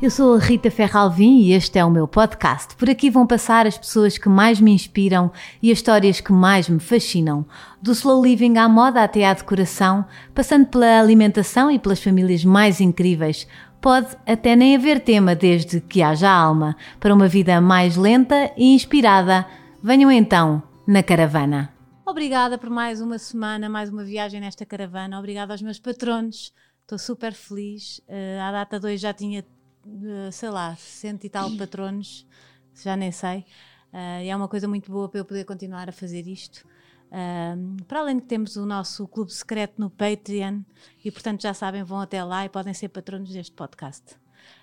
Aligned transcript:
Eu 0.00 0.10
sou 0.10 0.36
a 0.36 0.38
Rita 0.38 0.70
Ferralvim 0.70 1.40
e 1.40 1.52
este 1.52 1.76
é 1.76 1.84
o 1.84 1.90
meu 1.90 2.06
podcast. 2.06 2.76
Por 2.76 2.88
aqui 2.88 3.10
vão 3.10 3.26
passar 3.26 3.66
as 3.66 3.76
pessoas 3.76 4.16
que 4.16 4.28
mais 4.28 4.60
me 4.60 4.70
inspiram 4.70 5.32
e 5.60 5.72
as 5.72 5.78
histórias 5.78 6.20
que 6.20 6.30
mais 6.30 6.68
me 6.68 6.78
fascinam. 6.78 7.44
Do 7.82 7.90
slow 7.90 8.22
living 8.22 8.58
à 8.58 8.68
moda 8.68 9.02
até 9.02 9.26
à 9.26 9.34
decoração, 9.34 10.06
passando 10.32 10.66
pela 10.66 11.00
alimentação 11.00 11.68
e 11.68 11.80
pelas 11.80 12.00
famílias 12.00 12.44
mais 12.44 12.80
incríveis. 12.80 13.48
Pode 13.80 14.16
até 14.24 14.54
nem 14.54 14.76
haver 14.76 15.00
tema 15.00 15.34
desde 15.34 15.80
que 15.80 16.00
haja 16.00 16.30
alma, 16.30 16.76
para 17.00 17.12
uma 17.12 17.26
vida 17.26 17.60
mais 17.60 17.96
lenta 17.96 18.52
e 18.56 18.72
inspirada. 18.72 19.44
Venham 19.82 20.12
então 20.12 20.62
na 20.86 21.02
caravana. 21.02 21.74
Obrigada 22.06 22.56
por 22.56 22.70
mais 22.70 23.00
uma 23.00 23.18
semana, 23.18 23.68
mais 23.68 23.90
uma 23.90 24.04
viagem 24.04 24.40
nesta 24.40 24.64
caravana. 24.64 25.18
Obrigada 25.18 25.52
aos 25.52 25.60
meus 25.60 25.80
patronos. 25.80 26.52
Estou 26.82 26.98
super 26.98 27.34
feliz. 27.34 28.00
Uh, 28.08 28.40
à 28.40 28.52
data 28.52 28.78
2 28.78 29.00
já 29.00 29.12
tinha 29.12 29.44
sei 30.32 30.50
lá, 30.50 30.76
cento 30.76 31.24
e 31.24 31.28
tal 31.28 31.50
patronos, 31.56 32.26
já 32.74 32.96
nem 32.96 33.12
sei. 33.12 33.44
Uh, 33.92 34.22
e 34.22 34.28
é 34.28 34.36
uma 34.36 34.48
coisa 34.48 34.68
muito 34.68 34.90
boa 34.90 35.08
para 35.08 35.20
eu 35.20 35.24
poder 35.24 35.44
continuar 35.44 35.88
a 35.88 35.92
fazer 35.92 36.26
isto. 36.26 36.66
Uh, 37.08 37.82
para 37.84 38.00
além 38.00 38.18
de 38.18 38.22
temos 38.24 38.56
o 38.56 38.66
nosso 38.66 39.08
clube 39.08 39.32
secreto 39.32 39.80
no 39.80 39.88
Patreon 39.88 40.60
e 41.02 41.10
portanto 41.10 41.40
já 41.40 41.54
sabem, 41.54 41.82
vão 41.82 42.00
até 42.00 42.22
lá 42.22 42.44
e 42.44 42.48
podem 42.48 42.74
ser 42.74 42.88
patronos 42.88 43.30
deste 43.30 43.52
podcast. 43.52 44.14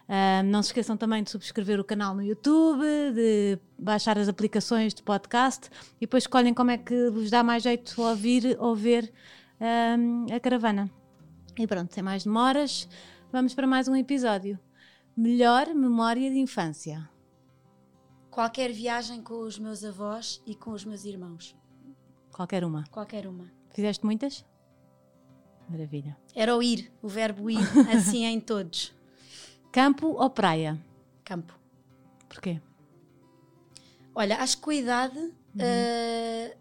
Uh, 0.07 0.43
não 0.45 0.61
se 0.61 0.69
esqueçam 0.69 0.95
também 0.95 1.23
de 1.23 1.31
subscrever 1.31 1.79
o 1.79 1.83
canal 1.83 2.13
no 2.13 2.21
YouTube, 2.21 2.83
de 3.13 3.57
baixar 3.77 4.17
as 4.17 4.27
aplicações 4.27 4.93
de 4.93 5.01
podcast 5.01 5.69
e 5.97 6.01
depois 6.01 6.23
escolhem 6.23 6.53
como 6.53 6.71
é 6.71 6.77
que 6.77 7.09
vos 7.09 7.31
dá 7.31 7.43
mais 7.43 7.63
jeito 7.63 7.99
ouvir 7.99 8.55
ou 8.59 8.75
ver 8.75 9.11
a 10.33 10.39
caravana. 10.39 10.89
E 11.57 11.65
pronto, 11.65 11.93
sem 11.93 12.03
mais 12.03 12.25
demoras, 12.25 12.87
vamos 13.31 13.55
para 13.55 13.65
mais 13.65 13.87
um 13.87 13.95
episódio. 13.95 14.59
Melhor 15.17 15.73
memória 15.73 16.29
de 16.29 16.37
infância? 16.37 17.09
Qualquer 18.29 18.73
viagem 18.73 19.21
com 19.21 19.39
os 19.39 19.57
meus 19.57 19.81
avós 19.81 20.41
e 20.45 20.53
com 20.53 20.71
os 20.71 20.83
meus 20.83 21.05
irmãos. 21.05 21.55
Qualquer 22.33 22.65
uma? 22.65 22.83
Qualquer 22.91 23.25
uma. 23.25 23.49
Fizeste 23.69 24.05
muitas? 24.05 24.43
Maravilha. 25.69 26.17
Era 26.35 26.53
o 26.53 26.61
ir, 26.61 26.91
o 27.01 27.07
verbo 27.07 27.49
ir, 27.49 27.59
assim 27.95 28.25
em 28.25 28.41
todos. 28.41 28.93
Campo 29.71 30.07
ou 30.07 30.29
praia? 30.29 30.77
Campo. 31.23 31.57
Porquê? 32.27 32.61
Olha, 34.13 34.37
acho 34.39 34.57
que 34.57 34.63
com 34.63 34.71
a 34.71 34.75
idade 34.75 35.17
uhum. 35.17 35.31
uh, 35.31 36.57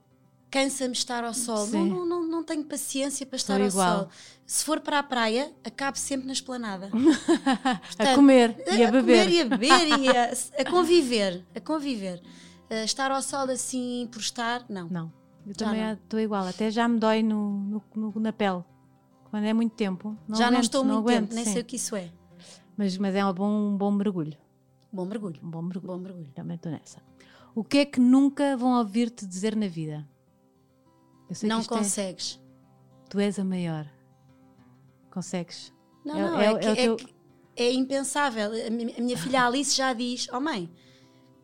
cansa-me 0.55 0.92
estar 0.92 1.24
ao 1.24 1.34
sol. 1.34 1.66
Não, 1.66 1.84
não, 1.84 2.06
não, 2.06 2.28
não, 2.28 2.44
tenho 2.44 2.62
paciência 2.62 3.27
para 3.27 3.36
estar 3.36 3.60
ao 3.60 3.70
sol. 3.72 4.08
Se 4.47 4.64
for 4.64 4.78
para 4.78 5.00
a 5.00 5.02
praia, 5.02 5.52
acabo 5.64 5.98
sempre 5.98 6.28
na 6.28 6.33
esplanada. 6.33 6.91
Portanto, 6.94 8.08
a 8.08 8.14
comer 8.14 8.56
e 8.70 8.84
a, 8.84 8.88
a 8.88 8.92
beber. 8.92 9.20
A 9.20 9.24
comer 9.24 9.33
e 9.33 9.41
a 9.41 9.44
beber 9.44 9.98
e 9.98 10.08
a, 10.16 10.30
a 10.62 10.70
conviver. 10.70 11.44
A 11.56 11.61
conviver. 11.61 12.22
Uh, 12.70 12.84
estar 12.84 13.11
ao 13.11 13.20
sol 13.20 13.50
assim 13.50 14.08
por 14.12 14.20
estar, 14.20 14.64
não. 14.69 14.88
Não. 14.88 15.12
Eu 15.44 15.55
já 15.58 15.66
também 15.66 15.92
estou 15.92 16.20
igual. 16.20 16.46
Até 16.46 16.70
já 16.70 16.86
me 16.86 17.00
dói 17.00 17.20
no, 17.20 17.58
no, 17.58 17.83
no, 17.96 18.20
na 18.20 18.33
pele. 18.33 18.62
Quando 19.30 19.44
é 19.44 19.52
muito 19.52 19.74
tempo. 19.74 20.16
Já 20.28 20.46
aguento, 20.46 20.52
não 20.52 20.61
estou 20.61 20.84
muito 20.84 20.98
aguento, 20.98 21.20
tempo, 21.30 21.34
nem 21.34 21.44
sim. 21.44 21.52
sei 21.52 21.62
o 21.62 21.64
que 21.64 21.74
isso 21.74 21.96
é. 21.96 22.12
Mas, 22.77 22.96
mas 22.96 23.12
é 23.16 23.27
um 23.27 23.33
bom, 23.33 23.50
um 23.50 23.77
bom 23.77 23.91
mergulho. 23.91 24.36
Bom 24.92 25.05
mergulho. 25.05 25.41
Um 25.42 25.50
bom 25.50 25.62
mergulho. 25.62 25.92
Bom 25.92 25.98
mergulho. 25.98 26.28
Também 26.33 26.55
estou 26.55 26.70
nessa. 26.70 27.02
O 27.56 27.64
que 27.64 27.78
é 27.78 27.84
que 27.84 27.98
nunca 27.98 28.56
vão 28.56 28.78
ouvir-te 28.78 29.27
dizer 29.27 29.56
na 29.56 29.66
vida? 29.66 30.06
Não 31.42 31.61
é 31.61 31.64
consegues. 31.64 32.41
É... 32.41 33.08
Tu 33.08 33.20
és 33.20 33.39
a 33.39 33.44
maior. 33.44 33.91
Consegues. 35.11 35.72
Não, 36.05 36.17
é, 36.17 36.22
não, 36.22 36.41
é, 36.41 36.53
é, 36.53 36.58
que, 36.58 36.83
teu... 36.83 36.97
é, 37.56 37.72
impensável. 37.72 38.50
A 38.67 38.70
minha, 38.70 38.94
a 38.97 39.00
minha 39.00 39.17
filha 39.17 39.45
Alice 39.47 39.75
já 39.75 39.92
diz: 39.92 40.28
Oh 40.33 40.41
mãe, 40.41 40.70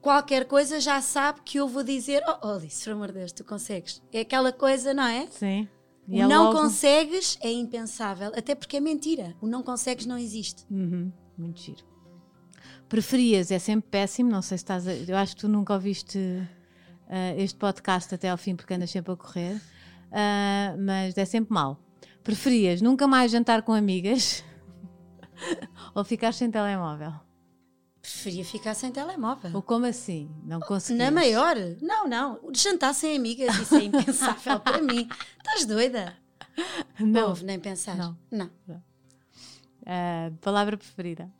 qualquer 0.01 0.47
coisa 0.47 0.81
já 0.81 1.01
sabe 1.01 1.41
que 1.45 1.58
eu 1.58 1.69
vou 1.69 1.83
dizer: 1.83 2.23
Oh, 2.27 2.48
oh 2.48 2.51
Alice, 2.53 2.84
por 2.84 2.92
amor 2.92 3.08
de 3.08 3.19
Deus, 3.20 3.33
tu 3.33 3.45
consegues. 3.45 4.03
É 4.12 4.20
aquela 4.20 4.53
coisa, 4.53 4.92
não 4.92 5.05
é? 5.05 5.27
Sim. 5.29 5.69
E 6.08 6.24
o 6.24 6.29
não 6.29 6.46
logo... 6.46 6.58
consegues 6.58 7.39
é 7.40 7.52
impensável, 7.52 8.33
até 8.35 8.55
porque 8.55 8.77
é 8.77 8.80
mentira. 8.80 9.36
O 9.40 9.46
não 9.46 9.63
consegues 9.63 10.07
não 10.07 10.19
existe. 10.19 10.67
Uhum. 10.69 11.13
Muito 11.39 11.61
giro. 11.61 11.85
Preferias, 12.89 13.52
é 13.52 13.58
sempre 13.61 13.89
péssimo, 13.89 14.29
não 14.29 14.42
sei 14.42 14.58
se 14.58 14.64
estás 14.64 14.89
a... 14.89 14.92
Eu 14.92 15.17
acho 15.17 15.36
que 15.36 15.42
tu 15.42 15.48
nunca 15.48 15.73
ouviste 15.73 16.19
uh, 17.10 17.38
este 17.38 17.58
podcast 17.58 18.14
até 18.14 18.30
ao 18.30 18.38
fim 18.38 18.54
porque 18.54 18.72
andas 18.72 18.90
sempre 18.90 19.12
a 19.12 19.16
correr, 19.16 19.56
uh, 19.56 20.80
mas 20.80 21.18
é 21.18 21.24
sempre 21.24 21.52
mal. 21.52 21.78
Preferias 22.22 22.80
nunca 22.80 23.06
mais 23.06 23.32
jantar 23.32 23.62
com 23.62 23.72
amigas 23.72 24.44
ou 25.94 26.04
ficar 26.04 26.32
sem 26.32 26.50
telemóvel? 26.50 27.12
Preferia 28.00 28.44
ficar 28.44 28.74
sem 28.74 28.90
telemóvel. 28.90 29.50
Ou 29.54 29.62
como 29.62 29.84
assim? 29.84 30.30
Não 30.44 30.58
conseguias? 30.60 31.06
Na 31.06 31.10
maior? 31.10 31.54
Não, 31.82 32.08
não. 32.08 32.40
Jantar 32.54 32.94
sem 32.94 33.16
amigas, 33.16 33.54
isso 33.56 33.74
é 33.74 33.84
impensável 33.84 34.58
para 34.60 34.80
mim. 34.80 35.06
Estás 35.38 35.66
doida? 35.66 36.16
Não. 36.98 37.34
nem 37.36 37.58
pensar. 37.60 37.96
Não. 37.96 38.16
não. 38.30 38.50
Uh, 39.82 40.34
palavra 40.40 40.77
preferida? 40.77 41.30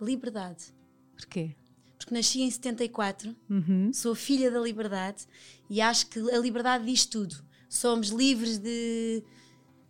Liberdade. 0.00 0.74
Porquê? 1.14 1.54
Porque 2.04 2.14
nasci 2.14 2.42
em 2.42 2.50
74, 2.50 3.34
uhum. 3.48 3.90
sou 3.92 4.14
filha 4.14 4.50
da 4.50 4.60
liberdade 4.60 5.26
e 5.70 5.80
acho 5.80 6.06
que 6.08 6.18
a 6.30 6.38
liberdade 6.38 6.84
diz 6.84 7.06
tudo. 7.06 7.42
Somos 7.66 8.08
livres 8.08 8.58
de 8.58 9.24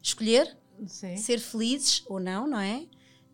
escolher, 0.00 0.56
Sim. 0.86 1.16
ser 1.16 1.40
felizes 1.40 2.04
ou 2.06 2.20
não, 2.20 2.46
não 2.46 2.60
é? 2.60 2.86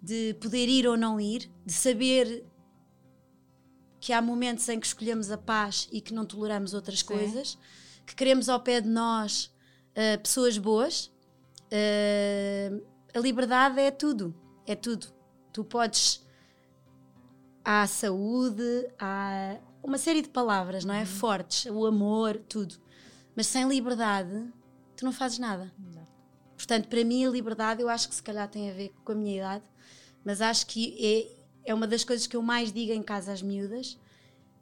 De 0.03 0.35
poder 0.41 0.67
ir 0.67 0.87
ou 0.87 0.97
não 0.97 1.21
ir, 1.21 1.51
de 1.65 1.73
saber 1.75 2.47
que 4.01 4.15
há 4.15 4.23
momentos 4.23 4.67
em 4.71 4.81
que 4.81 4.87
escolhemos 4.87 5.31
a 5.31 5.37
paz 5.37 5.87
e 5.93 6.01
que 6.01 6.15
não 6.15 6.25
toleramos 6.25 6.73
outras 6.73 7.01
Sim. 7.01 7.07
coisas, 7.07 7.59
que 8.07 8.15
queremos 8.15 8.49
ao 8.49 8.61
pé 8.61 8.81
de 8.81 8.89
nós 8.89 9.53
uh, 9.91 10.19
pessoas 10.23 10.57
boas. 10.57 11.13
Uh, 11.67 12.83
a 13.15 13.19
liberdade 13.19 13.79
é 13.79 13.91
tudo, 13.91 14.35
é 14.67 14.75
tudo. 14.75 15.09
Tu 15.53 15.63
podes 15.65 16.25
há 17.65 17.87
saúde, 17.87 18.89
há 18.99 19.57
uma 19.83 19.99
série 19.99 20.23
de 20.23 20.29
palavras, 20.29 20.85
não 20.85 20.95
é? 20.95 21.01
Uhum. 21.01 21.07
Fortes, 21.07 21.67
o 21.67 21.87
amor, 21.87 22.37
tudo. 22.49 22.77
Mas 23.35 23.47
sem 23.47 23.67
liberdade, 23.69 24.47
tu 24.97 25.05
não 25.05 25.13
fazes 25.13 25.39
nada. 25.39 25.73
Não. 25.79 26.07
Portanto, 26.57 26.89
para 26.89 27.05
mim, 27.05 27.25
a 27.25 27.31
liberdade, 27.31 27.81
eu 27.81 27.89
acho 27.89 28.09
que 28.09 28.15
se 28.15 28.23
calhar 28.23 28.49
tem 28.49 28.71
a 28.71 28.75
ver 28.75 28.93
com 29.05 29.13
a 29.13 29.15
minha 29.15 29.39
idade, 29.39 29.65
mas 30.25 30.41
acho 30.41 30.67
que 30.67 31.35
é, 31.65 31.71
é 31.71 31.75
uma 31.75 31.87
das 31.87 32.05
coisas 32.05 32.27
que 32.27 32.37
eu 32.37 32.43
mais 32.43 32.73
digo 32.73 32.93
em 32.93 33.03
casa 33.03 33.33
às 33.33 33.41
miúdas, 33.41 33.99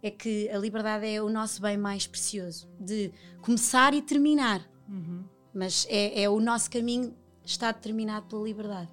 é 0.01 0.11
que 0.11 0.49
a 0.51 0.59
liberdade 0.59 1.07
é 1.07 1.21
o 1.21 1.29
nosso 1.29 1.61
bem 1.61 1.77
mais 1.77 2.07
precioso, 2.07 2.69
de 2.79 3.13
começar 3.43 3.95
e 3.95 4.03
terminar. 4.03 4.65
Uhum. 4.89 5.25
Mas 5.53 5.87
é, 5.91 6.23
é 6.23 6.29
o 6.29 6.39
nosso 6.41 6.71
caminho 6.71 7.17
está 7.45 7.73
determinado 7.73 8.27
pela 8.27 8.45
liberdade. 8.45 8.91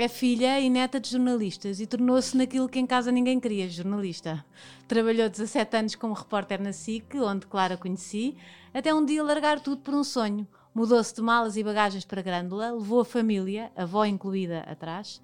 É 0.00 0.06
filha 0.06 0.60
e 0.60 0.70
neta 0.70 1.00
de 1.00 1.10
jornalistas 1.10 1.80
e 1.80 1.86
tornou-se 1.86 2.36
naquilo 2.36 2.68
que 2.68 2.78
em 2.78 2.86
casa 2.86 3.10
ninguém 3.10 3.40
queria, 3.40 3.68
jornalista. 3.68 4.44
Trabalhou 4.86 5.28
17 5.28 5.76
anos 5.76 5.94
como 5.96 6.14
repórter 6.14 6.62
na 6.62 6.72
SIC, 6.72 7.16
onde 7.16 7.48
Clara 7.48 7.76
conheci, 7.76 8.36
até 8.72 8.94
um 8.94 9.04
dia 9.04 9.24
largar 9.24 9.58
tudo 9.58 9.82
por 9.82 9.92
um 9.92 10.04
sonho. 10.04 10.46
Mudou-se 10.72 11.12
de 11.12 11.20
malas 11.20 11.56
e 11.56 11.64
bagagens 11.64 12.04
para 12.04 12.22
Grândola, 12.22 12.70
levou 12.70 13.00
a 13.00 13.04
família, 13.04 13.72
a 13.74 13.82
avó 13.82 14.04
incluída, 14.04 14.60
atrás, 14.68 15.20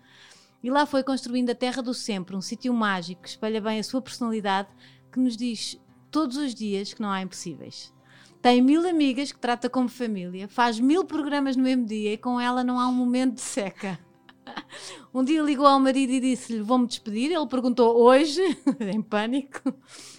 e 0.61 0.69
lá 0.69 0.84
foi 0.87 1.05
construindo 1.05 1.51
a 1.51 1.55
terra 1.55 1.81
do 1.81 1.95
sempre, 1.95 2.34
um 2.34 2.41
sítio 2.41 2.75
mágico 2.75 3.23
que 3.23 3.29
espelha 3.29 3.61
bem 3.61 3.79
a 3.79 3.84
sua 3.84 4.03
personalidade, 4.03 4.71
que 5.13 5.21
nos 5.21 5.37
diz 5.37 5.81
todos 6.11 6.37
os 6.37 6.53
dias 6.53 6.93
que 6.93 7.01
não 7.01 7.11
há 7.11 7.23
impossíveis. 7.23 7.95
Tem 8.43 8.61
mil 8.61 8.84
amigas 8.89 9.31
que 9.31 9.39
trata 9.39 9.71
como 9.71 9.89
família, 9.89 10.49
faz 10.49 10.81
mil 10.81 11.05
programas 11.05 11.55
no 11.55 11.63
mesmo 11.63 11.87
dia 11.87 12.15
e 12.15 12.19
com 12.19 12.41
ela 12.41 12.65
não 12.65 12.81
há 12.81 12.89
um 12.89 12.93
momento 12.93 13.34
de 13.34 13.41
seca. 13.41 14.01
Um 15.15 15.22
dia 15.22 15.41
ligou 15.43 15.66
ao 15.66 15.78
marido 15.78 16.12
e 16.12 16.21
disse-lhe: 16.21 16.60
Vou-me 16.60 16.87
despedir. 16.87 17.31
Ele 17.31 17.47
perguntou 17.47 17.97
hoje, 17.97 18.41
em 18.80 19.01
pânico. 19.01 19.72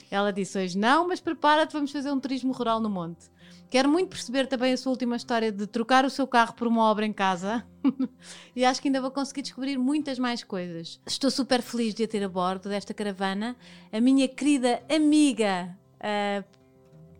Ela 0.10 0.32
disse: 0.32 0.58
Hoje 0.58 0.78
não, 0.78 1.08
mas 1.08 1.20
prepara-te, 1.20 1.74
vamos 1.74 1.92
fazer 1.92 2.12
um 2.12 2.20
turismo 2.20 2.54
rural 2.54 2.80
no 2.80 2.90
monte. 2.90 3.30
Quero 3.70 3.90
muito 3.90 4.10
perceber 4.10 4.48
também 4.48 4.72
a 4.72 4.78
sua 4.78 4.92
última 4.92 5.16
história 5.16 5.52
de 5.52 5.68
trocar 5.68 6.06
o 6.06 6.10
seu 6.10 6.26
carro 6.28 6.54
por 6.54 6.68
uma 6.68 6.84
obra 6.84 7.06
em 7.06 7.12
casa 7.12 7.66
e 8.56 8.64
acho 8.64 8.82
que 8.82 8.88
ainda 8.88 9.02
vou 9.02 9.12
conseguir 9.12 9.42
descobrir 9.42 9.78
muitas 9.78 10.18
mais 10.18 10.44
coisas. 10.44 11.02
Estou 11.06 11.30
super 11.30 11.62
feliz 11.62 11.94
de 11.94 12.04
a 12.04 12.08
ter 12.08 12.24
a 12.24 12.30
bordo 12.30 12.70
desta 12.70 12.94
caravana. 12.94 13.56
A 13.92 14.00
minha 14.00 14.28
querida 14.28 14.82
amiga, 14.90 15.76
uh, 16.00 16.46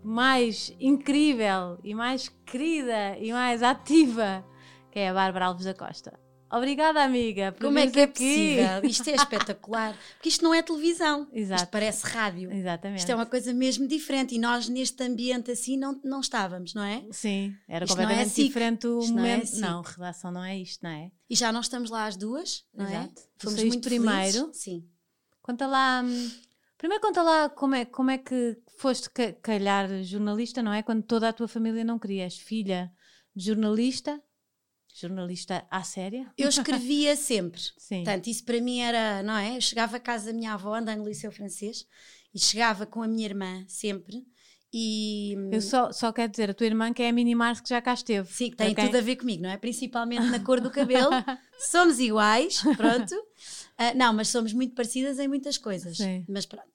mais 0.02 0.74
incrível 0.80 1.80
e 1.84 1.96
mais 1.96 2.30
querida 2.46 3.18
e 3.18 3.34
mais 3.34 3.64
ativa, 3.64 4.46
que 4.92 5.00
é 5.00 5.10
a 5.10 5.14
Bárbara 5.14 5.48
Alves 5.48 5.66
da 5.66 5.74
Costa. 5.74 6.25
Obrigada, 6.58 7.04
amiga. 7.04 7.52
por 7.52 7.66
Como 7.66 7.78
é 7.80 7.88
que 7.88 8.00
é 8.00 8.04
aqui. 8.04 8.14
possível? 8.14 8.86
Isto 8.90 9.10
é 9.10 9.16
espetacular. 9.16 9.98
Porque 10.14 10.30
isto 10.30 10.44
não 10.44 10.54
é 10.54 10.62
televisão. 10.62 11.28
Exato. 11.34 11.64
Isto 11.64 11.72
parece 11.72 12.06
rádio. 12.08 12.52
Exatamente. 12.52 13.00
Isto 13.00 13.12
é 13.12 13.16
uma 13.16 13.26
coisa 13.26 13.54
mesmo 13.54 13.88
diferente. 13.88 14.36
E 14.36 14.40
nós, 14.40 14.70
neste 14.70 15.04
ambiente 15.04 15.52
assim, 15.52 15.78
não, 15.78 16.00
não 16.04 16.20
estávamos, 16.22 16.74
não 16.74 16.84
é? 16.84 17.04
Sim, 17.12 17.54
era 17.68 17.86
Isto 17.86 17.94
é 17.94 18.02
completamente 18.04 18.30
SIC. 18.34 18.48
diferente 18.48 18.88
o 18.88 19.00
Isto 19.00 19.14
não 19.14 19.26
é 19.26 19.36
momento. 19.36 19.56
Não, 19.60 19.82
redação 19.82 20.32
não 20.32 20.44
é 20.44 20.58
isto, 20.58 20.82
não 20.84 20.90
é? 20.92 21.12
E 21.30 21.36
já 21.36 21.52
não 21.52 21.62
estamos 21.62 21.90
lá 21.90 22.06
às 22.06 22.16
duas, 22.16 22.64
não 22.74 22.86
é? 22.86 22.90
Exato. 22.90 23.22
Tu 23.38 23.46
Fomos 23.50 23.64
muito 23.64 23.88
primeiro. 23.88 24.32
felizes. 24.32 24.58
Sim. 24.58 24.86
Conta 25.42 25.68
lá. 25.68 26.02
hum, 26.06 26.32
Primeiro 26.78 27.02
conta 27.02 27.22
lá 27.24 27.50
como 27.50 27.74
é, 27.74 27.86
como 27.86 28.12
é 28.12 28.18
que 28.18 28.58
foste 28.78 29.10
ca- 29.10 29.34
calhar 29.42 30.04
jornalista, 30.04 30.62
não 30.62 30.72
é? 30.74 30.84
Quando 30.84 31.04
toda 31.04 31.30
a 31.30 31.34
tua 31.34 31.48
família 31.48 31.84
não 31.84 31.98
queria. 31.98 32.24
És 32.24 32.38
filha 32.38 32.92
de 33.36 33.46
jornalista, 33.46 34.22
jornalista 35.00 35.66
à 35.70 35.84
séria. 35.84 36.32
Eu 36.38 36.48
escrevia 36.50 37.16
sempre. 37.16 37.62
Sim. 37.78 38.04
Portanto, 38.04 38.28
isso 38.28 38.44
para 38.44 38.62
mim 38.62 38.80
era, 38.80 39.22
não 39.24 39.36
é? 39.38 39.58
Eu 39.58 39.62
chegava 39.62 39.98
à 39.98 40.00
casa 40.00 40.28
da 40.28 40.34
minha 40.34 40.54
avó, 40.54 40.76
andando 40.76 41.00
no 41.00 41.08
liceu 41.08 41.32
francês, 41.32 41.86
e 42.34 42.40
chegava 42.40 42.86
com 42.86 43.02
a 43.02 43.08
minha 43.08 43.26
irmã 43.26 43.64
sempre. 43.68 44.26
E 44.78 45.36
Eu 45.54 45.62
só, 45.62 45.90
só 45.94 46.12
quero 46.12 46.30
dizer, 46.30 46.50
a 46.50 46.54
tua 46.54 46.66
irmã 46.68 46.92
que 46.92 47.02
é 47.02 47.08
a 47.08 47.14
Mini 47.14 47.34
Mars 47.34 47.62
que 47.62 47.70
já 47.70 47.82
cá 47.82 47.94
esteve. 47.94 48.28
sim, 48.30 48.50
que 48.50 48.58
tem 48.58 48.72
Ok? 48.74 48.84
tudo 48.86 48.98
a 48.98 49.02
ver 49.02 49.16
comigo, 49.16 49.44
não 49.44 49.50
é? 49.50 49.56
Principalmente 49.58 50.26
na 50.26 50.40
cor 50.40 50.60
do 50.60 50.70
cabelo. 50.70 51.12
somos 51.72 51.98
iguais, 51.98 52.62
pronto. 52.76 53.16
Ah, 53.78 53.94
não, 53.94 54.12
mas 54.14 54.28
somos 54.28 54.52
muito 54.52 54.76
parecidas 54.76 55.18
em 55.18 55.30
muitas 55.30 55.58
coisas. 55.58 55.96
Sim. 55.96 56.26
Mas 56.28 56.46
pronto. 56.46 56.68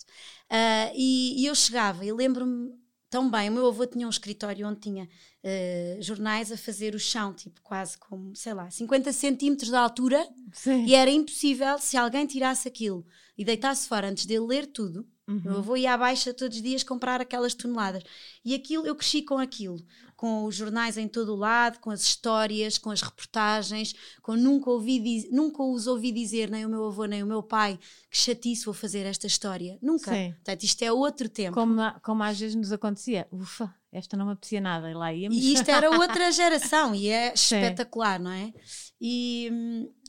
Ah, 0.49 0.91
e, 0.95 1.43
e 1.43 1.47
eu 1.47 1.55
chegava, 1.55 2.03
e 2.05 2.11
lembro-me 2.11 2.73
tão 3.11 3.29
bem, 3.29 3.51
o 3.51 3.53
meu 3.53 3.67
avô 3.67 3.85
tinha 3.85 4.07
um 4.07 4.11
escritório 4.11 4.67
onde 4.67 4.81
tinha 4.81 5.09
ah, 5.45 6.01
jornais 6.01 6.53
a 6.53 6.57
fazer 6.57 6.95
o 6.95 6.99
chão, 6.99 7.35
tipo 7.35 7.61
quase 7.61 7.99
como, 7.99 8.35
sei 8.37 8.55
lá, 8.55 8.71
50 8.71 9.13
centímetros 9.13 9.69
de 9.69 9.77
altura. 9.77 10.27
Sim. 10.53 10.87
E 10.87 10.95
era 10.95 11.11
impossível 11.11 11.79
se 11.79 11.97
alguém 11.97 12.27
tirasse 12.27 12.69
aquilo 12.69 13.05
e 13.37 13.45
deitasse 13.45 13.89
fora 13.89 14.09
antes 14.09 14.25
dele 14.25 14.47
ler 14.47 14.67
tudo. 14.67 15.07
Uhum. 15.31 15.43
Eu 15.45 15.63
vou 15.63 15.77
ir 15.77 15.87
à 15.87 15.97
baixa 15.97 16.35
todos 16.35 16.57
os 16.57 16.63
dias 16.63 16.83
comprar 16.83 17.21
aquelas 17.21 17.55
toneladas. 17.55 18.03
E 18.45 18.55
aquilo, 18.55 18.87
eu 18.87 18.95
cresci 18.97 19.23
com 19.23 19.39
aquilo, 19.39 19.79
com 20.17 20.45
os 20.45 20.55
jornais 20.55 20.99
em 20.99 21.09
todo 21.09 21.33
o 21.33 21.37
lado, 21.37 21.79
com 21.79 21.91
as 21.91 22.03
histórias, 22.03 22.77
com 22.77 22.91
as 22.91 23.01
reportagens, 23.01 23.95
com 24.21 24.37
nunca, 24.37 24.69
ouvi 24.71 25.29
nunca 25.31 25.63
os 25.63 25.87
ouvi 25.87 26.13
dizer, 26.13 26.51
nem 26.51 26.67
o 26.67 26.69
meu 26.69 26.87
avô, 26.87 27.05
nem 27.05 27.23
o 27.23 27.27
meu 27.27 27.43
pai, 27.43 27.79
que 28.11 28.19
chatice 28.19 28.65
vou 28.65 28.75
fazer 28.75 29.07
esta 29.07 29.27
história. 29.27 29.79
Nunca. 29.81 30.13
Sim. 30.13 30.33
Portanto, 30.33 30.63
isto 30.65 30.83
é 30.83 30.93
outro 30.93 31.29
tempo. 31.29 31.55
Como, 31.55 31.81
como 32.03 32.23
às 32.23 32.39
vezes 32.39 32.57
nos 32.57 32.73
acontecia. 32.73 33.27
Ufa, 33.31 33.75
esta 33.93 34.17
não 34.17 34.27
me 34.27 34.33
apetecia 34.33 34.61
nada. 34.61 34.91
E 34.91 34.95
lá 34.95 35.13
íamos. 35.13 35.37
E 35.37 35.55
isto 35.55 35.71
era 35.71 35.91
outra 35.99 36.31
geração 36.31 36.95
e 36.95 37.09
é 37.09 37.35
Sim. 37.37 37.57
espetacular, 37.57 38.19
não 38.21 38.31
é? 38.31 38.53
E, 39.01 39.51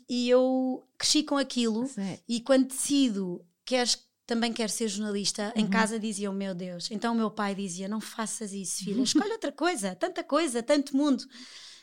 e 0.10 0.30
eu 0.30 0.84
cresci 0.98 1.24
com 1.24 1.38
aquilo. 1.38 1.88
Sim. 1.88 2.20
E 2.28 2.42
quando 2.42 2.68
decido, 2.68 3.46
queres, 3.64 3.98
também 4.32 4.54
quero 4.54 4.72
ser 4.72 4.88
jornalista, 4.88 5.52
Uhum. 5.56 5.64
em 5.64 5.68
casa 5.70 6.00
diziam, 6.00 6.34
meu 6.34 6.54
Deus. 6.56 6.90
Então 6.90 7.14
o 7.14 7.18
meu 7.18 7.30
pai 7.30 7.54
dizia, 7.54 7.88
não 7.90 8.00
faças 8.00 8.54
isso, 8.54 8.84
filha, 8.86 9.02
escolhe 9.04 9.32
outra 9.34 9.52
coisa, 9.52 9.94
tanta 9.96 10.24
coisa, 10.24 10.64
tanto 10.64 10.96
mundo. 10.96 11.24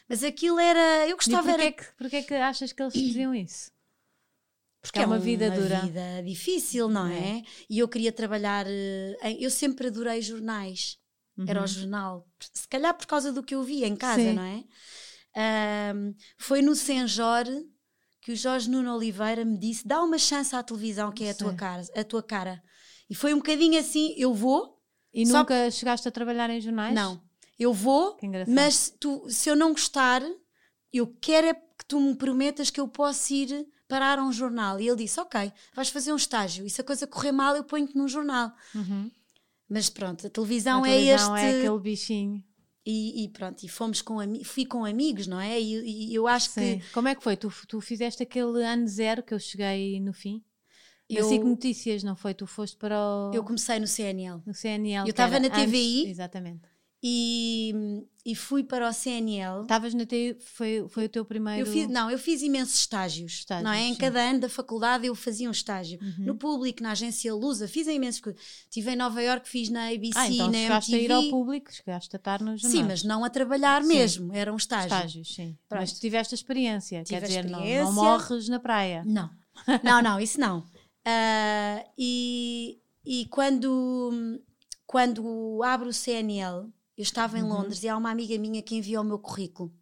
Mas 0.08 0.24
aquilo 0.24 0.58
era, 0.58 1.06
eu 1.06 1.10
E 1.10 1.14
gostava 1.14 1.42
porquê, 1.48 1.52
era... 1.52 1.64
é 1.64 1.72
que, 1.72 1.84
porquê 1.98 2.16
é 2.16 2.22
que 2.22 2.34
achas 2.34 2.72
que 2.72 2.82
eles 2.82 2.94
diziam 2.94 3.34
isso? 3.34 3.70
Porque 4.80 5.00
é 5.00 5.04
uma 5.06 5.18
vida 5.18 5.50
dura. 5.50 5.80
vida 5.80 6.22
difícil, 6.24 6.88
não 6.88 7.06
é? 7.06 7.38
É. 7.38 7.42
E 7.68 7.78
eu 7.80 7.88
queria 7.88 8.12
trabalhar, 8.12 8.64
eh, 8.66 9.36
eu 9.38 9.50
sempre 9.50 9.88
adorei 9.88 10.22
jornais. 10.22 10.96
Era 11.46 11.62
o 11.62 11.66
jornal. 11.66 12.26
Se 12.52 12.66
calhar 12.66 12.94
por 12.96 13.06
causa 13.06 13.30
do 13.32 13.42
que 13.42 13.54
eu 13.54 13.62
via 13.62 13.86
em 13.86 13.94
casa, 13.94 14.22
Uhum. 14.22 14.28
Sim. 14.30 14.34
não 14.34 14.42
é? 14.42 14.64
Ahm, 15.36 16.14
foi 16.38 16.62
no 16.62 16.74
Senjor 16.74 17.44
que 18.28 18.32
o 18.32 18.36
Jorge 18.36 18.68
Nuno 18.68 18.94
Oliveira 18.94 19.42
me 19.42 19.56
disse: 19.56 19.88
dá 19.88 20.02
uma 20.02 20.18
chance 20.18 20.54
à 20.54 20.62
televisão, 20.62 21.10
que 21.10 21.24
é 21.24 21.30
a 21.30 21.34
tua, 21.34 21.54
cara, 21.54 21.82
a 21.96 22.04
tua 22.04 22.22
cara. 22.22 22.62
E 23.08 23.14
foi 23.14 23.32
um 23.32 23.38
bocadinho 23.38 23.80
assim: 23.80 24.14
eu 24.18 24.34
vou, 24.34 24.78
E 25.14 25.24
Só- 25.26 25.38
nunca 25.38 25.70
chegaste 25.70 26.06
a 26.06 26.10
trabalhar 26.10 26.50
em 26.50 26.60
jornais? 26.60 26.94
não, 26.94 27.22
eu 27.58 27.72
vou, 27.72 28.18
mas 28.46 28.74
se, 28.74 28.92
tu, 28.98 29.24
se 29.30 29.48
eu 29.48 29.56
não 29.56 29.72
gostar, 29.72 30.20
eu 30.92 31.06
quero 31.22 31.46
é 31.46 31.54
que 31.54 31.86
tu 31.88 31.98
me 31.98 32.14
prometas 32.16 32.68
que 32.68 32.78
eu 32.78 32.86
posso 32.86 33.32
ir 33.32 33.66
parar 33.88 34.18
a 34.18 34.22
um 34.22 34.30
jornal. 34.30 34.78
E 34.78 34.86
ele 34.86 35.04
disse: 35.04 35.18
Ok, 35.18 35.50
vais 35.74 35.88
fazer 35.88 36.12
um 36.12 36.16
estágio. 36.16 36.66
E 36.66 36.70
se 36.70 36.82
a 36.82 36.84
coisa 36.84 37.06
correr 37.06 37.32
mal, 37.32 37.56
eu 37.56 37.64
ponho-te 37.64 37.96
num 37.96 38.08
jornal. 38.08 38.52
Uhum. 38.74 39.10
Mas 39.70 39.88
pronto, 39.88 40.26
a 40.26 40.30
televisão, 40.30 40.84
A 40.84 40.88
é 40.88 40.92
televisão 40.92 41.34
este. 41.36 41.46
é 41.46 41.58
aquele 41.60 41.78
bichinho. 41.80 42.44
E, 42.90 43.24
e 43.24 43.28
pronto, 43.28 43.62
e 43.62 43.68
fomos 43.68 44.00
com 44.00 44.16
fui 44.42 44.64
com 44.64 44.82
amigos, 44.82 45.26
não 45.26 45.38
é? 45.38 45.60
E, 45.60 46.10
e 46.10 46.14
eu 46.14 46.26
acho 46.26 46.48
Sim. 46.48 46.78
que 46.78 46.90
Como 46.90 47.06
é 47.06 47.14
que 47.14 47.22
foi? 47.22 47.36
Tu, 47.36 47.52
tu 47.68 47.82
fizeste 47.82 48.22
aquele 48.22 48.64
ano 48.64 48.88
zero 48.88 49.22
que 49.22 49.34
eu 49.34 49.38
cheguei 49.38 50.00
no 50.00 50.14
fim? 50.14 50.42
Eu... 51.06 51.28
SIC 51.28 51.44
Notícias, 51.44 52.02
não 52.02 52.16
foi? 52.16 52.32
Tu 52.32 52.46
foste 52.46 52.78
para 52.78 52.98
o 52.98 53.30
eu 53.34 53.44
comecei 53.44 53.78
no 53.78 53.86
CNL 53.86 54.40
no 54.46 54.54
CNL. 54.54 55.06
eu 55.06 55.10
estava 55.10 55.38
na 55.38 55.50
TVI. 55.50 56.00
antes- 56.00 56.10
Exatamente. 56.12 56.62
E, 57.02 57.72
e 58.26 58.34
fui 58.34 58.64
para 58.64 58.88
o 58.88 58.92
CNL. 58.92 59.62
Estavas 59.62 59.94
na 59.94 60.04
TVI, 60.04 60.36
foi, 60.40 60.84
foi 60.88 61.04
o 61.04 61.08
teu 61.08 61.24
primeiro... 61.24 61.66
Eu 61.68 61.72
fiz, 61.72 61.88
não, 61.88 62.10
eu 62.10 62.18
fiz 62.18 62.42
imensos 62.42 62.80
estágios, 62.80 63.32
Estágios, 63.34 63.64
não 63.64 63.70
é? 63.72 63.82
Em 63.82 63.94
sim. 63.94 64.00
cada 64.00 64.20
ano 64.20 64.40
da 64.40 64.48
faculdade 64.48 65.06
eu 65.06 65.14
fazia 65.14 65.48
um 65.48 65.52
estágio. 65.52 65.98
Uhum. 66.02 66.24
No 66.26 66.36
público, 66.36 66.82
na 66.82 66.90
agência 66.90 67.32
Lusa, 67.34 67.68
fiz 67.68 67.86
imensos. 67.86 68.20
Estive 68.64 68.90
em 68.90 68.96
Nova 68.96 69.22
York, 69.22 69.48
fiz 69.48 69.68
na 69.68 69.88
ABC, 69.88 70.12
Ah, 70.18 70.28
então 70.28 70.46
na 70.48 70.58
chegaste 70.58 70.92
MTV. 70.92 71.12
a 71.12 71.20
ir 71.20 71.24
ao 71.24 71.30
público, 71.30 71.72
chegaste 71.72 72.16
a 72.16 72.18
estar 72.18 72.40
nos 72.42 72.60
jornais. 72.60 72.80
Sim, 72.80 72.86
mas 72.88 73.04
não 73.04 73.24
a 73.24 73.30
trabalhar 73.30 73.82
Sim. 73.82 73.88
mesmo, 73.88 74.34
era 74.34 74.52
um 74.52 74.56
estágio. 74.56 74.86
Estágios, 74.86 75.34
sim. 75.34 75.56
Pronto. 75.68 75.80
Mas 75.82 75.92
tiveste 75.98 76.34
a 76.34 76.36
experiência, 76.36 77.04
Tive 77.04 77.20
quer 77.20 77.26
dizer, 77.26 77.44
não- 77.44 77.58
Não, 77.60 77.64
experiência. 77.66 77.92
morres 77.92 78.48
na 78.48 78.58
praia. 78.58 79.04
Não, 79.06 79.30
não, 79.84 80.02
não, 80.02 80.20
isso 80.20 80.40
não. 80.40 80.64
Ah, 81.10 81.82
e 81.96 82.78
e 83.02 83.24
quando, 83.30 84.38
quando 84.86 85.62
abro 85.64 85.88
o 85.88 85.92
CNL, 85.94 86.68
eu 86.98 87.02
estava 87.02 87.38
em 87.38 87.42
Uhum. 87.42 87.48
Londres 87.50 87.82
e 87.82 87.88
há 87.88 87.96
uma 87.96 88.10
amiga 88.10 88.36
minha 88.36 88.60
que 88.62 88.74
enviou 88.74 89.02
o 89.02 89.06
meu 89.06 89.18
currículo. 89.18 89.72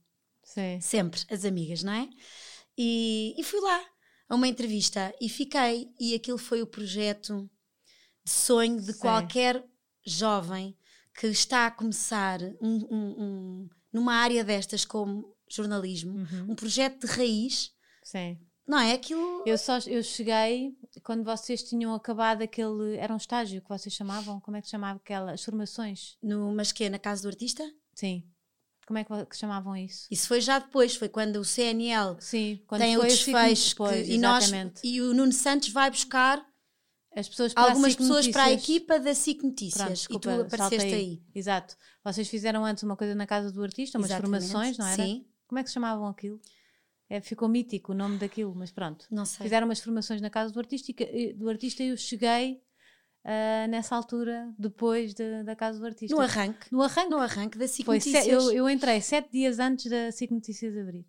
Sim. 0.44 0.78
Sempre, 0.80 1.20
as 1.30 1.44
amigas, 1.44 1.82
não 1.82 1.92
é? 1.92 2.08
E, 2.78 3.34
e 3.36 3.42
fui 3.42 3.58
lá 3.60 3.80
a 4.28 4.34
uma 4.36 4.46
entrevista 4.46 5.12
e 5.20 5.28
fiquei. 5.28 5.88
E 5.98 6.14
aquilo 6.14 6.38
foi 6.38 6.62
o 6.62 6.66
projeto 6.66 7.50
de 8.24 8.30
sonho 8.30 8.80
de 8.80 8.92
Sim. 8.92 8.98
qualquer 9.00 9.64
jovem 10.06 10.76
que 11.18 11.26
está 11.28 11.66
a 11.66 11.70
começar 11.70 12.40
um- 12.60 12.86
um- 12.90 13.22
um- 13.22 13.68
numa 13.92 14.14
área 14.14 14.44
destas 14.44 14.84
como 14.84 15.34
jornalismo, 15.50 16.12
Uhum. 16.18 16.50
um 16.50 16.54
projeto 16.54 17.06
de 17.06 17.12
raiz, 17.12 17.72
Sim. 18.04 18.38
Não 18.66 18.78
é? 18.78 18.92
Aquilo. 18.92 19.42
Eu 19.46 19.56
só 19.58 19.78
eu 19.86 20.02
cheguei 20.02 20.76
quando 21.02 21.22
vocês 21.24 21.62
tinham 21.62 21.94
acabado 21.94 22.42
aquele. 22.42 22.96
Era 22.96 23.12
um 23.12 23.16
estágio 23.16 23.62
que 23.62 23.68
vocês 23.68 23.94
chamavam? 23.94 24.40
Como 24.40 24.56
é 24.56 24.60
que 24.60 24.66
se 24.66 24.72
chamava 24.72 24.98
aquela? 24.98 25.32
As 25.32 25.44
formações? 25.44 26.16
No, 26.22 26.52
mas 26.54 26.72
que 26.72 26.84
é 26.84 26.90
na 26.90 26.98
casa 26.98 27.22
do 27.22 27.28
artista? 27.28 27.62
Sim. 27.94 28.24
Como 28.86 28.98
é 28.98 29.04
que, 29.04 29.36
chamavam 29.36 29.76
isso? 29.76 30.06
Isso 30.10 30.28
foi 30.28 30.40
já 30.40 30.60
depois, 30.60 30.94
foi 30.94 31.08
quando 31.08 31.36
o 31.36 31.44
CNL 31.44 32.16
Sim, 32.20 32.62
quando 32.68 32.82
tem 32.82 32.96
o 32.96 33.02
desfecho 33.02 33.70
depois, 33.70 34.06
que- 34.06 34.12
e, 34.12 34.18
nós, 34.18 34.44
exatamente. 34.44 34.80
e 34.84 35.00
o 35.02 35.12
Nuno 35.12 35.32
Santos 35.32 35.70
vai 35.70 35.90
buscar 35.90 36.40
As 37.12 37.28
pessoas 37.28 37.52
algumas 37.56 37.96
pessoas 37.96 38.28
para 38.28 38.44
a 38.44 38.50
Notícias. 38.50 38.76
equipa 38.76 39.00
da 39.00 39.12
SIC 39.12 39.38
Pronto, 39.40 39.50
Notícias 39.50 39.88
desculpa, 39.98 40.30
e 40.30 40.34
tu 40.36 40.40
apareceste 40.42 40.76
saltei. 40.82 40.94
aí. 40.94 41.22
Exato. 41.34 41.76
Vocês 42.04 42.28
fizeram 42.28 42.64
antes 42.64 42.84
uma 42.84 42.96
coisa 42.96 43.12
na 43.16 43.26
casa 43.26 43.50
do 43.50 43.60
artista, 43.60 43.98
umas 43.98 44.08
Exatamente, 44.10 44.46
formações, 44.48 44.78
não 44.78 44.86
era? 44.86 45.02
Sim, 45.02 45.26
Como 45.48 45.58
é 45.58 45.62
que 45.64 45.68
se 45.68 45.74
chamavam 45.74 46.06
aquilo? 46.06 46.40
É, 47.08 47.20
ficou 47.20 47.48
mítico 47.48 47.92
o 47.92 47.94
nome 47.94 48.18
daquilo, 48.18 48.54
mas 48.54 48.72
pronto. 48.72 49.06
não 49.10 49.24
sei. 49.24 49.44
Fizeram 49.44 49.66
umas 49.68 49.80
formações 49.80 50.20
na 50.20 50.28
casa 50.30 50.52
do 50.52 50.58
artista 50.58 50.90
e, 50.90 50.94
que- 50.94 51.32
do 51.34 51.48
artista 51.48 51.82
e 51.82 51.88
eu 51.88 51.96
cheguei 51.96 52.60
ah, 53.24 53.66
nessa 53.68 53.94
altura, 53.96 54.52
depois 54.58 55.14
de- 55.14 55.42
da 55.44 55.54
casa 55.56 55.78
do 55.78 55.86
artista. 55.86 56.14
No 56.16 56.20
arranque. 56.22 56.66
No 56.72 56.82
arranque. 56.82 57.10
No 57.10 57.18
arranque 57.18 57.58
da 57.58 57.66
SIC 57.68 57.84
Foi 57.86 57.96
Notícias. 57.98 58.26
eu, 58.26 58.52
eu 58.52 58.68
entrei 58.70 59.00
sete 59.00 59.30
dias 59.32 59.58
antes 59.58 59.90
da 59.90 60.10
SIC 60.12 60.30
Notícias 60.32 60.76
abrir. 60.76 61.06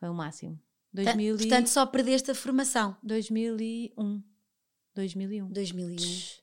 Foi 0.00 0.08
o 0.10 0.14
máximo. 0.14 0.56
Ta- 0.94 1.02
2000 1.02 1.34
e- 1.34 1.38
Portanto, 1.38 1.66
só 1.68 1.84
perdeste 1.86 2.30
a 2.30 2.34
formação. 2.34 2.96
2001. 3.02 4.22
2001. 4.94 5.48
2001. 5.50 5.96
Tch, 5.96 6.40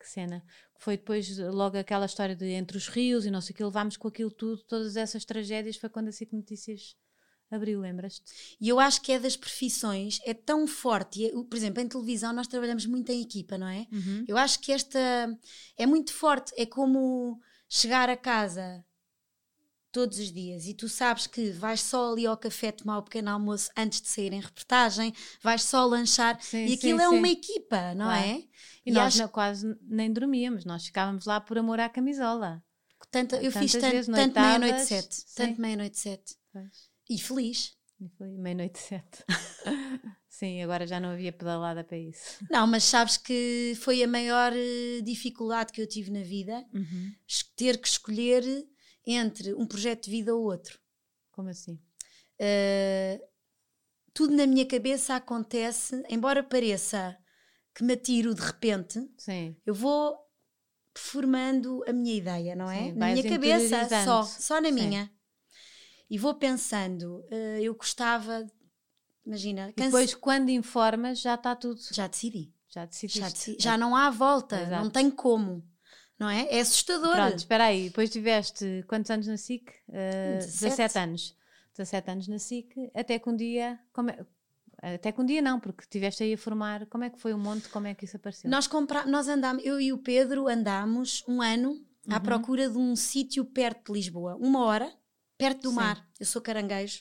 Que 0.00 0.06
cena. 0.08 0.44
Foi 0.80 0.96
depois 0.96 1.36
logo 1.38 1.76
aquela 1.76 2.06
história 2.06 2.36
de 2.36 2.46
entre 2.46 2.76
os 2.76 2.86
rios 2.88 3.26
e 3.26 3.30
não 3.32 3.40
sei 3.40 3.52
o 3.52 3.56
que, 3.56 3.64
levámos 3.64 3.96
com 3.96 4.06
aquilo 4.06 4.30
tudo, 4.30 4.62
todas 4.64 4.96
essas 4.96 5.24
tragédias, 5.24 5.76
foi 5.76 5.88
quando 5.88 6.08
a 6.08 6.12
SIC 6.12 6.32
Notícias 6.32 6.96
abriu, 7.50 7.80
lembras-te? 7.80 8.56
E 8.60 8.68
eu 8.68 8.78
acho 8.78 9.00
que 9.00 9.12
é 9.12 9.18
das 9.18 9.36
profissões, 9.36 10.20
é 10.24 10.34
tão 10.34 10.66
forte. 10.66 11.24
é- 11.26 11.30
por 11.32 11.56
exemplo, 11.56 11.82
em 11.82 11.88
televisão 11.88 12.32
nós 12.32 12.46
trabalhamos 12.46 12.84
muito 12.86 13.10
em 13.10 13.22
equipa, 13.22 13.56
não 13.58 13.66
é? 13.68 13.86
Eu 14.26 14.36
acho 14.36 14.60
que 14.60 14.72
esta 14.72 14.98
é 15.76 15.86
muito 15.86 16.12
forte. 16.12 16.52
É 16.56 16.66
como 16.66 17.40
chegar 17.68 18.08
a 18.10 18.16
casa 18.16 18.84
todos 19.90 20.18
os 20.18 20.30
dias 20.30 20.66
e 20.66 20.74
tu 20.74 20.88
sabes 20.88 21.26
que 21.26 21.50
vais 21.50 21.80
só 21.80 22.12
ali 22.12 22.26
ao 22.26 22.36
café 22.36 22.70
tomar 22.70 22.98
o 22.98 23.02
pequeno 23.02 23.30
almoço 23.30 23.70
antes 23.76 24.00
de 24.02 24.08
sair 24.08 24.32
em 24.32 24.40
reportagem, 24.40 25.14
vais 25.42 25.62
só 25.64 25.84
lanchar 25.86 26.40
Sim, 26.42 26.66
e 26.66 26.74
aquilo 26.74 26.98
sim, 26.98 27.04
é 27.04 27.08
sim. 27.08 27.16
uma 27.18 27.28
equipa, 27.28 27.94
não 27.94 28.04
Claro. 28.04 28.26
é? 28.26 28.36
E, 28.38 28.48
E 28.86 28.92
nós 28.92 29.06
acho- 29.14 29.18
não- 29.22 29.28
quase 29.28 29.76
nem 29.82 30.12
dormíamos, 30.12 30.64
nós 30.66 30.84
ficávamos 30.86 31.24
lá 31.24 31.40
por 31.40 31.56
amor 31.58 31.80
à 31.80 31.88
camisola. 31.88 32.62
Tanto, 33.10 33.36
eu 33.36 33.50
fiz 33.50 33.72
Tantas 33.72 33.80
tanto, 33.82 33.92
vezes, 33.92 34.14
tanto 34.14 34.40
meia-noite 34.40 34.84
sete, 34.84 35.24
tanto 35.34 35.60
meia-noite 35.60 35.98
sete. 35.98 36.36
Pois. 36.52 36.87
E 37.08 37.18
feliz. 37.18 37.76
Meia-noite 38.20 38.78
sete. 38.78 39.24
Sim, 40.28 40.62
agora 40.62 40.86
já 40.86 41.00
não 41.00 41.10
havia 41.10 41.32
pedalada 41.32 41.82
para 41.82 41.98
isso. 41.98 42.44
Não, 42.50 42.66
mas 42.66 42.84
sabes 42.84 43.16
que 43.16 43.72
foi 43.82 44.02
a 44.02 44.06
maior 44.06 44.52
eh, 44.54 45.00
dificuldade 45.02 45.72
que 45.72 45.80
eu 45.82 45.86
tive 45.88 46.10
na 46.10 46.22
vida 46.22 46.64
Uhum. 46.72 47.12
ter 47.56 47.78
que 47.80 47.88
escolher 47.88 48.44
entre 49.04 49.52
um 49.54 49.66
projeto 49.66 50.04
de 50.04 50.10
vida 50.10 50.34
ou 50.34 50.44
outro. 50.44 50.78
Como 51.32 51.48
assim? 51.48 51.80
Uh, 52.40 53.20
tudo 54.14 54.34
na 54.36 54.46
minha 54.46 54.66
cabeça 54.66 55.16
acontece, 55.16 56.00
embora 56.08 56.42
pareça 56.42 57.18
que 57.74 57.82
me 57.82 57.94
atiro 57.94 58.34
de 58.34 58.42
repente, 58.42 59.00
Sim. 59.16 59.56
eu 59.66 59.74
vou 59.74 60.16
formando 60.96 61.82
a 61.88 61.92
minha 61.92 62.14
ideia, 62.14 62.54
não 62.54 62.70
é? 62.70 62.84
Sim, 62.84 62.92
na 62.92 63.06
minha 63.08 63.22
cabeça, 63.28 63.88
só, 64.04 64.22
só 64.22 64.60
na 64.60 64.68
Sim. 64.68 64.74
minha. 64.74 65.17
E 66.10 66.16
vou 66.18 66.34
pensando, 66.34 67.24
uh, 67.30 67.58
eu 67.60 67.74
gostava, 67.74 68.46
imagina, 69.26 69.66
canse- 69.72 69.90
depois, 69.90 70.14
quando 70.14 70.48
informas, 70.50 71.20
já 71.20 71.34
está 71.34 71.54
tudo. 71.54 71.80
já 71.92 72.06
decidi, 72.06 72.52
Já 72.68 72.84
decidiste. 72.86 73.20
já, 73.20 73.28
decidi, 73.28 73.62
já 73.62 73.76
não 73.78 73.94
há 73.94 74.10
volta, 74.10 74.60
Exato. 74.60 74.82
não 74.84 74.90
tem 74.90 75.10
como, 75.10 75.62
não 76.18 76.28
é? 76.28 76.46
É 76.50 76.60
assustador. 76.60 77.14
Pronto, 77.14 77.36
espera 77.38 77.64
aí. 77.64 77.84
Depois 77.88 78.10
tiveste 78.10 78.84
quantos 78.88 79.10
anos 79.10 79.26
na 79.26 79.36
SIC? 79.36 79.68
Uh, 79.88 80.38
17. 80.38 80.52
17 80.76 80.98
anos. 80.98 81.36
17 81.76 82.10
anos 82.10 82.28
na 82.28 82.38
SIC, 82.38 82.90
até 82.94 83.18
que 83.18 83.28
um 83.28 83.36
dia. 83.36 83.78
Como 83.92 84.10
é- 84.10 84.26
Até 84.80 85.10
que 85.12 85.20
um 85.20 85.24
dia 85.26 85.42
não, 85.42 85.58
porque 85.60 85.82
estiveste 85.82 86.22
aí 86.22 86.34
a 86.34 86.38
formar. 86.38 86.86
Como 86.86 87.02
é 87.04 87.10
que 87.10 87.18
foi 87.18 87.32
o 87.34 87.38
monte? 87.38 87.68
Como 87.68 87.86
é 87.88 87.94
que 87.94 88.04
isso 88.04 88.16
apareceu? 88.16 88.48
Nós 88.50 88.66
compra... 88.68 89.04
nós 89.06 89.26
andámos, 89.28 89.64
eu 89.64 89.80
e 89.80 89.92
o 89.92 89.98
Pedro 89.98 90.46
andámos 90.48 91.24
um 91.28 91.42
ano 91.42 91.84
à 92.08 92.14
Uhum. 92.16 92.22
procura 92.22 92.70
de 92.70 92.78
um 92.78 92.94
sítio 92.96 93.44
perto 93.44 93.86
de 93.92 93.98
Lisboa, 93.98 94.36
uma 94.36 94.64
hora, 94.64 94.92
perto 95.38 95.62
do 95.62 95.70
Sim. 95.70 95.76
mar. 95.76 96.06
Eu 96.20 96.26
sou 96.26 96.42
caranguejo, 96.42 97.00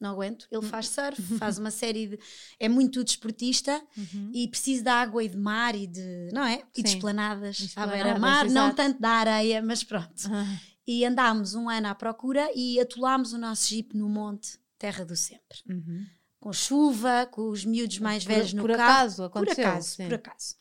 não 0.00 0.10
aguento. 0.10 0.46
Ele 0.52 0.62
faz 0.66 0.88
surf, 0.88 1.20
faz 1.38 1.58
uma 1.58 1.70
série 1.70 2.06
de. 2.08 2.18
É 2.60 2.68
muito 2.68 3.02
desportista 3.02 3.82
Uhum. 3.96 4.30
e 4.32 4.46
precisa 4.48 4.82
de 4.84 4.88
água 4.90 5.24
e 5.24 5.28
de 5.28 5.36
mar 5.36 5.74
e 5.74 5.86
de. 5.86 6.30
Não 6.32 6.44
é? 6.44 6.62
E 6.76 6.82
de 6.82 6.90
Sim. 6.90 6.96
esplanadas, 6.96 7.72
à 7.74 7.86
beira-mar, 7.86 8.44
não 8.46 8.66
exato. 8.66 8.76
tanto 8.76 9.00
da 9.00 9.10
areia, 9.10 9.60
mas 9.62 9.82
pronto. 9.82 10.12
Ah, 10.30 10.60
E 10.86 11.04
andámos 11.04 11.54
um 11.54 11.68
ano 11.68 11.88
à 11.88 11.94
procura 11.94 12.48
e 12.54 12.78
atolámos 12.80 13.32
o 13.32 13.38
nosso 13.38 13.68
jeep 13.68 13.96
no 13.96 14.08
monte 14.08 14.58
Terra 14.78 15.04
do 15.04 15.16
Sempre. 15.16 15.58
uhum. 15.68 16.06
Com 16.40 16.52
chuva, 16.52 17.26
com 17.26 17.50
os 17.50 17.64
miúdos 17.64 17.98
mais 17.98 18.22
Por- 18.22 18.32
velhos 18.32 18.52
no 18.52 18.62
por 18.62 18.70
carro. 18.70 18.82
acaso 18.92 19.16
Por 19.16 19.24
aconteceu, 19.24 19.66
acaso, 19.68 19.88
sim. 19.96 20.04
por 20.04 20.14
acaso. 20.14 20.54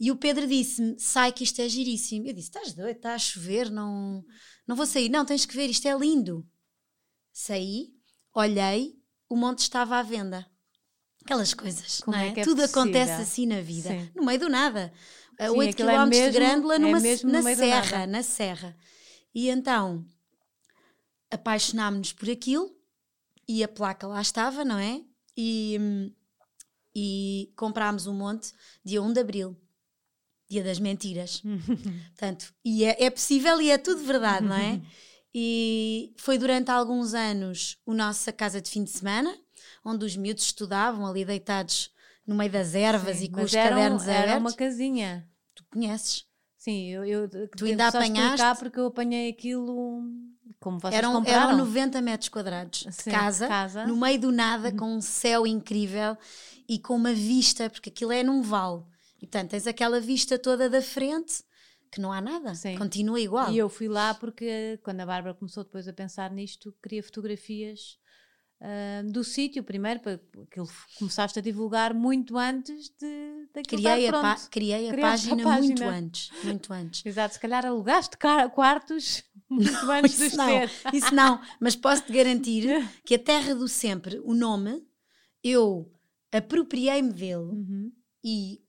E 0.00 0.10
o 0.10 0.16
Pedro 0.16 0.48
disse-me: 0.48 0.98
sai 0.98 1.30
que 1.32 1.44
isto 1.44 1.60
é 1.62 1.68
giríssimo. 1.68 2.26
Eu 2.26 2.32
disse: 2.34 2.48
estás 2.48 2.72
doido, 2.74 2.96
está 2.96 3.14
a 3.14 3.18
chover, 3.18 3.70
não, 3.70 4.24
não 4.66 4.74
vou 4.74 4.84
sair. 4.84 5.08
Não, 5.08 5.24
tens 5.24 5.46
que 5.46 5.54
ver, 5.54 5.70
isto 5.70 5.86
é 5.86 5.96
lindo. 5.96 6.44
Saí, 7.32 7.94
olhei, 8.34 8.94
o 9.28 9.36
monte 9.36 9.60
estava 9.60 9.96
à 9.96 10.02
venda. 10.02 10.46
Aquelas 11.24 11.54
coisas, 11.54 12.00
Como 12.00 12.16
não 12.16 12.22
é 12.22 12.28
é? 12.28 12.32
que 12.32 12.40
é 12.40 12.44
Tudo 12.44 12.62
acontece 12.62 13.12
possível? 13.12 13.22
assim 13.22 13.46
na 13.46 13.60
vida, 13.60 13.88
Sim. 13.88 14.10
no 14.14 14.24
meio 14.24 14.40
do 14.40 14.48
nada. 14.48 14.92
A 15.38 15.48
Sim, 15.48 15.56
8 15.56 15.70
aquilo 15.70 15.90
é 15.90 15.94
km 15.94 16.10
de 16.10 16.30
Grândola 16.30 16.74
é 16.74 16.78
numa, 16.78 16.98
no 17.00 17.42
na 17.42 17.54
serra, 17.54 18.06
na 18.06 18.22
serra. 18.22 18.76
E 19.34 19.48
então 19.48 20.04
apaixonámos-nos 21.30 22.12
por 22.12 22.28
aquilo 22.28 22.70
e 23.48 23.64
a 23.64 23.68
placa 23.68 24.06
lá 24.06 24.20
estava, 24.20 24.64
não 24.64 24.78
é? 24.78 25.00
E, 25.36 25.78
e 26.94 27.52
comprámos 27.56 28.06
um 28.06 28.14
monte 28.14 28.52
dia 28.84 29.00
1 29.00 29.12
de 29.12 29.20
Abril, 29.20 29.56
dia 30.50 30.62
das 30.62 30.78
mentiras. 30.78 31.40
Portanto, 32.10 32.52
e 32.64 32.84
é, 32.84 33.04
é 33.04 33.10
possível 33.10 33.60
e 33.60 33.70
é 33.70 33.78
tudo 33.78 34.02
verdade, 34.02 34.44
não 34.46 34.56
é? 34.56 34.80
E 35.34 36.12
foi 36.16 36.36
durante 36.38 36.70
alguns 36.70 37.14
anos 37.14 37.78
o 37.86 37.94
nossa 37.94 38.32
casa 38.32 38.60
de 38.60 38.68
fim 38.70 38.84
de 38.84 38.90
semana, 38.90 39.34
onde 39.84 40.04
os 40.04 40.16
miúdos 40.16 40.44
estudavam 40.44 41.06
ali 41.06 41.24
deitados 41.24 41.90
no 42.26 42.34
meio 42.34 42.50
das 42.50 42.74
ervas 42.74 43.16
Sim, 43.18 43.24
e 43.24 43.28
com 43.30 43.42
os 43.42 43.54
era 43.54 43.74
um- 43.74 43.78
cadernos 43.78 44.02
Era 44.08 44.18
abertos. 44.22 44.40
uma 44.40 44.52
casinha. 44.52 45.28
Tu 45.54 45.64
conheces? 45.72 46.26
Sim, 46.56 46.86
eu, 46.90 47.04
eu 47.04 47.28
Tu 47.56 47.64
ainda 47.64 47.88
apanhaste? 47.88 48.60
porque 48.60 48.78
eu 48.78 48.86
apanhei 48.86 49.30
aquilo 49.30 50.02
como 50.60 50.78
vocês 50.78 50.94
Eram, 50.94 51.14
compraram. 51.14 51.48
eram 51.48 51.58
90 51.58 52.00
metros 52.00 52.28
quadrados 52.28 52.80
de 52.80 52.92
Sim, 52.92 53.10
casa, 53.10 53.48
casa. 53.48 53.84
no 53.86 53.96
meio 53.96 54.20
do 54.20 54.30
nada, 54.30 54.70
com 54.70 54.94
um 54.94 55.00
céu 55.00 55.44
incrível 55.44 56.16
e 56.68 56.78
com 56.78 56.94
uma 56.94 57.12
vista, 57.12 57.68
porque 57.68 57.88
aquilo 57.90 58.12
é 58.12 58.22
num 58.22 58.42
vale. 58.42 58.82
E 59.16 59.26
portanto 59.26 59.50
tens 59.50 59.66
aquela 59.66 60.00
vista 60.00 60.38
toda 60.38 60.70
da 60.70 60.80
frente 60.80 61.42
que 61.92 62.00
não 62.00 62.12
há 62.12 62.20
nada, 62.20 62.54
Sim. 62.54 62.76
continua 62.78 63.20
igual. 63.20 63.52
E 63.52 63.58
eu 63.58 63.68
fui 63.68 63.86
lá 63.88 64.14
porque 64.14 64.78
quando 64.82 65.00
a 65.00 65.06
Bárbara 65.06 65.34
começou 65.34 65.62
depois 65.62 65.86
a 65.86 65.92
pensar 65.92 66.30
nisto, 66.30 66.74
queria 66.82 67.02
fotografias 67.02 67.98
ah, 68.60 69.02
do 69.10 69.22
sítio 69.24 69.62
primeiro, 69.62 70.00
para 70.00 70.20
aquilo 70.44 70.68
começaste 70.98 71.38
a 71.38 71.42
divulgar 71.42 71.92
muito 71.92 72.38
antes 72.38 72.88
de 72.90 73.48
daquilo 73.52 73.82
criei, 73.82 74.06
estar 74.06 74.18
a, 74.18 74.34
pronto. 74.34 74.50
criei 74.50 74.88
a 74.88 74.92
Criaste 74.92 75.26
a 75.26 75.36
página, 75.36 75.58
muito 75.58 75.78
página. 75.82 75.98
antes, 75.98 76.30
muito 76.44 76.72
antes. 76.72 77.02
Exato, 77.06 77.34
se 77.34 77.40
calhar 77.40 77.66
alugaste 77.66 78.16
quartos 78.54 79.24
muito 79.50 79.90
antes 79.90 80.18
Isso 80.18 80.36
não, 80.36 80.46
ter. 80.46 80.70
isso 80.94 81.14
não, 81.14 81.40
mas 81.60 81.74
posso-te 81.76 82.12
garantir 82.12 82.64
que 83.04 83.16
a 83.16 83.18
Terra 83.18 83.54
do 83.54 83.66
Sempre, 83.68 84.18
o 84.24 84.32
nome, 84.32 84.82
eu 85.42 85.92
apropriei-me 86.30 87.12
dele 87.12 87.34
Uhum. 87.36 87.92
e, 88.24 88.61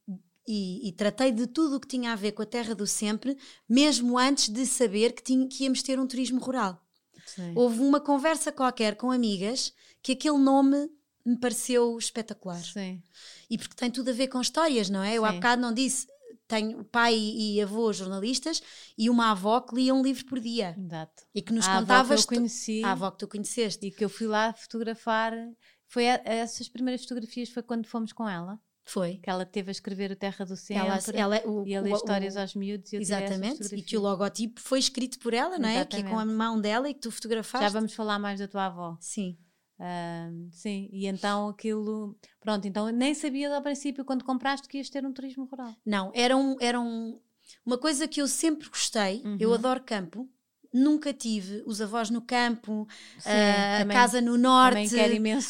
e, 0.48 0.88
e 0.88 0.92
tratei 0.92 1.32
de 1.32 1.48
tudo 1.48 1.76
o 1.76 1.80
que 1.80 1.88
tinha 1.88 2.12
a 2.12 2.16
ver 2.16 2.34
com 2.34 2.42
a 2.42 2.46
Terra 2.46 2.74
do 2.76 2.86
Sempre, 2.88 3.38
mesmo 3.68 4.18
antes 4.18 4.50
de 4.50 4.66
saber 4.66 5.14
que, 5.14 5.24
tinha, 5.24 5.48
que 5.48 5.64
íamos 5.64 5.82
ter 5.82 6.00
um 6.00 6.08
turismo 6.08 6.40
rural. 6.40 6.82
Sim. 7.26 7.54
Houve 7.56 7.80
uma 7.80 8.00
conversa 8.02 8.52
qualquer 8.52 8.96
com 8.96 9.10
amigas 9.12 9.74
que 10.02 10.12
aquele 10.12 10.38
nome 10.38 10.90
me 11.26 11.38
pareceu 11.40 11.98
espetacular. 11.98 12.62
Sim. 12.62 13.02
E 13.50 13.58
porque 13.58 13.76
tem 13.76 13.90
tudo 13.90 14.10
a 14.10 14.14
ver 14.14 14.28
com 14.28 14.42
histórias, 14.42 14.90
não 14.90 15.02
é? 15.02 15.14
Eu 15.16 15.24
há 15.24 15.32
bocado 15.32 15.62
não 15.62 15.74
disse. 15.74 16.06
Tenho 16.46 16.84
pai 16.84 17.16
e 17.18 17.62
avô 17.62 17.92
jornalistas 17.94 18.62
e 18.98 19.10
uma 19.10 19.32
avó 19.32 19.62
que 19.62 19.74
lia 19.74 19.96
um 19.96 20.04
livro 20.04 20.26
por 20.26 20.42
dia 20.42 20.76
Exato. 20.78 21.24
e 21.34 21.42
que 21.42 21.54
nos 21.54 21.66
a 21.66 21.80
contava. 21.80 22.14
avó 22.14 22.16
que 22.22 22.34
eu 22.34 22.38
conheci 22.38 22.84
A 22.84 22.92
avó 22.92 23.10
que 23.12 23.20
tu 23.20 23.28
conheceste. 23.30 23.88
e 23.88 23.92
que 23.92 24.04
eu 24.04 24.10
fui 24.10 24.28
lá 24.28 24.54
fotografar. 24.54 25.34
Foi 25.88 26.10
a- 26.10 26.22
essas 26.26 26.68
primeiras 26.68 27.02
fotografias 27.04 27.50
foi 27.50 27.64
quando 27.64 27.88
fomos 27.88 28.12
com 28.12 28.28
ela, 28.28 28.60
Foi. 28.86 29.18
que 29.24 29.30
ela 29.30 29.46
teve 29.46 29.70
a 29.70 29.72
escrever 29.72 30.12
o 30.12 30.16
Terra 30.16 30.46
do 30.46 30.56
Sempre 30.58 30.88
Ela, 30.88 31.00
ela, 31.38 31.48
o, 31.50 31.66
e 31.66 31.76
a 31.76 31.82
ler 31.82 31.94
o- 31.94 31.96
histórias 31.96 32.36
o- 32.36 32.40
aos 32.40 32.54
miúdos 32.54 32.92
e 32.92 32.98
eu 32.98 33.02
Exatamente. 33.02 33.74
E 33.76 33.82
que 33.82 33.96
o 33.98 34.02
logotipo 34.02 34.60
foi 34.60 34.80
escrito 34.80 35.18
por 35.20 35.34
ela, 35.34 35.58
não 35.58 35.70
é? 35.70 35.86
Que 35.86 35.98
é 35.98 36.02
com 36.04 36.08
a 36.10 36.12
Exatamente. 36.12 36.36
mão 36.38 36.60
dela 36.60 36.90
e 36.90 36.94
que 36.94 37.00
tu 37.00 37.12
fotografaste. 37.12 37.66
Já 37.66 37.72
vamos 37.72 37.94
falar 37.94 38.20
mais 38.20 38.40
da 38.40 38.48
tua 38.48 38.66
avó. 38.66 38.98
Sim. 39.00 39.38
Sim, 40.52 40.90
e 40.92 41.08
então 41.08 41.50
aquilo. 41.50 42.16
Pronto, 42.40 42.68
então 42.68 42.88
nem 42.90 43.14
sabias 43.14 43.52
ao 43.52 43.62
princípio, 43.62 44.06
quando 44.06 44.24
compraste, 44.24 44.68
que 44.68 44.78
ias 44.78 44.90
ter 44.90 45.06
um 45.06 45.12
turismo 45.14 45.46
rural. 45.46 45.74
Não, 45.86 46.12
era, 46.14 46.36
um, 46.38 46.56
era 46.60 46.80
um- 46.80 47.20
uma 47.66 47.78
coisa 47.78 48.08
que 48.08 48.22
eu 48.22 48.28
sempre 48.28 48.70
gostei. 48.70 49.22
Eu 49.40 49.50
Uhum. 49.50 49.56
adoro 49.56 49.82
campo. 49.84 50.30
Nunca 50.74 51.14
tive 51.14 51.62
os 51.68 51.80
avós 51.82 52.10
no 52.10 52.22
campo, 52.22 52.88
Sim, 53.20 53.30
a 53.30 53.80
também- 53.80 53.96
casa 53.96 54.20
no 54.22 54.38
norte, 54.38 54.96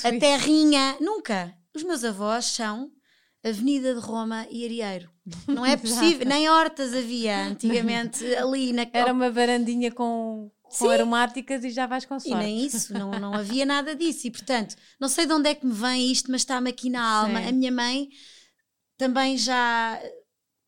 a 0.03 0.19
terrinha. 0.19 0.97
Nunca. 0.99 1.55
Os 1.73 1.81
meus 1.83 2.03
avós 2.03 2.45
são 2.45 2.91
Avenida 3.43 3.93
de 3.93 3.99
Roma 3.99 4.47
e 4.49 4.63
Arieiro. 4.63 5.09
Não 5.47 5.65
é 5.65 5.75
possível. 5.75 6.25
Nem 6.27 6.49
hortas 6.49 6.93
havia 6.93 7.47
antigamente 7.47 8.23
ali 8.35 8.71
na 8.71 8.87
Era 8.93 9.11
uma 9.11 9.29
varandinha 9.29 9.91
com, 9.91 10.49
com 10.61 10.89
aromáticas 10.89 11.63
e 11.63 11.69
já 11.69 11.85
vais 11.85 12.05
com 12.05 12.15
E 12.15 12.21
sorte. 12.21 12.35
nem 12.43 12.65
isso, 12.65 12.93
não, 12.93 13.11
não 13.19 13.33
havia 13.33 13.65
nada 13.65 13.95
disso. 13.95 14.27
E 14.27 14.31
portanto, 14.31 14.75
não 14.99 15.09
sei 15.09 15.25
de 15.25 15.33
onde 15.33 15.49
é 15.49 15.55
que 15.55 15.65
me 15.65 15.73
vem 15.73 16.11
isto, 16.11 16.31
mas 16.31 16.41
está-me 16.41 16.69
aqui 16.69 16.89
na 16.89 17.03
alma. 17.03 17.41
Sim. 17.41 17.47
A 17.49 17.51
minha 17.51 17.71
mãe 17.71 18.09
também 18.97 19.37
já 19.37 20.01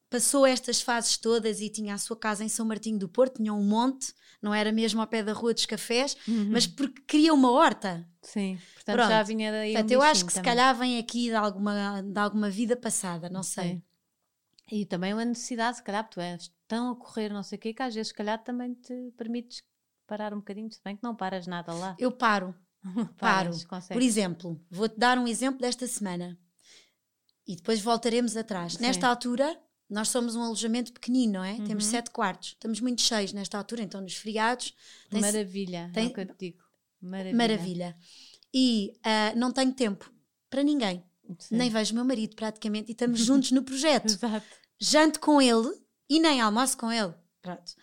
passou 0.10 0.46
estas 0.46 0.82
fases 0.82 1.18
todas 1.18 1.62
e 1.62 1.70
tinha 1.70 1.94
a 1.94 1.98
sua 1.98 2.16
casa 2.18 2.44
em 2.44 2.50
São 2.50 2.66
Martinho 2.66 3.00
do 3.00 3.10
Porto, 3.10 3.38
tinha 3.38 3.54
um 3.54 3.64
monte, 3.64 4.14
não 4.46 4.54
era 4.54 4.72
mesmo 4.72 5.02
ao 5.02 5.08
pé 5.08 5.22
da 5.24 5.34
Rua 5.34 5.54
dos 5.54 5.66
Cafés, 5.66 6.16
Uhum. 6.28 6.50
mas 6.52 6.66
porque 6.68 7.02
queria 7.02 7.34
uma 7.34 7.52
horta. 7.52 8.08
Sim, 8.22 8.58
portanto 8.76 8.96
Pronto. 8.96 9.10
já 9.10 9.24
vinha 9.24 9.52
daí. 9.52 9.74
Portanto, 9.74 9.92
um 9.92 9.94
eu 9.96 10.02
acho 10.02 10.26
que 10.26 10.32
se 10.32 10.40
também. 10.40 10.52
calhar 10.52 10.76
vem 10.78 10.98
aqui 11.00 11.26
de 11.30 11.36
alguma, 11.36 12.02
de 12.02 12.20
alguma 12.20 12.50
vida 12.50 12.76
passada, 12.78 13.28
não 13.30 13.44
sei. 13.44 13.74
Sim. 13.74 13.84
E 14.72 14.86
também 14.86 15.14
uma 15.14 15.26
necessidade, 15.26 15.78
se 15.78 15.84
calhar, 15.84 16.08
tu 16.10 16.20
és 16.20 16.52
tão 16.68 16.92
a 16.92 16.96
correr, 16.96 17.30
não 17.32 17.44
sei 17.44 17.58
o 17.58 17.62
quê, 17.62 17.74
que 17.74 17.84
às 17.84 17.94
vezes, 17.94 18.08
se 18.10 18.14
calhar, 18.16 18.44
também 18.44 18.74
te 18.74 19.12
permites 19.18 19.62
parar 20.08 20.34
um 20.34 20.38
bocadinho, 20.38 20.72
se 20.72 20.80
bem 20.84 20.96
que 20.96 21.04
não 21.04 21.16
paras 21.16 21.46
nada 21.48 21.72
lá. 21.74 21.96
Eu 22.00 22.12
paro. 22.12 22.56
paro. 23.18 23.52
Paras. 23.68 23.88
Por 23.88 24.02
exemplo, 24.02 24.60
vou-te 24.70 24.98
dar 24.98 25.18
um 25.20 25.28
exemplo 25.28 25.60
desta 25.60 25.86
semana 25.88 26.38
e 27.48 27.56
depois 27.56 27.80
voltaremos 27.82 28.36
atrás. 28.36 28.74
Sim. 28.74 28.82
Nesta 28.84 29.08
altura, 29.08 29.60
nós 29.90 30.10
somos 30.10 30.36
um 30.36 30.42
alojamento 30.42 30.92
pequenino, 30.94 31.34
não 31.34 31.44
é? 31.44 31.56
Temos 31.62 31.86
Uhum. 31.86 31.92
sete 31.92 32.10
quartos. 32.12 32.50
Estamos 32.50 32.80
muito 32.80 33.02
cheios 33.02 33.32
nesta 33.34 33.58
altura, 33.58 33.84
então 33.84 34.02
nos 34.02 34.16
feriados. 34.16 34.74
tem- 35.10 35.22
Maravilha, 35.22 35.90
tem- 35.94 36.06
é 36.06 36.08
o 36.10 36.14
que 36.14 36.20
eu 36.22 36.26
te 36.28 36.36
digo. 36.40 36.64
Maravilha. 37.02 37.36
Maravilha. 37.38 37.98
E 38.54 38.94
ah, 39.04 39.34
não 39.36 39.52
tenho 39.52 39.74
tempo 39.74 40.12
para 40.50 40.64
ninguém. 40.64 41.04
Sim. 41.40 41.56
Nem 41.58 41.70
vejo 41.70 41.92
o 41.92 41.96
meu 41.96 42.06
marido 42.06 42.36
praticamente 42.36 42.90
e 42.90 42.94
estamos 42.94 43.20
juntos 43.20 43.52
no 43.52 43.64
projeto. 43.64 44.06
Exato. 44.14 44.46
Janto 44.80 45.20
com 45.20 45.42
ele 45.42 45.72
e 46.10 46.20
nem 46.20 46.42
almoço 46.42 46.78
com 46.78 46.92
ele. 46.92 47.14
Pronto. 47.42 47.74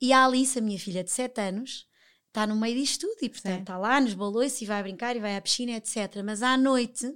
E 0.00 0.12
a 0.12 0.24
Alice, 0.24 0.58
a 0.58 0.62
minha 0.62 0.78
filha 0.78 1.02
de 1.02 1.10
7 1.10 1.40
anos, 1.40 1.86
está 2.28 2.46
no 2.46 2.54
meio 2.56 2.76
disto 2.78 3.00
tudo 3.06 3.18
e, 3.22 3.28
portanto, 3.28 3.60
está 3.60 3.76
lá 3.78 4.00
nos 4.00 4.14
balões 4.14 4.60
e 4.62 4.64
vai 4.66 4.82
brincar 4.82 5.16
e 5.16 5.20
vai 5.20 5.36
à 5.36 5.40
piscina, 5.40 5.72
etc. 5.72 6.22
Mas 6.24 6.42
à 6.42 6.56
noite 6.56 7.12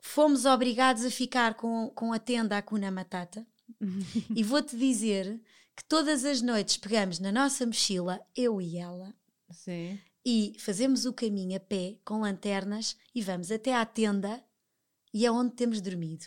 fomos 0.00 0.44
obrigados 0.44 1.04
a 1.04 1.10
ficar 1.10 1.54
com, 1.54 1.90
com 1.94 2.12
a 2.12 2.18
tenda 2.18 2.56
à 2.56 2.62
Cuna 2.62 2.90
Matata. 2.90 3.46
e 4.34 4.42
vou-te 4.42 4.76
dizer 4.76 5.40
que 5.76 5.84
todas 5.84 6.24
as 6.24 6.42
noites 6.42 6.76
pegamos 6.76 7.18
na 7.18 7.30
nossa 7.32 7.64
mochila, 7.64 8.20
eu 8.36 8.60
e 8.60 8.76
ela, 8.76 9.14
Sim. 9.50 9.98
e 10.24 10.54
fazemos 10.58 11.06
o 11.06 11.12
caminho 11.12 11.56
a 11.56 11.60
pé 11.60 11.96
com 12.04 12.20
lanternas 12.20 12.96
e 13.14 13.22
vamos 13.22 13.50
até 13.50 13.74
à 13.74 13.86
tenda 13.86 14.42
e 15.14 15.24
é 15.24 15.30
onde 15.30 15.54
temos 15.54 15.80
dormido. 15.80 16.26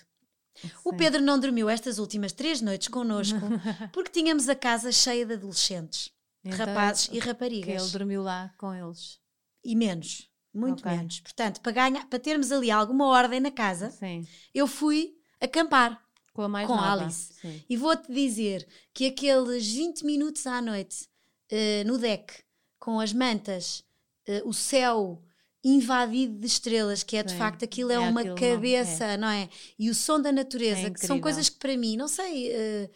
O 0.86 0.92
Sim. 0.92 0.98
Pedro 0.98 1.22
não 1.22 1.40
dormiu 1.40 1.70
estas 1.70 1.98
últimas 2.00 2.32
três 2.32 2.62
noites 2.62 2.88
connosco 2.88 3.40
porque 3.92 4.12
tínhamos 4.12 4.48
a 4.50 4.56
casa 4.56 4.92
cheia 4.92 5.26
de 5.26 5.34
adolescentes, 5.34 6.12
Então, 6.44 6.58
rapazes 6.66 7.06
e 7.06 7.10
Que 7.12 7.18
ele 7.18 7.26
raparigas. 7.26 7.92
dormiu 7.92 8.24
lá 8.24 8.54
com 8.58 8.74
eles. 8.74 9.20
E 9.64 9.76
menos, 9.76 10.30
muito 10.54 10.84
Ok. 10.84 10.86
menos. 10.88 11.20
Portanto, 11.20 11.62
para, 11.62 11.72
ganhar, 11.72 12.06
para 12.08 12.20
termos 12.20 12.52
ali 12.52 12.70
alguma 12.72 13.08
ordem 13.08 13.40
na 13.40 13.52
casa, 13.52 13.90
Sim. 13.90 14.28
eu 14.54 14.68
fui 14.68 15.16
acampar. 15.40 16.02
Com 16.34 16.42
a 16.44 16.48
mais 16.50 16.68
Com 16.68 16.76
nova. 16.76 16.92
Alice. 17.04 17.34
Sim. 17.42 17.64
E 17.70 17.78
vou-te 17.78 18.12
dizer 18.12 18.68
que 18.94 19.06
aqueles 19.08 19.68
20 19.72 20.04
minutos 20.06 20.48
à 20.48 20.62
noite 20.62 21.08
eh, 21.50 21.84
no 21.84 21.98
deck, 21.98 22.34
com 22.80 23.00
as 23.00 23.14
mantas, 23.14 23.84
eh, 24.26 24.42
o 24.46 24.54
céu 24.54 25.22
invadido 25.64 26.40
de 26.40 26.48
estrelas, 26.48 27.04
que 27.04 27.16
é 27.18 27.24
de 27.24 27.32
Sim, 27.32 27.38
facto 27.38 27.64
aquilo 27.64 27.92
é, 27.92 27.96
é 27.96 28.00
uma 28.00 28.22
aquilo, 28.22 28.36
não- 28.36 28.50
cabeça, 28.50 29.18
não 29.18 29.28
é? 29.30 29.50
E 29.78 29.90
o 29.90 29.96
som 29.96 30.20
da 30.20 30.32
natureza, 30.32 30.88
É 30.88 30.90
que 30.90 31.00
são 31.00 31.20
coisas 31.22 31.50
que 31.50 31.58
para 31.60 31.78
mim, 31.78 31.96
não 31.96 32.08
sei, 32.08 32.52
eh, 32.52 32.90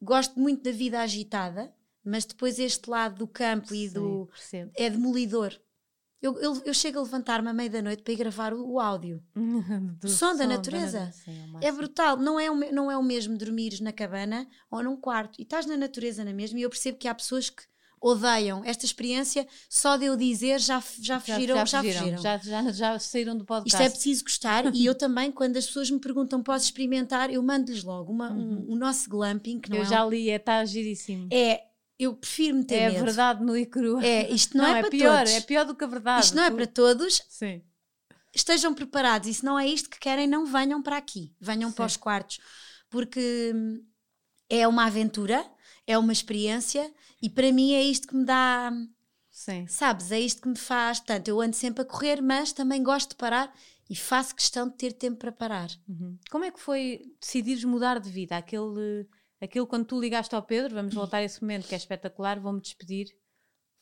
gosto 0.00 0.38
muito 0.38 0.62
da 0.62 0.72
vida 0.72 1.00
agitada, 1.00 1.72
mas 2.04 2.24
depois 2.24 2.58
este 2.58 2.90
lado 2.90 3.16
do 3.18 3.28
campo 3.28 3.74
e 3.74 3.88
Sim, 3.88 3.94
do. 3.94 4.28
percebo. 4.30 4.72
é 4.74 4.90
demolidor. 4.90 5.58
Eu, 6.22 6.38
eu, 6.38 6.62
eu 6.66 6.74
chego 6.74 6.98
a 6.98 7.02
levantar-me 7.02 7.48
à 7.48 7.52
meia 7.52 7.70
da 7.70 7.80
noite 7.80 8.02
para 8.02 8.12
ir 8.12 8.16
gravar 8.16 8.52
o, 8.52 8.72
o 8.72 8.78
áudio. 8.80 9.22
Do 10.00 10.08
som 10.08 10.36
da 10.36 10.46
natureza. 10.46 11.00
natu- 11.06 11.16
Sim, 11.16 11.54
é 11.62 11.68
É 11.68 11.72
brutal, 11.72 12.16
não 12.18 12.38
é, 12.38 12.50
o, 12.50 12.56
não 12.72 12.90
é 12.90 12.96
o 12.96 13.02
mesmo 13.02 13.38
dormires 13.38 13.80
na 13.80 13.92
cabana 13.92 14.46
ou 14.70 14.82
num 14.82 14.96
quarto. 14.96 15.38
E 15.38 15.42
estás 15.42 15.64
na 15.66 15.76
natureza 15.76 16.22
na 16.24 16.32
mesma. 16.32 16.58
E 16.58 16.62
eu 16.62 16.68
percebo 16.70 16.98
que 16.98 17.08
há 17.08 17.14
pessoas 17.14 17.48
que 17.48 17.62
odeiam 18.02 18.62
esta 18.64 18.86
experiência, 18.86 19.46
só 19.68 19.96
de 19.98 20.06
eu 20.06 20.16
dizer 20.16 20.58
já, 20.58 20.82
já 21.00 21.20
fugiram, 21.20 21.56
já, 21.56 21.82
fugiram. 21.82 22.18
Já, 22.18 22.38
já, 22.38 22.72
já 22.72 22.98
saíram 22.98 23.36
do 23.36 23.44
podcast. 23.44 23.76
Isto 23.76 23.86
é 23.86 23.90
preciso 23.90 24.24
gostar 24.24 24.74
e 24.74 24.86
eu 24.86 24.94
também, 24.96 25.30
quando 25.30 25.56
as 25.58 25.66
pessoas 25.66 25.90
me 25.90 25.98
perguntam, 26.00 26.42
posso 26.42 26.64
experimentar, 26.64 27.30
eu 27.30 27.42
mando-lhes 27.42 27.84
logo 27.84 28.10
uma, 28.10 28.32
um- 28.32 28.64
o 28.70 28.74
nosso 28.76 29.08
glamping, 29.10 29.60
que 29.60 29.68
não 29.68 29.76
Eu 29.76 29.82
é, 29.82 29.86
já 29.86 30.04
li, 30.06 30.30
está 30.30 30.64
giríssimo. 30.64 31.28
é 31.30 31.62
eu 32.00 32.14
prefiro 32.16 32.56
meter 32.56 32.74
É 32.76 32.86
a 32.86 32.90
medo. 32.92 33.04
verdade 33.04 33.44
no 33.44 33.56
e 33.56 33.66
crua. 33.66 34.04
É, 34.04 34.30
isto 34.32 34.56
não, 34.56 34.64
é, 34.66 34.80
para 34.80 34.90
pior, 34.90 35.18
todos. 35.18 35.32
é 35.32 35.40
pior 35.42 35.64
do 35.66 35.74
que 35.74 35.84
a 35.84 35.86
verdade. 35.86 36.24
Isto 36.24 36.34
não 36.36 36.44
é 36.44 36.50
para 36.50 36.66
todos. 36.66 37.22
Sim. 37.28 37.62
Estejam 38.34 38.72
preparados. 38.72 39.28
E 39.28 39.34
se 39.34 39.44
não 39.44 39.58
é 39.58 39.66
isto 39.66 39.90
que 39.90 39.98
querem, 39.98 40.26
não 40.26 40.46
venham 40.46 40.82
para 40.82 40.96
aqui. 40.96 41.34
Venham 41.38 41.70
para 41.70 41.86
Sim. 41.88 41.92
os 41.92 41.96
quartos. 41.98 42.38
Porque 42.88 43.52
hum, 43.54 43.84
é 44.48 44.66
uma 44.66 44.86
aventura, 44.86 45.44
é 45.86 45.98
uma 45.98 46.12
experiência 46.12 46.92
e 47.20 47.28
para 47.28 47.52
mim 47.52 47.72
é 47.74 47.82
isto 47.82 48.08
que 48.08 48.16
me 48.16 48.24
dá, 48.24 48.72
Sim. 49.30 49.66
sabes, 49.68 50.10
é 50.10 50.18
isto 50.18 50.40
que 50.42 50.48
me 50.48 50.56
faz. 50.58 50.98
Portanto, 51.00 51.28
eu 51.28 51.40
ando 51.40 51.54
sempre 51.54 51.82
a 51.82 51.84
correr, 51.84 52.22
mas 52.22 52.52
também 52.52 52.82
gosto 52.82 53.10
de 53.10 53.16
parar 53.16 53.52
e 53.88 53.94
faço 53.94 54.34
questão 54.34 54.68
de 54.68 54.74
ter 54.76 54.92
tempo 54.92 55.18
para 55.18 55.32
parar. 55.32 55.68
Uhum. 55.88 56.16
Como 56.30 56.44
é 56.44 56.50
que 56.50 56.60
foi 56.60 57.02
decidires 57.20 57.64
mudar 57.64 57.98
de 58.00 58.08
vida? 58.08 58.36
Aquele, 58.36 59.06
aquele 59.40 59.66
quando 59.66 59.86
tu 59.86 60.00
ligaste 60.00 60.34
ao 60.34 60.42
Pedro, 60.42 60.74
vamos 60.74 60.94
voltar 60.94 61.18
a 61.18 61.22
esse 61.24 61.40
momento 61.40 61.66
que 61.66 61.74
é 61.74 61.78
espetacular, 61.78 62.38
vou-me 62.38 62.60
despedir, 62.60 63.08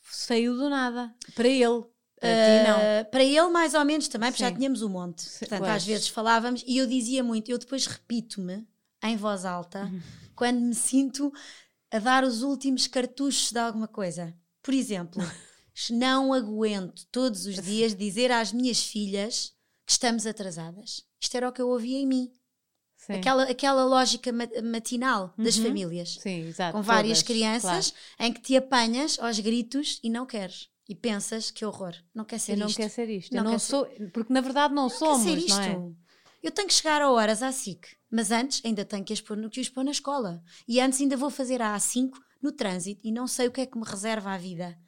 saiu 0.03 0.57
do 0.57 0.69
nada. 0.69 1.15
Para 1.35 1.49
ele. 1.49 1.85
Para 2.21 2.31
ti, 2.31 2.69
não. 2.69 2.77
Ah, 2.79 3.05
para 3.05 3.23
ele, 3.25 3.49
mais 3.49 3.75
ou 3.75 3.85
menos 3.85 4.09
também, 4.09 4.31
porque 4.31 4.43
já 4.43 4.49
Sim. 4.49 4.57
tínhamos 4.57 4.83
um 4.83 4.89
monte. 4.89 5.25
Portanto, 5.39 5.61
pois. 5.61 5.71
às 5.71 5.85
vezes 5.85 6.09
falávamos 6.09 6.65
e 6.67 6.77
eu 6.77 6.87
dizia 6.87 7.23
muito, 7.23 7.49
eu 7.51 7.59
depois 7.59 7.87
repito-me 7.87 8.67
em 9.05 9.17
voz 9.17 9.45
alta 9.45 9.85
Uhum. 9.85 10.01
quando 10.35 10.61
me 10.61 10.75
sinto 10.75 11.33
a 11.91 11.99
dar 11.99 12.25
os 12.25 12.43
últimos 12.43 12.87
cartuchos 12.87 13.53
de 13.53 13.59
alguma 13.59 13.87
coisa. 13.87 14.35
Por 14.63 14.75
exemplo, 14.75 15.23
não 15.91 16.33
aguento 16.33 17.07
todos 17.13 17.47
os 17.47 17.61
dias 17.61 17.95
dizer 17.97 18.33
às 18.33 18.53
minhas 18.53 18.83
filhas 18.83 19.53
que 19.87 19.93
estamos 19.93 20.27
atrasadas. 20.27 21.05
Isto 21.21 21.37
era 21.37 21.49
o 21.49 21.53
que 21.53 21.63
eu 21.63 21.69
ouvia 21.69 21.99
em 21.99 22.07
mim. 22.07 22.33
Sim. 23.11 23.15
Aquela, 23.15 23.45
aquela 23.45 23.85
lógica 23.85 24.31
ma- 24.33 24.49
matinal 24.63 25.33
das 25.39 25.57
Uhum. 25.57 25.65
famílias 25.65 26.19
Sim, 26.21 26.47
exato. 26.49 26.77
com 26.77 26.83
várias 26.83 27.19
todas, 27.23 27.27
crianças 27.27 27.95
em 28.21 28.33
que 28.33 28.41
te 28.41 28.57
apanhas 28.57 29.19
aos 29.19 29.39
gritos 29.41 29.99
e 30.05 30.11
não 30.11 30.27
queres. 30.27 30.69
E 30.89 30.95
pensas 30.95 31.51
que 31.51 31.65
horror, 31.65 31.95
não 32.15 32.25
quer 32.25 32.39
ser 32.39 32.53
Eu 32.53 32.59
não 32.59 32.67
isto. 32.67 32.77
quero 32.77 32.91
ser 32.93 33.09
isto. 33.09 33.35
Não 33.35 33.45
não 33.45 33.51
quer 33.53 33.59
sou. 33.61 33.87
Porque 34.13 34.33
na 34.33 34.41
verdade 34.43 34.75
não, 34.75 34.85
Não 34.85 34.91
somos, 34.91 35.25
quer 35.25 35.31
ser 35.31 35.39
isto. 35.39 35.57
não 35.57 35.63
é? 35.63 35.93
Eu 36.43 36.51
tenho 36.51 36.69
que 36.69 36.75
chegar 36.75 37.01
a 37.03 37.11
horas 37.11 37.43
à 37.43 37.51
SIC, 37.51 37.87
mas 38.11 38.31
antes 38.31 38.63
ainda 38.65 38.85
tenho 38.85 39.05
que, 39.05 39.23
pôr, 39.23 39.37
no- 39.37 39.51
que 39.51 39.71
pôr 39.71 39.85
na 39.85 39.91
escola. 39.91 40.43
E 40.69 40.79
antes 40.81 41.01
ainda 41.01 41.17
vou 41.17 41.31
fazer 41.31 41.61
a 41.63 41.75
A5 41.77 42.11
no 42.43 42.53
trânsito 42.53 43.01
e 43.05 43.11
não 43.11 43.27
sei 43.27 43.49
o 43.49 43.51
que 43.51 43.61
é 43.63 43.67
que 43.67 43.77
me 43.79 43.85
reserva 43.85 44.31
a 44.33 44.39
vida. 44.39 44.79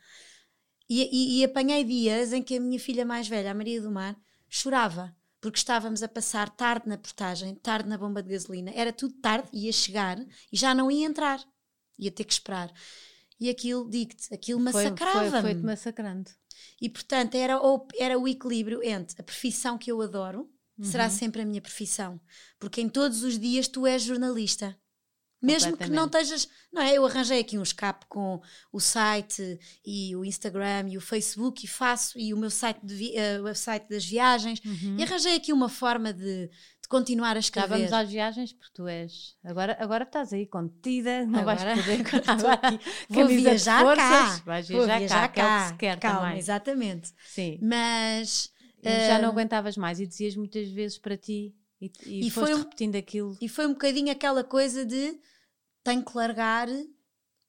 E, 0.89 1.03
e- 1.11 1.41
e 1.41 1.45
apanhei 1.45 1.85
dias 1.85 2.33
em 2.33 2.43
que 2.43 2.57
a 2.57 2.61
minha 2.61 2.79
filha 2.79 3.05
mais 3.05 3.27
velha, 3.29 3.51
a 3.51 3.55
Maria 3.55 3.81
do 3.81 3.91
Mar, 3.91 4.17
chorava. 4.49 5.15
Porque 5.41 5.59
estávamos 5.59 6.03
a 6.03 6.09
passar 6.09 6.51
tarde 6.51 6.87
na 6.89 6.99
portagem, 6.99 7.55
tarde 7.55 7.89
na 7.89 7.97
bomba 7.97 8.23
de 8.23 8.29
gasolina. 8.31 8.71
Era 8.75 8.93
tudo 8.93 9.15
tarde, 9.15 9.49
ia 9.53 9.73
chegar 9.73 10.19
e 10.53 10.57
já 10.57 10.75
não 10.75 10.91
ia 10.91 11.07
entrar. 11.07 11.43
Ia 11.99 12.11
ter 12.11 12.25
que 12.25 12.33
esperar. 12.33 12.71
E 13.39 13.49
aquilo, 13.49 13.89
digo-te, 13.89 14.33
aquilo 14.35 14.61
Foi- 14.71 14.73
massacrava-me. 14.85 15.31
Foi, 15.31 15.41
foi-te 15.41 15.63
massacrando. 15.65 16.31
E 16.81 16.89
portanto 16.91 17.35
era 17.37 17.59
o, 17.59 17.87
era 17.99 18.19
o 18.19 18.29
equilíbrio 18.29 18.83
entre 18.83 19.17
a 19.19 19.25
profissão 19.25 19.79
que 19.79 19.91
eu 19.91 20.01
adoro, 20.03 20.51
será 20.83 21.05
Uhum. 21.05 21.11
sempre 21.11 21.43
a 21.43 21.45
minha 21.47 21.61
profissão, 21.61 22.19
porque 22.59 22.81
em 22.81 22.89
todos 22.89 23.23
os 23.23 23.39
dias 23.39 23.69
tu 23.69 23.87
és 23.87 24.03
jornalista. 24.03 24.79
Mesmo 25.43 25.77
que 25.77 25.89
não 25.91 26.05
estejas. 26.07 26.49
Não 26.73 26.83
é? 26.83 26.95
Eu 26.95 27.05
arranjei 27.07 27.41
aqui 27.41 27.57
um 27.59 27.63
escape 27.63 28.07
com 28.09 28.41
o 28.73 28.79
site 28.79 29.59
e 29.85 30.15
o 30.15 30.25
Instagram 30.25 30.89
e 30.89 30.97
o 30.97 31.01
Facebook 31.01 31.65
e 31.65 31.69
faço, 31.69 32.19
e 32.19 32.33
o 32.35 32.37
meu 32.37 32.51
site, 32.51 32.79
de 32.85 32.95
vi- 32.95 33.17
eh, 33.17 33.41
o 33.41 33.55
site 33.55 33.89
das 33.89 34.05
viagens, 34.05 34.61
e 34.99 35.03
arranjei 35.03 35.35
aqui 35.37 35.53
uma 35.53 35.69
forma 35.69 36.13
de, 36.13 36.47
de 36.49 36.89
continuar 36.89 37.31
a 37.31 37.35
Já 37.35 37.41
escrever. 37.41 37.69
vamos 37.69 37.93
às 37.93 38.09
viagens 38.11 38.53
porque 38.53 38.73
tu 38.75 38.87
és. 38.87 39.35
Agora, 39.43 39.77
agora 39.81 40.05
estás 40.05 40.33
aí 40.33 40.47
contida, 40.47 41.25
não 41.27 41.45
vais 41.45 41.61
Agora- 41.63 41.77
poder. 41.77 42.01
agora 42.07 42.19
estou 42.19 42.35
Agora, 42.51 42.69
aqui. 42.69 42.81
Vou 43.09 43.27
viajar 43.27 43.81
forças, 43.81 44.05
cá. 44.39 44.43
Vais 44.45 44.69
Vou 44.69 44.85
viajar, 44.85 45.29
cá, 45.29 45.29
que 45.33 45.41
é 45.41 45.45
que 45.63 45.69
se 45.69 45.75
quer 45.75 45.99
Calma, 45.99 46.21
também. 46.21 46.39
exatamente. 46.39 47.13
Sim. 47.27 47.59
Mas. 47.63 48.51
E 48.83 49.07
já 49.07 49.19
não 49.19 49.29
eh, 49.29 49.33
aguentavas 49.33 49.77
mais 49.77 50.01
e 50.01 50.07
dizias 50.07 50.35
muitas 50.37 50.69
vezes 50.69 50.97
para 50.99 51.17
ti 51.17 51.55
e, 51.81 51.91
e, 52.07 52.27
E 52.27 52.31
foi 52.31 52.55
um- 52.55 52.59
repetindo 52.59 52.97
aquilo. 52.97 53.37
E 53.41 53.49
foi 53.49 53.67
um 53.67 53.73
bocadinho 53.73 54.11
aquela 54.11 54.43
coisa 54.45 54.85
de 54.87 55.19
tenho 55.91 56.05
que 56.05 56.17
largar 56.17 56.69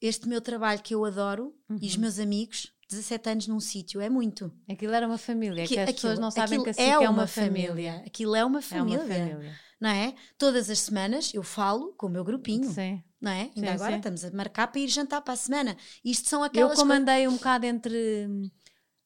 este 0.00 0.28
meu 0.28 0.40
trabalho 0.40 0.82
que 0.82 0.94
eu 0.94 1.04
adoro 1.04 1.54
e 1.68 1.72
Uhum. 1.72 1.78
os 1.80 1.96
meus 1.96 2.18
amigos, 2.18 2.72
17 2.88 3.28
anos 3.30 3.46
num 3.46 3.60
sítio, 3.60 4.00
é 4.00 4.08
muito. 4.10 4.52
Aquilo 4.68 4.92
era 4.92 5.06
uma 5.06 5.18
família, 5.18 5.64
Aqui- 5.64 5.74
que 5.74 5.80
as 5.80 5.92
pessoas 5.92 6.12
aquilo- 6.14 6.24
não 6.24 6.30
sabem 6.30 6.62
que 6.62 6.70
assim 6.70 6.82
é, 6.82 6.98
uma 7.08 7.26
família. 7.26 8.02
Aquilo 8.06 8.34
é 8.34 8.44
uma 8.44 8.58
É 8.58 8.62
família, 8.62 8.98
uma 9.04 9.08
família. 9.14 9.54
não 9.80 9.90
é? 9.90 10.14
Todas 10.36 10.68
as 10.68 10.78
semanas 10.80 11.32
eu 11.32 11.42
falo 11.42 11.92
com 11.94 12.06
o 12.06 12.10
meu 12.10 12.24
grupinho, 12.24 12.68
Sim. 12.70 13.02
não 13.20 13.30
é? 13.30 13.42
Ainda 13.56 13.68
Sim, 13.68 13.68
agora 13.68 13.92
sim. 13.92 13.96
estamos 13.98 14.24
a 14.24 14.30
marcar 14.32 14.66
para 14.68 14.80
ir 14.80 14.88
jantar 14.88 15.22
para 15.22 15.32
a 15.34 15.36
semana. 15.36 15.76
Isto 16.04 16.28
são 16.28 16.40
Eu, 16.40 16.46
aquelas 16.46 16.76
como 16.78 16.88
coisas... 16.90 17.02
andei 17.02 17.28
um 17.28 17.34
bocado 17.34 17.64
entre 17.66 18.26
hum, 18.28 18.50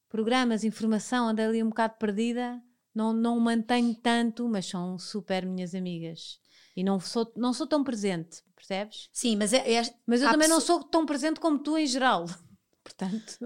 programas, 0.09 0.65
informação, 0.65 1.29
andei 1.29 1.45
ali 1.45 1.63
um 1.63 1.69
bocado 1.69 1.95
perdida, 1.99 2.61
não, 2.95 3.13
não 3.13 3.39
mantenho 3.39 3.95
tanto, 3.95 4.49
mas 4.49 4.67
são 4.67 4.99
super 4.99 5.45
minhas 5.47 5.75
amigas. 5.75 6.39
E 6.75 6.83
não 6.83 6.99
sou, 6.99 7.31
não 7.37 7.53
sou 7.53 7.67
tão 7.67 7.85
presente, 7.85 8.43
percebes? 8.57 9.09
Sim, 9.13 9.37
mas 9.37 9.53
é, 9.53 9.59
é, 9.75 9.83
Mas 10.07 10.23
eu 10.23 10.31
também 10.31 10.49
não 10.49 10.59
pessoa- 10.59 10.81
sou 10.81 10.89
tão 10.89 11.07
presente 11.07 11.39
como 11.39 11.59
tu 11.59 11.77
em 11.79 11.87
geral. 11.87 12.25
Portanto. 12.83 13.39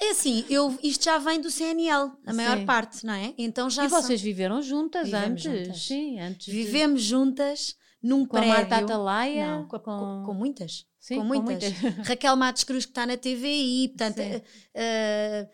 é 0.00 0.10
assim, 0.10 0.44
eu, 0.50 0.76
isto 0.82 1.04
já 1.04 1.16
vem 1.18 1.40
do 1.40 1.48
CNL, 1.50 2.10
a 2.26 2.32
maior 2.32 2.58
Sim. 2.58 2.66
parte, 2.66 3.06
não 3.06 3.14
é? 3.14 3.32
Então 3.38 3.70
já 3.70 3.84
e 3.86 3.88
são- 3.90 4.02
vocês 4.02 4.20
viveram 4.20 4.60
juntas 4.60 5.06
Vivemos 5.06 5.46
antes? 5.46 5.64
juntas. 5.66 5.82
Sim, 5.86 6.18
antes. 6.20 6.46
de- 6.46 6.52
vivemos 6.52 7.00
juntas 7.02 7.76
num 8.02 8.26
com 8.26 8.36
a 8.36 8.40
prédio. 8.40 8.56
Marta 8.58 8.76
Atalaia. 8.78 9.46
Não, 9.58 9.68
com, 9.68 9.78
com- 9.78 10.22
com 10.26 10.34
muitas. 10.34 10.86
Sim, 10.98 11.18
com 11.18 11.24
muitas. 11.24 11.62
Raquel 12.04 12.34
Matos 12.36 12.64
Cruz, 12.64 12.84
que 12.84 12.90
está 12.90 13.06
na 13.06 13.16
TVI, 13.16 13.88
portanto, 13.90 14.18
eh, 14.18 14.42
eh, 14.74 15.48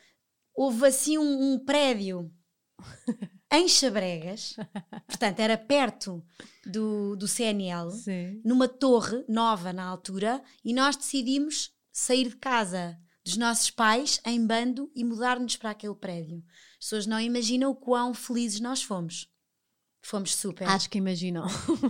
houve 0.55 0.87
assim 0.87 1.19
um, 1.19 1.53
um 1.53 1.59
prédio 1.64 2.33
em 3.52 3.68
Chabregas, 3.68 4.56
portanto, 5.06 5.40
era 5.40 5.56
perto 5.56 6.24
do, 6.64 7.16
do 7.16 7.28
CNL, 7.28 7.90
Sim. 7.90 8.40
numa 8.44 8.68
torre 8.68 9.24
nova 9.28 9.72
na 9.72 9.85
altura, 9.85 10.42
e 10.64 10.72
nós 10.72 10.96
decidimos 10.96 11.72
sair 11.92 12.28
de 12.28 12.37
casa 12.37 12.98
dos 13.24 13.37
nossos 13.37 13.70
pais 13.70 14.20
em 14.24 14.46
bando 14.46 14.90
e 14.94 15.04
mudar-nos 15.04 15.56
para 15.56 15.70
aquele 15.70 15.94
prédio. 15.94 16.44
As 16.78 16.87
pessoas 16.87 17.06
não 17.06 17.20
imaginam 17.20 17.70
o 17.70 17.74
quão 17.74 18.14
felizes 18.14 18.61
nós 18.61 18.82
fomos. 18.82 19.28
Fomos 20.07 20.37
super. 20.37 20.69
Acho 20.69 20.88
que 20.88 20.99
imaginam. 20.99 21.45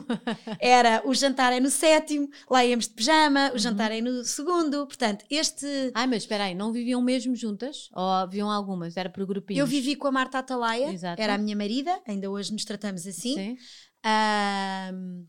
Era 0.58 1.02
o 1.04 1.12
jantar 1.12 1.52
é 1.52 1.60
no 1.60 1.68
sétimo, 1.68 2.30
lá 2.50 2.64
íamos 2.64 2.88
de 2.88 2.94
pijama, 2.94 3.52
o 3.54 3.58
jantar 3.58 3.92
é 3.92 4.00
no 4.00 4.24
segundo. 4.24 4.86
Portanto, 4.86 5.22
este. 5.28 5.66
Ai, 5.94 6.06
mas 6.06 6.22
espera 6.22 6.44
aí, 6.44 6.54
não 6.54 6.72
viviam 6.72 7.02
mesmo 7.02 7.36
juntas? 7.36 7.90
Ou 7.92 8.02
haviam 8.08 8.50
algumas? 8.50 8.96
Era 8.96 9.10
por 9.10 9.26
grupinhos? 9.26 9.60
Eu 9.60 9.66
vivi 9.66 9.96
com 9.96 10.08
a 10.08 10.10
Marta 10.12 10.38
Atalaia, 10.38 10.90
Exato. 10.94 11.20
era 11.20 11.34
a 11.34 11.38
minha 11.38 11.54
marida, 11.54 12.00
ainda 12.08 12.30
hoje 12.30 12.54
nos 12.54 12.64
tratamos 12.64 13.06
assim. 13.06 13.34
Sim. 13.34 13.58
ahm, 14.02 15.26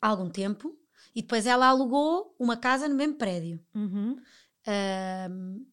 há 0.00 0.06
algum 0.06 0.30
tempo. 0.30 0.72
E 1.16 1.20
depois 1.20 1.46
ela 1.46 1.66
alugou 1.66 2.32
uma 2.38 2.56
casa 2.56 2.88
no 2.88 2.94
mesmo 2.94 3.16
prédio. 3.16 3.58
Uhum. 3.74 4.16
Ahm, 4.68 5.66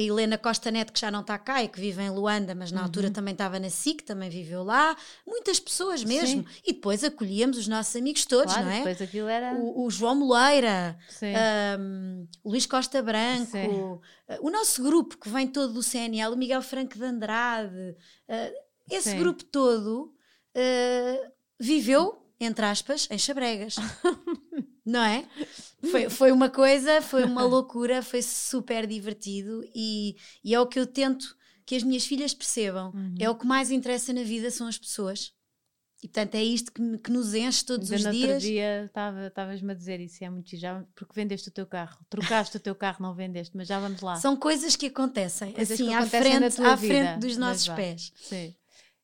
a 0.00 0.06
Helena 0.06 0.38
Costa 0.38 0.70
Neto, 0.70 0.92
que 0.92 1.00
já 1.00 1.10
não 1.10 1.20
está 1.20 1.38
cá 1.38 1.62
e 1.62 1.68
que 1.68 1.80
vive 1.80 2.02
em 2.02 2.10
Luanda, 2.10 2.54
mas 2.54 2.72
na 2.72 2.82
altura 2.82 3.10
também 3.10 3.32
estava 3.32 3.58
na 3.58 3.68
SIC, 3.70 4.02
também 4.02 4.30
viveu 4.30 4.62
lá. 4.62 4.96
Muitas 5.26 5.60
pessoas 5.60 6.02
mesmo. 6.04 6.44
E 6.64 6.72
depois 6.72 7.04
acolhíamos 7.04 7.58
os 7.58 7.68
nossos 7.68 7.94
amigos 7.96 8.24
todos, 8.24 8.52
Claro, 8.52 8.66
não 8.66 8.72
é? 8.72 8.78
depois 8.78 9.02
aquilo 9.02 9.28
era. 9.28 9.54
O, 9.54 9.84
o 9.86 9.90
João 9.90 10.14
Moleira, 10.14 10.98
Sim. 11.08 11.32
o 12.42 12.50
Luís 12.50 12.66
Costa 12.66 13.02
Branco, 13.02 13.50
Sim. 13.52 13.68
uh, 13.68 14.00
o 14.40 14.50
nosso 14.50 14.82
grupo 14.82 15.16
que 15.18 15.28
vem 15.28 15.46
todo 15.46 15.72
do 15.74 15.82
CNL, 15.82 16.32
o 16.34 16.36
Miguel 16.36 16.62
Franco 16.62 16.96
de 16.96 17.04
Andrade, 17.04 17.96
uh, 18.28 18.54
esse 18.90 19.10
Sim. 19.10 19.18
grupo 19.18 19.44
todo 19.44 20.12
uh, 20.56 21.30
viveu, 21.58 22.26
entre 22.40 22.64
aspas, 22.64 23.06
em 23.10 23.18
Chabregas. 23.18 23.76
Não 24.84 25.02
é? 25.02 25.24
Foi, 25.90 26.08
foi 26.10 26.32
uma 26.32 26.48
coisa, 26.48 27.02
foi 27.02 27.24
uma 27.24 27.42
loucura, 27.44 28.02
foi 28.02 28.22
super 28.22 28.86
divertido 28.86 29.62
e, 29.74 30.16
e 30.42 30.54
é 30.54 30.60
o 30.60 30.66
que 30.66 30.78
eu 30.80 30.86
tento 30.86 31.36
que 31.66 31.74
as 31.76 31.82
minhas 31.82 32.04
filhas 32.06 32.34
percebam. 32.34 32.90
Uhum. 32.94 33.14
É 33.18 33.28
o 33.30 33.34
que 33.34 33.46
mais 33.46 33.70
interessa 33.70 34.12
na 34.12 34.22
vida 34.22 34.50
são 34.50 34.66
as 34.66 34.78
pessoas. 34.78 35.32
E 36.02 36.08
portanto 36.08 36.34
é 36.34 36.42
isto 36.42 36.72
que, 36.72 36.98
que 36.98 37.10
nos 37.12 37.34
enche 37.34 37.62
todos 37.62 37.92
Ainda 37.92 38.08
os 38.08 38.16
no 38.16 38.22
outro 38.22 38.26
dias. 38.38 38.42
dia 38.42 38.84
estava- 38.86 39.26
estavas-me 39.26 39.70
a 39.70 39.74
dizer 39.74 40.00
isso, 40.00 40.24
é 40.24 40.30
muito 40.30 40.56
já 40.56 40.82
porque 40.94 41.12
vendeste 41.14 41.48
o 41.50 41.52
teu 41.52 41.66
carro. 41.66 41.98
Trocaste 42.08 42.56
o 42.56 42.60
teu 42.60 42.74
carro, 42.74 43.02
não 43.02 43.14
vendeste, 43.14 43.54
mas 43.54 43.68
já 43.68 43.78
vamos 43.78 44.00
lá. 44.00 44.16
São 44.16 44.34
coisas 44.34 44.74
que 44.76 44.86
acontecem, 44.86 45.52
Coisas 45.52 45.74
assim, 45.74 45.88
que 45.88 45.92
à, 45.94 45.98
acontecem 45.98 46.40
na 46.40 46.50
frente, 46.50 46.66
à 46.66 46.74
vida, 46.74 46.94
frente 46.94 47.20
dos 47.20 47.36
nossos 47.36 47.68
pés. 47.68 48.12
Sim. 48.16 48.54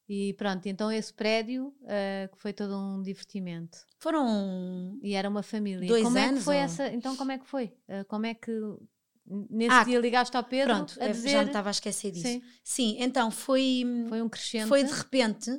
E 0.09 0.35
pronto, 0.35 0.67
então 0.67 0.91
esse 0.93 1.13
prédio 1.13 1.75
ah, 1.85 2.29
que 2.29 2.39
foi 2.41 2.53
todo 2.53 2.77
um 2.77 3.03
divertimento. 3.03 3.79
Foram. 3.99 4.99
E 5.03 5.15
era 5.15 5.29
uma 5.29 5.43
família. 5.43 5.87
Dois 5.89 6.05
como 6.05 6.19
é 6.19 6.23
que 6.23 6.29
anos, 6.29 6.45
foi 6.45 6.57
ou- 6.57 6.63
essa? 6.63 6.89
Então 6.93 7.17
como 7.17 7.33
é 7.33 7.39
que 7.39 7.47
foi? 7.47 7.73
Ah, 7.89 8.05
como 8.05 8.27
é 8.27 8.35
que 8.35 8.53
nesse 9.51 9.75
Ah, 9.75 9.85
dia 9.85 9.99
ligaste 9.99 10.37
ao 10.37 10.45
Pedro 10.45 10.75
Pronto, 10.75 10.97
a 11.03 11.09
dizer 11.09 11.31
já 11.31 11.41
me 11.43 11.47
estava 11.47 11.69
a 11.69 11.73
esquecer 11.73 12.13
disso. 12.13 12.27
Sim. 12.29 12.43
Sim, 12.63 12.97
então 13.01 13.31
foi. 13.31 13.85
foi 14.09 14.23
um 14.23 14.29
crescente. 14.29 14.69
Foi 14.69 14.85
de 14.85 14.93
repente. 14.93 15.51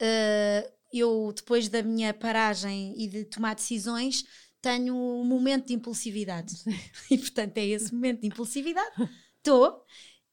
eh, 0.00 0.70
eu, 0.92 1.32
depois 1.34 1.68
da 1.68 1.82
minha 1.82 2.12
paragem 2.14 2.94
e 2.96 3.08
de 3.08 3.24
tomar 3.24 3.54
decisões, 3.54 4.24
tenho 4.62 4.94
um 4.94 5.24
momento 5.24 5.66
de 5.68 5.74
impulsividade. 5.74 6.54
E 7.10 7.18
portanto 7.18 7.58
é 7.58 7.64
esse 7.66 7.92
momento 7.94 8.20
de 8.22 8.26
impulsividade. 8.28 8.90
Estou 9.38 9.84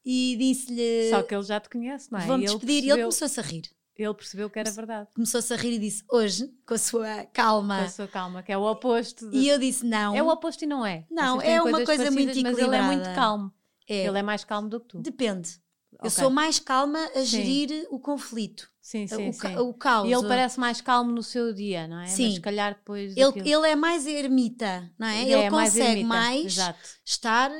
e 0.05 0.35
disse-lhe. 0.37 1.09
Só 1.09 1.21
que 1.23 1.33
ele 1.35 1.43
já 1.43 1.59
te 1.59 1.69
conhece, 1.69 2.11
não 2.11 2.19
é? 2.19 2.27
Ele 2.27 2.45
despedir. 2.45 2.83
E 2.83 2.89
ele 2.89 3.03
percebeu- 3.03 3.05
começou-se 3.05 3.39
a 3.39 3.43
rir. 3.43 3.61
ele 3.97 4.13
percebeu 4.15 4.49
que 4.49 4.57
era 4.59 4.71
verdade. 4.71 5.07
Começou-se 5.13 5.53
a 5.53 5.57
rir 5.57 5.73
e 5.73 5.79
disse: 5.79 6.03
Hoje, 6.09 6.51
com 6.65 6.73
a 6.73 6.77
sua 6.77 7.25
calma. 7.33 7.77
Com 7.79 7.83
a 7.85 7.89
sua 7.89 8.07
calma, 8.07 8.41
que 8.43 8.51
é 8.51 8.57
o 8.57 8.63
oposto. 8.63 9.29
de- 9.29 9.37
E 9.37 9.47
eu 9.49 9.59
disse: 9.59 9.85
Não. 9.85 10.15
É 10.15 10.23
o 10.23 10.27
oposto 10.29 10.63
e 10.63 10.67
não 10.67 10.83
é. 10.85 11.05
Não, 11.11 11.37
Vocês 11.37 11.51
é 11.53 11.61
uma 11.61 11.85
coisa 11.85 12.09
muito 12.11 12.25
parecidas, 12.27 12.51
Mas 12.53 12.57
ele 12.63 12.75
é 12.75 12.81
muito 12.81 12.91
equilibrada. 13.01 13.15
calmo. 13.15 13.53
É, 13.87 14.05
Ele 14.07 14.17
é 14.19 14.21
mais 14.23 14.43
calmo 14.43 14.69
do 14.69 14.79
que 14.79 14.87
tu. 14.87 14.99
Depende. 14.99 15.49
Eu 15.93 16.07
Ok. 16.07 16.09
sou 16.11 16.29
mais 16.31 16.57
calma 16.57 16.97
a 17.13 17.21
gerir 17.23 17.85
o 17.91 17.99
conflito, 17.99 18.67
Sim, 18.81 19.05
sim, 19.05 19.29
o, 19.29 19.33
sim. 19.33 19.55
o 19.57 19.73
caos. 19.73 20.09
E 20.09 20.13
ele 20.13 20.27
parece 20.27 20.59
mais 20.59 20.79
calmo 20.81 21.11
no 21.11 21.21
seu 21.21 21.53
dia, 21.53 21.87
não 21.87 21.99
é? 21.99 22.07
Sim. 22.07 22.23
Mas 22.25 22.33
se 22.35 22.39
calhar 22.41 22.73
depois. 22.73 23.11
ele, 23.15 23.25
daquilo- 23.25 23.47
ele 23.65 23.67
é 23.67 23.75
mais 23.75 24.07
ermita, 24.07 24.89
não 24.97 25.05
é? 25.07 25.21
Ele 25.21 25.33
Ele 25.33 25.41
é 25.43 25.49
mais 25.51 25.73
consegue 25.73 26.03
mais 26.03 26.45
Exato. 26.53 26.79
estar 27.05 27.51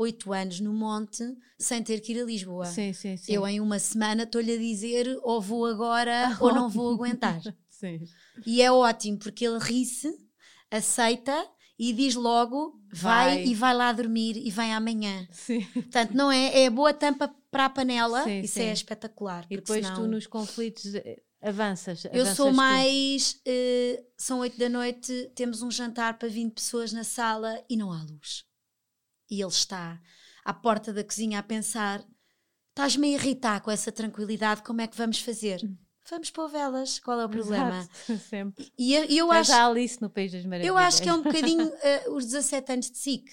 oito 0.00 0.32
anos 0.32 0.60
no 0.60 0.72
monte 0.72 1.22
sem 1.58 1.82
ter 1.82 2.00
que 2.00 2.12
ir 2.12 2.20
a 2.22 2.24
Lisboa. 2.24 2.64
Sim, 2.66 2.92
sim, 2.92 3.16
sim. 3.16 3.32
Eu 3.32 3.46
em 3.46 3.60
uma 3.60 3.78
semana 3.78 4.22
estou-lhe 4.22 4.52
a 4.52 4.56
dizer 4.58 5.06
ou 5.22 5.40
vou 5.40 5.66
agora 5.66 6.36
ou 6.40 6.54
não 6.54 6.68
vou 6.68 6.92
aguentar. 6.94 7.40
Sim. 7.68 7.98
E 8.46 8.60
é 8.60 8.70
ótimo 8.70 9.18
porque 9.18 9.46
ele 9.46 9.58
ri-se, 9.58 10.14
aceita 10.70 11.46
e 11.78 11.92
diz 11.94 12.14
logo 12.14 12.78
vai, 12.92 13.36
Vai. 13.36 13.44
e 13.46 13.54
vai 13.54 13.74
lá 13.74 13.90
dormir 13.92 14.36
e 14.36 14.50
vem 14.50 14.74
amanhã. 14.74 15.26
Sim. 15.32 15.62
Portanto, 15.72 16.12
não 16.14 16.30
é, 16.30 16.64
é 16.64 16.70
boa 16.70 16.92
tampa 16.92 17.34
para 17.50 17.64
a 17.64 17.70
panela, 17.70 18.22
Sim, 18.24 18.40
isso 18.40 18.54
sim. 18.54 18.64
é 18.64 18.72
espetacular. 18.72 19.46
E 19.50 19.56
depois 19.56 19.84
senão- 19.84 20.02
tu 20.02 20.08
nos 20.08 20.26
conflitos 20.26 20.94
eh, 20.94 21.22
avanças. 21.40 22.04
Eu 22.04 22.10
avanças 22.20 22.36
sou 22.36 22.52
mais. 22.52 23.40
eh, 23.46 24.02
são 24.16 24.40
oito 24.40 24.58
da 24.58 24.68
noite, 24.68 25.30
temos 25.34 25.62
um 25.62 25.70
jantar 25.70 26.18
para 26.18 26.28
20 26.28 26.52
pessoas 26.52 26.92
na 26.92 27.02
sala 27.02 27.64
e 27.68 27.76
não 27.78 27.90
há 27.90 28.02
luz. 28.02 28.44
E 29.30 29.40
ele 29.40 29.50
está 29.50 30.00
à 30.44 30.52
porta 30.52 30.92
da 30.92 31.04
cozinha 31.04 31.38
a 31.38 31.42
pensar: 31.42 32.04
estás-me 32.70 33.08
a 33.08 33.18
irritar 33.18 33.60
com 33.60 33.70
essa 33.70 33.92
tranquilidade, 33.92 34.62
como 34.62 34.80
é 34.80 34.86
que 34.86 34.96
vamos 34.96 35.20
fazer? 35.20 35.60
Vamos 36.08 36.30
pôr 36.30 36.48
velas, 36.48 36.98
qual 36.98 37.20
é 37.20 37.24
o 37.26 37.28
problema? 37.28 37.78
Exato, 38.06 38.18
Sempre. 38.28 38.72
E 38.76 38.94
eu, 38.94 39.04
eu 39.04 39.32
acho, 39.32 39.52
a 39.52 39.66
Alice 39.66 40.00
no 40.02 40.10
País 40.10 40.32
das 40.32 40.44
Maravilhas. 40.44 40.68
eu 40.68 40.76
acho 40.76 41.02
que 41.02 41.08
é 41.08 41.14
um 41.14 41.22
bocadinho 41.22 41.72
eh, 41.82 42.08
os 42.08 42.24
17 42.26 42.72
anos 42.72 42.90
de 42.90 42.98
SIC. 42.98 43.30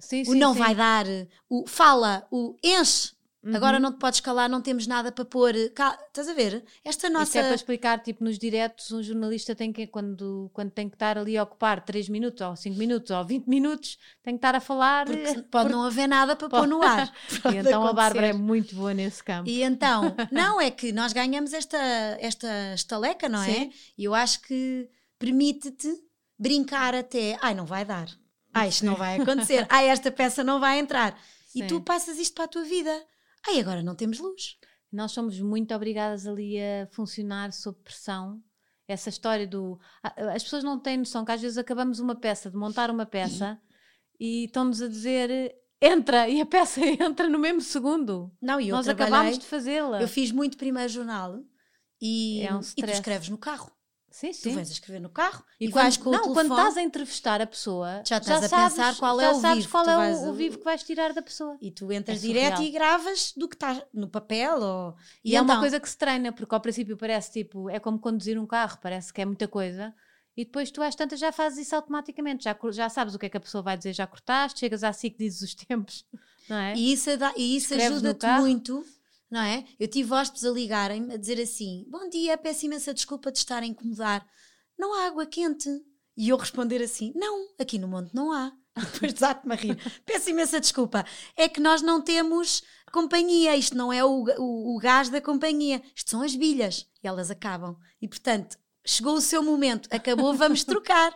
Sim, 0.00 0.22
O 0.22 0.32
sim, 0.32 0.38
não 0.38 0.52
sim. 0.52 0.58
vai 0.58 0.74
dar, 0.74 1.06
o 1.48 1.66
fala, 1.66 2.26
o 2.30 2.56
enche. 2.62 3.15
Agora 3.54 3.76
Uhum. 3.76 3.82
não 3.82 3.92
te 3.92 3.98
podes 3.98 4.20
calar, 4.20 4.48
não 4.48 4.60
temos 4.60 4.86
nada 4.86 5.12
para 5.12 5.24
pôr. 5.24 5.52
Cal- 5.74 5.96
Estás 6.08 6.28
a 6.28 6.34
ver? 6.34 6.64
Esta 6.84 7.08
nossa. 7.10 7.24
Isso 7.24 7.38
é 7.38 7.42
para 7.42 7.54
explicar, 7.54 7.98
tipo, 8.02 8.24
nos 8.24 8.38
diretos, 8.38 8.90
um 8.90 9.02
jornalista 9.02 9.54
tem 9.54 9.72
que, 9.72 9.86
quando, 9.86 10.50
quando 10.52 10.70
tem 10.70 10.88
que 10.88 10.96
estar 10.96 11.16
ali 11.18 11.36
a 11.36 11.42
ocupar 11.42 11.84
3 11.84 12.08
minutos, 12.08 12.40
ou 12.40 12.56
5 12.56 12.76
minutos, 12.78 13.10
ou 13.10 13.24
20 13.24 13.46
minutos, 13.46 13.98
tem 14.22 14.34
que 14.34 14.38
estar 14.38 14.54
a 14.54 14.60
falar. 14.60 15.06
Porque 15.06 15.20
eh, 15.28 15.42
pode 15.50 15.70
não 15.70 15.82
haver 15.84 16.06
nada 16.08 16.34
para 16.34 16.48
pôr 16.48 16.66
no 16.66 16.82
ar. 16.82 17.12
E 17.30 17.38
Pode 17.40 17.56
então 17.58 17.82
a 17.82 17.86
acontecer. 17.86 17.94
Bárbara 17.94 18.26
é 18.28 18.32
muito 18.32 18.74
boa 18.74 18.92
nesse 18.94 19.22
campo. 19.22 19.48
E 19.48 19.62
então, 19.62 20.14
não, 20.32 20.60
é 20.60 20.70
que 20.70 20.90
nós 20.92 21.12
ganhamos 21.12 21.52
esta, 21.52 21.78
esta 22.20 22.48
estaleca, 22.74 23.28
não 23.28 23.42
é? 23.42 23.46
Sim. 23.52 23.72
E 23.98 24.04
eu 24.04 24.14
acho 24.14 24.40
que 24.42 24.88
permite-te 25.18 25.88
brincar 26.38 26.94
até. 26.94 27.38
Ai, 27.40 27.54
não 27.54 27.66
vai 27.66 27.84
dar. 27.84 28.08
Ai, 28.52 28.68
isto 28.68 28.84
não 28.86 28.94
vai 28.94 29.16
acontecer. 29.20 29.66
Ai, 29.68 29.88
esta 29.88 30.10
peça 30.10 30.42
não 30.42 30.58
vai 30.60 30.78
entrar. 30.78 31.18
E 31.54 31.60
Sim. 31.60 31.66
tu 31.66 31.80
passas 31.80 32.18
isto 32.18 32.34
para 32.34 32.44
a 32.44 32.48
tua 32.48 32.64
vida. 32.64 33.02
Ai, 33.48 33.60
agora 33.60 33.82
não 33.82 33.94
temos 33.94 34.18
luz. 34.18 34.56
Nós 34.92 35.12
somos 35.12 35.40
muito 35.40 35.74
obrigadas 35.74 36.26
ali 36.26 36.58
a 36.60 36.86
funcionar 36.92 37.52
sob 37.52 37.78
pressão. 37.82 38.40
Essa 38.88 39.08
história 39.08 39.46
do. 39.46 39.78
a- 40.02 40.32
As 40.34 40.42
pessoas 40.44 40.62
não 40.62 40.78
têm 40.78 40.98
noção 40.98 41.24
que 41.24 41.32
às 41.32 41.40
vezes 41.40 41.58
acabamos 41.58 41.98
uma 41.98 42.14
peça, 42.14 42.50
de 42.50 42.56
montar 42.56 42.90
uma 42.90 43.04
peça, 43.04 43.60
e 44.18 44.44
estão-nos 44.44 44.80
a 44.80 44.88
dizer 44.88 45.54
entra, 45.82 46.28
e 46.28 46.40
a 46.40 46.46
peça 46.46 46.80
entra 46.86 47.28
no 47.28 47.38
mesmo 47.38 47.60
segundo. 47.60 48.32
Não, 48.40 48.60
e 48.60 48.68
eu 48.68 48.76
Nós 48.76 48.86
acabámos 48.88 49.38
de 49.38 49.46
fazê-la. 49.46 50.00
Eu 50.00 50.08
fiz 50.08 50.30
muito 50.30 50.56
primeiro 50.56 50.88
jornal 50.88 51.40
e, 52.00 52.42
É 52.42 52.54
um 52.54 52.60
e 52.60 52.82
tu 52.82 52.90
escreves 52.90 53.28
no 53.28 53.36
carro. 53.38 53.70
Sim, 54.18 54.30
Tu 54.30 54.34
sim. 54.36 54.54
vais 54.54 54.70
a 54.70 54.72
escrever 54.72 54.98
no 54.98 55.10
carro 55.10 55.44
e, 55.60 55.66
E 55.66 55.68
vais 55.68 55.98
quando, 55.98 56.04
com 56.20 56.26
não, 56.28 56.32
quando 56.32 56.50
estás 56.56 56.76
a 56.78 56.82
entrevistar 56.82 57.42
a 57.42 57.46
pessoa, 57.46 58.02
Já 58.02 58.16
estás 58.16 58.44
a 58.44 58.48
sabes, 58.48 58.74
pensar 58.76 58.96
qual 58.96 59.20
é 59.20 59.24
já 59.24 59.32
o 59.32 59.40
sabes 59.42 59.56
vivo 59.58 59.66
que 59.66 59.72
qual 59.72 59.84
tu 59.84 59.90
é 59.90 59.96
vais 59.96 60.18
o, 60.20 60.28
o 60.30 60.32
vivo 60.32 60.58
que 60.58 60.64
vais 60.64 60.82
tirar 60.82 61.12
da 61.12 61.20
pessoa. 61.20 61.58
E 61.60 61.70
tu 61.70 61.92
entras 61.92 62.24
É 62.24 62.26
direto 62.26 62.62
e 62.62 62.70
gravas 62.70 63.34
do 63.36 63.46
que 63.46 63.56
está 63.56 63.82
no 63.92 64.08
papel. 64.08 64.58
Ou... 64.58 64.96
E, 65.22 65.36
é 65.36 65.40
uma 65.42 65.52
então- 65.52 65.60
coisa 65.60 65.78
que 65.78 65.86
se 65.90 65.98
treina, 65.98 66.32
porque 66.32 66.54
ao 66.54 66.60
princípio 66.62 66.96
parece 66.96 67.30
tipo, 67.30 67.68
é 67.68 67.78
como 67.78 67.98
conduzir 67.98 68.38
um 68.40 68.46
carro, 68.46 68.78
parece 68.80 69.12
que 69.12 69.20
é 69.20 69.26
muita 69.26 69.46
coisa, 69.46 69.94
e 70.34 70.46
depois 70.46 70.70
tu 70.70 70.80
às 70.82 70.94
tantas 70.94 71.20
já 71.20 71.30
fazes 71.30 71.66
isso 71.66 71.76
automaticamente, 71.76 72.44
já, 72.44 72.56
já 72.72 72.88
sabes 72.88 73.14
o 73.14 73.18
que 73.18 73.26
é 73.26 73.28
que 73.28 73.36
a 73.36 73.40
pessoa 73.40 73.60
vai 73.62 73.76
dizer, 73.76 73.92
já 73.92 74.06
cortaste, 74.06 74.60
chegas 74.60 74.82
à 74.82 74.94
SIC, 74.94 75.18
dizes 75.18 75.42
os 75.42 75.54
tempos, 75.54 76.06
não 76.48 76.56
é? 76.56 76.74
E 76.74 76.90
isso, 76.92 77.14
dá- 77.18 77.34
e 77.36 77.54
isso 77.56 77.74
ajuda-te 77.74 78.26
muito, 78.40 78.82
não 79.30 79.40
é? 79.40 79.64
Eu 79.78 79.88
tive 79.88 80.12
hóspedes 80.12 80.44
a 80.44 80.50
ligarem-me 80.50 81.14
a 81.14 81.16
dizer 81.16 81.40
assim: 81.40 81.84
Bom 81.88 82.08
dia, 82.08 82.38
peço 82.38 82.66
imensa 82.66 82.94
desculpa 82.94 83.32
de 83.32 83.38
estar 83.38 83.62
a 83.62 83.66
incomodar. 83.66 84.26
Não 84.78 84.94
há 84.94 85.06
água 85.06 85.26
quente. 85.26 85.68
E 86.16 86.28
eu 86.28 86.36
responder 86.36 86.82
assim: 86.82 87.12
Não, 87.14 87.48
aqui 87.58 87.78
no 87.78 87.88
monte 87.88 88.14
não 88.14 88.32
há. 88.32 88.52
E 88.76 88.80
depois 88.80 89.12
desate-me 89.12 89.54
a 89.54 89.56
rir. 89.56 89.78
Peço 90.04 90.30
imensa 90.30 90.60
desculpa. 90.60 91.04
É 91.34 91.48
que 91.48 91.60
nós 91.60 91.80
não 91.80 92.02
temos 92.02 92.62
companhia. 92.92 93.56
Isto 93.56 93.76
não 93.76 93.92
é 93.92 94.04
o, 94.04 94.24
o, 94.38 94.76
o 94.76 94.78
gás 94.78 95.08
da 95.08 95.20
companhia. 95.20 95.82
Isto 95.94 96.10
são 96.10 96.22
as 96.22 96.34
bilhas. 96.34 96.86
E 97.02 97.08
elas 97.08 97.30
acabam. 97.30 97.76
E 98.00 98.06
portanto, 98.06 98.58
chegou 98.86 99.14
o 99.14 99.20
seu 99.20 99.42
momento, 99.42 99.88
acabou, 99.92 100.32
vamos 100.34 100.64
trocar. 100.64 101.12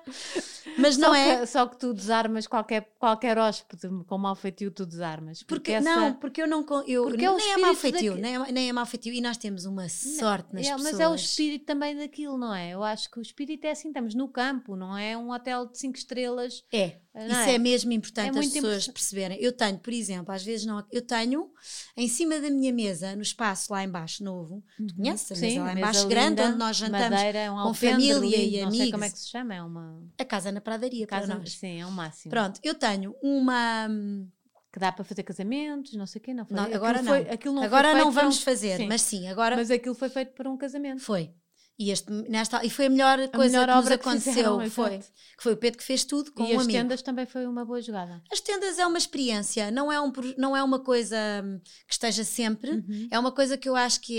Mas 0.79 0.97
não 0.97 1.09
só 1.09 1.15
é. 1.15 1.37
Que, 1.41 1.47
só 1.47 1.67
que 1.67 1.77
tu 1.79 1.95
desarmas 1.95 2.47
qualquer, 2.47 2.93
qualquer 2.99 3.39
hóspede 3.39 3.89
com 4.07 4.19
mau 4.19 4.35
feitio, 4.35 4.71
tu 4.71 4.85
desarmas. 4.85 5.43
Porque, 5.43 5.73
Porque, 5.73 5.73
essa... 5.73 5.97
não, 6.01 6.15
porque 6.15 6.43
eu 6.43 6.47
não. 6.47 6.61
Eu, 6.87 7.05
Porque 7.05 7.25
é 7.25 7.35
nem 7.35 7.53
é 7.53 7.57
mau 7.57 7.75
feitio, 7.75 8.15
nem, 8.17 8.35
é, 8.37 8.53
nem 8.53 8.69
é 8.69 8.73
mau 8.73 8.87
feitio. 8.87 9.13
E 9.13 9.21
nós 9.21 9.37
temos 9.37 9.65
uma 9.65 9.89
sorte 9.89 10.53
nas 10.55 10.67
É, 10.67 10.71
pessoas. 10.75 10.93
mas 10.93 11.01
é 11.01 11.09
o 11.09 11.15
espírito 11.15 11.65
também 11.65 11.97
daquilo, 11.97 12.37
não 12.37 12.55
é? 12.55 12.71
Eu 12.71 12.83
acho 12.83 13.11
que 13.11 13.19
o 13.19 13.23
espírito 13.23 13.65
é 13.65 13.71
assim, 13.71 13.89
estamos 13.89 14.15
no 14.15 14.29
campo, 14.29 14.77
não 14.77 14.97
é 14.97 15.17
um 15.17 15.31
hotel 15.31 15.67
de 15.67 15.79
5 15.79 15.97
estrelas. 15.97 16.65
É, 16.73 16.97
Não 17.15 17.27
isso 17.27 17.35
é? 17.51 17.55
é, 17.55 17.59
mesmo 17.59 17.93
importante 17.93 18.27
É 18.37 18.41
as 18.41 18.47
pessoas 18.47 18.55
importante. 18.65 18.93
perceberem. 18.93 19.39
Eu 19.43 19.53
tenho, 19.53 19.79
por 19.79 19.93
exemplo, 19.93 20.33
às 20.35 20.43
vezes 20.45 20.65
não. 20.67 20.85
Eu 20.93 21.03
tenho 21.03 21.51
em 21.97 22.09
cima 22.09 22.39
da 22.41 22.51
minha 22.51 22.73
mesa, 22.73 23.15
no 23.17 23.23
espaço 23.23 23.73
lá 23.73 23.83
embaixo 23.83 24.23
novo, 24.23 24.63
tu 24.77 24.95
conheces 24.95 25.31
a 25.33 25.35
Sim, 25.35 25.41
mesa 25.41 25.59
lá 25.61 25.67
mesa 25.67 25.79
embaixo, 25.79 26.03
linda, 26.03 26.15
grande, 26.15 26.43
onde 26.43 26.59
nós 26.59 26.77
jantamos 26.77 27.11
madeira, 27.11 27.39
é 27.39 27.51
um 27.51 27.59
com 27.65 27.75
família 27.75 28.37
e 28.37 28.61
Não 28.63 28.71
sei 28.71 28.91
como 28.91 29.05
é 29.05 29.07
amigos. 29.07 29.13
que 29.21 29.25
se 29.27 29.31
chama, 29.31 29.55
é 29.55 29.63
uma 29.63 30.03
a 30.19 30.25
casa 30.25 30.51
na 30.53 30.61
pradaria 30.61 31.07
casa, 31.07 31.27
para 31.29 31.37
nós. 31.39 31.53
sim, 31.53 31.81
é 31.81 31.87
um 31.87 31.91
máximo. 31.91 32.31
Pronto, 32.31 32.61
eu 32.63 32.75
tenho 32.75 33.15
uma. 33.23 33.89
hum, 33.91 34.29
Que 34.73 34.79
dá 34.79 34.93
para 34.93 35.05
fazer 35.05 35.25
casamentos, 35.25 35.95
não 35.95 36.07
sei 36.07 36.21
o 36.21 36.23
quê, 36.23 36.33
não 36.33 36.45
foi? 36.47 36.57
Não, 36.57 36.65
agora 36.73 37.03
foi- 37.03 37.25
não. 37.25 37.33
aquilo 37.33 37.55
não 37.55 37.63
foi 37.63 37.67
agora 37.67 37.93
não 37.95 38.13
vamos 38.13 38.39
um- 38.39 38.43
fazer, 38.43 38.77
sim, 38.77 38.87
mas 38.87 39.03
sim, 39.03 39.27
agora 39.27 39.57
mas 39.57 39.69
aquilo 39.69 39.97
foi 39.97 40.09
feito 40.09 40.33
para 40.33 40.49
um 40.49 40.57
casamento. 40.57 41.01
foi. 41.03 41.33
E, 41.77 41.91
este, 41.91 42.11
nesta, 42.29 42.63
e 42.65 42.69
foi 42.69 42.87
a 42.87 42.91
melhor 42.91 43.17
coisa 43.31 43.53
melhor 43.53 43.67
que 43.67 43.75
nos 43.75 43.85
obra 43.87 43.97
que 43.99 44.07
aconteceu. 44.09 44.33
fizeram, 44.35 44.71
foi, 44.71 44.99
que 44.99 45.43
foi 45.43 45.53
o 45.55 45.57
Pedro 45.57 45.79
que 45.79 45.85
fez 45.85 46.05
tudo 46.05 46.31
com 46.31 46.43
e 46.45 46.53
um 46.55 46.59
as 46.59 46.65
amigo. 46.65 46.79
tendas 46.79 47.01
também 47.03 47.25
foi 47.27 47.47
uma 47.47 47.65
boa 47.65 47.81
jogada. 47.81 48.23
As 48.31 48.39
tendas 48.39 48.79
é 48.79 48.87
uma 48.87 48.99
experiência, 48.99 49.71
não 49.71 49.91
é, 49.91 49.99
um, 50.01 50.13
não 50.37 50.55
é 50.57 50.63
uma 50.63 50.79
coisa 50.79 51.17
hum, 51.43 51.59
que 51.89 51.95
esteja 51.95 52.23
sempre, 52.23 52.71
Uhum. 52.71 53.09
é 53.11 53.19
uma 53.19 53.33
coisa 53.33 53.57
que 53.57 53.67
eu 53.69 53.75
acho 53.75 53.99
que 54.03 54.19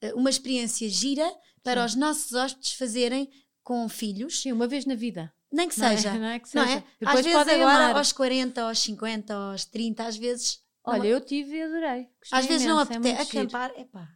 é 0.00 0.06
eh, 0.06 0.14
uma 0.14 0.30
experiência 0.30 0.88
gira 0.88 1.28
para 1.64 1.84
os 1.84 1.94
nossos 1.96 2.32
hóspedes 2.34 2.72
fazerem 2.74 3.28
com 3.64 3.88
filhos, 3.88 4.42
Sim, 4.42 4.52
uma 4.52 4.66
vez 4.68 4.84
na 4.84 4.94
vida. 4.94 5.32
nem 5.50 5.68
que 5.68 5.78
Não 5.80 5.86
é? 5.88 5.96
seja. 5.96 6.12
Não 6.18 6.26
é 6.26 6.38
que 6.38 6.54
Não 6.54 6.64
seja. 6.64 6.76
é? 6.78 6.84
Depois 7.00 7.18
às 7.18 7.24
vezes 7.24 7.38
podem 7.38 7.54
agora, 7.62 7.84
amar. 7.86 7.96
aos 7.96 8.12
40, 8.12 8.62
aos 8.62 8.78
50, 8.78 9.34
aos 9.34 9.64
30, 9.64 10.04
às 10.06 10.16
vezes. 10.16 10.58
Olha, 10.86 10.98
não- 10.98 11.06
eu 11.06 11.20
tive 11.20 11.56
e 11.56 11.62
adorei. 11.62 12.08
Gostei 12.20 12.38
às 12.38 12.46
vezes 12.46 12.66
não 12.66 12.76
imenso, 12.76 12.92
é 12.92 12.96
apetece. 12.96 13.30
giro. 13.30 13.38
acampar, 13.48 13.70
epá, 13.80 14.08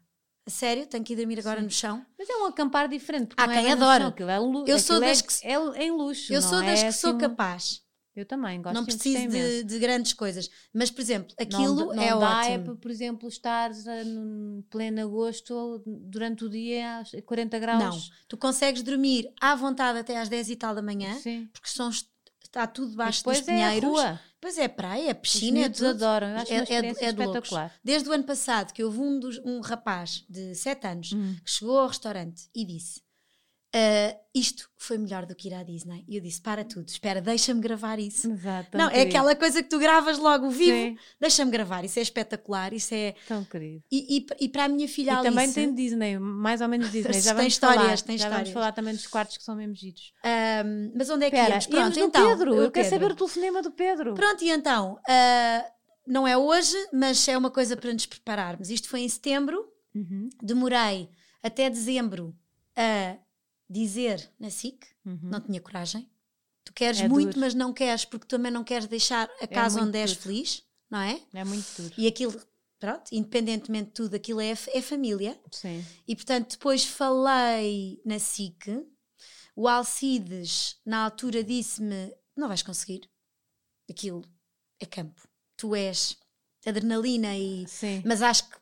a 0.47 0.51
sério, 0.51 0.87
tenho 0.87 1.03
que 1.03 1.15
ir 1.15 1.17
dormir 1.17 1.39
agora 1.39 1.61
Sim. 1.61 1.65
no 1.65 1.71
chão. 1.71 2.07
Mas 2.19 2.29
é 2.29 2.37
um 2.37 2.45
acampar 2.47 2.89
diferente. 2.89 3.29
Porque 3.29 3.43
Há 3.43 3.47
não 3.47 3.55
é 3.55 3.63
quem 3.63 3.73
adore. 3.73 4.05
chão, 4.05 4.29
é 4.29 4.39
Eu 4.71 4.79
sou 4.79 4.97
é- 4.97 5.01
das 5.01 5.23
que- 5.23 5.47
É, 5.47 5.55
em 5.83 5.91
luxo. 5.91 6.31
Eu 6.33 6.41
não 6.43 6.49
sou 6.49 6.61
das 6.63 6.81
é 6.83 6.87
que 6.89 6.93
sou 6.93 7.11
assim 7.11 7.17
um- 7.17 7.21
capaz. 7.21 7.81
Eu 8.21 8.27
também 8.27 8.61
gosto 8.61 8.75
não 8.75 8.85
de 8.85 8.95
preciso 8.97 9.29
de, 9.29 9.63
de 9.65 9.79
grandes 9.79 10.13
coisas. 10.13 10.51
Mas, 10.73 10.91
por 10.91 11.01
exemplo, 11.01 11.35
Não 11.39 11.45
aquilo 11.47 11.75
d- 11.91 11.97
não, 11.97 12.03
é 12.03 12.09
dá 12.19 12.47
é 12.47 12.51
ótimo. 12.53 12.65
para, 12.65 12.75
por 12.77 12.91
exemplo, 12.91 13.29
estar 13.29 13.71
em 13.71 14.63
pleno 14.71 15.01
agosto 15.03 15.83
durante 15.87 16.45
o 16.45 16.49
dia 16.51 17.01
a 17.17 17.23
40 17.23 17.59
graus. 17.59 17.81
Não, 18.11 18.17
tu 18.29 18.37
consegues 18.37 18.83
dormir 18.83 19.33
à 19.41 19.55
vontade 19.55 19.99
até 19.99 20.19
às 20.19 20.29
10 20.29 20.51
e 20.51 20.57
tal 20.57 20.75
da 20.75 20.83
manhã, 20.83 21.15
Sim. 21.21 21.49
porque 21.53 21.69
são, 21.69 21.91
está 21.91 22.67
tudo 22.67 22.91
debaixo 22.91 23.21
Depois 23.21 23.39
dos 23.41 23.49
é 23.49 23.53
pinheiros. 23.53 23.89
rua. 23.91 24.21
Pois 24.41 24.57
é 24.57 24.69
praia, 24.69 25.11
é 25.11 25.13
Os 25.13 25.19
piscina, 25.19 25.59
é 25.59 25.61
miúdos 25.63 25.79
tudo. 25.79 25.91
adoram. 25.91 26.29
Eu 26.29 26.37
acho 26.37 26.53
É- 26.53 26.57
uma 26.61 26.65
é 26.69 26.77
é 26.77 26.83
de 26.83 26.89
espetacular. 27.23 27.75
Desde 27.83 28.09
o 28.09 28.13
ano 28.13 28.23
passado 28.25 28.73
que 28.73 28.85
houve 28.85 28.99
um, 29.01 29.19
dos- 29.19 29.39
um 29.45 29.61
rapaz 29.61 30.25
de 30.29 30.55
7 30.55 30.87
anos 30.87 31.13
Hum. 31.13 31.35
que 31.45 31.51
chegou 31.51 31.77
ao 31.79 31.89
restaurante 31.89 32.49
e 32.55 32.65
disse 32.65 33.03
"Ah, 33.79 34.17
isto 34.35 34.69
foi 34.77 34.97
melhor 34.99 35.27
do 35.27 35.35
que 35.35 35.49
ir 35.49 35.55
à 35.55 35.63
Disney. 35.63 36.05
E 36.09 36.17
eu 36.17 36.23
disse, 36.23 36.41
para 36.41 36.65
tudo, 36.65 36.89
espera, 36.89 37.21
deixa-me 37.21 37.61
gravar 37.61 37.99
isso. 37.99 38.31
Exato. 38.31 38.77
Não, 38.79 38.87
é 38.87 38.91
querido. 38.91 39.09
aquela 39.11 39.37
coisa 39.37 39.63
que 39.63 39.69
tu 39.69 39.79
gravas 39.79 40.19
logo 40.19 40.49
vivo. 40.51 40.97
Deixa-me 41.21 41.51
gravar, 41.51 41.85
isso 41.85 41.99
é 41.99 42.03
espetacular, 42.03 42.73
isso 42.73 42.95
é... 42.95 43.15
tão 43.27 43.45
querido. 43.45 43.83
E, 43.91 44.19
e, 44.19 44.27
e 44.45 44.49
para 44.49 44.65
a 44.65 44.69
minha 44.69 44.89
filha 44.89 45.11
E 45.11 45.15
Alice... 45.15 45.29
também 45.29 45.53
tem 45.53 45.75
Disney, 45.75 46.19
mais 46.19 46.61
ou 46.61 46.69
menos 46.69 46.91
Disney. 46.91 47.15
Já 47.21 47.31
Tem 47.31 47.35
vamos 47.35 47.53
histórias, 47.53 47.83
falar, 47.83 47.97
tem 48.03 48.19
já 48.19 48.25
histórias. 48.27 48.31
vamos 48.39 48.51
falar 48.51 48.73
também 48.73 48.95
dos 48.95 49.07
quartos 49.07 49.37
que 49.37 49.43
são 49.45 49.57
mesmo 49.57 49.75
giros. 49.75 50.13
Ahm, 50.25 50.93
mas 50.97 51.11
onde 51.11 51.25
é 51.25 51.31
que 51.31 51.37
Espera, 51.37 51.51
íamos? 51.51 51.67
Pronto, 51.67 51.99
então. 52.01 52.29
Pedro. 52.29 52.55
o 52.55 52.63
Eu 52.63 52.71
quero 52.71 52.89
saber 52.89 53.11
o 53.11 53.17
telefonema 53.17 53.61
do 53.63 53.71
Pedro. 53.73 54.15
Pronto, 54.15 54.43
e 54.45 54.51
então, 54.51 54.99
ah, 55.09 55.65
não 56.07 56.27
é 56.27 56.37
hoje, 56.37 56.77
mas 56.93 57.27
é 57.29 57.37
uma 57.37 57.51
coisa 57.51 57.77
para 57.77 57.93
nos 57.93 58.07
prepararmos. 58.07 58.71
Isto 58.71 58.89
foi 58.89 59.01
em 59.01 59.09
setembro, 59.09 59.65
Uhum, 59.95 60.29
demorei 60.43 61.09
até 61.43 61.69
dezembro 61.69 62.37
a 62.77 63.17
dizer 63.69 64.31
na 64.39 64.51
SIC, 64.51 64.85
uhum. 65.05 65.19
não 65.23 65.41
tinha 65.41 65.61
coragem. 65.61 66.09
Tu 66.65 66.73
queres 66.73 67.01
É 67.01 67.09
muito, 67.09 67.29
duro. 67.31 67.41
mas 67.41 67.55
não 67.55 67.73
queres 67.73 68.05
porque 68.05 68.27
também 68.27 68.53
não 68.53 68.63
queres 68.65 68.87
deixar 68.87 69.29
a 69.41 69.47
casa 69.47 69.79
muito 69.79 69.89
onde 69.89 69.99
és 69.99 70.11
duro. 70.13 70.23
feliz, 70.23 70.63
não 70.91 71.01
é? 71.01 71.21
É 71.33 71.45
muito 71.45 71.67
duro. 71.83 71.95
E 71.97 72.07
aquilo, 72.07 72.41
pronto, 72.79 73.11
independentemente 73.13 73.87
de 73.89 73.95
tudo, 73.95 74.15
aquilo 74.15 74.41
é, 74.41 74.51
é 74.51 74.83
família. 74.83 75.41
Sim. 75.51 75.85
E 76.07 76.15
portanto, 76.15 76.53
depois 76.53 76.85
falei 76.85 78.01
na 78.05 78.19
SIC. 78.19 78.87
O 79.57 79.67
Alcides, 79.67 80.77
na 80.87 81.05
altura, 81.05 81.43
disse-me: 81.43 82.15
Não 82.37 82.47
vais 82.49 82.63
conseguir. 82.63 83.11
Aquilo 83.91 84.23
é 84.79 84.87
campo. 84.87 85.21
Tu 85.57 85.75
és 85.75 86.17
adrenalina 86.65 87.37
e. 87.37 87.67
Sim. 87.67 88.03
Mas 88.05 88.23
acho 88.23 88.49
que. 88.49 88.57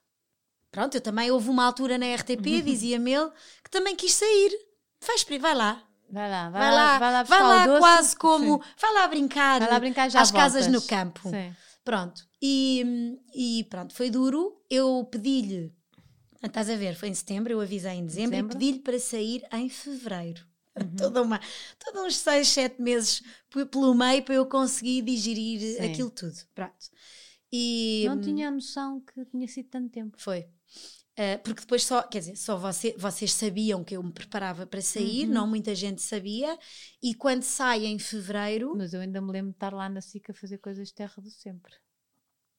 Pronto, 0.70 0.94
eu 0.96 1.00
também 1.00 1.30
houve 1.30 1.48
uma 1.50 1.64
altura 1.64 1.98
na 1.98 2.14
RTP, 2.14 2.62
dizia-me 2.64 3.12
ele, 3.12 3.30
que 3.64 3.70
também 3.70 3.96
quis 3.96 4.12
sair. 4.12 4.65
Vai, 5.06 5.16
espre- 5.16 5.38
vai 5.38 5.54
lá. 5.54 5.82
Vai 6.08 6.30
lá, 6.30 6.50
vai, 6.50 6.60
Vai 6.60 6.72
lá, 6.74 6.98
vai 6.98 7.12
lá, 7.12 7.22
vai 7.24 7.42
lá 7.42 7.66
doce. 7.66 7.80
quase 7.80 8.16
como. 8.16 8.62
Sim. 8.62 8.70
Vai 8.80 8.92
lá 8.94 9.08
brincar. 9.08 9.60
Vai 9.60 9.70
lá 9.70 9.80
brincar 9.80 10.08
já 10.10 10.20
às 10.20 10.30
casas 10.30 10.66
no 10.68 10.80
campo. 10.82 11.28
Sim. 11.28 11.54
Pronto. 11.84 12.26
E, 12.40 13.18
e 13.34 13.64
pronto, 13.70 13.94
foi 13.94 14.08
duro. 14.10 14.56
Eu 14.70 15.06
pedi-lhe, 15.10 15.72
estás 16.44 16.68
a 16.70 16.76
ver, 16.76 16.94
foi 16.96 17.08
em 17.08 17.14
setembro, 17.14 17.52
eu 17.52 17.60
avisei 17.60 17.92
em 17.92 18.06
dezembro, 18.06 18.30
Dezembro. 18.32 18.52
e 18.52 18.58
pedi-lhe 18.58 18.78
para 18.80 18.98
sair 19.00 19.42
em 19.52 19.68
fevereiro. 19.68 20.44
Uhum. 20.78 20.94
Toda 20.94 21.22
uma, 21.22 21.40
todos 21.82 22.02
uns 22.02 22.16
seis, 22.18 22.48
sete 22.48 22.82
meses 22.82 23.22
p- 23.48 23.64
pelo 23.64 23.94
meio 23.94 24.22
para 24.22 24.34
eu 24.34 24.44
conseguir 24.44 25.00
digerir 25.00 25.58
Sim. 25.58 25.90
aquilo 25.90 26.10
tudo. 26.10 26.36
Pronto. 26.54 26.74
E 27.50 28.04
Não 28.06 28.20
tinha 28.20 28.48
a 28.48 28.50
noção 28.50 29.00
que 29.00 29.24
tinha 29.24 29.48
sido 29.48 29.70
tanto 29.70 29.88
tempo. 29.88 30.16
foi. 30.20 30.46
Uh, 31.18 31.38
porque 31.42 31.60
depois 31.62 31.82
só, 31.82 32.02
quer 32.02 32.18
dizer, 32.18 32.36
só 32.36 32.58
você- 32.58 32.94
vocês 32.98 33.32
sabiam 33.32 33.82
que 33.82 33.96
eu 33.96 34.02
me 34.02 34.12
preparava 34.12 34.66
para 34.66 34.82
sair, 34.82 35.26
Uhum. 35.26 35.32
não 35.32 35.46
muita 35.46 35.74
gente 35.74 36.02
sabia, 36.02 36.58
e 37.02 37.14
quando 37.14 37.42
sai 37.42 37.86
em 37.86 37.98
fevereiro, 37.98 38.74
Mas 38.76 38.92
eu 38.92 39.00
ainda 39.00 39.20
me 39.22 39.32
lembro 39.32 39.50
de 39.52 39.56
estar 39.56 39.72
lá 39.72 39.88
na 39.88 40.00
SIC 40.00 40.30
a 40.30 40.34
fazer 40.34 40.58
coisas 40.58 40.88
de 40.88 40.94
terra 40.94 41.14
do 41.22 41.30
sempre. 41.30 41.72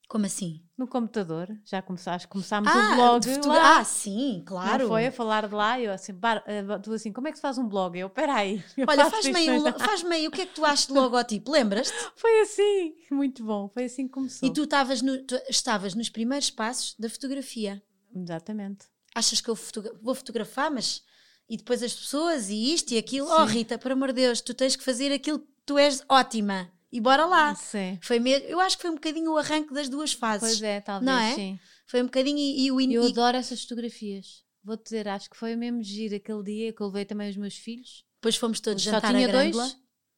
como 0.07 0.25
assim? 0.25 0.63
No 0.77 0.87
computador, 0.87 1.49
já 1.65 1.81
começaste, 1.81 2.27
começámos 2.29 2.73
Ah, 2.73 2.79
o 2.79 2.95
blog 2.95 3.19
de 3.25 3.47
lá. 3.47 3.79
ah, 3.79 3.83
sim, 3.83 4.37
Não 4.39 4.45
claro. 4.45 4.87
foi 4.87 5.07
a 5.07 5.11
falar 5.11 5.47
de 5.47 5.53
lá, 5.53 5.79
eu 5.81 5.91
assim, 5.91 6.13
bar, 6.13 6.41
eh, 6.47 6.63
tu 6.81 6.93
assim, 6.93 7.11
como 7.11 7.27
é 7.27 7.31
que 7.31 7.37
se 7.37 7.41
faz 7.41 7.57
um 7.57 7.67
blog? 7.67 7.97
Eu, 7.99 8.09
peraí. 8.09 8.63
eu 8.77 8.87
Olha, 8.87 9.05
faz-me 9.09 9.35
aí, 9.35 9.49
um, 9.49 9.79
faz-me 9.79 10.15
aí, 10.15 10.27
o 10.27 10.31
que 10.31 10.41
é 10.41 10.45
que 10.45 10.53
tu 10.55 10.63
achas 10.63 10.87
de 10.87 10.93
logotipo? 10.93 11.51
Lembras-te? 11.51 11.93
Foi 12.15 12.39
assim, 12.41 12.95
muito 13.11 13.43
bom, 13.43 13.69
foi 13.69 13.83
assim 13.85 14.07
que 14.07 14.13
começou. 14.13 14.47
E 14.47 14.53
tu 14.53 14.61
no- 15.03 15.23
tu 15.23 15.35
estavas 15.49 15.93
nos 15.93 16.09
primeiros 16.09 16.49
passos 16.49 16.95
da 16.97 17.09
fotografia. 17.09 17.83
Exatamente. 18.15 18.85
Achas 19.15 19.41
que 19.41 19.49
eu 19.49 19.55
fotogra- 19.55 19.93
vou 20.01 20.13
fotografar, 20.15 20.69
mas. 20.71 21.01
E 21.49 21.55
depois 21.57 21.81
as 21.81 21.93
pessoas 21.93 22.49
e 22.49 22.73
isto 22.73 22.91
e 22.93 22.97
aquilo. 22.97 23.27
Oh, 23.29 23.47
Sim. 23.47 23.53
Rita, 23.53 23.77
por 23.77 23.91
amor 23.91 24.09
de 24.09 24.21
Deus, 24.21 24.41
tu 24.41 24.53
tens 24.53 24.75
que 24.75 24.83
fazer 24.83 25.11
aquilo 25.13 25.39
que 25.39 25.47
tu 25.65 25.77
és 25.77 26.03
ótima. 26.09 26.69
E 26.91 26.99
bora 27.01 27.25
lá. 27.25 27.55
Sim. 27.55 27.97
Foi 28.01 28.19
mesmo, 28.19 28.47
eu 28.47 28.59
acho 28.59 28.77
que 28.77 28.81
foi 28.81 28.91
um 28.91 28.95
bocadinho 28.95 29.31
o 29.31 29.37
arranque 29.37 29.73
das 29.73 29.89
duas 29.89 30.13
fases. 30.13 30.39
Pois 30.49 30.61
é, 30.61 30.79
talvez 30.81 31.05
Não 31.05 31.17
é? 31.19 31.35
sim. 31.35 31.59
Foi 31.85 32.01
um 32.01 32.05
bocadinho 32.05 32.37
e, 32.37 32.65
e 32.65 32.71
o 32.71 32.79
in- 32.81 32.93
Eu 32.93 33.05
adoro 33.05 33.37
essas 33.37 33.61
fotografias. 33.63 34.43
Vou-te 34.63 34.83
dizer, 34.83 35.07
acho 35.07 35.29
que 35.29 35.37
foi 35.37 35.55
mesmo 35.55 35.81
giro 35.81 36.15
aquele 36.15 36.43
dia 36.43 36.73
que 36.73 36.81
eu 36.81 36.87
levei 36.87 37.05
também 37.05 37.29
os 37.29 37.37
meus 37.37 37.55
filhos. 37.55 38.03
depois 38.15 38.35
fomos 38.35 38.59
todos 38.59 38.83
Só 38.83 38.91
jantar 38.91 39.13
tinha 39.13 39.27
a 39.27 39.31
dois. 39.31 39.77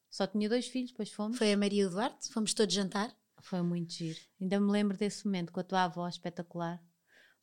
Só 0.09 0.25
tinha 0.25 0.49
dois 0.49 0.67
filhos, 0.67 0.89
depois 0.91 1.11
fomos. 1.11 1.37
Foi 1.37 1.53
a 1.53 1.57
Maria 1.57 1.83
e 1.83 1.85
o 1.85 1.89
Duarte, 1.91 2.29
fomos 2.33 2.53
todos 2.55 2.73
jantar. 2.73 3.15
Foi 3.41 3.61
muito 3.61 3.93
giro. 3.93 4.19
Ainda 4.41 4.59
me 4.59 4.71
lembro 4.71 4.97
desse 4.97 5.25
momento 5.25 5.51
com 5.51 5.59
a 5.59 5.63
tua 5.63 5.83
avó 5.83 6.07
espetacular. 6.07 6.81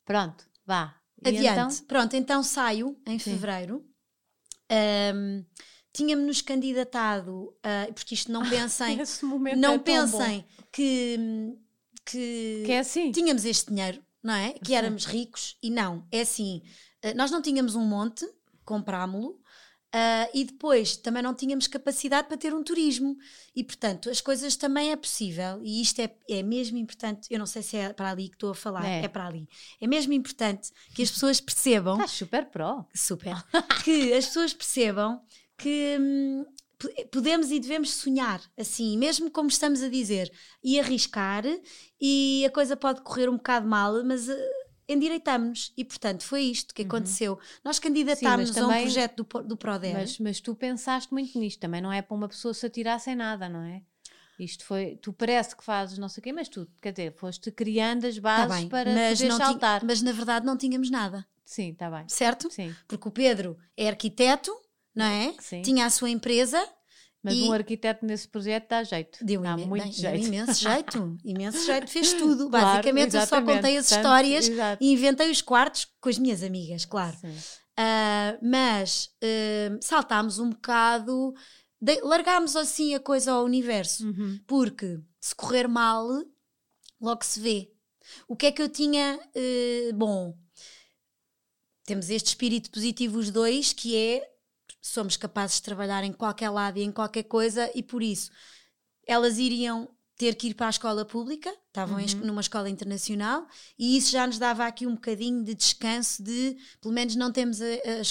Pronto, 0.07 0.43
vá. 0.65 0.95
E 1.23 1.27
Adiante. 1.29 1.75
então? 1.75 1.85
Pronto, 1.85 2.15
então 2.15 2.41
saio 2.41 2.97
em 3.05 3.19
Sim. 3.19 3.31
fevereiro. 3.31 3.85
Ahm, 4.71 5.43
Tinha-me-nos 5.93 6.41
candidatado, 6.43 7.55
a- 7.63 7.91
porque 7.91 8.13
isto 8.13 8.31
não 8.31 8.41
pensem, 8.49 8.99
Esse 9.01 9.25
momento 9.25 9.57
não 9.59 9.73
é 9.73 9.79
pensem 9.79 10.45
que, 10.71 11.17
que, 12.05 12.63
Que 12.65 12.71
é 12.73 12.79
assim. 12.79 13.11
tínhamos 13.11 13.43
este 13.45 13.69
dinheiro, 13.71 14.03
não 14.21 14.33
é? 14.35 14.53
Que 14.53 14.75
éramos 14.75 15.05
ricos 15.05 15.57
e 15.61 15.71
não, 15.71 16.07
é 16.11 16.21
assim, 16.21 16.61
eh, 17.01 17.15
nós 17.15 17.31
não 17.31 17.41
tínhamos 17.41 17.73
um 17.75 17.83
monte, 17.83 18.25
comprámo-lo, 18.63 19.41
ah, 19.93 20.29
e 20.33 20.43
depois 20.43 20.97
também 20.97 21.23
não 21.23 21.33
tínhamos 21.33 21.67
capacidade 21.67 22.27
para 22.27 22.37
ter 22.37 22.53
um 22.53 22.63
turismo. 22.63 23.17
E 23.55 23.63
portanto 23.63 24.09
as 24.09 24.21
coisas 24.21 24.55
também 24.55 24.91
é 24.91 24.95
possível. 24.95 25.59
E 25.63 25.81
isto 25.81 25.99
é, 26.01 26.13
é 26.29 26.43
mesmo 26.43 26.77
importante, 26.77 27.27
eu 27.31 27.39
não 27.39 27.45
sei 27.45 27.61
se 27.63 27.77
é 27.77 27.93
para 27.93 28.11
ali 28.11 28.29
que 28.29 28.35
estou 28.35 28.51
a 28.51 28.55
falar, 28.55 28.85
É. 28.85 29.03
é, 29.03 29.07
para 29.07 29.25
ali, 29.27 29.47
é 29.81 29.87
mesmo 29.87 30.13
importante 30.13 30.71
que 30.95 31.01
as 31.01 31.09
pessoas 31.11 31.39
percebam 31.41 31.95
Estás 31.95 32.11
super 32.11 32.45
pró. 32.45 32.85
super, 32.93 33.35
que 33.83 34.13
as 34.13 34.25
pessoas 34.27 34.53
percebam 34.53 35.21
que 35.57 35.97
hum, 35.99 36.45
podemos 37.11 37.49
e 37.49 37.59
devemos 37.59 37.91
sonhar 37.95 38.39
assim, 38.55 38.95
mesmo 38.97 39.31
como 39.31 39.49
estamos 39.49 39.81
a 39.81 39.89
dizer, 39.89 40.31
e 40.63 40.79
arriscar, 40.79 41.43
e 41.99 42.45
a 42.45 42.51
coisa 42.51 42.77
pode 42.77 43.01
correr 43.01 43.27
um 43.29 43.37
bocado 43.37 43.67
mal, 43.67 44.03
mas 44.03 44.29
eh, 44.29 44.49
endireitámos-nos. 44.87 45.73
E, 45.77 45.83
portanto, 45.85 46.23
foi 46.23 46.41
isto 46.43 46.73
que 46.73 46.81
Uhum. 46.83 46.87
aconteceu. 46.87 47.39
Nós 47.63 47.79
candidatámos-nos 47.79 48.57
a 48.57 48.67
um 48.67 48.81
projeto 48.81 49.23
do, 49.23 49.43
do 49.43 49.57
Proder. 49.57 49.93
Mas, 49.93 50.19
mas 50.19 50.39
tu 50.39 50.55
pensaste 50.55 51.11
muito 51.13 51.37
nisto, 51.39 51.59
também 51.59 51.81
não 51.81 51.91
é 51.91 52.01
para 52.01 52.15
uma 52.15 52.27
pessoa 52.27 52.53
se 52.53 52.65
atirar 52.65 52.99
sem 52.99 53.15
nada, 53.15 53.47
não 53.49 53.61
é? 53.61 53.81
Isto 54.39 54.63
foi, 54.65 54.97
tu 55.01 55.11
parece 55.11 55.55
que 55.55 55.63
fazes 55.63 55.97
não 55.97 56.07
sei 56.07 56.21
o 56.21 56.23
quê, 56.23 56.31
mas 56.31 56.47
tu, 56.47 56.67
quer 56.79 56.91
dizer, 56.91 57.13
foste 57.17 57.49
criando 57.51 58.05
as 58.05 58.15
Tá 58.15 58.21
bases 58.21 58.59
bem, 58.59 58.69
para 58.69 58.93
mas, 58.93 59.19
poder 59.19 59.33
saltar. 59.33 59.83
mas 59.83 60.01
na 60.03 60.11
verdade 60.11 60.45
não 60.45 60.55
tínhamos 60.55 60.91
nada, 60.91 61.25
Sim, 61.43 61.71
está 61.71 61.89
bem. 61.89 62.03
certo? 62.07 62.47
Sim, 62.51 62.75
Porque 62.87 63.07
o 63.07 63.11
Pedro 63.11 63.57
é 63.75 63.87
arquiteto, 63.89 64.55
não 64.93 65.05
é? 65.05 65.33
sim. 65.39 65.63
Tinha 65.63 65.87
a 65.87 65.89
sua 65.89 66.11
empresa, 66.11 66.63
Mas 67.23 67.33
e- 67.35 67.43
um 67.43 67.51
arquiteto 67.51 68.05
nesse 68.05 68.27
projeto 68.27 68.69
dá 68.69 68.83
jeito. 68.83 69.23
Deu, 69.25 69.41
dá 69.41 69.57
muito 69.57 69.69
bem, 69.71 69.83
deu 69.83 69.91
jeito. 69.91 70.27
imenso 70.27 70.61
jeito, 70.61 71.17
imenso 71.25 71.65
jeito, 71.65 71.87
fez 71.89 72.13
tudo. 72.13 72.49
Claro, 72.49 72.65
Basicamente, 72.67 73.15
eu 73.15 73.25
só 73.27 73.41
contei 73.41 73.77
as 73.77 73.91
histórias 73.91 74.47
exato. 74.47 74.83
e 74.83 74.91
inventei 74.93 75.29
os 75.31 75.41
quartos 75.41 75.87
com 75.99 76.09
as 76.09 76.17
minhas 76.19 76.43
amigas, 76.43 76.85
claro. 76.85 77.17
Ah, 77.75 78.37
mas 78.41 79.09
ah, 79.23 79.77
saltámos 79.81 80.39
um 80.39 80.49
bocado, 80.51 81.33
de- 81.81 82.01
largámos 82.01 82.55
assim 82.55 82.95
a 82.95 82.99
coisa 82.99 83.31
ao 83.33 83.43
universo, 83.43 84.07
Uhum. 84.07 84.39
porque 84.47 84.99
se 85.19 85.35
correr 85.35 85.67
mal, 85.67 86.07
logo 87.01 87.23
se 87.25 87.39
vê. 87.39 87.71
O 88.27 88.35
que 88.35 88.45
é 88.45 88.51
que 88.51 88.61
eu 88.61 88.69
tinha 88.69 89.19
eh, 89.35 89.91
bom? 89.93 90.33
Temos 91.85 92.09
este 92.09 92.27
espírito 92.27 92.69
positivo, 92.71 93.17
os 93.19 93.29
dois, 93.31 93.73
que 93.73 93.95
é 93.95 94.27
somos 94.87 95.17
capazes 95.17 95.57
de 95.57 95.63
trabalhar 95.63 96.03
em 96.03 96.13
qualquer 96.13 96.49
lado 96.49 96.77
e 96.79 96.83
em 96.83 96.91
qualquer 96.91 97.23
coisa, 97.23 97.69
e 97.75 97.83
por 97.83 98.01
isso 98.03 98.31
elas 99.05 99.37
iriam 99.37 99.89
ter 100.17 100.33
que 100.35 100.47
ir 100.47 100.55
para 100.55 100.65
a 100.67 100.69
escola 100.71 101.05
pública, 101.05 101.53
estavam 101.67 101.99
Uhum. 101.99 102.05
numa 102.25 102.41
escola 102.41 102.69
internacional, 102.69 103.47
e 103.77 103.95
isso 103.97 104.11
já 104.11 104.25
nos 104.25 104.39
dava 104.39 104.65
aqui 104.65 104.87
um 104.87 104.95
bocadinho 104.95 105.43
de 105.43 105.53
descanso 105.53 106.23
de, 106.23 106.57
pelo 106.81 106.93
menos 106.93 107.15
não 107.15 107.31
temos 107.31 107.59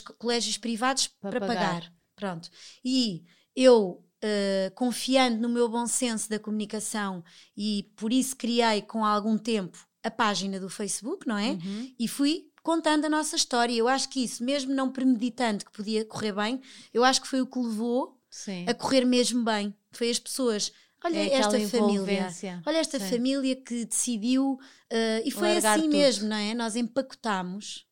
co- 0.04 0.14
colégios 0.14 0.56
privados 0.56 1.08
Para 1.20 1.30
para, 1.32 1.46
pagar. 1.48 1.80
pagar. 1.80 1.92
Pronto. 2.14 2.48
E 2.84 3.24
eu, 3.56 4.04
eh, 4.22 4.70
confiando 4.76 5.38
no 5.40 5.48
meu 5.48 5.68
bom 5.68 5.86
senso 5.86 6.30
da 6.30 6.38
comunicação, 6.38 7.24
e 7.56 7.92
por 7.96 8.12
isso 8.12 8.36
criei 8.36 8.82
com 8.82 9.04
algum 9.04 9.36
tempo 9.36 9.76
a 10.02 10.10
página 10.10 10.60
do 10.60 10.68
Facebook, 10.68 11.26
não 11.26 11.36
é? 11.36 11.50
Uhum. 11.50 11.94
e 11.98 12.06
fui 12.06 12.48
contando 12.66 13.05
a 13.05 13.09
nossa 13.09 13.37
história. 13.37 13.72
Eu 13.72 13.87
acho 13.87 14.09
que 14.09 14.24
isso, 14.24 14.42
mesmo 14.42 14.74
não 14.74 14.90
premeditando 14.90 15.64
que 15.64 15.70
podia 15.70 16.05
correr 16.05 16.33
bem, 16.33 16.61
eu 16.92 17.05
acho 17.05 17.22
que 17.22 17.29
foi 17.29 17.40
o 17.40 17.46
que 17.46 17.59
levou 17.61 18.20
Sim. 18.29 18.66
a 18.68 18.74
correr 18.74 19.05
mesmo 19.05 19.44
bem. 19.44 19.72
Foi 19.92 20.11
as 20.11 20.18
pessoas. 20.18 20.72
Olha 21.05 21.16
É 21.18 21.33
esta 21.35 21.61
família. 21.68 22.29
Olha 22.66 22.79
esta 22.79 22.98
Sim. 22.98 23.09
família 23.11 23.55
que 23.55 23.85
decidiu. 23.85 24.59
eh, 24.90 25.22
e 25.24 25.31
foi 25.31 25.55
Largar 25.55 25.74
assim 25.79 25.83
tudo. 25.88 25.96
mesmo, 25.96 26.29
não 26.29 26.37
é? 26.37 26.55
Nós 26.55 26.74
empacotámos. 26.74 27.87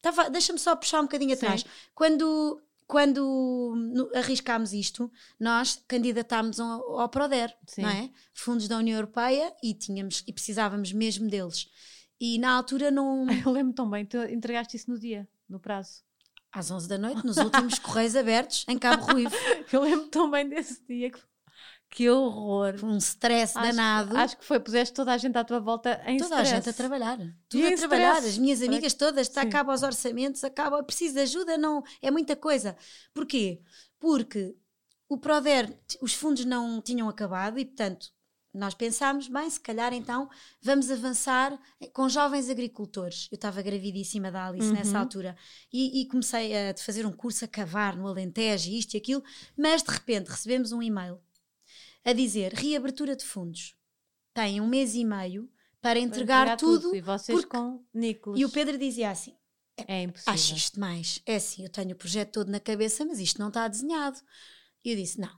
Tava- 0.00 0.30
Deixa-me 0.30 0.58
só 0.58 0.74
puxar 0.76 1.00
um 1.00 1.04
bocadinho 1.04 1.30
Sim. 1.36 1.36
atrás. 1.44 1.64
Quando, 1.94 2.60
quando 2.86 3.74
no- 3.76 4.10
arriscámos 4.16 4.72
isto, 4.72 5.10
nós 5.38 5.82
candidatámos 5.88 6.58
ao, 6.60 7.00
ao 7.00 7.08
Proder, 7.08 7.54
Sim. 7.66 7.82
não 7.82 7.88
é? 7.90 8.10
Fundos 8.32 8.68
da 8.68 8.78
União 8.78 8.96
Europeia 8.96 9.52
e, 9.62 9.74
tínhamos, 9.74 10.22
e 10.26 10.32
precisávamos 10.32 10.92
mesmo 10.92 11.28
deles. 11.28 11.68
E 12.20 12.38
na 12.38 12.52
altura 12.52 12.90
não. 12.90 13.26
Eu 13.46 13.50
lembro 13.50 13.72
tão 13.72 13.88
bem, 13.88 14.04
tu 14.04 14.18
entregaste 14.18 14.76
isso 14.76 14.90
no 14.90 14.98
dia, 14.98 15.28
no 15.48 15.58
prazo. 15.58 16.02
às 16.52 16.70
11 16.70 16.88
da 16.88 16.98
noite, 16.98 17.24
nos 17.24 17.36
últimos 17.38 17.78
correios 17.78 18.14
abertos 18.16 18.64
em 18.68 18.78
Cabo 18.78 19.04
Ruivo. 19.04 19.34
Eu 19.72 19.82
lembro 19.82 20.08
tão 20.08 20.30
bem 20.30 20.48
desse 20.48 20.84
dia. 20.86 21.10
Que, 21.10 21.20
que 21.90 22.10
horror. 22.10 22.74
Um 22.84 22.96
stress 22.98 23.56
Acho- 23.56 23.66
danado. 23.68 24.16
Acho 24.16 24.36
que 24.36 24.44
foi, 24.44 24.60
puseste 24.60 24.94
toda 24.94 25.12
a 25.12 25.18
gente 25.18 25.36
à 25.38 25.44
tua 25.44 25.60
volta 25.60 26.00
em 26.06 26.18
Toda 26.18 26.36
a 26.36 26.42
stress. 26.42 26.50
gente 26.66 26.68
a 26.68 26.72
trabalhar. 26.76 27.18
Tudo 27.48 27.64
em 27.64 27.72
a 27.74 27.76
trabalhar. 27.76 28.14
stress. 28.16 28.28
As 28.34 28.38
minhas 28.38 28.62
amigas 28.62 28.94
todas, 28.94 29.26
está, 29.28 29.42
acaba 29.42 29.72
os 29.72 29.82
orçamentos, 29.82 30.44
acaba, 30.44 30.82
preciso 30.82 31.14
de 31.14 31.20
ajuda, 31.20 31.56
não, 31.56 31.82
é 32.02 32.10
muita 32.10 32.36
coisa. 32.36 32.76
Porquê? 33.14 33.60
Porque 33.98 34.54
o 35.08 35.18
Proder, 35.18 35.76
os 36.00 36.14
fundos 36.14 36.44
não 36.44 36.80
tinham 36.80 37.08
acabado 37.08 37.58
e, 37.58 37.64
portanto, 37.64 38.06
nós 38.52 38.74
pensámos, 38.74 39.28
bem, 39.28 39.48
se 39.48 39.60
calhar 39.60 39.92
então 39.92 40.28
vamos 40.60 40.90
avançar 40.90 41.56
com 41.92 42.08
jovens 42.08 42.50
agricultores. 42.50 43.28
Eu 43.30 43.36
estava 43.36 43.62
gravidíssima 43.62 44.30
da 44.30 44.46
Alice 44.48 44.66
Uhum. 44.66 44.72
nessa 44.74 44.98
altura 44.98 45.36
e, 45.72 46.00
e 46.02 46.06
comecei 46.08 46.52
a 46.70 46.74
fazer 46.76 47.06
um 47.06 47.12
curso 47.12 47.44
a 47.44 47.48
cavar 47.48 47.96
no 47.96 48.08
Alentejo, 48.08 48.70
isto 48.70 48.94
e 48.94 48.96
aquilo, 48.98 49.22
mas 49.56 49.82
de 49.82 49.90
repente 49.90 50.28
recebemos 50.28 50.72
um 50.72 50.82
e-mail 50.82 51.20
a 52.04 52.12
dizer 52.12 52.52
reabertura 52.54 53.14
de 53.14 53.24
fundos. 53.24 53.74
Tem 54.34 54.60
um 54.60 54.66
mês 54.66 54.94
e 54.94 55.04
meio 55.04 55.44
para 55.80 55.92
Para 55.92 56.00
entregar, 56.00 56.56
tudo. 56.56 56.94
E 56.94 57.00
vocês 57.00 57.40
porque- 57.40 57.56
com 57.56 57.84
Nicolas. 57.94 58.38
E 58.40 58.44
o 58.44 58.50
Pedro 58.50 58.76
dizia 58.78 59.10
assim: 59.10 59.34
É 59.86 60.02
impossível. 60.02 60.32
Acho 60.34 60.54
isto 60.54 60.74
demais. 60.74 61.22
É 61.24 61.36
assim, 61.36 61.62
eu 61.64 61.70
tenho 61.70 61.92
o 61.92 61.96
projeto 61.96 62.32
todo 62.32 62.50
na 62.50 62.60
cabeça, 62.60 63.04
mas 63.04 63.18
isto 63.18 63.38
não 63.38 63.48
está 63.48 63.66
desenhado. 63.66 64.18
E 64.84 64.90
eu 64.90 64.96
disse: 64.96 65.18
Não, 65.20 65.34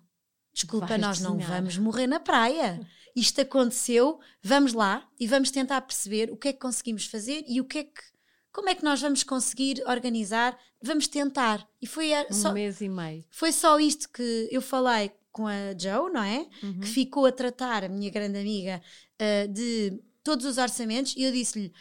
desculpa, 0.53 0.87
Vais 0.87 1.01
nós 1.01 1.21
não 1.21 1.37
desenhar." 1.37 1.59
vamos 1.61 1.79
morrer 1.79 2.07
na 2.07 2.21
praia. 2.21 2.81
Isto 3.15 3.43
aconteceu, 3.43 4.19
vamos 4.43 4.73
lá 4.73 5.07
e 5.21 5.27
vamos 5.27 5.51
tentar 5.51 5.81
perceber 5.83 6.31
o 6.31 6.37
que 6.37 6.49
é 6.49 6.53
que 6.53 6.59
conseguimos 6.59 7.05
fazer 7.07 7.45
e 7.47 7.61
o 7.61 7.65
que 7.65 7.79
é 7.79 7.85
que. 7.85 8.03
Como 8.51 8.69
é 8.69 8.75
que 8.75 8.85
nós 8.85 9.01
vamos 9.01 9.23
conseguir 9.23 9.83
organizar? 9.87 10.59
Vamos 10.83 11.07
tentar. 11.09 11.67
E 11.81 11.87
foi, 11.87 12.13
a- 12.15 12.27
Um 12.31 12.35
só, 12.35 12.53
mês 12.53 12.81
e 12.83 12.89
meio. 12.89 13.25
foi 13.31 13.51
só 13.53 13.79
isto 13.81 14.09
que 14.11 14.49
eu 14.51 14.61
falei 14.61 15.11
com 15.31 15.47
a 15.47 15.73
Joe, 15.79 16.13
não 16.13 16.23
é? 16.23 16.47
Uhum. 16.63 16.81
que 16.81 16.87
ficou 16.87 17.25
a 17.25 17.33
tratar, 17.33 17.85
a 17.85 17.89
minha 17.89 18.11
grande 18.11 18.39
amiga, 18.39 18.83
uh, 19.21 19.49
de 19.53 19.99
todos 20.23 20.45
os 20.45 20.59
orçamentos 20.59 21.15
e 21.17 21.23
eu 21.23 21.33
disse-lhe. 21.33 21.73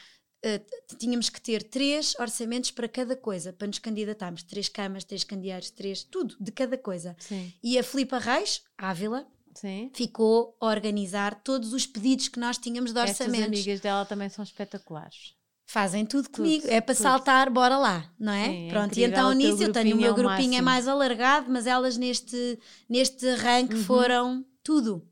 Uh, 0.46 0.96
tínhamos 0.98 1.30
que 1.30 1.40
ter 1.42 1.64
três 1.64 2.16
orçamentos 2.20 2.72
para 2.72 2.88
cada 2.88 3.16
coisa, 3.16 3.52
para 3.54 3.68
nos 3.68 3.80
candidatarmos. 3.80 4.44
Três 4.44 4.68
camas, 4.70 5.04
três 5.04 5.24
candeeiros, 5.24 5.70
três, 5.70 6.04
tudo, 6.04 6.36
de 6.40 6.52
cada 6.52 6.78
coisa. 6.78 7.16
Sim, 7.20 7.52
E 7.64 7.78
a 7.78 7.84
Filipa 7.84 8.18
Reis, 8.20 8.62
Ávila, 8.78 9.26
sim. 9.56 9.90
ficou 9.94 10.56
a 10.60 10.68
organizar 10.68 11.42
todos 11.44 11.74
os 11.74 11.86
pedidos 11.86 12.28
que 12.28 12.40
nós 12.40 12.58
tínhamos 12.58 12.94
de 12.94 13.00
Estas 13.00 13.28
orçamentos. 13.28 13.48
amigas 13.60 13.80
dela 13.80 14.06
também 14.06 14.30
são 14.30 14.44
espetaculares. 14.44 15.34
Fazem 15.66 16.06
tudo 16.06 16.30
comigo. 16.30 16.68
é 16.68 16.82
para 16.82 16.94
tudo. 16.94 17.04
saltar, 17.04 17.50
bora 17.50 17.78
lá, 17.78 18.12
não 18.20 18.34
é? 18.34 18.46
Sim, 18.50 18.68
é 18.68 18.70
Pronto, 18.72 18.88
e 18.98 19.04
incrível, 19.04 19.10
então 19.12 19.32
nisso 19.34 19.64
eu 19.64 19.72
tenho 19.72 19.96
o 19.96 20.00
meu 20.00 20.12
é 20.12 20.16
grupinho 20.16 20.56
é 20.58 20.62
mais 20.62 20.86
alargado, 20.86 21.50
mas 21.50 21.66
elas 21.66 21.96
neste, 21.96 22.60
neste 22.90 23.26
arranque 23.26 23.76
Uhum. 23.76 23.84
foram 23.84 24.46
tudo. 24.62 25.08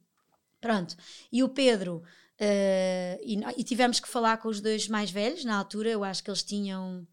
Pronto. 0.59 0.97
E 1.31 1.41
o 1.41 1.47
Pedro, 1.47 2.03
eh, 2.39 3.19
e, 3.23 3.37
e 3.57 3.63
tivemos 3.63 3.99
que 3.99 4.07
falar 4.07 4.37
com 4.37 4.47
os 4.49 4.61
dois 4.61 4.87
mais 4.87 5.11
velhos 5.11 5.43
na 5.43 5.55
altura, 5.57 5.89
eu 5.89 6.03
acho 6.03 6.23
que 6.23 6.29
eles 6.29 6.43
tinham. 6.43 7.05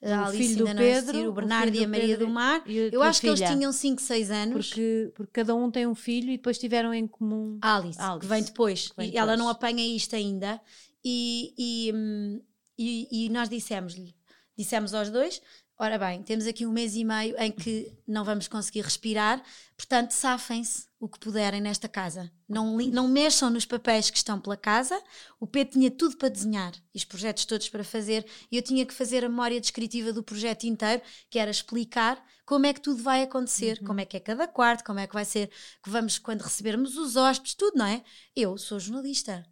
O 0.00 0.08
A 0.08 0.26
Alice 0.26 0.36
filho 0.54 0.64
do 0.64 0.68
é 0.70 0.74
Pedro, 0.74 1.18
o 1.24 1.28
o 1.30 1.32
Bernardo 1.32 1.72
filho 1.72 1.80
e 1.80 1.84
a 1.84 1.88
Maria 1.88 2.06
Pedro 2.08 2.26
do 2.26 2.32
Mar. 2.32 2.62
Eu 2.70 3.02
acho 3.02 3.20
que 3.20 3.26
eles 3.26 3.40
filha. 3.40 3.50
tinham 3.52 3.72
5, 3.72 4.00
6 4.00 4.30
anos. 4.30 4.66
Porque, 4.68 5.12
porque 5.12 5.32
cada 5.32 5.56
um 5.56 5.68
tem 5.72 5.88
um 5.88 5.94
filho 5.96 6.30
e 6.30 6.36
depois 6.36 6.56
tiveram 6.56 6.94
em 6.94 7.04
comum. 7.08 7.58
Alice, 7.60 8.00
Alice, 8.00 8.20
que 8.20 8.26
vem 8.26 8.42
depois. 8.44 8.88
que 8.90 8.96
vem 8.96 9.10
e 9.10 9.16
ela 9.16 9.32
depois. 9.32 9.38
não 9.40 9.48
apanha 9.48 9.84
isto 9.84 10.14
ainda. 10.14 10.60
E, 11.04 11.52
e, 11.58 11.92
hum, 11.92 12.40
e- 12.78 13.08
e 13.26 13.28
nós 13.30 13.48
dissemos-lhe, 13.48 14.14
dissemos 14.56 14.94
aos 14.94 15.10
dois: 15.10 15.42
ora 15.78 15.98
bem, 15.98 16.22
temos 16.22 16.46
aqui 16.46 16.66
um 16.66 16.72
mês 16.72 16.96
e 16.96 17.04
meio 17.04 17.36
em 17.38 17.52
que 17.52 17.92
não 18.06 18.24
vamos 18.24 18.48
conseguir 18.48 18.82
respirar, 18.82 19.42
portanto, 19.76 20.10
safem-se 20.10 20.88
o 21.00 21.08
que 21.08 21.18
puderem 21.18 21.60
nesta 21.60 21.88
casa. 21.88 22.30
Não, 22.48 22.76
não 22.76 23.06
mexam 23.06 23.48
nos 23.50 23.64
papéis 23.64 24.10
que 24.10 24.16
estão 24.16 24.40
pela 24.40 24.56
casa. 24.56 25.00
O 25.38 25.46
Pedro 25.46 25.74
tinha 25.74 25.90
tudo 25.90 26.16
para 26.16 26.28
desenhar 26.28 26.72
e 26.92 26.98
os 26.98 27.04
projetos 27.04 27.44
todos 27.44 27.68
para 27.68 27.84
fazer. 27.84 28.26
E 28.50 28.56
eu 28.56 28.62
tinha 28.62 28.84
que 28.84 28.92
fazer 28.92 29.24
a 29.24 29.28
memória 29.28 29.60
descritiva 29.60 30.12
do 30.12 30.24
projeto 30.24 30.64
inteiro, 30.64 31.00
que 31.30 31.38
era 31.38 31.50
explicar 31.50 32.20
como 32.44 32.66
é 32.66 32.72
que 32.72 32.80
tudo 32.80 33.00
vai 33.02 33.22
acontecer, 33.22 33.78
como 33.84 34.00
é 34.00 34.04
que 34.04 34.16
é 34.16 34.20
cada 34.20 34.48
quarto, 34.48 34.82
como 34.82 34.98
é 34.98 35.06
que 35.06 35.14
vai 35.14 35.24
ser, 35.24 35.50
que 35.82 35.90
vamos 35.90 36.18
quando 36.18 36.40
recebermos 36.40 36.96
os 36.96 37.14
hóspedes, 37.14 37.54
tudo, 37.54 37.76
não 37.76 37.86
é? 37.86 38.02
Eu 38.34 38.58
sou 38.58 38.80
jornalista. 38.80 39.46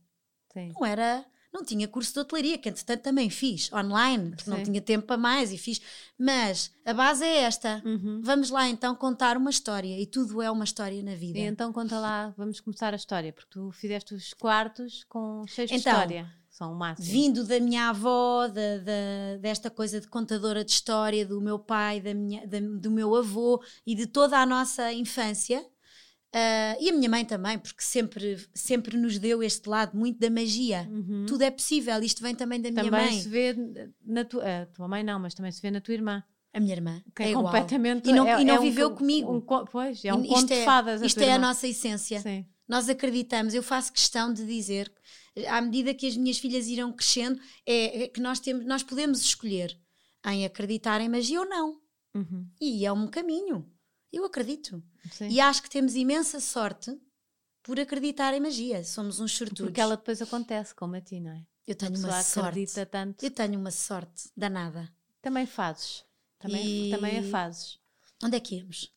Sim. 0.52 0.72
Não 0.74 0.84
era. 0.84 1.24
Não 1.52 1.64
tinha 1.64 1.88
curso 1.88 2.12
de 2.12 2.20
hotelaria, 2.20 2.58
que 2.58 2.68
entretanto 2.68 3.02
também 3.02 3.30
fiz 3.30 3.72
online, 3.72 4.30
porque 4.36 4.50
não 4.50 4.58
Sim. 4.58 4.64
tinha 4.64 4.80
tempo 4.80 5.06
para 5.06 5.16
mais 5.16 5.52
e 5.52 5.58
fiz. 5.58 5.80
Mas 6.18 6.70
a 6.84 6.92
base 6.92 7.24
é 7.24 7.38
esta. 7.42 7.82
Uhum. 7.84 8.20
Vamos 8.22 8.50
lá 8.50 8.68
então 8.68 8.94
contar 8.94 9.36
uma 9.36 9.50
história 9.50 9.98
e 10.00 10.06
tudo 10.06 10.42
é 10.42 10.50
uma 10.50 10.64
história 10.64 11.02
na 11.02 11.14
vida. 11.14 11.38
E 11.38 11.42
então 11.42 11.72
conta 11.72 11.98
lá, 11.98 12.34
vamos 12.36 12.60
começar 12.60 12.92
a 12.92 12.96
história, 12.96 13.32
porque 13.32 13.48
tu 13.50 13.70
fizeste 13.72 14.14
os 14.14 14.34
quartos 14.34 15.04
com 15.08 15.44
cheios 15.46 15.70
de 15.70 15.76
Então, 15.78 15.92
história. 15.92 16.30
São 16.50 16.72
o 16.72 16.74
máximo. 16.74 17.08
Vindo 17.12 17.44
da 17.44 17.60
minha 17.60 17.90
avó, 17.90 18.48
da, 18.48 18.78
da- 18.78 19.36
desta 19.42 19.68
coisa 19.70 20.00
de 20.00 20.08
contadora 20.08 20.64
de 20.64 20.70
história, 20.70 21.26
do 21.26 21.38
meu 21.38 21.58
pai, 21.58 22.00
da 22.00 22.14
minha, 22.14 22.46
da- 22.46 22.58
do 22.60 22.90
meu 22.90 23.14
avô 23.14 23.62
e 23.86 23.94
de 23.94 24.06
toda 24.06 24.38
a 24.38 24.46
nossa 24.46 24.90
infância. 24.92 25.62
Ah, 26.34 26.76
e 26.80 26.90
a 26.90 26.92
minha 26.92 27.08
mãe 27.08 27.24
também, 27.24 27.58
porque 27.58 27.82
sempre, 27.82 28.38
sempre 28.54 28.96
nos 28.96 29.18
deu 29.18 29.42
este 29.42 29.68
lado 29.68 29.96
muito 29.96 30.18
da 30.18 30.28
magia. 30.30 30.86
Uhum. 30.90 31.26
Tudo 31.26 31.42
é 31.42 31.50
possível, 31.50 32.02
isto 32.02 32.22
vem 32.22 32.34
também 32.34 32.60
da 32.60 32.70
minha 32.70 32.84
Também 32.84 33.06
mãe. 33.10 33.20
se 33.20 33.28
vê 33.28 33.54
na 34.04 34.24
tua, 34.24 34.62
a 34.62 34.66
tua 34.66 34.88
mãe 34.88 35.02
não, 35.02 35.18
mas 35.18 35.34
também 35.34 35.50
se 35.52 35.62
vê 35.62 35.70
na 35.70 35.80
tua 35.80 35.94
irmã. 35.94 36.22
A 36.52 36.60
minha 36.60 36.72
irmã. 36.74 37.02
Que 37.14 37.22
é 37.22 37.26
é, 37.26 37.30
igual. 37.30 37.44
completamente. 37.44 38.08
E 38.08 38.12
não, 38.12 38.26
é- 38.26 38.40
e 38.40 38.44
não 38.44 38.54
é 38.54 38.58
um 38.58 38.62
viveu 38.62 38.90
co- 38.90 38.96
comigo. 38.96 39.30
um 39.34 39.40
co- 39.42 39.66
pois, 39.66 40.02
é 40.04 40.14
um 40.14 40.24
E 40.24 40.28
conto 40.28 40.46
de 40.54 40.64
fadas. 40.64 41.02
Isto 41.02 41.18
tua 41.18 41.26
é 41.26 41.30
a 41.30 41.34
irmã. 41.34 41.48
nossa 41.48 41.66
essência. 41.68 42.20
Sim. 42.20 42.46
Nós 42.66 42.88
acreditamos, 42.88 43.52
eu 43.54 43.62
faço 43.62 43.92
questão 43.92 44.32
de 44.32 44.44
dizer, 44.44 44.90
à 45.48 45.60
medida 45.60 45.92
que 45.94 46.06
as 46.06 46.16
minhas 46.16 46.38
filhas 46.38 46.66
irão 46.66 46.92
crescendo, 46.92 47.38
é, 47.66 48.04
é 48.04 48.08
que 48.08 48.20
nós, 48.20 48.40
temos, 48.40 48.64
nós 48.66 48.82
podemos 48.82 49.20
escolher 49.20 49.78
em 50.26 50.44
acreditar 50.46 51.00
em 51.00 51.08
magia 51.08 51.40
ou 51.40 51.46
não. 51.48 51.76
Uhum. 52.14 52.46
E 52.60 52.84
é 52.86 52.90
um 52.92 53.06
caminho. 53.06 53.70
Eu 54.16 54.24
acredito. 54.24 54.82
Sim. 55.12 55.28
E 55.28 55.40
acho 55.40 55.62
que 55.62 55.70
temos 55.70 55.94
imensa 55.94 56.40
sorte 56.40 56.96
por 57.62 57.78
acreditar 57.78 58.32
em 58.34 58.40
magia. 58.40 58.82
Somos 58.84 59.20
uns 59.20 59.32
sortudos. 59.32 59.66
Porque 59.66 59.80
ela 59.80 59.96
depois 59.96 60.22
acontece, 60.22 60.74
como 60.74 60.94
a 60.96 61.00
ti, 61.00 61.20
não 61.20 61.32
é? 61.32 61.44
Eu 61.66 61.74
tenho 61.74 61.98
uma 61.98 62.22
sorte. 62.22 62.66
tanto. 62.90 63.24
Eu 63.24 63.30
tenho 63.30 63.58
uma 63.58 63.70
sorte 63.70 64.30
danada. 64.36 64.88
Também 65.20 65.46
fazes. 65.46 66.04
Também, 66.38 66.88
E- 66.88 66.90
também 66.90 67.18
a 67.18 67.22
fazes. 67.24 67.78
Onde 68.22 68.36
é 68.36 68.40
que 68.40 68.56
íamos? 68.56 68.92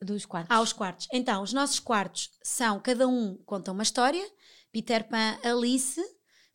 Dos 0.00 0.24
quartos. 0.26 0.50
Ah, 0.54 0.60
os 0.60 0.72
quartos. 0.72 1.06
Então, 1.12 1.42
os 1.42 1.52
nossos 1.52 1.78
quartos 1.78 2.30
são, 2.42 2.80
cada 2.80 3.06
um 3.06 3.36
conta 3.46 3.72
uma 3.72 3.82
história. 3.82 4.26
Peter 4.72 5.06
Pan, 5.08 5.38
Alice. 5.44 6.00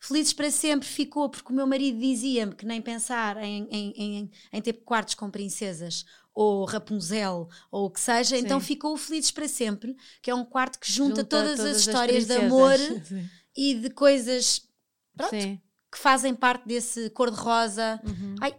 Felizes 0.02 0.32
para 0.32 0.50
sempre 0.50 0.88
ficou 0.88 1.28
porque 1.28 1.52
o 1.52 1.54
meu 1.54 1.66
marido 1.66 1.98
dizia-me 2.00 2.54
que 2.54 2.64
nem 2.64 2.80
pensar 2.80 3.36
em, 3.36 3.68
em, 3.70 3.92
em, 3.96 4.30
em 4.50 4.62
ter 4.62 4.72
quartos 4.72 5.14
com 5.14 5.30
princesas 5.30 6.06
ou 6.34 6.64
Rapunzel 6.64 7.48
ou 7.70 7.86
o 7.86 7.90
que 7.90 8.00
seja. 8.00 8.36
Então 8.38 8.60
Sim. 8.60 8.66
ficou 8.66 8.94
o 8.94 8.96
Felizes 8.96 9.30
para 9.30 9.48
sempre, 9.48 9.96
que 10.22 10.30
é 10.30 10.34
um 10.34 10.44
quarto 10.44 10.78
que 10.78 10.90
junta, 10.90 11.22
Junta 11.22 11.24
todas, 11.24 11.60
as 11.60 11.78
histórias 11.78 12.26
de 12.26 12.34
princesas. 12.34 12.44
amor 12.52 12.78
Sim. 13.06 13.28
e 13.56 13.74
de 13.74 13.90
coisas 13.90 14.62
Pronto. 15.16 15.30
Que 15.92 15.98
fazem 15.98 16.34
parte 16.34 16.66
desse 16.68 17.10
cor-de-rosa. 17.10 18.00
Uhum. 18.06 18.36
Ai, 18.40 18.54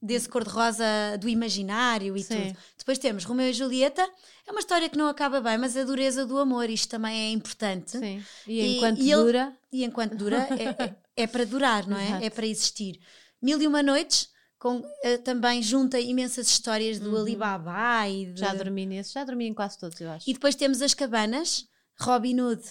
desse 0.00 0.28
cor-de-rosa 0.28 0.84
do 1.20 1.28
imaginário 1.28 2.16
e 2.16 2.22
Sim. 2.22 2.36
tudo. 2.52 2.58
Depois 2.78 2.96
temos 2.98 3.24
Romeu 3.24 3.48
e 3.50 3.52
Julieta, 3.52 4.08
é 4.46 4.50
uma 4.52 4.60
história 4.60 4.88
que 4.88 4.96
não 4.96 5.08
acaba 5.08 5.40
bem, 5.40 5.58
mas 5.58 5.76
a 5.76 5.82
dureza 5.82 6.24
do 6.24 6.38
amor, 6.38 6.70
isto 6.70 6.88
também 6.88 7.18
é 7.28 7.30
importante. 7.32 7.98
Sim. 7.98 8.22
E 8.46 8.60
E- 8.60 8.76
enquanto 8.76 9.00
e 9.00 9.10
ele- 9.12 9.22
dura. 9.24 9.56
E 9.72 9.84
enquanto 9.84 10.14
dura, 10.16 10.46
é, 10.56 10.84
é- 10.84 10.94
é 11.16 11.26
para 11.26 11.44
durar, 11.44 11.88
não 11.88 11.98
é? 11.98 12.06
Exato. 12.22 12.24
É 12.24 12.30
para 12.30 12.46
existir. 12.46 13.00
Mil 13.42 13.60
e 13.60 13.66
uma 13.66 13.82
noites, 13.82 14.28
com, 14.58 14.82
eh, 15.02 15.18
também 15.18 15.62
junta 15.62 16.00
imensas 16.00 16.48
histórias 16.48 16.98
do 16.98 17.16
Alibaba 17.16 18.08
e 18.08 18.26
de... 18.26 18.30
Uhum. 18.30 18.36
Já 18.36 18.54
dormi 18.54 18.86
nesses, 18.86 19.12
já 19.12 19.24
dormi 19.24 19.46
em 19.46 19.54
quase 19.54 19.78
todos, 19.78 20.00
eu 20.00 20.10
acho. 20.10 20.28
E 20.28 20.32
depois 20.32 20.54
temos 20.54 20.80
as 20.82 20.94
cabanas, 20.94 21.68
Robin 21.98 22.40
Hood, 22.40 22.62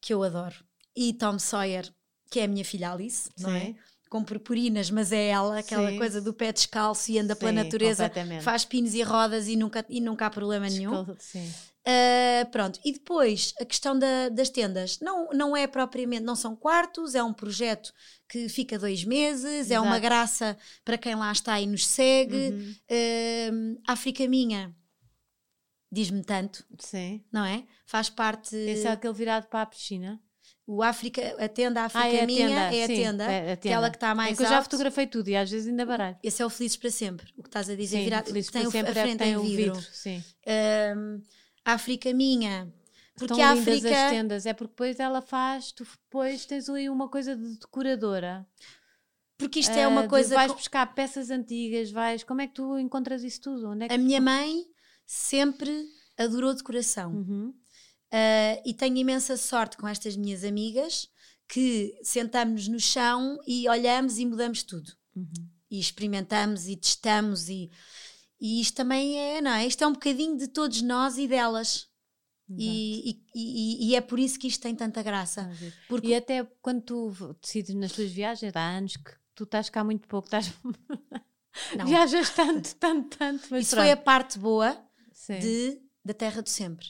que 0.00 0.12
eu 0.12 0.22
adoro, 0.22 0.56
e 0.96 1.12
Tom 1.12 1.38
Sawyer, 1.38 1.92
que 2.30 2.40
é 2.40 2.44
a 2.44 2.48
minha 2.48 2.64
filha 2.64 2.92
Alice, 2.92 3.30
não 3.38 3.50
é? 3.50 3.74
Com 4.10 4.24
purpurinas, 4.24 4.90
mas 4.90 5.12
é 5.12 5.28
ela, 5.28 5.60
aquela 5.60 5.88
Sim. 5.88 5.96
coisa 5.96 6.20
do 6.20 6.34
pé 6.34 6.52
descalço 6.52 7.10
e 7.12 7.18
anda 7.18 7.36
pela 7.36 7.52
Sim, 7.52 7.56
natureza, 7.56 8.08
completamente. 8.08 8.42
faz 8.42 8.64
pinos 8.64 8.92
e 8.92 9.02
rodas 9.02 9.46
e 9.46 9.54
nunca, 9.54 9.86
e 9.88 10.00
nunca 10.00 10.26
há 10.26 10.30
problema 10.30 10.68
nenhum. 10.68 11.06
Sim. 11.16 11.48
Ah, 11.86 12.44
pronto, 12.50 12.78
e 12.84 12.92
depois 12.92 13.54
a 13.60 13.64
questão 13.64 13.98
da- 13.98 14.28
das 14.28 14.50
tendas 14.50 14.98
não, 15.00 15.28
não 15.30 15.56
é 15.56 15.66
propriamente, 15.66 16.24
não 16.24 16.34
são 16.36 16.54
quartos, 16.56 17.14
é 17.14 17.22
um 17.22 17.32
projeto 17.32 17.92
que 18.28 18.48
fica 18.48 18.78
dois 18.78 19.04
meses, 19.04 19.70
é 19.70 19.78
uma 19.80 19.90
Exato. 19.90 20.02
graça 20.02 20.58
para 20.84 20.98
quem 20.98 21.14
lá 21.14 21.30
está 21.32 21.60
e 21.60 21.66
nos 21.66 21.86
segue. 21.86 22.50
Uhum. 22.50 22.74
Ah, 23.86 23.92
África 23.92 24.26
Minha 24.28 24.74
diz-me 25.90 26.22
tanto, 26.24 26.64
Sim. 26.78 27.24
não 27.32 27.44
é? 27.44 27.64
Faz 27.86 28.10
parte. 28.10 28.54
Esse 28.56 28.86
é 28.86 28.90
aquele 28.90 29.14
virado 29.14 29.46
para 29.46 29.62
a 29.62 29.66
piscina. 29.66 30.20
O 30.72 30.82
África, 30.84 31.20
a 31.44 31.48
tenda 31.48 31.82
África 31.82 32.04
Ah, 32.06 32.08
é 32.12 32.24
Minha 32.26 32.46
tenda. 32.48 32.60
é 32.76 32.84
a 32.84 32.86
sim, 32.86 32.94
tenda, 32.94 33.24
é 33.24 33.50
a 33.50 33.52
aquela 33.54 33.90
que 33.90 33.96
está 33.96 34.14
mais 34.14 34.32
é 34.32 34.36
que 34.36 34.42
eu 34.42 34.46
já 34.48 34.56
alto. 34.58 34.64
fotografei 34.70 35.06
tudo 35.06 35.28
e 35.28 35.34
às 35.36 35.50
vezes 35.50 35.66
ainda 35.68 35.84
baralho. 35.84 36.16
Esse 36.22 36.42
é 36.42 36.46
o 36.46 36.50
Felizes 36.50 36.76
para 36.76 36.90
Sempre, 36.90 37.26
o 37.36 37.42
que 37.42 37.48
estás 37.48 37.68
a 37.68 37.74
dizer, 37.74 37.98
Sim, 37.98 38.04
virado, 38.04 38.26
feliz 38.26 38.46
que 38.46 38.52
tem 38.52 38.62
para 38.62 38.68
o, 38.68 38.72
sempre 38.72 38.90
a 38.98 39.02
é 39.02 39.04
frente 39.04 39.18
tem 39.18 39.32
em 39.32 39.36
o 39.36 39.42
vidro. 39.42 39.74
vidro. 39.74 39.88
Sim. 39.92 40.22
Ahm, 40.46 41.22
África 41.64 42.14
Minha, 42.14 42.72
porque 43.16 43.34
Tão 43.34 43.42
a 43.42 43.52
lindas 43.54 43.78
África. 43.78 44.04
as 44.06 44.10
tendas, 44.12 44.46
é 44.46 44.52
porque 44.52 44.70
depois 44.70 45.00
ela 45.00 45.20
faz, 45.20 45.72
tu 45.72 45.82
depois 45.84 46.46
tens 46.46 46.68
aí 46.68 46.88
uma 46.88 47.08
coisa 47.08 47.34
de 47.36 47.58
decoradora. 47.58 48.46
Porque 49.36 49.58
isto 49.58 49.72
é 49.72 49.84
Ah, 49.84 49.88
uma 49.88 50.02
de 50.02 50.08
coisa. 50.08 50.34
Vais 50.36 50.52
co- 50.52 50.56
buscar 50.58 50.86
peças 50.94 51.30
antigas, 51.30 51.90
vais. 51.90 52.22
Como 52.22 52.42
é 52.42 52.46
que 52.46 52.54
tu 52.54 52.78
encontras 52.78 53.24
isso 53.24 53.40
tudo? 53.40 53.72
É 53.82 53.92
A 53.94 53.98
minha 53.98 54.20
mãe 54.20 54.64
sempre 55.06 55.86
adorou 56.16 56.54
decoração. 56.54 57.12
Uhum. 57.12 57.54
Ah, 58.12 58.60
e 58.64 58.74
tenho 58.74 58.96
imensa 58.96 59.36
sorte 59.36 59.76
com 59.76 59.86
estas 59.86 60.16
minhas 60.16 60.44
amigas 60.44 61.08
que 61.48 61.98
sentamos 62.02 62.68
no 62.68 62.78
chão 62.80 63.38
e 63.46 63.68
olhamos 63.68 64.18
e 64.18 64.26
mudamos 64.26 64.62
tudo. 64.62 64.92
Uhum. 65.16 65.48
E 65.70 65.78
experimentamos 65.78 66.66
e 66.68 66.76
testamos 66.76 67.48
e, 67.48 67.70
e 68.40 68.60
isto 68.60 68.74
também 68.76 69.18
é, 69.18 69.40
não 69.40 69.52
é? 69.52 69.66
Isto 69.66 69.84
é 69.84 69.86
um 69.86 69.92
bocadinho 69.92 70.36
de 70.36 70.48
todos 70.48 70.82
nós 70.82 71.18
e 71.18 71.26
delas. 71.28 71.88
E, 72.58 73.10
e, 73.10 73.22
e- 73.32 73.88
e 73.90 73.94
é 73.94 74.00
por 74.00 74.18
isso 74.18 74.36
que 74.36 74.48
isto 74.48 74.60
tem 74.60 74.74
tanta 74.74 75.02
graça. 75.04 75.48
Porque 75.88 76.08
E 76.08 76.14
até 76.16 76.42
quando 76.60 76.82
tu 76.82 77.36
decides 77.40 77.72
nas 77.76 77.92
tuas 77.92 78.10
viagens, 78.10 78.56
há 78.56 78.60
anos 78.76 78.96
que 78.96 79.12
tu 79.36 79.44
estás 79.44 79.70
cá 79.70 79.84
muito 79.84 80.08
pouco, 80.08 80.26
estás... 80.26 80.52
não, 81.76 81.86
viajas 81.86 82.30
tanto, 82.30 82.74
tanto, 82.74 83.16
tanto. 83.16 83.46
Mas 83.52 83.66
isso 83.66 83.76
foi 83.76 83.92
a 83.92 83.96
pronto. 83.96 84.04
parte 84.04 84.38
boa 84.40 84.76
de, 85.40 85.80
da 86.04 86.12
terra 86.12 86.42
do 86.42 86.48
sempre. 86.48 86.88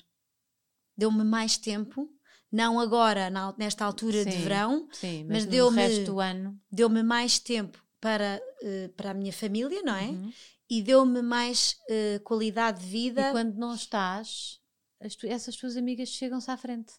Deu-me 1.01 1.24
mais 1.24 1.57
tempo, 1.57 2.09
não 2.53 2.78
agora, 2.78 3.30
na 3.30 3.55
nesta 3.57 3.84
altura 3.84 4.24
de 4.24 4.32
Sim. 4.32 4.42
verão, 4.42 4.88
Sim, 4.92 5.24
mas 5.24 5.44
mas, 5.44 5.46
deu-me- 5.46 5.76
resto 5.82 6.05
do 6.12 6.20
ano. 6.20 6.61
deu-me 6.70 7.03
mais 7.03 7.38
tempo 7.38 7.82
para, 8.01 8.40
eh, 8.62 8.88
para 8.96 9.11
a 9.12 9.14
minha 9.14 9.32
família, 9.32 9.82
não 9.82 9.94
é? 9.94 10.09
Uhum. 10.11 10.32
E 10.68 10.82
deu-me 10.82 11.22
mais 11.22 11.76
eh, 11.88 12.20
qualidade 12.22 12.80
de 12.84 12.86
vida. 12.86 13.28
E 13.28 13.32
quando 13.32 13.55
não 13.57 13.74
estás, 13.74 14.61
as 15.01 15.16
tu- 15.16 15.26
essas 15.26 15.57
tuas 15.57 15.74
amigas 15.76 16.09
chegam-se 16.11 16.51
à 16.51 16.57
frente 16.57 16.92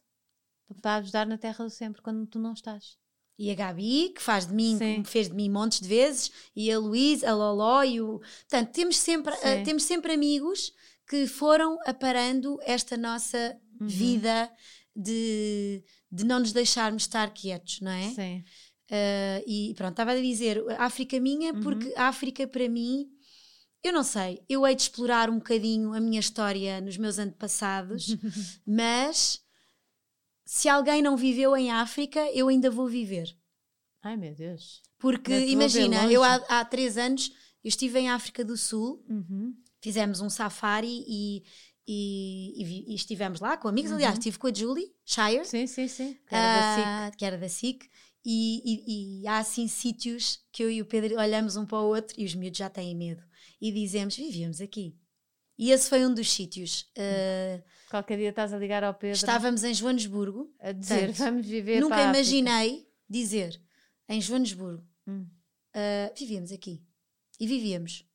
para 0.81 0.95
ajudar 0.95 1.27
na 1.27 1.37
terra 1.37 1.63
do 1.63 1.69
sempre 1.69 2.01
quando 2.01 2.25
tu 2.25 2.39
não 2.39 2.53
estás. 2.53 2.97
E 3.37 3.51
a 3.51 3.55
Gabi, 3.55 4.09
que 4.15 4.21
faz 4.21 4.47
de 4.47 4.53
mim, 4.53 4.77
Sim. 4.79 5.03
que 5.03 5.09
fez 5.09 5.27
de 5.29 5.35
mim 5.35 5.49
montes 5.49 5.79
de 5.81 5.87
vezes, 5.87 6.31
e 6.55 6.71
a 6.71 6.77
Luísa, 6.79 7.29
a 7.29 7.35
Loló, 7.35 7.83
e 7.83 7.99
o. 8.01 8.19
Portanto, 8.19 8.71
temos 8.71 8.97
sempre, 8.97 9.35
Sim. 9.35 9.63
temos 9.63 9.83
sempre 9.83 10.13
amigos 10.13 10.73
que 11.09 11.27
foram 11.27 11.77
aparando 11.85 12.57
esta 12.63 12.95
nossa 12.97 13.59
Uhum. 13.81 13.87
vida 13.87 14.51
de, 14.95 15.83
de 16.11 16.23
não 16.23 16.39
nos 16.39 16.53
deixarmos 16.53 17.03
estar 17.03 17.31
quietos, 17.33 17.79
não 17.81 17.91
é? 17.91 18.09
Sim. 18.13 18.43
Uh, 18.89 19.43
e 19.47 19.73
pronto, 19.75 19.91
estava 19.91 20.11
a 20.11 20.21
dizer 20.21 20.61
África 20.77 21.19
minha, 21.19 21.53
Uhum. 21.53 21.61
porque 21.61 21.93
África 21.95 22.45
para 22.47 22.67
mim, 22.67 23.07
eu 23.83 23.93
não 23.93 24.03
sei, 24.03 24.41
eu 24.49 24.67
hei 24.67 24.75
de 24.75 24.81
explorar 24.83 25.29
um 25.29 25.37
bocadinho 25.37 25.93
a 25.93 25.99
minha 25.99 26.19
história 26.19 26.81
nos 26.81 26.97
meus 26.97 27.17
antepassados, 27.17 28.07
mas 28.67 29.41
se 30.45 30.67
alguém 30.67 31.01
não 31.01 31.15
viveu 31.15 31.55
em 31.55 31.71
África, 31.71 32.19
eu 32.33 32.47
ainda 32.49 32.69
vou 32.69 32.87
viver. 32.87 33.35
Ai 34.03 34.17
meu 34.17 34.35
Deus. 34.35 34.81
Porque 34.99 35.45
imagina, 35.47 36.11
eu 36.11 36.23
há, 36.23 36.35
há 36.49 36.65
três 36.65 36.97
anos 36.97 37.31
eu 37.63 37.69
estive 37.69 37.99
em 37.99 38.09
África 38.09 38.43
do 38.43 38.57
Sul, 38.57 39.03
Uhum. 39.09 39.55
fizemos 39.81 40.19
um 40.21 40.29
safari 40.29 41.05
e, 41.07 41.43
e, 41.87 42.53
e 42.63 42.91
e 42.91 42.95
estivemos 42.95 43.39
lá 43.39 43.57
com 43.57 43.67
amigos. 43.67 43.91
Uhum. 43.91 43.97
Aliás, 43.97 44.15
estive 44.17 44.37
com 44.37 44.47
a 44.47 44.53
Julie 44.53 44.91
Shire, 45.05 45.45
Sim, 45.45 45.67
sim, 45.67 45.87
sim. 45.87 46.17
Que 46.27 46.35
era 46.35 46.59
da 46.59 46.75
SIC. 46.75 46.85
ah, 46.85 47.11
que 47.17 47.25
era 47.25 47.37
da 47.37 47.49
SIC, 47.49 47.89
e, 48.23 49.21
e- 49.23 49.27
há 49.27 49.39
assim 49.39 49.67
sítios 49.67 50.39
que 50.51 50.63
eu 50.63 50.69
e 50.69 50.81
o 50.81 50.85
Pedro 50.85 51.17
olhamos 51.19 51.55
um 51.55 51.65
para 51.65 51.79
o 51.79 51.87
outro 51.87 52.15
e 52.19 52.23
os 52.25 52.35
miúdos 52.35 52.57
já 52.59 52.69
têm 52.69 52.95
medo 52.95 53.23
e 53.59 53.71
dizemos: 53.71 54.15
vivíamos 54.15 54.61
aqui. 54.61 54.95
E 55.57 55.69
esse 55.71 55.89
foi 55.89 56.05
um 56.05 56.13
dos 56.13 56.31
sítios. 56.31 56.89
Ah, 56.97 57.61
Qualquer 57.89 58.17
dia 58.17 58.29
estás 58.29 58.53
a 58.53 58.57
ligar 58.57 58.83
ao 58.83 58.93
Pedro 58.93 59.15
estávamos 59.17 59.63
em 59.63 59.73
Joanesburgo, 59.73 60.53
a 60.59 60.71
dizer 60.71 61.07
Portanto, 61.07 61.17
vamos 61.17 61.45
viver 61.45 61.81
nunca 61.81 61.95
para 61.95 62.05
a 62.05 62.09
África." 62.11 62.19
imaginei 62.19 62.87
dizer 63.09 63.61
em 64.07 64.21
Joanesburgo: 64.21 64.83
Hum. 65.07 65.25
ah, 65.73 66.11
vivíamos 66.17 66.51
aqui. 66.51 66.83
E 67.39 67.47
vivíamos. 67.47 68.05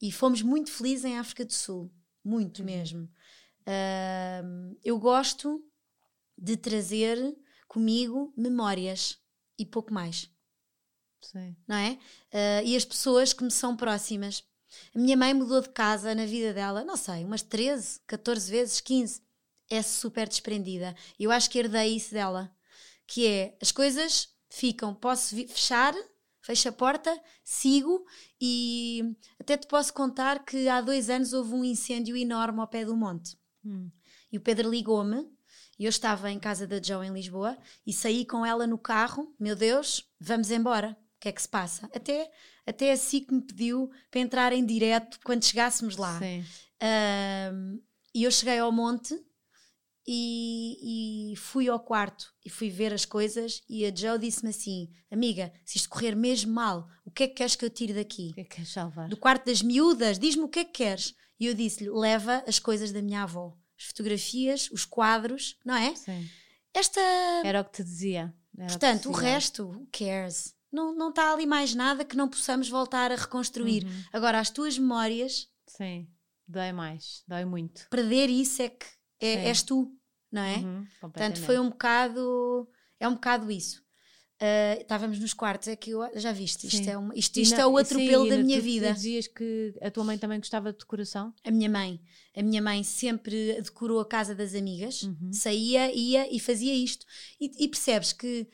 E 0.00 0.12
fomos 0.12 0.40
muito 0.40 0.70
felizes 0.70 1.04
em 1.04 1.18
África 1.18 1.44
do 1.44 1.52
Sul, 1.52 1.92
muito 2.28 2.58
Uhum. 2.60 2.66
mesmo. 2.66 3.08
Ah, 3.66 4.42
eu 4.84 4.98
gosto 4.98 5.64
de 6.36 6.56
trazer 6.56 7.36
comigo 7.66 8.32
memórias 8.36 9.18
e 9.58 9.64
pouco 9.66 9.92
mais. 9.92 10.30
Sim. 11.20 11.56
não 11.66 11.76
é? 11.76 11.98
Ah, 12.32 12.62
e 12.62 12.76
as 12.76 12.84
pessoas 12.84 13.32
que 13.32 13.42
me 13.44 13.50
são 13.50 13.76
próximas. 13.76 14.44
A 14.94 14.98
minha 14.98 15.16
mãe 15.16 15.32
mudou 15.34 15.60
de 15.62 15.70
casa 15.70 16.14
na 16.14 16.26
vida 16.26 16.52
dela, 16.52 16.84
não 16.84 16.96
sei, 16.96 17.24
umas 17.24 17.42
13, 17.42 18.00
14 18.06 18.50
vezes, 18.50 18.80
15. 18.80 19.22
É 19.70 19.82
super 19.82 20.28
desprendida. 20.28 20.94
Eu 21.18 21.30
acho 21.30 21.50
que 21.50 21.58
herdei 21.58 21.96
isso 21.96 22.12
dela. 22.12 22.50
Que 23.06 23.26
é, 23.26 23.56
as 23.60 23.72
coisas 23.72 24.28
ficam, 24.50 24.94
posso 24.94 25.34
fechar, 25.48 25.94
fecho 26.48 26.70
a 26.70 26.72
porta, 26.72 27.20
sigo 27.44 28.06
e 28.40 29.14
até 29.38 29.54
te 29.54 29.66
posso 29.66 29.92
contar 29.92 30.46
que 30.46 30.66
há 30.66 30.80
dois 30.80 31.10
anos 31.10 31.34
houve 31.34 31.52
um 31.52 31.62
incêndio 31.62 32.16
enorme 32.16 32.60
ao 32.60 32.66
pé 32.66 32.86
do 32.86 32.96
monte. 32.96 33.36
Hum. 33.62 33.90
E 34.32 34.38
o 34.38 34.40
Pedro 34.40 34.70
ligou-me 34.70 35.28
e 35.78 35.84
eu 35.84 35.90
estava 35.90 36.30
em 36.30 36.38
casa 36.38 36.66
da 36.66 36.80
Jo 36.80 37.02
em 37.02 37.12
Lisboa 37.12 37.58
e 37.86 37.92
saí 37.92 38.24
com 38.24 38.46
ela 38.46 38.66
no 38.66 38.78
carro. 38.78 39.34
Meu 39.38 39.54
Deus, 39.54 40.10
vamos 40.18 40.50
embora. 40.50 40.96
O 41.16 41.20
que 41.20 41.28
é 41.28 41.32
que 41.32 41.42
se 41.42 41.48
passa? 41.48 41.86
Até, 41.94 42.30
até 42.66 42.92
assim 42.92 43.24
que 43.24 43.34
me 43.34 43.42
pediu 43.42 43.90
para 44.10 44.20
entrar 44.20 44.50
em 44.54 44.64
direto 44.64 45.20
quando 45.22 45.44
chegássemos 45.44 45.98
lá. 45.98 46.18
Sim. 46.18 46.46
E 48.14 48.22
eu 48.22 48.30
cheguei 48.30 48.58
ao 48.58 48.72
monte 48.72 49.14
e, 50.10 51.32
e, 51.32 51.36
fui 51.36 51.68
ao 51.68 51.78
quarto 51.78 52.32
e 52.42 52.48
fui 52.48 52.70
ver 52.70 52.94
as 52.94 53.04
coisas 53.04 53.62
e 53.68 53.84
a 53.84 53.94
Joe 53.94 54.18
disse-me 54.18 54.48
assim, 54.48 54.88
amiga, 55.10 55.52
se 55.66 55.76
isto 55.76 55.90
correr 55.90 56.16
mesmo 56.16 56.50
mal, 56.50 56.88
o 57.04 57.10
que 57.10 57.24
é 57.24 57.28
que 57.28 57.34
queres 57.34 57.54
que 57.54 57.62
eu 57.62 57.68
tire 57.68 57.92
daqui? 57.92 58.30
O 58.30 58.34
que 58.34 58.40
é 58.40 58.44
que 58.44 58.56
queres 58.56 58.72
salvar? 58.72 59.06
Do 59.06 59.18
quarto 59.18 59.44
das 59.44 59.60
miúdas, 59.60 60.18
diz-me 60.18 60.44
o 60.44 60.48
que 60.48 60.60
é 60.60 60.64
que 60.64 60.72
queres. 60.72 61.14
E 61.38 61.44
eu 61.44 61.52
disse-lhe, 61.52 61.90
leva 61.90 62.42
as 62.48 62.58
coisas 62.58 62.90
da 62.90 63.02
minha 63.02 63.22
avó, 63.22 63.54
as 63.78 63.84
fotografias, 63.84 64.70
os 64.70 64.86
quadros, 64.86 65.58
não 65.62 65.74
é? 65.74 65.94
Sim. 65.94 66.26
Esta... 66.72 67.00
Era 67.44 67.60
o 67.60 67.64
que 67.66 67.72
te 67.72 67.84
dizia. 67.84 68.34
Era 68.56 68.68
Portanto, 68.68 69.06
o, 69.06 69.10
o 69.10 69.14
resto, 69.14 69.64
who 69.66 69.86
cares? 69.92 70.54
Não, 70.72 70.94
não 70.94 71.10
está 71.10 71.34
ali 71.34 71.44
mais 71.44 71.74
nada 71.74 72.02
que 72.02 72.16
não 72.16 72.30
possamos 72.30 72.70
voltar 72.70 73.12
a 73.12 73.16
reconstruir. 73.16 73.84
Uhum. 73.84 74.04
Agora, 74.10 74.40
as 74.40 74.48
tuas 74.48 74.78
memórias... 74.78 75.48
Sim, 75.66 76.08
dói 76.46 76.72
mais, 76.72 77.22
dói 77.28 77.44
muito. 77.44 77.86
Perder 77.90 78.30
isso 78.30 78.62
é 78.62 78.70
que 78.70 78.86
é, 79.20 79.48
és 79.48 79.62
tu, 79.62 79.92
não 80.30 80.42
é? 80.42 80.56
Uhum, 80.56 80.86
Portanto, 81.00 81.40
foi 81.40 81.58
um 81.58 81.70
bocado. 81.70 82.68
É 83.00 83.08
um 83.08 83.14
bocado 83.14 83.50
isso. 83.50 83.82
Uh, 84.40 84.80
estávamos 84.80 85.18
nos 85.18 85.34
quartos, 85.34 85.66
é 85.66 85.74
que 85.74 85.90
eu, 85.90 86.08
já 86.14 86.30
viste, 86.30 86.68
isto, 86.68 86.88
é, 86.88 86.96
um, 86.96 87.12
isto, 87.12 87.40
isto 87.40 87.56
é 87.56 87.66
o 87.66 87.76
atropelo 87.76 88.22
sim, 88.22 88.30
da 88.30 88.36
minha 88.38 88.60
tu, 88.60 88.62
vida. 88.62 88.88
Tu 88.90 88.94
dizias 88.94 89.26
que 89.26 89.74
a 89.82 89.90
tua 89.90 90.04
mãe 90.04 90.16
também 90.16 90.38
gostava 90.38 90.72
de 90.72 90.78
decoração? 90.78 91.34
A 91.42 91.50
minha 91.50 91.68
mãe. 91.68 92.00
A 92.36 92.42
minha 92.42 92.62
mãe 92.62 92.84
sempre 92.84 93.60
decorou 93.60 93.98
a 93.98 94.06
casa 94.06 94.36
das 94.36 94.54
amigas, 94.54 95.02
uhum. 95.02 95.32
saía, 95.32 95.92
ia 95.92 96.32
e 96.32 96.38
fazia 96.38 96.72
isto. 96.72 97.04
E, 97.40 97.64
e, 97.64 97.66
percebes 97.66 98.12
que 98.12 98.46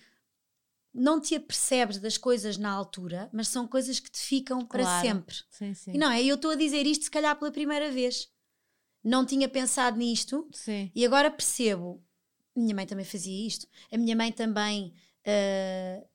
não 0.94 1.20
te 1.20 1.34
apercebes 1.34 1.98
das 1.98 2.16
coisas 2.16 2.56
na 2.56 2.70
altura, 2.70 3.28
mas 3.30 3.48
são 3.48 3.68
coisas 3.68 4.00
que 4.00 4.10
te 4.10 4.20
ficam 4.20 4.64
claro. 4.64 4.86
para 4.86 5.02
sempre. 5.02 5.36
Sim, 5.50 5.74
sim. 5.74 5.92
E 5.92 5.98
não 5.98 6.10
é? 6.10 6.24
Eu 6.24 6.36
estou 6.36 6.52
a 6.52 6.56
dizer 6.56 6.86
isto, 6.86 7.04
se 7.04 7.10
calhar, 7.10 7.38
pela 7.38 7.52
primeira 7.52 7.90
vez 7.90 8.26
não 9.04 9.26
tinha 9.26 9.48
pensado 9.48 9.98
nisto 9.98 10.48
Sim. 10.50 10.90
e 10.94 11.04
agora 11.04 11.30
percebo. 11.30 12.02
Minha 12.56 12.74
mãe 12.74 12.86
também 12.86 13.04
fazia 13.04 13.46
isto. 13.46 13.66
A 13.92 13.98
minha 13.98 14.16
mãe 14.16 14.32
também 14.32 14.94
uh, 15.26 16.08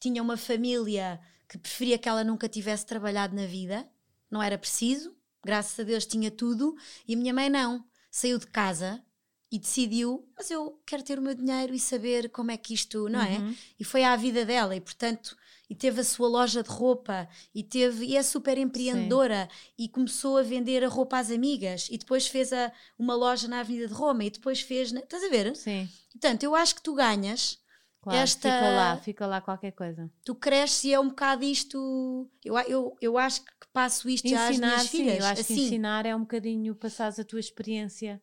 tinha 0.00 0.20
uma 0.22 0.36
família 0.36 1.20
que 1.48 1.56
preferia 1.56 1.98
que 1.98 2.08
ela 2.08 2.24
nunca 2.24 2.48
tivesse 2.48 2.84
trabalhado 2.84 3.36
na 3.36 3.46
vida, 3.46 3.88
não 4.30 4.42
era 4.42 4.58
preciso, 4.58 5.14
graças 5.44 5.78
a 5.78 5.82
Deus 5.84 6.06
tinha 6.06 6.30
tudo, 6.30 6.74
e 7.06 7.14
a 7.14 7.16
minha 7.16 7.32
mãe 7.32 7.48
não. 7.48 7.84
Saiu 8.10 8.38
de 8.38 8.46
casa 8.46 9.04
e 9.52 9.58
decidiu, 9.58 10.28
mas 10.36 10.50
eu 10.50 10.80
quero 10.84 11.02
ter 11.02 11.18
o 11.18 11.22
meu 11.22 11.34
dinheiro 11.34 11.74
e 11.74 11.78
saber 11.78 12.28
como 12.30 12.50
é 12.50 12.56
que 12.56 12.74
isto, 12.74 13.08
não 13.08 13.20
é? 13.20 13.38
uhum. 13.38 13.54
E 13.78 13.84
foi 13.84 14.02
à 14.02 14.16
vida 14.16 14.44
dela, 14.44 14.74
e 14.74 14.80
portanto 14.80 15.36
e 15.68 15.74
teve 15.74 16.00
a 16.00 16.04
sua 16.04 16.28
loja 16.28 16.62
de 16.62 16.68
roupa 16.68 17.28
e 17.54 17.62
teve 17.62 18.04
e 18.04 18.16
é 18.16 18.22
super 18.22 18.58
empreendedora 18.58 19.48
Sim. 19.50 19.72
e 19.78 19.88
começou 19.88 20.36
a 20.36 20.42
vender 20.42 20.84
a 20.84 20.88
roupa 20.88 21.18
às 21.18 21.30
amigas 21.30 21.88
e 21.90 21.98
depois 21.98 22.26
fez 22.26 22.52
a, 22.52 22.72
uma 22.98 23.14
loja 23.14 23.48
na 23.48 23.60
Avenida 23.60 23.88
de 23.88 23.94
Roma 23.94 24.24
e 24.24 24.30
depois 24.30 24.60
fez, 24.60 24.92
na, 24.92 25.00
estás 25.00 25.24
a 25.24 25.28
ver? 25.28 25.54
Sim. 25.56 25.88
Portanto, 26.12 26.42
eu 26.42 26.54
acho 26.54 26.74
que 26.74 26.82
tu 26.82 26.94
ganhas 26.94 27.58
claro, 28.02 28.18
esta 28.18 28.50
fica 28.50 28.68
lá, 28.68 28.96
fica 28.98 29.26
lá 29.26 29.40
qualquer 29.40 29.72
coisa. 29.72 30.10
Tu 30.24 30.34
cresces 30.34 30.84
e 30.84 30.92
é 30.92 31.00
um 31.00 31.08
bocado 31.08 31.44
isto, 31.44 32.30
eu, 32.44 32.58
eu, 32.60 32.96
eu 33.00 33.18
acho 33.18 33.42
que 33.42 33.50
passo 33.72 34.08
isto 34.08 34.26
ensinar, 34.26 34.48
às 34.48 34.58
minhas 34.58 34.82
sim, 34.82 34.98
filhas. 34.98 35.18
Eu 35.18 35.26
acho 35.26 35.40
assim. 35.40 35.54
que 35.54 35.60
ensinar 35.62 36.06
é 36.06 36.14
um 36.14 36.20
bocadinho 36.20 36.74
passares 36.74 37.18
a 37.18 37.24
tua 37.24 37.40
experiência 37.40 38.22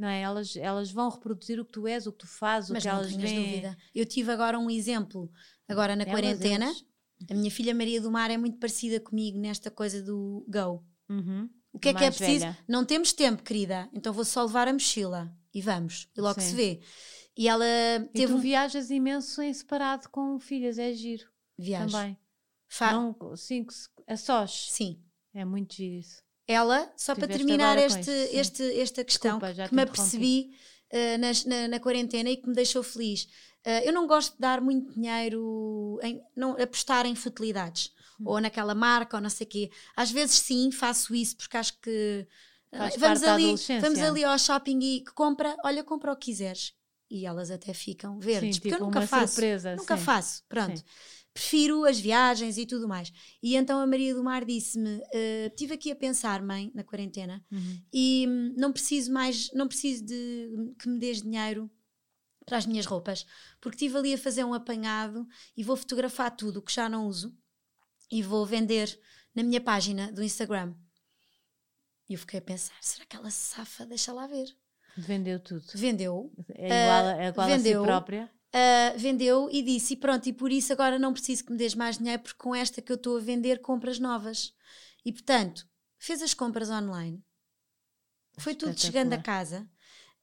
não 0.00 0.08
é? 0.08 0.22
Elas, 0.22 0.56
elas 0.56 0.90
vão 0.90 1.10
reproduzir 1.10 1.60
o 1.60 1.64
que 1.64 1.72
tu 1.72 1.86
és, 1.86 2.06
o 2.06 2.12
que 2.12 2.20
tu 2.20 2.26
fazes, 2.26 2.70
Mas 2.70 2.82
o 2.82 2.82
que 2.82 2.88
elas 2.88 3.12
veem. 3.12 3.44
dúvida. 3.44 3.76
Eu 3.94 4.06
tive 4.06 4.32
agora 4.32 4.58
um 4.58 4.70
exemplo, 4.70 5.30
agora 5.70 5.96
na 5.96 6.04
quarentena, 6.04 6.66
eles. 6.66 6.84
A 7.30 7.34
minha 7.34 7.50
filha 7.50 7.74
Maria 7.74 8.00
do 8.00 8.10
Mar 8.10 8.30
é 8.30 8.38
muito 8.38 8.58
parecida 8.58 8.98
comigo 8.98 9.38
nesta 9.38 9.70
coisa 9.70 10.02
do 10.02 10.44
go. 10.48 10.84
Uhum. 11.08 11.48
O 11.72 11.78
que 11.78 11.90
é 11.90 11.94
que 11.94 12.04
é 12.04 12.10
preciso? 12.10 12.40
Velha. 12.40 12.58
Não 12.66 12.84
temos 12.84 13.12
tempo, 13.12 13.42
querida, 13.42 13.88
então 13.92 14.12
vou 14.12 14.24
só 14.24 14.42
levar 14.42 14.68
a 14.68 14.72
mochila 14.72 15.32
e 15.54 15.60
vamos, 15.60 16.08
e 16.16 16.20
logo 16.20 16.40
Sim. 16.40 16.48
se 16.48 16.54
vê. 16.54 16.80
E 17.36 17.48
ela 17.48 17.64
teve. 18.12 18.24
E 18.24 18.26
tu 18.26 18.34
um... 18.34 18.40
viajas 18.40 18.90
imenso 18.90 19.40
em 19.42 19.52
separado 19.52 20.08
com 20.08 20.38
filhas, 20.38 20.78
é 20.78 20.92
giro. 20.92 21.28
Viajo. 21.58 21.92
Também. 21.92 22.18
Fa... 22.68 22.92
Não, 22.92 23.36
cinco, 23.36 23.72
a 24.06 24.16
sós. 24.16 24.68
Sim. 24.70 25.02
É 25.34 25.44
muito 25.44 25.74
giro 25.74 25.94
isso. 25.94 26.22
Ela, 26.46 26.92
só 26.96 27.14
para 27.14 27.28
terminar 27.28 27.78
este, 27.78 28.10
este, 28.10 28.80
esta 28.80 29.04
questão 29.04 29.38
Desculpa, 29.38 29.68
que 29.68 29.74
me 29.74 29.82
apercebi 29.82 30.50
uh, 30.92 31.18
na, 31.18 31.30
na, 31.46 31.68
na 31.68 31.80
quarentena 31.80 32.28
e 32.28 32.36
que 32.36 32.48
me 32.48 32.54
deixou 32.54 32.82
feliz 32.82 33.28
Uh, 33.66 33.84
eu 33.84 33.92
não 33.92 34.06
gosto 34.06 34.32
de 34.32 34.38
dar 34.38 34.60
muito 34.60 34.94
dinheiro, 34.94 35.98
em, 36.02 36.22
não, 36.34 36.52
apostar 36.52 37.04
em 37.04 37.14
futilidades, 37.14 37.92
hum. 38.18 38.24
ou 38.26 38.40
naquela 38.40 38.74
marca, 38.74 39.18
ou 39.18 39.22
não 39.22 39.28
sei 39.28 39.46
o 39.46 39.50
quê. 39.50 39.70
Às 39.94 40.10
vezes 40.10 40.36
sim, 40.36 40.72
faço 40.72 41.14
isso 41.14 41.36
porque 41.36 41.56
acho 41.58 41.78
que 41.78 42.26
uh, 42.72 42.98
vamos, 42.98 43.22
ali, 43.22 43.54
vamos 43.80 43.98
ali 43.98 44.24
ao 44.24 44.38
shopping 44.38 44.78
e 44.80 45.04
compra, 45.14 45.54
olha, 45.62 45.84
compra 45.84 46.12
o 46.12 46.16
que 46.16 46.26
quiseres. 46.26 46.72
E 47.10 47.26
elas 47.26 47.50
até 47.50 47.74
ficam 47.74 48.18
verdes, 48.18 48.56
sim, 48.56 48.60
porque 48.60 48.70
tipo 48.70 48.82
eu 48.82 48.86
nunca 48.86 49.06
faço. 49.06 49.34
Surpresa, 49.34 49.76
nunca 49.76 49.96
sim. 49.96 50.04
faço, 50.04 50.42
pronto. 50.48 50.78
Sim. 50.78 50.84
Prefiro 51.34 51.84
as 51.84 51.98
viagens 51.98 52.56
e 52.56 52.64
tudo 52.64 52.88
mais. 52.88 53.12
E 53.42 53.56
então 53.56 53.78
a 53.78 53.86
Maria 53.86 54.14
do 54.14 54.24
Mar 54.24 54.44
disse-me: 54.44 54.96
uh, 54.96 55.46
estive 55.48 55.74
aqui 55.74 55.90
a 55.90 55.96
pensar, 55.96 56.40
mãe, 56.40 56.70
na 56.74 56.82
quarentena, 56.82 57.44
uhum. 57.50 57.82
e 57.92 58.26
hum, 58.26 58.54
não 58.56 58.72
preciso 58.72 59.12
mais, 59.12 59.50
não 59.52 59.68
preciso 59.68 60.04
de 60.04 60.72
que 60.78 60.88
me 60.88 60.98
dês 60.98 61.20
dinheiro 61.20 61.70
para 62.50 62.58
as 62.58 62.66
minhas 62.66 62.84
roupas, 62.84 63.24
porque 63.60 63.76
estive 63.76 63.96
ali 63.96 64.12
a 64.12 64.18
fazer 64.18 64.42
um 64.42 64.52
apanhado 64.52 65.24
e 65.56 65.62
vou 65.62 65.76
fotografar 65.76 66.34
tudo 66.34 66.56
o 66.56 66.62
que 66.62 66.72
já 66.72 66.88
não 66.88 67.06
uso 67.06 67.32
e 68.10 68.24
vou 68.24 68.44
vender 68.44 68.98
na 69.32 69.44
minha 69.44 69.60
página 69.60 70.10
do 70.10 70.20
Instagram. 70.20 70.74
E 72.08 72.14
eu 72.14 72.18
fiquei 72.18 72.40
a 72.40 72.42
pensar: 72.42 72.74
será 72.80 73.06
que 73.06 73.14
ela 73.14 73.30
safa? 73.30 73.86
Deixa 73.86 74.12
lá 74.12 74.26
ver. 74.26 74.48
Vendeu 74.96 75.38
tudo. 75.38 75.64
Vendeu. 75.72 76.32
É 76.48 76.66
igual, 76.66 77.06
é 77.20 77.28
igual 77.28 77.46
vendeu, 77.46 77.82
a 77.82 77.84
si 77.84 77.86
própria. 77.86 78.30
Uh, 78.48 78.98
vendeu 78.98 79.48
e 79.52 79.62
disse: 79.62 79.94
e 79.94 79.96
pronto, 79.96 80.28
e 80.28 80.32
por 80.32 80.50
isso 80.50 80.72
agora 80.72 80.98
não 80.98 81.12
preciso 81.12 81.44
que 81.44 81.52
me 81.52 81.56
des 81.56 81.76
mais 81.76 81.98
dinheiro, 81.98 82.20
porque 82.20 82.36
com 82.36 82.52
esta 82.52 82.82
que 82.82 82.90
eu 82.90 82.96
estou 82.96 83.16
a 83.16 83.20
vender, 83.20 83.60
compras 83.60 84.00
novas. 84.00 84.52
E 85.04 85.12
portanto, 85.12 85.68
fez 85.96 86.20
as 86.20 86.34
compras 86.34 86.68
online. 86.68 87.24
Foi 88.38 88.56
tudo 88.56 88.76
chegando 88.76 89.12
a 89.12 89.22
casa. 89.22 89.70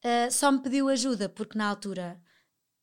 Uh, 0.03 0.31
só 0.31 0.51
me 0.51 0.59
pediu 0.59 0.89
ajuda, 0.89 1.27
porque 1.27 1.57
na 1.57 1.67
altura 1.67 2.21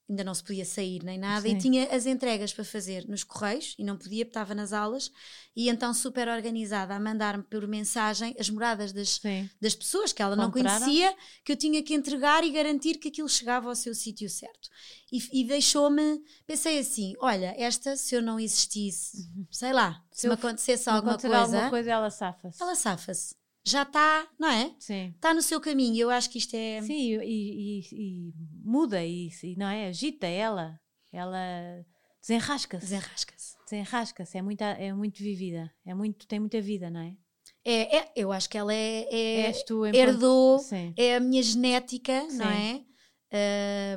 ainda 0.08 0.22
não 0.22 0.34
se 0.34 0.44
podia 0.44 0.64
sair 0.64 1.02
nem 1.02 1.18
nada 1.18 1.48
Sim. 1.48 1.56
e 1.56 1.58
tinha 1.58 1.84
as 1.94 2.04
entregas 2.04 2.52
para 2.52 2.64
fazer 2.64 3.08
nos 3.08 3.24
correios 3.24 3.74
e 3.78 3.84
não 3.84 3.96
podia, 3.96 4.22
estava 4.22 4.54
nas 4.54 4.72
aulas 4.72 5.10
e 5.56 5.68
então 5.68 5.94
super 5.94 6.28
organizada 6.28 6.94
a 6.94 7.00
mandar-me 7.00 7.42
por 7.44 7.66
mensagem 7.66 8.34
as 8.38 8.50
moradas 8.50 8.92
das, 8.92 9.20
das 9.60 9.74
pessoas 9.74 10.12
que 10.12 10.22
ela 10.22 10.36
Compraram. 10.36 10.80
não 10.80 10.86
conhecia, 10.86 11.16
que 11.42 11.52
eu 11.52 11.56
tinha 11.56 11.82
que 11.82 11.94
entregar 11.94 12.44
e 12.44 12.50
garantir 12.50 12.98
que 12.98 13.08
aquilo 13.08 13.28
chegava 13.28 13.68
ao 13.68 13.74
seu 13.74 13.94
sítio 13.94 14.28
certo. 14.28 14.68
E, 15.10 15.40
e 15.40 15.46
deixou-me, 15.46 16.20
pensei 16.46 16.78
assim, 16.78 17.14
olha, 17.20 17.54
esta 17.56 17.96
se 17.96 18.14
eu 18.14 18.20
não 18.20 18.38
existisse, 18.38 19.16
uhum. 19.16 19.46
sei 19.50 19.72
lá, 19.72 20.02
se, 20.10 20.22
se 20.22 20.28
me 20.28 20.34
acontecesse 20.34 20.88
alguma 20.90 21.18
coisa, 21.18 21.38
alguma 21.38 21.70
coisa, 21.70 21.90
ela 21.90 22.10
safa-se. 22.10 22.62
Ela 22.62 22.74
safa-se 22.74 23.43
já 23.66 23.82
está, 23.82 24.28
não 24.38 24.48
é? 24.48 24.74
Sim. 24.78 25.12
Está 25.16 25.32
no 25.32 25.40
seu 25.40 25.60
caminho. 25.60 25.96
Eu 25.96 26.10
acho 26.10 26.28
que 26.28 26.38
isto 26.38 26.54
é. 26.54 26.82
Sim, 26.82 27.18
e, 27.22 27.80
e, 27.80 27.80
e 27.92 28.34
muda 28.62 29.02
e, 29.02 29.30
não 29.56 29.66
é? 29.66 29.88
Agita 29.88 30.26
ela. 30.26 30.78
Ela 31.10 31.84
desenrasca-se. 32.20 32.84
Desenrasca-se. 32.84 33.56
Desenrasca-se. 33.64 34.36
É, 34.38 34.42
muito, 34.42 34.60
é 34.62 34.92
muito 34.92 35.18
vivida. 35.18 35.72
É 35.86 35.94
muito, 35.94 36.26
tem 36.26 36.38
muita 36.38 36.60
vida, 36.60 36.90
não 36.90 37.00
é? 37.00 37.16
É, 37.64 37.96
é 37.96 38.12
eu 38.14 38.32
acho 38.32 38.50
que 38.50 38.58
ela 38.58 38.74
é. 38.74 39.46
é 39.48 39.52
tu, 39.66 39.86
herdou, 39.86 40.58
Sim. 40.58 40.92
é 40.96 41.16
a 41.16 41.20
minha 41.20 41.42
genética, 41.42 42.26
Sim. 42.28 42.36
não 42.36 42.50
é? 42.50 42.84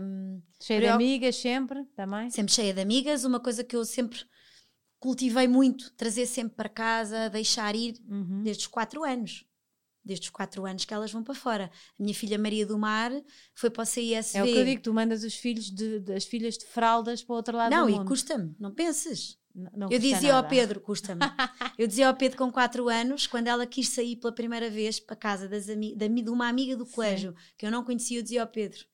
Um, 0.02 0.42
cheia 0.62 0.80
de 0.80 0.88
amigas 0.88 1.36
sempre, 1.36 1.84
também? 1.96 2.30
Sempre 2.30 2.54
cheia 2.54 2.74
de 2.74 2.80
amigas. 2.80 3.26
Uma 3.26 3.40
coisa 3.40 3.66
que 3.66 3.76
eu 3.76 3.84
sempre 3.84 4.20
cultivei 4.98 5.48
muito, 5.48 5.92
trazer 5.96 6.26
sempre 6.26 6.56
para 6.56 6.70
casa, 6.70 7.30
deixar 7.30 7.76
ir, 7.76 7.96
uhum. 8.08 8.44
desde 8.44 8.64
os 8.64 8.68
quatro 8.68 9.04
anos 9.04 9.46
desde 10.08 10.28
os 10.28 10.30
4 10.32 10.66
anos 10.66 10.86
que 10.86 10.94
elas 10.94 11.12
vão 11.12 11.22
para 11.22 11.36
fora. 11.36 11.70
A 12.00 12.02
minha 12.02 12.16
filha 12.16 12.40
Maria 12.40 12.66
do 12.66 12.78
Mar 12.80 13.12
foi 13.54 13.70
para 13.70 13.84
o 13.84 13.86
CISV. 13.86 14.38
É 14.38 14.44
o 14.44 14.46
que 14.46 14.58
eu 14.58 14.66
digo, 14.66 14.82
tu 14.82 14.94
mandas 14.94 15.24
os 15.24 15.36
filhos 15.36 15.70
de, 15.70 16.00
de 16.00 16.14
as 16.14 16.24
filhas 16.24 16.58
de 16.58 16.66
fraldas 16.66 17.22
para 17.22 17.34
o 17.34 17.36
outro 17.36 17.58
lado 17.58 17.70
não, 17.70 17.86
do 17.86 17.92
mundo. 17.92 17.98
Não, 17.98 18.06
e 18.06 18.08
custa-me, 18.08 18.56
não 18.58 18.74
penses. 18.74 19.38
Não, 19.54 19.72
não 19.76 19.92
eu 19.92 20.00
dizia 20.00 20.34
nada. 20.34 20.38
ao 20.38 20.48
Pedro, 20.48 20.80
custa-me. 20.80 21.22
eu 21.78 21.86
dizia 21.86 22.08
ao 22.08 22.16
Pedro 22.16 22.38
com 22.38 22.52
4 22.52 22.88
anos, 22.88 23.28
quando 23.28 23.48
ela 23.48 23.68
quis 23.68 23.90
sair 23.90 24.16
pela 24.16 24.32
primeira 24.32 24.70
vez 24.70 25.00
para 25.00 25.16
casa 25.16 25.48
das 25.48 25.70
ami 25.70 25.96
da, 25.96 26.08
de 26.08 26.30
uma 26.30 26.48
amiga 26.48 26.76
do 26.76 26.86
colégio, 26.86 27.32
Sim. 27.32 27.54
que 27.58 27.66
eu 27.66 27.72
não 27.72 27.84
conhecia, 27.84 28.20
eu 28.20 28.24
dizia 28.24 28.42
ao 28.42 28.48
Pedro, 28.48 28.86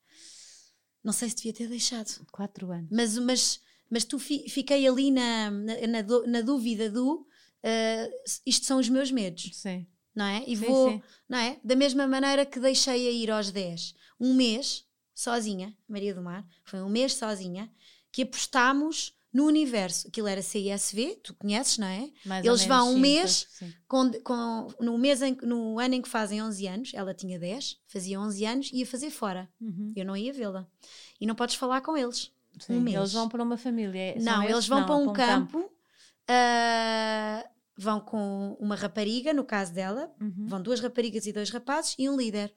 não 1.03 1.13
sei 1.13 1.29
se 1.29 1.35
devia 1.35 1.53
ter 1.53 1.67
deixado. 1.67 2.25
4 2.31 2.71
anos. 2.71 2.89
Mas, 2.91 3.17
mas, 3.19 3.61
mas 3.89 4.03
tu 4.03 4.17
fi, 4.17 4.49
fiquei 4.49 4.87
ali 4.87 5.11
na, 5.11 5.51
na, 5.51 5.87
na, 5.87 6.27
na 6.27 6.41
dúvida 6.41 6.89
do 6.89 7.17
uh, 7.21 8.39
isto 8.45 8.65
são 8.65 8.79
os 8.79 8.89
meus 8.89 9.11
medos. 9.11 9.51
Sim 9.53 9.85
não 10.15 10.25
é? 10.25 10.43
E 10.47 10.55
sim, 10.55 10.65
vou, 10.65 10.91
sim. 10.91 11.03
não 11.27 11.37
é? 11.37 11.59
Da 11.63 11.75
mesma 11.75 12.07
maneira 12.07 12.45
que 12.45 12.59
deixei 12.59 13.07
a 13.07 13.11
ir 13.11 13.31
aos 13.31 13.51
10, 13.51 13.95
um 14.19 14.33
mês 14.33 14.85
sozinha, 15.13 15.75
Maria 15.87 16.13
do 16.13 16.21
Mar, 16.21 16.45
foi 16.63 16.81
um 16.81 16.89
mês 16.89 17.13
sozinha, 17.15 17.71
que 18.11 18.23
apostámos 18.23 19.13
No 19.35 19.45
universo, 19.47 20.07
aquilo 20.09 20.27
era 20.27 20.43
CISV, 20.43 21.15
tu 21.23 21.33
conheces, 21.33 21.79
não 21.79 21.87
é? 21.87 22.07
Mais 22.23 22.45
Eles 22.45 22.65
vão 22.65 22.91
um 22.91 22.93
sim, 22.93 22.99
mês, 22.99 23.47
com, 23.87 24.11
com- 24.23 24.67
no, 24.79 24.95
mês 24.95 25.23
em, 25.23 25.35
no 25.41 25.79
ano 25.79 25.95
em 25.95 26.01
que 26.03 26.07
fazem 26.07 26.39
11 26.39 26.67
anos, 26.67 26.91
ela 26.93 27.15
tinha 27.15 27.39
10, 27.39 27.79
fazia 27.87 28.19
11 28.19 28.45
anos, 28.45 28.69
ia 28.71 28.85
fazer 28.85 29.09
fora. 29.09 29.49
Uhum. 29.59 29.91
Eu 29.95 30.05
não 30.05 30.15
ia 30.15 30.31
vê-la. 30.31 30.67
E 31.19 31.25
não 31.25 31.33
podes 31.33 31.55
falar 31.55 31.81
com 31.81 31.97
eles. 31.97 32.31
Sim, 32.59 32.77
um 32.77 32.81
mês. 32.81 32.95
Eles 32.95 33.13
vão 33.13 33.27
para 33.27 33.41
uma 33.41 33.57
família. 33.57 34.15
Não, 34.21 34.43
esses? 34.43 34.53
eles 34.53 34.67
vão 34.67 34.79
Não, 34.81 34.85
para 34.85 34.95
um 34.97 35.13
campo, 35.13 35.71
ah, 36.27 37.43
vão 37.77 37.99
com 37.99 38.55
uma 38.59 38.75
rapariga, 38.75 39.33
no 39.33 39.43
caso 39.43 39.73
dela, 39.73 40.11
Uhum. 40.21 40.45
vão 40.47 40.61
duas 40.61 40.79
raparigas 40.79 41.25
e 41.25 41.33
dois 41.33 41.49
rapazes 41.49 41.95
e 41.97 42.09
um 42.09 42.15
líder. 42.15 42.53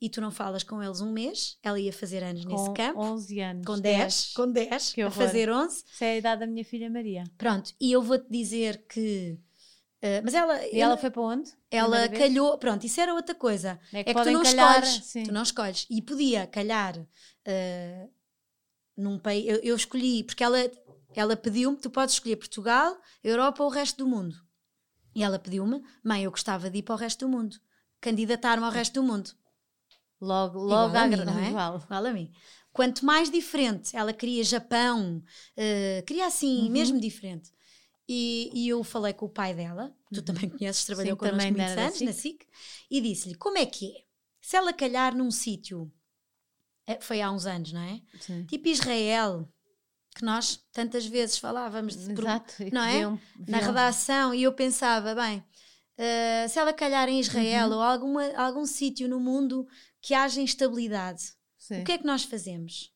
E 0.00 0.08
tu 0.08 0.20
não 0.20 0.30
falas 0.30 0.62
com 0.62 0.80
eles 0.82 1.00
um 1.00 1.12
mês, 1.12 1.58
ela 1.62 1.78
ia 1.80 1.92
fazer 1.92 2.22
anos 2.22 2.44
nesse 2.44 2.66
Com 2.66 2.74
campo, 2.74 3.00
11 3.00 3.40
anos. 3.40 3.66
com 3.66 3.78
10, 3.80 4.32
com 4.34 4.50
10, 4.52 4.92
Que 4.92 5.02
a 5.02 5.10
fazer 5.10 5.50
11. 5.50 5.82
Isso 5.92 6.04
é 6.04 6.12
a 6.12 6.16
idade 6.16 6.40
da 6.40 6.46
minha 6.46 6.64
filha 6.64 6.88
Maria. 6.88 7.24
Pronto, 7.36 7.72
e 7.80 7.90
eu 7.90 8.00
vou-te 8.00 8.26
dizer 8.30 8.84
que. 8.88 9.36
ah, 10.00 10.20
mas 10.22 10.34
ela, 10.34 10.64
E 10.68 10.80
ela 10.80 10.96
foi 10.96 11.10
para 11.10 11.22
onde? 11.22 11.50
ela 11.68 11.88
Primeira 12.02 12.08
vez? 12.10 12.22
calhou, 12.22 12.56
pronto, 12.58 12.86
isso 12.86 13.00
era 13.00 13.12
outra 13.12 13.34
coisa. 13.34 13.78
É 13.92 14.00
É 14.00 14.04
que, 14.04 14.12
tu 14.14 14.30
não 14.30 14.42
calhar, 14.44 14.82
escolhes. 14.84 15.04
sim. 15.04 15.22
Tu 15.24 15.32
não 15.32 15.42
escolhes. 15.42 15.86
E 15.90 16.00
podia 16.00 16.46
calhar 16.46 16.96
ah, 17.46 18.08
num 18.96 19.18
país. 19.18 19.46
Eu, 19.48 19.56
eu 19.62 19.74
escolhi, 19.76 20.22
porque 20.22 20.44
ela, 20.44 20.58
ela 21.14 21.36
pediu-me: 21.36 21.76
tu 21.76 21.90
podes 21.90 22.14
escolher 22.14 22.36
Portugal, 22.36 22.96
Europa 23.24 23.64
ou 23.64 23.68
o 23.68 23.72
resto 23.72 23.96
do 23.98 24.06
mundo. 24.08 24.36
E 25.18 25.22
ela 25.24 25.36
pediu-me: 25.36 25.82
mãe, 26.02 26.22
eu 26.22 26.30
gostava 26.30 26.70
de 26.70 26.78
ir 26.78 26.82
para 26.84 26.94
o 26.94 26.98
resto 26.98 27.26
do 27.26 27.28
mundo, 27.28 27.56
candidatar-me 28.00 28.62
ao 28.64 28.70
resto 28.70 28.94
do 28.94 29.02
mundo. 29.02 29.30
Logo, 30.20 30.60
Igual 30.64 30.84
logo 30.86 30.96
a 30.96 31.02
à 31.02 31.08
mim, 31.08 31.16
não 31.24 31.38
é? 31.38 31.48
igual. 31.48 31.82
Igual 31.84 32.06
a 32.06 32.12
mim. 32.12 32.30
Quanto 32.72 33.04
mais 33.04 33.28
diferente, 33.28 33.96
ela 33.96 34.12
queria 34.12 34.44
Japão, 34.44 35.20
ah, 35.56 36.02
queria 36.06 36.24
assim, 36.26 36.62
Uhum. 36.66 36.70
mesmo 36.70 37.00
diferente. 37.00 37.50
E, 38.08 38.48
e 38.54 38.68
eu 38.68 38.84
falei 38.84 39.12
com 39.12 39.26
o 39.26 39.28
pai 39.28 39.52
dela, 39.54 39.92
tu 40.14 40.22
também 40.22 40.48
conheces, 40.48 40.84
trabalhou 40.84 41.14
Uhum. 41.14 41.18
Sim, 41.18 41.30
connosco 41.30 41.52
muitos 41.52 41.72
anos 41.76 42.00
na 42.00 42.12
SIC, 42.12 42.46
e 42.88 43.00
disse-lhe 43.00 43.34
como 43.34 43.58
é 43.58 43.66
que 43.66 43.86
é. 43.96 44.04
Se 44.40 44.56
ela 44.56 44.72
calhar 44.72 45.16
num 45.16 45.30
sítio, 45.32 45.92
eh, 46.86 47.00
foi 47.00 47.20
há 47.20 47.30
uns 47.32 47.44
anos, 47.44 47.72
não 47.72 47.80
é? 47.82 48.00
Sim. 48.20 48.44
Tipo 48.46 48.68
Israel, 48.68 49.48
que 50.18 50.24
nós 50.24 50.60
tantas 50.72 51.06
vezes 51.06 51.38
falávamos 51.38 51.96
de 51.96 52.12
Exato. 52.12 52.54
não 52.72 52.82
é? 52.82 52.98
viam- 52.98 53.20
na 53.48 53.58
viam- 53.58 53.68
redação, 53.70 54.34
e 54.34 54.42
eu 54.42 54.52
pensava, 54.52 55.14
bem, 55.14 55.42
eh, 55.96 56.46
se 56.48 56.58
ela 56.58 56.72
calhar 56.72 57.08
em 57.08 57.20
Israel 57.20 57.68
Uhum. 57.68 57.76
ou 57.76 57.82
alguma, 57.82 58.26
algum 58.36 58.66
sítio 58.66 59.08
no 59.08 59.18
mundo 59.20 59.66
que 60.02 60.14
haja 60.14 60.40
instabilidade, 60.40 61.22
Sim. 61.56 61.80
o 61.80 61.84
que 61.84 61.92
é 61.92 61.98
que 61.98 62.04
nós 62.06 62.24
fazemos? 62.24 62.92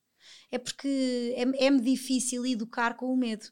É 0.51 0.59
porque 0.59 1.35
é- 1.37 1.67
é-me 1.67 1.81
difícil 1.81 2.45
educar 2.45 2.95
com 2.97 3.13
o 3.13 3.17
medo. 3.17 3.47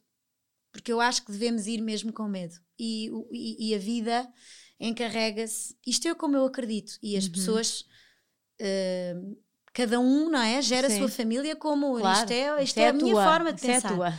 Porque 0.73 0.93
eu 0.93 1.01
acho 1.01 1.25
que 1.25 1.33
devemos 1.33 1.66
ir 1.66 1.81
mesmo 1.81 2.12
com 2.12 2.29
medo. 2.29 2.55
E, 2.79 3.11
o- 3.11 3.29
e- 3.33 3.71
e 3.71 3.75
a 3.75 3.79
vida 3.79 4.33
encarrega-se. 4.79 5.77
Isto 5.87 6.09
é 6.09 6.14
como 6.14 6.37
eu 6.37 6.45
acredito. 6.45 6.99
E 7.03 7.16
as 7.16 7.25
Uhum. 7.27 7.33
pessoas. 7.33 7.85
eh, 8.62 9.14
cada 9.73 10.01
um, 10.01 10.29
não 10.31 10.41
é? 10.41 10.61
Gera 10.62 10.87
a 10.89 10.91
Sim. 10.91 10.99
sua 10.99 11.09
família 11.09 11.55
como. 11.57 11.99
Claro, 11.99 12.18
Isto 12.21 12.33
é, 12.33 12.62
isto 12.62 12.79
isso 12.79 12.81
é 12.81 12.87
a 12.87 12.91
a 12.91 12.93
minha 12.93 13.14
forma 13.14 13.53
de 13.53 13.66
é 13.66 13.71
a 13.71 13.75
pensar. 13.75 13.95
tua. 13.95 14.14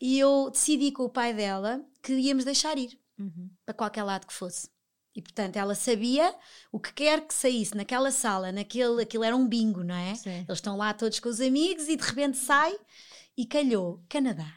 E 0.00 0.18
eu 0.18 0.50
decidi 0.50 0.90
com 0.92 1.04
o 1.04 1.10
pai 1.10 1.32
dela 1.32 1.84
que 2.02 2.12
íamos 2.14 2.44
deixar 2.44 2.76
ir 2.78 2.98
Uhum. 3.18 3.50
para 3.64 3.74
qualquer 3.74 4.02
lado 4.02 4.26
que 4.26 4.32
fosse. 4.32 4.68
E 5.14 5.20
portanto 5.20 5.56
ela 5.56 5.74
sabia 5.74 6.34
o 6.72 6.80
que 6.80 6.92
quer 6.92 7.20
que 7.26 7.34
saísse 7.34 7.76
naquela 7.76 8.10
sala, 8.10 8.50
naquele, 8.50 9.02
aquilo 9.02 9.22
era 9.22 9.36
um 9.36 9.46
bingo, 9.46 9.84
não 9.84 9.94
é? 9.94 10.14
Sim. 10.14 10.30
Eles 10.48 10.58
estão 10.58 10.76
lá 10.76 10.92
todos 10.94 11.20
com 11.20 11.28
os 11.28 11.40
amigos 11.40 11.86
e 11.88 11.96
de 11.96 12.02
repente 12.02 12.38
sai 12.38 12.74
e 13.36 13.46
calhou 13.46 14.02
Canadá. 14.08 14.50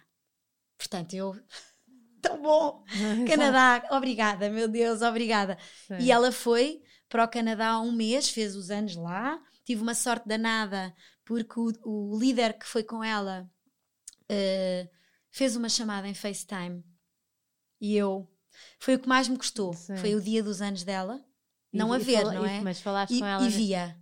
Portanto, 0.77 1.13
eu. 1.13 1.35
Tão 2.21 2.41
bom! 2.41 2.83
Canadá, 3.29 3.85
obrigada, 3.91 4.49
meu 4.49 4.67
Deus, 4.67 5.01
obrigada. 5.01 5.57
Sim. 5.87 5.97
E 5.99 6.11
ela 6.11 6.31
foi 6.31 6.81
para 7.07 7.23
o 7.23 7.27
Canadá 7.27 7.71
há 7.71 7.81
um 7.81 7.91
mês, 7.91 8.29
fez 8.29 8.55
os 8.55 8.71
anos 8.71 8.95
lá. 8.95 9.39
Tive 9.65 9.81
uma 9.81 9.95
sorte 9.95 10.27
danada, 10.27 10.95
porque 11.25 11.59
o, 11.59 11.71
o 11.83 12.17
líder 12.19 12.57
que 12.57 12.65
foi 12.65 12.83
com 12.83 13.03
ela 13.03 13.49
eh, 14.29 14.87
fez 15.31 15.55
uma 15.55 15.67
chamada 15.69 16.07
em 16.07 16.13
FaceTime. 16.13 16.83
E 17.81 17.95
eu. 17.95 18.31
Foi 18.79 18.95
o 18.95 18.99
que 18.99 19.07
mais 19.07 19.27
me 19.27 19.37
custou. 19.37 19.73
Sim. 19.73 19.97
Foi 19.97 20.15
o 20.15 20.21
dia 20.21 20.41
dos 20.43 20.61
anos 20.61 20.83
dela. 20.83 21.23
E- 21.73 21.77
Não 21.77 21.91
a 21.91 21.97
ver, 21.97 22.21
fala- 22.21 22.33
não 22.33 22.45
é? 22.45 22.61
Mas 22.61 22.79
falaste 22.79 23.13
E, 23.15 23.19
com 23.19 23.25
ela. 23.25 23.45
e 23.45 23.49
via. 23.49 23.99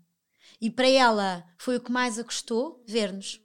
E 0.61 0.69
para 0.69 0.87
ela 0.87 1.43
foi 1.57 1.77
o 1.77 1.81
que 1.81 1.91
mais 1.91 2.19
a 2.19 2.23
custou 2.23 2.83
ver-nos. 2.87 3.39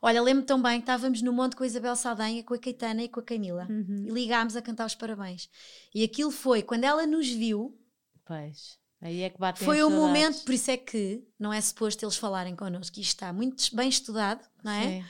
Olha, 0.00 0.22
lembro 0.22 0.44
tão 0.44 0.60
bem 0.62 0.78
que 0.78 0.82
estávamos 0.84 1.20
no 1.20 1.32
monte 1.32 1.56
com 1.56 1.64
a 1.64 1.66
Isabel 1.66 1.96
Saldanha, 1.96 2.44
com 2.44 2.54
a 2.54 2.58
Caetana 2.58 3.02
e 3.02 3.08
com 3.08 3.18
a 3.20 3.22
Camila. 3.24 3.66
Uhum. 3.68 4.06
E 4.08 4.10
ligámos 4.10 4.54
a 4.56 4.62
cantar 4.62 4.86
os 4.86 4.94
parabéns. 4.94 5.48
E 5.94 6.04
aquilo 6.04 6.30
foi, 6.30 6.62
quando 6.62 6.84
ela 6.84 7.06
nos 7.06 7.28
viu, 7.28 7.76
Pois. 8.24 8.78
Aí 9.02 9.22
é 9.22 9.30
que 9.30 9.38
batem 9.38 9.64
foi 9.64 9.78
saudades. 9.80 10.00
momento, 10.00 10.44
por 10.44 10.54
isso 10.54 10.70
é 10.70 10.76
que 10.76 11.22
não 11.38 11.52
é 11.52 11.60
suposto 11.60 12.04
eles 12.04 12.16
falarem 12.16 12.54
connosco. 12.56 12.98
Isto 13.00 13.10
está 13.14 13.32
muito 13.32 13.74
bem 13.74 13.88
estudado, 13.88 14.42
não 14.62 14.70
é? 14.72 14.84
Sim. 15.02 15.04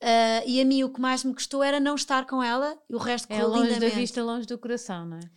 Ah, 0.00 0.42
e 0.46 0.60
a 0.60 0.64
mim 0.64 0.82
o 0.84 0.92
que 0.92 1.00
mais 1.00 1.22
me 1.24 1.32
custou 1.34 1.62
era 1.62 1.78
não 1.80 1.94
estar 1.94 2.26
com 2.26 2.42
ela 2.42 2.76
e 2.90 2.94
o 2.94 2.98
resto 2.98 3.26
É 3.32 3.36
correu 3.36 3.48
longe 3.48 3.68
da 3.70 3.74
lindamente. 3.74 3.94
vista, 3.96 4.22
longe 4.22 4.46
do 4.46 4.58
coração, 4.58 5.06
não 5.06 5.18
é? 5.18 5.30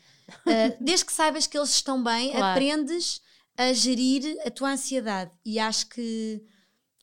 Ah, 0.46 0.78
desde 0.82 1.06
que 1.06 1.14
saibas 1.14 1.46
que 1.48 1.58
eles 1.58 1.70
estão 1.70 2.04
bem, 2.04 2.32
Claro. 2.32 2.46
aprendes 2.52 3.22
a 3.58 3.72
gerir 3.74 4.38
a 4.46 4.50
tua 4.50 4.72
ansiedade. 4.72 5.32
E 5.46 5.60
acho 5.60 5.88
que 5.90 6.44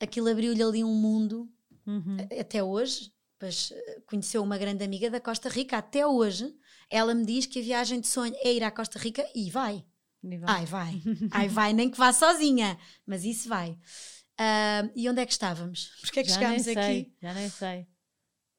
aquilo 0.00 0.28
abriu-lhe 0.28 0.62
ali 0.62 0.82
um 0.84 0.94
mundo 0.94 1.48
Uhum. 1.86 2.16
até 2.40 2.62
hoje, 2.62 3.12
pois 3.38 3.72
eh, 3.72 4.00
conheceu 4.06 4.42
uma 4.42 4.58
grande 4.58 4.84
amiga 4.84 5.08
da 5.10 5.20
Costa 5.20 5.48
Rica, 5.48 5.78
até 5.78 6.06
hoje, 6.06 6.54
ela 6.90 7.14
me 7.14 7.24
diz 7.24 7.46
que 7.46 7.60
a 7.60 7.62
viagem 7.62 8.00
de 8.00 8.06
sonho 8.08 8.34
é 8.40 8.52
ir 8.52 8.62
à 8.64 8.70
Costa 8.70 8.98
Rica 8.98 9.26
e 9.34 9.50
vai. 9.50 9.84
Vai. 10.22 10.38
Ai, 10.46 10.66
vai. 10.66 11.02
Ai, 11.32 11.48
vai, 11.48 11.72
nem 11.72 11.90
que 11.90 11.98
vá 11.98 12.12
sozinha, 12.12 12.78
mas 13.06 13.24
isso 13.24 13.48
vai. 13.48 13.78
Ah, 14.36 14.88
e 14.94 15.08
onde 15.08 15.20
é 15.20 15.26
que 15.26 15.32
estávamos? 15.32 15.90
Porquê 16.00 16.20
é 16.20 16.22
que 16.22 16.28
já 16.28 16.36
chegámos 16.36 16.66
nem 16.66 16.76
aqui? 16.76 16.86
sei, 16.86 17.12
já 17.22 17.34
nem 17.34 17.48
sei. 17.50 17.86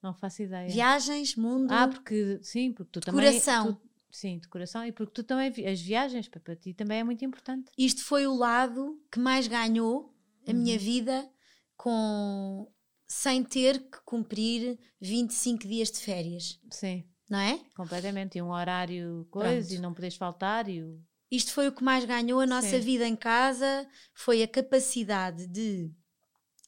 Não 0.01 0.13
faço 0.13 0.41
ideia. 0.43 0.71
Viagens, 0.71 1.35
mundo, 1.35 1.73
Ah, 1.73 1.87
porque 1.87 2.39
sim, 2.41 2.71
porque 2.71 2.91
tu 2.91 2.99
também. 3.01 3.25
coração. 3.31 3.73
tu- 3.73 3.89
sim, 4.11 4.39
de 4.39 4.47
coração 4.47 4.85
e 4.85 4.91
porque 4.91 5.11
tu 5.13 5.23
também. 5.23 5.49
As 5.67 5.81
viagens 5.81 6.27
para, 6.29 6.39
para 6.39 6.55
ti 6.55 6.73
também 6.73 6.99
é 6.99 7.03
muito 7.03 7.23
importante. 7.25 7.69
Isto 7.77 8.03
foi 8.05 8.25
o 8.25 8.33
lado 8.35 9.01
que 9.11 9.19
mais 9.19 9.47
ganhou 9.47 10.15
a 10.47 10.53
minha 10.53 10.75
Uhum. 10.77 10.79
vida 10.83 11.29
com 11.75 12.71
sem 13.07 13.43
ter 13.43 13.79
que 13.89 13.99
cumprir 14.05 14.79
25 15.01 15.67
dias 15.67 15.91
de 15.91 15.99
férias, 15.99 16.59
Sim, 16.71 17.03
não 17.29 17.39
é? 17.39 17.59
completamente. 17.75 18.37
E 18.37 18.41
um 18.41 18.51
horário, 18.51 19.27
coisa, 19.31 19.67
Pronto. 19.67 19.73
e 19.73 19.79
não 19.81 19.93
podes 19.93 20.15
faltar. 20.15 20.69
E 20.69 20.81
o... 20.83 21.01
Isto 21.31 21.51
foi 21.53 21.67
o 21.67 21.71
que 21.71 21.83
mais 21.83 22.05
ganhou 22.05 22.39
a 22.39 22.45
nossa 22.47 22.69
Sim. 22.69 22.79
vida 22.79 23.07
em 23.07 23.15
casa, 23.15 23.87
foi 24.13 24.41
a 24.41 24.47
capacidade 24.47 25.45
de 25.47 25.91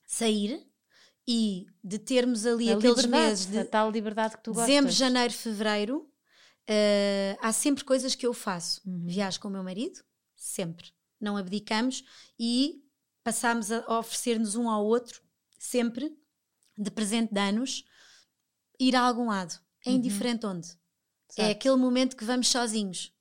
sair 0.07 0.65
e 1.27 1.65
de 1.83 1.97
termos 1.97 2.45
ali 2.45 2.69
a 2.71 2.77
aqueles 2.77 3.05
meses 3.05 3.45
de 3.47 3.57
a 3.59 3.65
tal 3.65 3.89
liberdade 3.91 4.37
que 4.37 4.43
tu 4.43 4.51
gostas. 4.53 4.67
dezembro, 4.67 4.91
janeiro, 4.91 5.33
fevereiro. 5.33 6.07
eh, 6.67 7.35
há 7.41 7.51
sempre 7.51 7.83
coisas 7.83 8.13
que 8.15 8.25
eu 8.25 8.33
faço. 8.33 8.81
Uhum. 8.85 9.05
Viajo 9.07 9.39
com 9.39 9.47
o 9.47 9.51
meu 9.51 9.63
marido, 9.63 9.99
sempre. 10.35 10.91
Não 11.19 11.35
abdicamos 11.35 12.03
e 12.39 12.83
passamos 13.23 13.71
a 13.71 13.99
oferecer-nos 13.99 14.55
um 14.55 14.69
ao 14.69 14.85
outro, 14.85 15.21
sempre, 15.57 16.15
de 16.77 16.89
presente 16.91 17.33
de 17.33 17.39
anos, 17.39 17.83
ir 18.79 18.95
a 18.95 19.01
algum 19.01 19.27
lado. 19.27 19.59
É 19.85 19.89
Uhum. 19.89 19.95
indiferente 19.97 20.45
onde. 20.45 20.69
É 21.37 21.49
aquele 21.51 21.75
momento 21.77 22.15
que 22.15 22.23
vamos 22.25 22.47
sozinhos. 22.47 23.11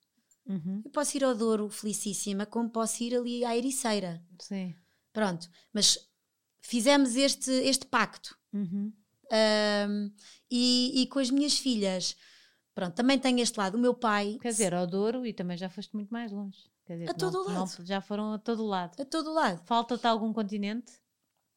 Uhum. 0.45 0.81
Eu 0.83 0.91
posso 0.91 1.15
ir 1.17 1.23
ao 1.23 1.35
Douro, 1.35 1.69
felicíssima, 1.69 2.45
como 2.45 2.69
posso 2.69 3.03
ir 3.03 3.15
ali 3.15 3.45
à 3.45 3.55
Ericeira. 3.55 4.21
Sim. 4.39 4.75
Pronto. 5.13 5.49
Mas 5.73 5.97
fizemos 6.61 7.15
este, 7.15 7.51
este 7.51 7.85
pacto. 7.85 8.37
Uhum. 8.53 8.91
Ahm, 9.31 10.11
e, 10.49 11.01
e 11.01 11.07
com 11.07 11.19
as 11.19 11.29
minhas 11.29 11.57
filhas, 11.57 12.15
pronto, 12.75 12.93
também 12.95 13.17
tenho 13.17 13.39
este 13.39 13.57
lado. 13.57 13.75
O 13.75 13.79
meu 13.79 13.93
pai, 13.93 14.37
Quer 14.41 14.49
dizer, 14.51 14.73
ao 14.73 14.85
Douro 14.87 15.25
e 15.25 15.33
também 15.33 15.57
já 15.57 15.69
foste 15.69 15.93
muito 15.95 16.09
mais 16.09 16.31
longe. 16.31 16.57
Quer 16.85 16.93
dizer, 16.97 17.09
A 17.11 17.13
todo 17.13 17.43
não- 17.45 17.53
lado. 17.53 17.85
já 17.85 18.01
foram 18.01 18.33
a 18.33 18.39
todo 18.39 18.65
lado. 18.65 19.01
a 19.01 19.05
todo 19.05 19.31
lado. 19.31 19.61
Falta-te 19.65 20.05
algum 20.07 20.33
continente? 20.33 20.91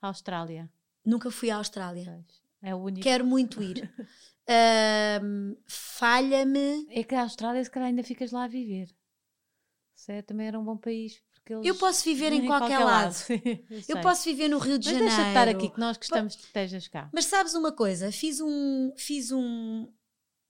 Austrália. 0.01 0.71
Nunca 1.05 1.31
fui 1.31 1.51
à 1.51 1.57
Austrália. 1.57 2.05
Pois. 2.05 2.43
É 2.63 2.75
o 2.75 2.79
único. 2.79 3.03
Quero 3.03 3.25
muito 3.27 3.63
ir. 3.63 3.93
Ahm, 4.49 5.55
Falha-me. 5.67 6.87
É 6.91 7.03
que 7.03 7.15
a 7.15 7.23
Austrália, 7.23 7.63
se 7.65 7.71
calhar, 7.71 7.89
ainda 7.89 8.03
ficas 8.03 8.31
lá 8.33 8.45
a 8.45 8.49
viver. 8.49 8.89
Isso 9.97 10.11
é, 10.13 10.23
também 10.23 10.47
era 10.47 10.59
um 10.59 10.65
bom 10.65 10.77
país. 10.77 11.23
Porque 11.33 11.55
eles... 11.55 11.67
Eu 11.67 11.75
posso 11.77 12.05
viver 12.05 12.33
em 12.33 12.47
qualquer 12.47 12.79
lado. 12.79 13.15
Eu 13.71 13.77
Eu 13.79 13.83
sei. 13.83 14.01
posso 14.03 14.25
viver 14.25 14.49
no 14.49 14.59
Rio 14.59 14.79
de 14.79 14.87
Mas 14.89 14.95
Janeiro. 14.99 15.07
deixa 15.09 15.23
de 15.23 15.29
estar 15.29 15.49
aqui, 15.49 15.71
que 15.71 15.79
nós 15.81 15.97
gostamos 15.97 16.37
que 16.37 16.43
estejas 16.45 16.89
cá. 16.89 17.09
Mas 17.13 17.27
sabes 17.27 17.55
uma 17.55 17.73
coisa? 17.73 18.11
Fiz 18.13 18.41
um. 18.41 18.93
Fiz 18.97 19.31
um. 19.33 19.89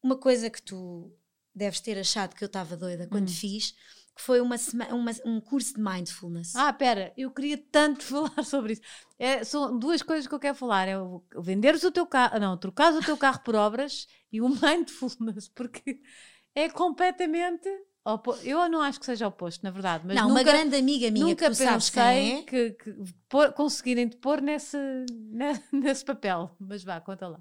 Uma 0.03 0.16
coisa 0.16 0.51
que 0.51 0.61
tu 0.62 1.12
deves 1.55 1.80
ter 1.80 1.99
achado 1.99 2.34
que 2.34 2.42
eu 2.42 2.47
estava 2.47 2.76
doida 2.76 3.07
quando 3.07 3.28
Hum. 3.28 3.32
fiz. 3.32 3.74
Que 4.15 4.23
foi 4.23 4.41
uma, 4.41 4.57
uma, 4.93 5.11
um 5.25 5.41
curso 5.41 5.75
de 5.75 5.81
mindfulness. 5.81 6.55
Ah, 6.55 6.73
pera, 6.73 7.12
eu 7.17 7.31
queria 7.31 7.59
tanto 7.59 8.05
falar 8.05 8.45
sobre 8.45 8.75
isso. 8.75 8.83
É, 9.19 9.43
são 9.43 9.77
duas 9.79 10.03
coisas 10.03 10.27
que 10.27 10.35
eu 10.35 10.39
quero 10.39 10.55
falar: 10.55 10.87
é 10.87 10.99
o, 10.99 11.23
venderes 11.39 11.83
o 11.83 11.91
teu 11.91 12.07
carro, 12.07 12.39
não, 12.39 12.57
trocares 12.57 12.99
o 12.99 13.05
teu 13.05 13.17
carro 13.17 13.41
por 13.41 13.55
obras 13.55 14.07
e 14.33 14.41
o 14.41 14.49
mindfulness, 14.49 15.49
porque 15.49 16.01
é 16.55 16.69
completamente. 16.69 17.69
Eu 18.43 18.69
não 18.69 18.83
acho 18.83 19.01
que 19.01 19.07
seja 19.07 19.27
oposto, 19.27 19.62
na 19.62 19.71
verdade. 19.71 20.05
Mas 20.07 20.15
não, 20.15 20.29
nunca, 20.29 20.41
uma 20.41 20.43
grande 20.43 20.77
amiga 20.77 21.11
minha 21.11 21.25
nunca 21.25 21.51
que 21.51 21.57
pensei 21.57 21.91
quem 21.91 22.39
é. 22.39 22.43
que, 22.43 22.71
que 22.73 22.95
por, 23.31 23.51
conseguirem 23.55 24.07
te 24.07 24.19
pôr 24.19 24.43
nesse, 24.43 24.77
nesse 25.73 26.05
papel. 26.05 26.55
Mas 26.61 26.85
vá, 26.85 27.01
conta 27.01 27.27
lá. 27.27 27.41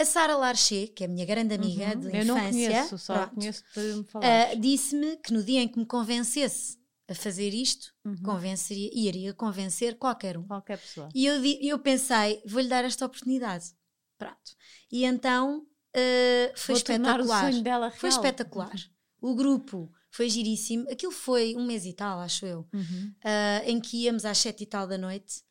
A 0.00 0.04
Sara 0.04 0.36
Larcher, 0.36 0.92
que 0.94 1.02
é 1.02 1.06
a 1.06 1.10
minha 1.10 1.26
grande 1.26 1.54
amiga 1.54 1.86
uhum. 1.86 2.00
de 2.00 2.06
eu 2.06 2.22
infância, 2.22 2.24
não 2.24 2.50
conheço, 2.50 2.98
só 2.98 3.14
pronto, 3.14 3.34
conheço 3.34 3.64
para 3.74 3.82
me 3.82 4.04
falar. 4.04 4.52
Uh, 4.52 4.60
disse-me 4.60 5.16
que 5.16 5.32
no 5.32 5.42
dia 5.42 5.60
em 5.60 5.68
que 5.68 5.78
me 5.78 5.84
convencesse 5.86 6.78
a 7.08 7.14
fazer 7.14 7.52
isto, 7.52 7.92
uhum. 8.04 8.16
convenceria, 8.22 8.90
iria 8.94 9.34
convencer 9.34 9.96
qualquer 9.96 10.36
um. 10.36 10.44
Qualquer 10.44 10.78
pessoa. 10.78 11.08
E 11.14 11.26
eu, 11.26 11.42
eu 11.44 11.78
pensei, 11.78 12.40
vou-lhe 12.46 12.68
dar 12.68 12.84
esta 12.84 13.06
oportunidade. 13.06 13.72
Pronto. 14.16 14.56
E 14.92 15.04
então 15.04 15.60
uh, 15.60 16.52
foi 16.54 16.74
vou 16.74 16.76
espetacular. 16.76 17.44
O 17.44 17.50
sonho 17.50 17.64
dela 17.64 17.88
real. 17.88 17.98
Foi 17.98 18.08
espetacular. 18.10 18.76
O 19.20 19.34
grupo 19.34 19.90
foi 20.10 20.28
giríssimo. 20.28 20.88
Aquilo 20.90 21.12
foi 21.12 21.56
um 21.56 21.66
mês 21.66 21.84
e 21.84 21.92
tal, 21.92 22.20
acho 22.20 22.46
eu, 22.46 22.68
uhum. 22.72 23.12
uh, 23.24 23.68
em 23.68 23.80
que 23.80 24.04
íamos 24.04 24.24
às 24.24 24.38
sete 24.38 24.62
e 24.62 24.66
tal 24.66 24.86
da 24.86 24.98
noite 24.98 25.42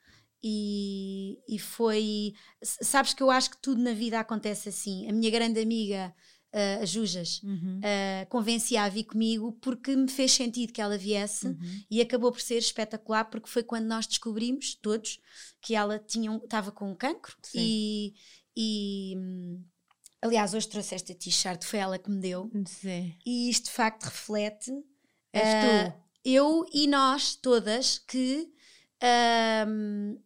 e, 0.50 1.40
e 1.46 1.60
foi. 1.60 2.34
Sabes 2.62 3.14
que 3.14 3.22
eu 3.22 3.30
acho 3.30 3.52
que 3.52 3.58
tudo 3.58 3.82
na 3.82 3.92
vida 3.92 4.18
acontece 4.18 4.70
assim. 4.70 5.10
A 5.10 5.12
minha 5.12 5.30
grande 5.30 5.60
amiga, 5.60 6.16
uh, 6.54 6.84
a 6.84 6.86
Jujas, 6.86 7.42
uhum. 7.44 7.80
uh, 7.80 8.30
convencia 8.30 8.84
a 8.84 8.90
vir 8.90 9.04
comigo 9.04 9.52
porque 9.62 9.94
me 9.94 10.10
fez 10.10 10.32
sentido 10.32 10.72
que 10.72 10.82
ela 10.82 10.98
viesse 10.98 11.48
uhum. 11.48 11.84
e 11.92 12.00
acabou 12.00 12.32
por 12.32 12.40
ser 12.40 12.60
espetacular 12.60 13.26
porque 13.26 13.50
foi 13.50 13.62
quando 13.62 13.88
nós 13.88 14.08
descobrimos, 14.08 14.74
todos, 14.76 15.20
que 15.62 15.76
ela 15.76 16.02
estava 16.08 16.72
com 16.72 16.92
um 16.92 16.96
cancro 16.96 17.36
Sim. 17.44 17.60
e. 17.60 18.14
e 18.56 19.18
aliás, 20.22 20.54
hoje 20.54 20.70
trouxe 20.70 20.96
esta 20.96 21.14
t-shirt, 21.14 21.66
foi 21.66 21.80
ela 21.80 22.00
que 22.00 22.10
me 22.10 22.22
deu. 22.22 22.50
Sim. 22.66 23.14
E 23.26 23.50
isto 23.50 23.66
de 23.66 23.72
facto 23.72 24.06
reflete. 24.06 24.72
És 25.34 25.44
uh, 25.44 25.92
tu. 25.92 26.08
Eu 26.24 26.66
e 26.74 26.88
nós 26.88 27.36
todas 27.36 28.00
que. 28.00 28.50
Um, 29.68 30.18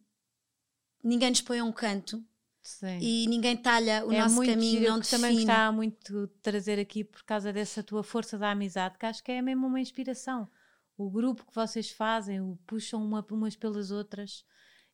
ninguém 1.02 1.30
nos 1.30 1.40
põe 1.40 1.58
a 1.58 1.64
um 1.64 1.72
canto 1.72 2.24
Sim. 2.62 2.98
e 3.00 3.26
ninguém 3.26 3.56
talha 3.56 4.06
o 4.06 4.12
é 4.12 4.20
nosso 4.20 4.40
caminho, 4.44 4.88
não 4.88 5.00
que 5.00 5.10
também 5.10 5.34
gostava 5.34 5.72
muito 5.72 6.28
trazer 6.40 6.78
aqui 6.78 7.02
por 7.02 7.22
causa 7.24 7.52
dessa 7.52 7.82
tua 7.82 8.04
força 8.04 8.38
da 8.38 8.50
amizade, 8.50 8.96
que 8.98 9.06
acho 9.06 9.22
que 9.22 9.32
é 9.32 9.42
mesmo 9.42 9.66
uma 9.66 9.80
inspiração. 9.80 10.48
O 10.96 11.10
grupo 11.10 11.44
que 11.44 11.54
vocês 11.54 11.90
fazem, 11.90 12.40
o 12.40 12.56
puxam 12.66 13.02
uma, 13.04 13.26
umas 13.30 13.56
pelas 13.56 13.90
outras. 13.90 14.44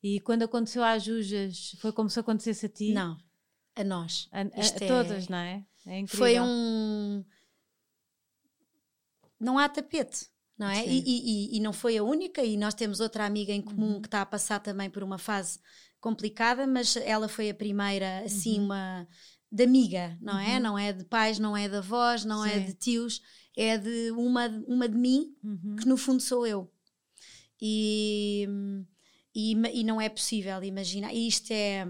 E 0.02 0.20
quando 0.20 0.44
aconteceu 0.44 0.82
às 0.82 1.02
Jujas, 1.02 1.76
foi 1.80 1.92
como 1.92 2.08
se 2.08 2.18
acontecesse 2.18 2.66
a 2.66 2.68
ti? 2.68 2.92
Não, 2.92 3.18
a 3.76 3.84
nós. 3.84 4.28
A, 4.32 4.40
a, 4.40 4.42
a 4.42 4.84
é... 4.84 4.88
todas, 4.88 5.28
não 5.28 5.38
é? 5.38 5.66
É. 5.86 6.06
Foi 6.06 6.40
um. 6.40 7.24
Não 9.38 9.58
há 9.58 9.68
tapete 9.68 10.28
não 10.58 10.68
é? 10.68 10.84
E, 10.84 11.02
e, 11.06 11.56
e, 11.56 11.60
não 11.60 11.72
foi 11.72 11.96
a 11.96 12.02
única, 12.02 12.42
e 12.42 12.56
nós 12.56 12.74
temos 12.74 12.98
outra 12.98 13.24
amiga 13.24 13.52
em 13.52 13.62
comum 13.62 13.94
uhum. 13.94 14.00
que 14.00 14.08
está 14.08 14.22
a 14.22 14.26
passar 14.26 14.58
também 14.58 14.90
por 14.90 15.04
uma 15.04 15.16
fase 15.16 15.60
complicada, 16.00 16.66
mas 16.66 16.96
ela 16.96 17.28
foi 17.28 17.50
a 17.50 17.54
primeira, 17.54 18.20
assim, 18.24 18.58
uhum. 18.58 18.64
uma 18.66 19.08
de 19.50 19.64
amiga, 19.64 20.16
não 20.20 20.38
é? 20.38 20.56
Uhum. 20.56 20.60
Não 20.60 20.78
é 20.78 20.92
de 20.92 21.04
pais, 21.04 21.38
não 21.38 21.56
é 21.56 21.68
de 21.68 21.76
avós, 21.76 22.24
não 22.24 22.44
Sim. 22.44 22.50
é 22.50 22.58
de 22.60 22.74
tios, 22.74 23.22
é 23.56 23.78
de 23.78 24.10
uma, 24.12 24.46
uma 24.66 24.88
de 24.88 24.96
mim, 24.96 25.34
Uhum. 25.42 25.76
que 25.76 25.88
no 25.88 25.96
fundo 25.96 26.22
sou 26.22 26.46
eu. 26.46 26.70
E, 27.60 28.46
e, 29.34 29.52
e 29.52 29.84
não 29.84 30.00
é 30.00 30.08
possível 30.08 30.62
imaginar. 30.62 31.12
Isto 31.12 31.52
é, 31.52 31.88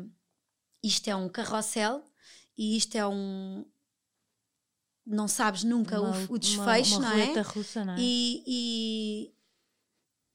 isto 0.82 1.08
é 1.08 1.16
um 1.16 1.28
carrossel 1.28 2.02
e 2.56 2.76
isto 2.76 2.96
é 2.96 3.06
um, 3.06 3.64
não 5.08 5.26
sabes 5.26 5.64
nunca 5.64 6.00
uma, 6.00 6.18
o, 6.28 6.34
o, 6.34 6.38
desfecho, 6.38 6.98
uma, 6.98 7.14
uma 7.14 7.16
não 7.16 7.38
é? 7.38 7.40
Russa, 7.40 7.84
não 7.84 7.94
é? 7.94 7.96
E, 7.98 8.42
e, 8.46 9.34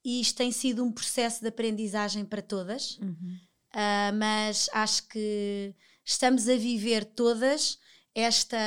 e, 0.03 0.21
isto 0.21 0.35
tem 0.35 0.51
sido 0.51 0.83
um 0.83 0.91
processo 0.91 1.41
de 1.41 1.47
aprendizagem 1.47 2.25
para 2.25 2.41
todas, 2.41 2.97
uhum. 2.97 3.37
Uh, 3.75 4.15
mas 4.17 4.69
acho 4.73 5.07
que 5.07 5.73
estamos 6.05 6.47
a 6.47 6.55
viver 6.55 7.05
todas 7.05 7.79
esta 8.15 8.57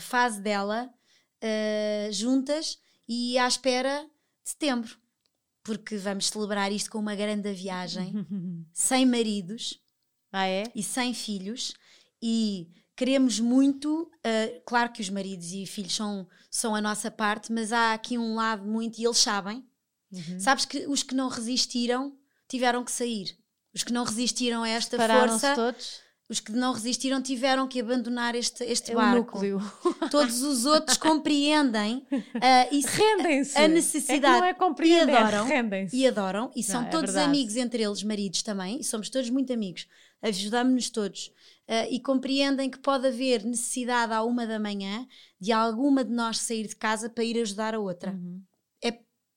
fase 0.00 0.40
dela 0.40 0.88
uh, 1.42 2.12
juntas 2.12 2.78
e 3.08 3.38
à 3.38 3.46
espera 3.46 4.06
de 4.44 4.50
setembro, 4.50 4.96
porque 5.62 5.96
vamos 5.96 6.28
celebrar 6.28 6.72
isto 6.72 6.90
com 6.90 6.98
uma 6.98 7.14
grande 7.14 7.52
viagem, 7.52 8.12
sem 8.72 9.06
maridos 9.06 9.80
ah, 10.32 10.46
é? 10.46 10.64
e 10.74 10.82
sem 10.82 11.14
filhos 11.14 11.74
e 12.22 12.70
queremos 12.96 13.40
muito, 13.40 14.02
uh, 14.02 14.62
claro 14.64 14.92
que 14.92 15.02
os 15.02 15.10
maridos 15.10 15.52
e 15.52 15.66
filhos 15.66 15.94
são, 15.94 16.28
são 16.50 16.74
a 16.74 16.80
nossa 16.80 17.10
parte, 17.10 17.52
mas 17.52 17.72
há 17.72 17.92
aqui 17.94 18.16
um 18.16 18.34
lado 18.36 18.64
muito, 18.64 18.98
e 19.00 19.04
eles 19.04 19.18
sabem. 19.18 19.66
Uhum. 20.12 20.38
Sabes 20.38 20.64
que 20.64 20.86
os 20.86 21.02
que 21.02 21.14
não 21.14 21.28
resistiram 21.28 22.16
tiveram 22.46 22.84
que 22.84 22.92
sair. 22.92 23.36
Os 23.74 23.82
que 23.82 23.92
não 23.92 24.04
resistiram 24.04 24.62
a 24.62 24.68
esta 24.68 24.96
força, 24.96 25.54
todos. 25.54 26.00
os 26.28 26.40
que 26.40 26.52
não 26.52 26.72
resistiram 26.72 27.22
tiveram 27.22 27.66
que 27.66 27.80
abandonar 27.80 28.34
este, 28.34 28.62
este 28.64 28.92
é 28.92 28.94
barco. 28.94 29.18
núcleo. 29.18 29.60
Todos 30.10 30.42
os 30.42 30.66
outros 30.66 30.98
compreendem 30.98 32.06
uh, 32.12 32.68
e 32.70 32.80
rendem-se. 32.80 33.58
a 33.58 33.66
necessidade 33.68 34.36
é 34.36 34.40
não 34.40 34.44
é 34.44 34.54
compreender, 34.54 35.12
e 35.12 35.16
adoram, 35.16 35.46
rendem-se. 35.46 35.96
e 35.96 36.06
adoram 36.06 36.50
e 36.54 36.62
são 36.62 36.82
não, 36.82 36.88
é 36.88 36.90
todos 36.90 37.12
verdade. 37.12 37.28
amigos 37.28 37.56
entre 37.56 37.82
eles, 37.82 38.02
maridos 38.02 38.42
também, 38.42 38.80
e 38.80 38.84
somos 38.84 39.08
todos 39.08 39.30
muito 39.30 39.52
amigos. 39.52 39.86
Ajudamos-nos 40.20 40.90
todos 40.90 41.32
uh, 41.68 41.88
e 41.90 41.98
compreendem 41.98 42.70
que 42.70 42.78
pode 42.78 43.06
haver 43.08 43.42
necessidade 43.44 44.12
à 44.12 44.22
uma 44.22 44.46
da 44.46 44.58
manhã 44.58 45.06
de 45.40 45.50
alguma 45.50 46.04
de 46.04 46.12
nós 46.12 46.38
sair 46.38 46.68
de 46.68 46.76
casa 46.76 47.08
para 47.08 47.24
ir 47.24 47.40
ajudar 47.40 47.74
a 47.74 47.80
outra. 47.80 48.12
Uhum. 48.12 48.40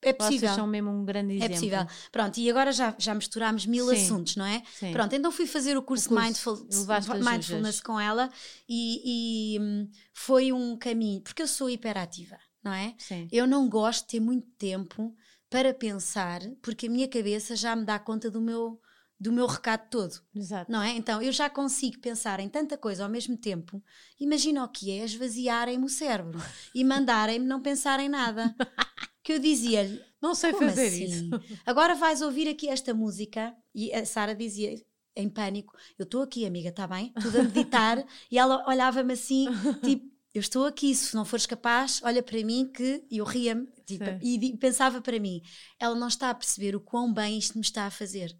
É, 0.05 0.09
é 0.09 0.13
possível. 0.13 0.39
Vocês 0.47 0.55
são 0.55 0.67
mesmo 0.67 0.91
um 0.91 1.03
grande 1.03 1.33
exemplo. 1.33 1.53
É 1.53 1.55
possível. 1.55 1.87
Pronto, 2.11 2.37
e 2.37 2.49
agora 2.49 2.71
já, 2.71 2.95
já 2.97 3.13
misturámos 3.15 3.65
mil 3.65 3.87
Sim. 3.89 3.95
assuntos, 3.95 4.35
não 4.35 4.45
é? 4.45 4.61
Sim. 4.73 4.91
Pronto, 4.91 5.15
então 5.15 5.31
fui 5.31 5.47
fazer 5.47 5.75
o 5.75 5.81
curso, 5.81 6.05
O 6.05 6.15
curso, 6.15 6.25
Mindful, 6.25 6.55
Mindfulness 6.87 7.45
Jujas. 7.45 7.81
com 7.81 7.99
ela 7.99 8.29
e, 8.69 9.55
e, 9.55 9.59
hum, 9.59 9.89
foi 10.13 10.53
um 10.53 10.77
caminho, 10.77 11.21
porque 11.21 11.41
eu 11.41 11.47
sou 11.47 11.69
hiperativa, 11.69 12.37
não 12.63 12.71
é? 12.71 12.93
Sim. 12.99 13.27
Eu 13.31 13.47
não 13.47 13.67
gosto 13.67 14.01
de 14.03 14.07
ter 14.11 14.19
muito 14.19 14.47
tempo 14.57 15.15
para 15.49 15.73
pensar, 15.73 16.41
porque 16.61 16.87
a 16.87 16.89
minha 16.89 17.07
cabeça 17.07 17.55
já 17.55 17.75
me 17.75 17.85
dá 17.85 17.97
conta 17.97 18.29
do 18.29 18.41
meu, 18.41 18.79
do 19.19 19.31
meu 19.31 19.47
recado 19.47 19.89
todo, 19.89 20.13
Exato. 20.35 20.71
não 20.71 20.81
é? 20.81 20.91
Então 20.91 21.21
eu 21.21 21.31
já 21.31 21.49
consigo 21.49 21.99
pensar 21.99 22.39
em 22.39 22.49
tanta 22.49 22.77
coisa 22.77 23.03
ao 23.03 23.09
mesmo 23.09 23.37
tempo. 23.37 23.81
Imagina 24.19 24.63
o 24.63 24.67
que 24.67 24.91
é 24.91 25.03
esvaziarem-me 25.05 25.85
o 25.85 25.89
cérebro 25.89 26.39
e 26.75 26.83
mandarem-me 26.83 27.45
não 27.45 27.61
pensar 27.61 27.99
em 27.99 28.09
nada. 28.09 28.53
Que 29.25 29.33
eu 29.33 29.39
dizia-lhe, 29.39 29.99
Não 30.21 30.35
sei 30.35 30.53
fazer 30.53 30.85
assim? 30.87 31.03
isso. 31.05 31.29
Agora 31.65 31.95
vais 31.95 32.21
ouvir 32.21 32.47
aqui 32.47 32.69
esta 32.69 32.93
música 32.93 33.55
e 33.73 33.91
a 33.91 34.05
Sara 34.05 34.35
dizia 34.35 34.75
em 35.15 35.27
pânico: 35.27 35.75
Eu 35.97 36.03
estou 36.03 36.21
aqui, 36.21 36.45
amiga, 36.45 36.69
está 36.69 36.85
bem? 36.85 37.11
Tudo 37.13 37.39
a 37.39 37.43
meditar. 37.43 38.05
e 38.31 38.37
ela 38.37 38.63
olhava-me 38.69 39.13
assim, 39.13 39.47
tipo, 39.83 40.05
eu 40.31 40.39
estou 40.41 40.65
aqui, 40.65 40.93
se 40.93 41.15
não 41.15 41.25
fores 41.25 41.47
capaz, 41.47 42.01
olha 42.03 42.21
para 42.21 42.43
mim 42.43 42.69
que 42.71 43.03
e 43.09 43.17
eu 43.17 43.25
ria-me 43.25 43.65
tipo, 43.83 44.03
e 44.21 44.55
pensava 44.57 45.01
para 45.01 45.19
mim: 45.19 45.41
ela 45.79 45.95
não 45.95 46.07
está 46.07 46.29
a 46.29 46.35
perceber 46.35 46.75
o 46.75 46.79
quão 46.79 47.11
bem 47.11 47.39
isto 47.39 47.55
me 47.55 47.61
está 47.61 47.87
a 47.87 47.91
fazer, 47.91 48.37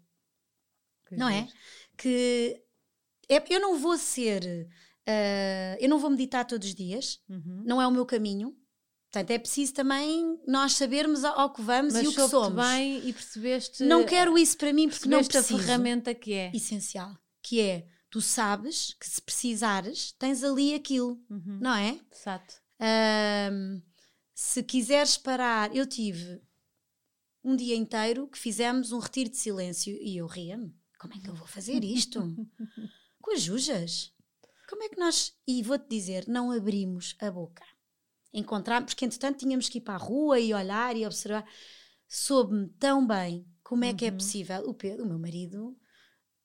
não 1.10 1.28
é? 1.28 1.48
Que 1.96 2.62
é, 3.28 3.42
eu 3.52 3.58
não 3.60 3.76
vou 3.76 3.98
ser, 3.98 4.68
ah, 5.04 5.76
eu 5.80 5.88
não 5.88 5.98
vou 5.98 6.10
meditar 6.10 6.44
todos 6.46 6.68
os 6.68 6.74
dias, 6.76 7.18
Uhum. 7.28 7.64
não 7.66 7.82
é 7.82 7.86
o 7.88 7.90
meu 7.90 8.06
caminho. 8.06 8.56
Portanto, 9.16 9.30
é 9.30 9.38
preciso 9.38 9.72
também 9.72 10.38
nós 10.46 10.74
sabermos 10.74 11.24
ao, 11.24 11.50
que 11.52 11.62
vamos 11.62 11.94
Mas 11.94 12.04
e 12.04 12.08
o 12.08 12.14
que 12.14 12.28
somos. 12.28 12.54
bem 12.66 13.08
e 13.08 13.12
percebeste. 13.14 13.82
Não 13.84 14.04
quero 14.04 14.36
isso 14.36 14.58
para 14.58 14.72
mim 14.74 14.88
porque 14.90 15.08
não 15.08 15.24
preciso. 15.24 15.56
a 15.56 15.58
ferramenta 15.58 16.14
que 16.14 16.34
é. 16.34 16.52
Essencial. 16.54 17.16
Que 17.42 17.60
é, 17.60 17.86
tu 18.10 18.20
sabes 18.20 18.94
que 19.00 19.08
se 19.08 19.22
precisares, 19.22 20.12
tens 20.18 20.44
ali 20.44 20.74
aquilo, 20.74 21.18
Uhum. 21.30 21.58
não 21.62 21.74
é? 21.74 21.98
Exato. 22.14 22.56
Ahm, 22.78 23.80
se 24.34 24.62
quiseres 24.62 25.16
parar, 25.16 25.74
eu 25.74 25.86
tive 25.86 26.42
um 27.42 27.56
dia 27.56 27.74
inteiro 27.76 28.26
que 28.28 28.38
fizemos 28.38 28.92
um 28.92 28.98
retiro 28.98 29.30
de 29.30 29.38
silêncio 29.38 29.96
e 29.98 30.18
eu 30.18 30.26
ria-me. 30.26 30.74
Como 30.98 31.14
é 31.14 31.18
que 31.18 31.28
eu 31.30 31.34
vou 31.34 31.46
fazer 31.46 31.82
isto? 31.84 32.20
Com 33.22 33.32
as 33.32 33.40
jujas? 33.40 34.12
Como 34.68 34.82
é 34.82 34.88
que 34.90 34.98
nós. 34.98 35.32
E 35.46 35.62
vou-te 35.62 35.88
dizer, 35.88 36.26
não 36.28 36.50
abrimos 36.50 37.16
a 37.20 37.30
boca. 37.30 37.64
Encontramos, 38.32 38.92
porque 38.92 39.04
entretanto 39.04 39.38
tínhamos 39.38 39.68
que 39.68 39.78
ir 39.78 39.80
para 39.80 39.94
a 39.94 39.98
rua 39.98 40.38
e 40.38 40.52
olhar 40.52 40.96
e 40.96 41.06
observar. 41.06 41.44
Soube-me 42.08 42.68
tão 42.78 43.06
bem 43.06 43.46
como 43.62 43.84
é 43.84 43.92
que 43.92 44.04
é 44.06 44.10
Uhum. 44.10 44.16
possível. 44.16 44.62
O 44.68 44.74
Pedro, 44.74 45.04
o 45.04 45.08
meu 45.08 45.18
marido, 45.18 45.76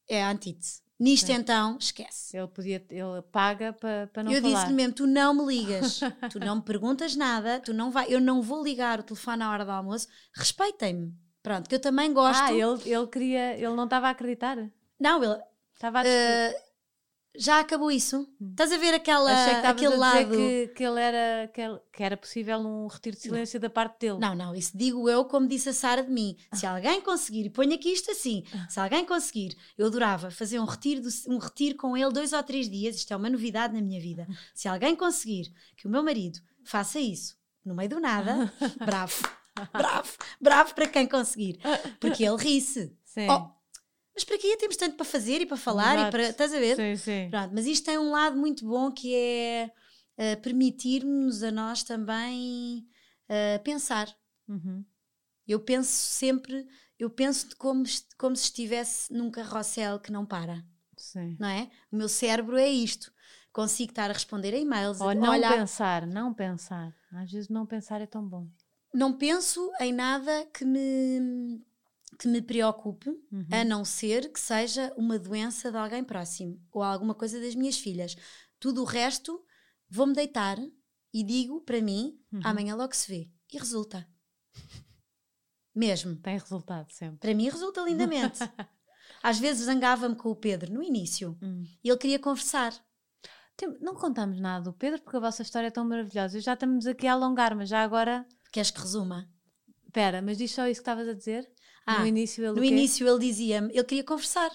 é 0.07 0.23
a 0.23 0.29
antítese. 0.31 0.81
Nisto 0.99 1.31
então, 1.31 1.77
esquece. 1.79 2.37
Ele 2.37 2.47
podia, 2.47 2.85
ele 2.91 3.21
paga 3.31 3.73
para 3.73 4.05
pa 4.13 4.21
não 4.23 4.31
eu 4.31 4.39
disse-lhe 4.39 4.73
mesmo: 4.73 4.93
tu 4.93 5.07
não 5.07 5.33
me 5.33 5.45
ligas, 5.45 5.99
tu 6.31 6.39
não 6.39 6.57
me 6.57 6.61
perguntas 6.61 7.15
nada, 7.15 7.59
tu 7.59 7.73
não 7.73 7.89
vai, 7.89 8.05
eu 8.07 8.21
não 8.21 8.39
vou 8.39 8.63
ligar 8.63 8.99
o 8.99 9.03
telefone 9.03 9.41
à 9.41 9.49
hora 9.49 9.65
do 9.65 9.71
almoço, 9.71 10.07
respeitem-me. 10.35 11.11
Pronto, 11.41 11.67
que 11.67 11.73
eu 11.73 11.79
também 11.79 12.13
gosto. 12.13 12.39
Ah, 12.43 12.53
ele, 12.53 12.87
ele 12.87 13.07
queria, 13.07 13.55
ele 13.55 13.75
não 13.75 13.85
estava 13.85 14.09
a 14.09 14.11
acreditar. 14.11 14.57
Não, 14.99 15.23
ele. 15.23 15.41
Estava 15.73 16.01
a 16.01 16.03
uh, 16.03 16.70
já 17.35 17.59
acabou 17.59 17.89
isso? 17.89 18.27
Estás 18.41 18.71
a 18.71 18.77
ver 18.77 18.93
aquela, 18.93 19.31
Achei 19.31 19.61
que 19.61 19.67
aquele 19.67 19.93
a 19.93 19.97
lado. 19.97 20.29
Que, 20.29 20.67
que, 20.75 20.83
ele 20.83 20.99
era, 20.99 21.47
que, 21.47 21.61
ele, 21.61 21.79
que 21.91 22.03
era 22.03 22.17
possível 22.17 22.59
um 22.59 22.87
retiro 22.87 23.15
de 23.15 23.21
silêncio 23.21 23.57
não. 23.57 23.61
da 23.61 23.69
parte 23.69 23.99
dele. 23.99 24.19
Não, 24.19 24.35
não, 24.35 24.53
isso 24.53 24.77
digo 24.77 25.09
eu, 25.09 25.23
como 25.25 25.47
disse 25.47 25.69
a 25.69 25.73
Sara 25.73 26.03
de 26.03 26.11
mim. 26.11 26.35
Se 26.53 26.65
alguém 26.65 27.01
conseguir, 27.01 27.45
e 27.45 27.49
ponho 27.49 27.73
aqui 27.73 27.89
isto 27.93 28.11
assim: 28.11 28.43
se 28.69 28.79
alguém 28.79 29.05
conseguir, 29.05 29.55
eu 29.77 29.87
adorava 29.87 30.29
fazer 30.29 30.59
um 30.59 30.65
retiro, 30.65 31.01
um 31.27 31.37
retiro 31.37 31.77
com 31.77 31.95
ele 31.95 32.11
dois 32.11 32.33
ou 32.33 32.43
três 32.43 32.69
dias. 32.69 32.95
Isto 32.95 33.13
é 33.13 33.15
uma 33.15 33.29
novidade 33.29 33.73
na 33.73 33.81
minha 33.81 34.01
vida. 34.01 34.27
Se 34.53 34.67
alguém 34.67 34.95
conseguir 34.95 35.53
que 35.77 35.87
o 35.87 35.89
meu 35.89 36.03
marido 36.03 36.39
faça 36.65 36.99
isso 36.99 37.37
no 37.63 37.75
meio 37.75 37.89
do 37.89 37.99
nada, 37.99 38.51
bravo, 38.85 39.23
bravo, 39.71 40.11
bravo 40.39 40.75
para 40.75 40.87
quem 40.87 41.07
conseguir. 41.07 41.59
Porque 41.99 42.23
ele 42.25 42.37
ri-se. 42.37 42.93
Sim. 43.05 43.27
Oh, 43.29 43.60
mas 44.13 44.23
para 44.23 44.37
quê? 44.37 44.57
Temos 44.57 44.75
tanto 44.75 44.95
para 44.95 45.05
fazer 45.05 45.41
e 45.41 45.45
para 45.45 45.57
falar 45.57 45.95
Exato. 45.95 46.07
e 46.07 46.11
para. 46.11 46.29
Estás 46.29 46.53
a 46.53 46.59
ver? 46.59 46.75
Sim, 46.75 46.95
sim. 46.95 47.29
Pronto, 47.29 47.51
mas 47.53 47.65
isto 47.65 47.85
tem 47.85 47.97
um 47.97 48.11
lado 48.11 48.37
muito 48.37 48.65
bom 48.65 48.91
que 48.91 49.15
é 49.15 49.71
uh, 50.17 50.41
permitir-nos 50.41 51.43
a 51.43 51.51
nós 51.51 51.83
também 51.83 52.85
uh, 53.29 53.63
pensar. 53.63 54.13
Uhum. 54.47 54.83
Eu 55.47 55.59
penso 55.59 55.91
sempre, 55.91 56.67
eu 56.99 57.09
penso 57.09 57.55
como, 57.57 57.83
como 58.17 58.35
se 58.35 58.43
estivesse 58.43 59.11
num 59.13 59.31
carrossel 59.31 59.99
que 59.99 60.11
não 60.11 60.25
para. 60.25 60.63
Sim. 60.97 61.35
Não 61.39 61.47
é? 61.47 61.69
O 61.91 61.95
meu 61.95 62.07
cérebro 62.07 62.57
é 62.57 62.69
isto. 62.69 63.11
Consigo 63.51 63.91
estar 63.91 64.09
a 64.09 64.13
responder 64.13 64.53
a 64.53 64.57
e-mails. 64.57 65.01
Ou 65.01 65.13
não 65.13 65.31
olhar... 65.31 65.53
pensar, 65.53 66.05
não 66.05 66.33
pensar. 66.33 66.95
Às 67.11 67.31
vezes 67.31 67.49
não 67.49 67.65
pensar 67.65 68.01
é 68.01 68.05
tão 68.05 68.25
bom. 68.25 68.47
Não 68.93 69.13
penso 69.13 69.71
em 69.79 69.91
nada 69.91 70.45
que 70.53 70.63
me 70.63 71.61
que 72.19 72.27
me 72.27 72.41
preocupe, 72.41 73.09
uhum. 73.09 73.47
a 73.51 73.63
não 73.63 73.83
ser 73.83 74.31
que 74.31 74.39
seja 74.39 74.93
uma 74.95 75.17
doença 75.17 75.71
de 75.71 75.77
alguém 75.77 76.03
próximo 76.03 76.61
ou 76.71 76.83
alguma 76.83 77.15
coisa 77.15 77.39
das 77.39 77.55
minhas 77.55 77.77
filhas. 77.77 78.15
Tudo 78.59 78.81
o 78.81 78.85
resto, 78.85 79.43
vou-me 79.89 80.13
deitar 80.13 80.57
e 81.13 81.23
digo 81.23 81.61
para 81.61 81.81
mim, 81.81 82.19
uhum. 82.31 82.41
amanhã 82.43 82.75
logo 82.75 82.95
se 82.95 83.11
vê. 83.11 83.31
E 83.51 83.57
resulta. 83.57 84.07
Mesmo. 85.73 86.15
Tem 86.17 86.37
resultado 86.37 86.91
sempre. 86.91 87.17
Para 87.17 87.33
mim 87.33 87.49
resulta 87.49 87.81
lindamente. 87.81 88.39
Às 89.23 89.39
vezes 89.39 89.65
zangava-me 89.65 90.15
com 90.15 90.29
o 90.29 90.35
Pedro 90.35 90.73
no 90.73 90.81
início 90.81 91.37
hum. 91.41 91.63
e 91.83 91.89
ele 91.89 91.97
queria 91.97 92.19
conversar. 92.19 92.73
Não 93.79 93.93
contamos 93.93 94.39
nada 94.39 94.63
do 94.63 94.73
Pedro 94.73 95.01
porque 95.01 95.17
a 95.17 95.19
vossa 95.19 95.43
história 95.43 95.67
é 95.67 95.71
tão 95.71 95.85
maravilhosa. 95.85 96.39
Já 96.39 96.53
estamos 96.53 96.87
aqui 96.87 97.05
a 97.05 97.13
alongar, 97.13 97.55
mas 97.55 97.69
já 97.69 97.83
agora. 97.83 98.25
Queres 98.51 98.71
que 98.71 98.79
resuma? 98.79 99.29
Espera, 99.85 100.21
mas 100.21 100.37
diz 100.37 100.51
só 100.51 100.67
isso 100.67 100.79
que 100.79 100.89
estavas 100.89 101.07
a 101.07 101.13
dizer? 101.13 101.49
Ah, 101.85 101.99
no 102.01 102.07
início 102.07 102.43
ele 102.45 102.53
no 102.59 102.63
início 102.63 103.07
ele 103.07 103.19
dizia-me, 103.19 103.71
ele 103.73 103.83
queria 103.83 104.03
conversar. 104.03 104.51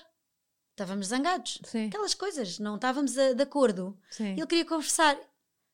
Estávamos 0.73 1.07
zangados. 1.07 1.59
Sim. 1.65 1.87
Aquelas 1.87 2.15
coisas, 2.15 2.59
não 2.59 2.75
estávamos 2.77 3.17
a, 3.17 3.33
de 3.33 3.43
acordo. 3.43 3.99
Sim. 4.11 4.33
Ele 4.33 4.47
queria 4.47 4.65
conversar. 4.65 5.17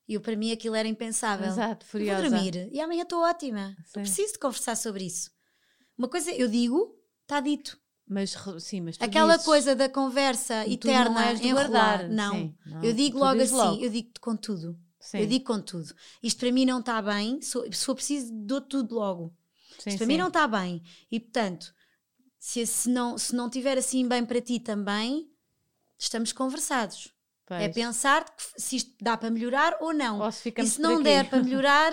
E 0.09 0.15
eu, 0.15 0.21
para 0.21 0.37
mim 0.37 0.53
aquilo 0.53 0.75
era 0.75 0.87
impensável. 0.89 1.47
Exato, 1.47 1.85
furiosa. 1.87 2.25
Eu 2.25 2.31
vou 2.31 2.39
dormir 2.41 2.69
e 2.73 2.81
amanhã 2.81 3.03
estou 3.03 3.21
ótima. 3.23 3.71
Sim. 3.85 3.93
Não 3.97 4.03
preciso 4.03 4.33
de 4.35 4.39
conversar 4.39 4.77
sobre 4.77 5.05
isso. 5.05 5.31
Uma 5.99 6.09
coisa 6.09 6.31
eu 6.33 6.49
digo, 6.49 6.97
está 7.23 7.41
dito. 7.41 7.79
Mas 8.09 8.37
sim, 8.61 8.81
mas 8.81 8.97
Aquela 9.01 9.33
dizes, 9.35 9.47
coisa 9.47 9.75
da 9.75 9.89
conversa 9.89 10.67
eterna 10.69 11.11
não 11.11 11.21
és 11.21 11.41
de 11.41 11.49
enrolar, 11.49 11.69
guardar. 11.71 12.09
não. 12.09 12.33
Sim, 12.35 12.55
não. 12.67 12.83
Eu 12.83 12.93
digo 12.93 13.19
Tu 13.19 13.21
logo 13.25 13.41
assim, 13.41 13.55
logo. 13.55 13.83
eu 13.85 13.91
digo 13.91 14.11
com 14.21 14.37
tudo. 14.37 14.79
Sim. 15.01 15.19
Eu 15.19 15.27
digo 15.27 15.45
com 15.45 15.61
tudo. 15.61 15.95
Isto 16.23 16.41
para 16.41 16.53
mim 16.53 16.65
não 16.65 16.81
está 16.81 17.01
bem, 17.01 17.41
se 17.41 17.73
for 17.85 17.95
preciso, 17.95 18.31
dou 18.33 18.61
tudo 18.61 18.95
logo. 18.95 19.35
Sim, 19.83 19.91
Isto 19.91 19.99
para 19.99 20.07
sim. 20.07 20.13
mim 20.13 20.19
não 20.19 20.29
está 20.29 20.47
bem. 20.47 20.83
E 21.11 21.19
portanto, 21.21 21.73
se, 22.39 22.67
se, 22.67 22.89
não, 22.89 23.17
se 23.19 23.35
não 23.35 23.49
tiver 23.51 23.77
assim 23.79 24.07
bem 24.07 24.25
para 24.25 24.41
ti 24.41 24.59
também, 24.61 25.29
estamos 25.99 26.33
conversados. 26.33 27.13
Pois. 27.47 27.61
É 27.63 27.69
pensar 27.69 28.25
se 28.57 28.77
isto 28.77 28.95
dá 29.01 29.17
para 29.17 29.31
melhorar 29.31 29.77
ou 29.81 29.93
não. 29.93 30.21
Ou 30.21 30.31
se 30.33 30.53
E 30.57 30.67
se 30.67 30.81
não 30.81 30.95
aqui. 30.95 31.05
der 31.05 31.29
para 31.29 31.43
melhorar, 31.43 31.93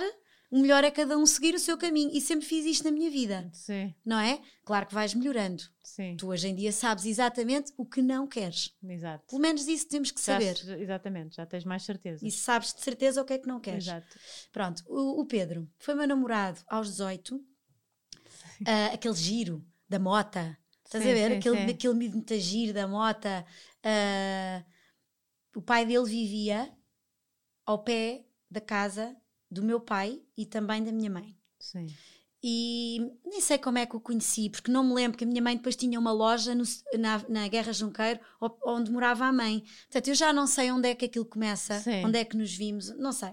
o 0.51 0.59
melhor 0.59 0.83
é 0.83 0.91
cada 0.91 1.17
um 1.17 1.25
seguir 1.25 1.53
o 1.55 1.59
seu 1.59 1.77
caminho. 1.77 2.11
E 2.13 2.21
sempre 2.21 2.45
fiz 2.45 2.65
isto 2.65 2.83
na 2.85 2.91
minha 2.91 3.09
vida, 3.09 3.49
Sim, 3.53 3.93
não 4.05 4.19
é? 4.19 4.39
Claro 4.63 4.85
que 4.87 4.93
vais 4.93 5.13
melhorando. 5.13 5.63
sim. 5.83 6.15
Tu 6.17 6.27
hoje 6.27 6.47
em 6.47 6.55
dia 6.55 6.71
sabes 6.71 7.05
exatamente 7.05 7.73
o 7.77 7.85
que 7.85 8.01
não 8.01 8.27
queres. 8.27 8.71
Exato. 8.83 9.25
Pelo 9.27 9.41
menos 9.41 9.67
isso 9.67 9.87
temos 9.87 10.11
que 10.11 10.19
Já 10.19 10.33
saber. 10.33 10.55
se- 10.55 10.71
exatamente, 10.73 11.35
já 11.35 11.45
tens 11.45 11.65
mais 11.65 11.83
certeza. 11.83 12.25
E 12.25 12.31
sabes 12.31 12.73
de 12.73 12.81
certeza 12.81 13.21
o 13.21 13.25
que 13.25 13.33
é 13.33 13.37
que 13.39 13.47
não 13.47 13.59
queres. 13.59 13.85
Exato. 13.87 14.07
Pronto, 14.51 14.83
o, 14.87 15.21
o 15.21 15.25
Pedro 15.25 15.67
foi 15.79 15.95
meu 15.95 16.07
namorado 16.07 16.61
aos 16.67 16.87
18, 16.89 17.43
ah, 18.65 18.87
aquele 18.93 19.15
giro 19.15 19.65
da 19.87 19.99
mota. 19.99 20.57
Estás 20.85 21.03
Sim, 21.03 21.09
a 21.11 21.13
ver? 21.13 21.31
sim, 21.31 21.37
aquele, 21.37 21.57
sim. 21.57 21.69
aquele 21.71 22.39
giro 22.39 22.73
da 22.73 22.87
mota. 22.87 23.45
ah, 23.83 24.63
o 25.55 25.61
pai 25.61 25.85
dele 25.85 26.05
vivia 26.05 26.71
ao 27.65 27.83
pé 27.83 28.25
da 28.51 28.61
casa 28.61 29.15
do 29.51 29.63
meu 29.63 29.79
pai 29.79 30.21
e 30.37 30.45
também 30.45 30.83
da 30.83 30.91
minha 30.91 31.09
mãe. 31.09 31.37
Sim. 31.59 31.97
E 32.41 32.99
nem 33.25 33.41
sei 33.41 33.57
como 33.57 33.77
é 33.79 33.85
que 33.85 33.95
o 33.97 33.99
conheci, 33.99 34.49
porque 34.49 34.71
não 34.71 34.81
me 34.83 34.93
lembro 34.93 35.17
que 35.17 35.25
a 35.25 35.27
minha 35.27 35.41
mãe 35.41 35.57
depois 35.57 35.75
tinha 35.75 35.99
uma 35.99 36.11
loja 36.13 36.55
no- 36.55 36.63
na, 36.97 37.17
na 37.27 37.47
Guerra 37.49 37.73
Junqueiro 37.73 38.19
onde 38.65 38.89
morava 38.91 39.25
a 39.25 39.33
mãe. 39.33 39.61
Portanto, 39.83 40.07
eu 40.07 40.15
já 40.15 40.31
não 40.31 40.47
sei 40.47 40.71
onde 40.71 40.87
é 40.87 40.95
que 40.95 41.05
aquilo 41.05 41.25
começa, 41.25 41.79
Sim. 41.83 42.05
onde 42.05 42.17
é 42.17 42.23
que 42.23 42.37
nos 42.37 42.53
vimos, 42.53 42.95
não 42.97 43.11
sei. 43.11 43.31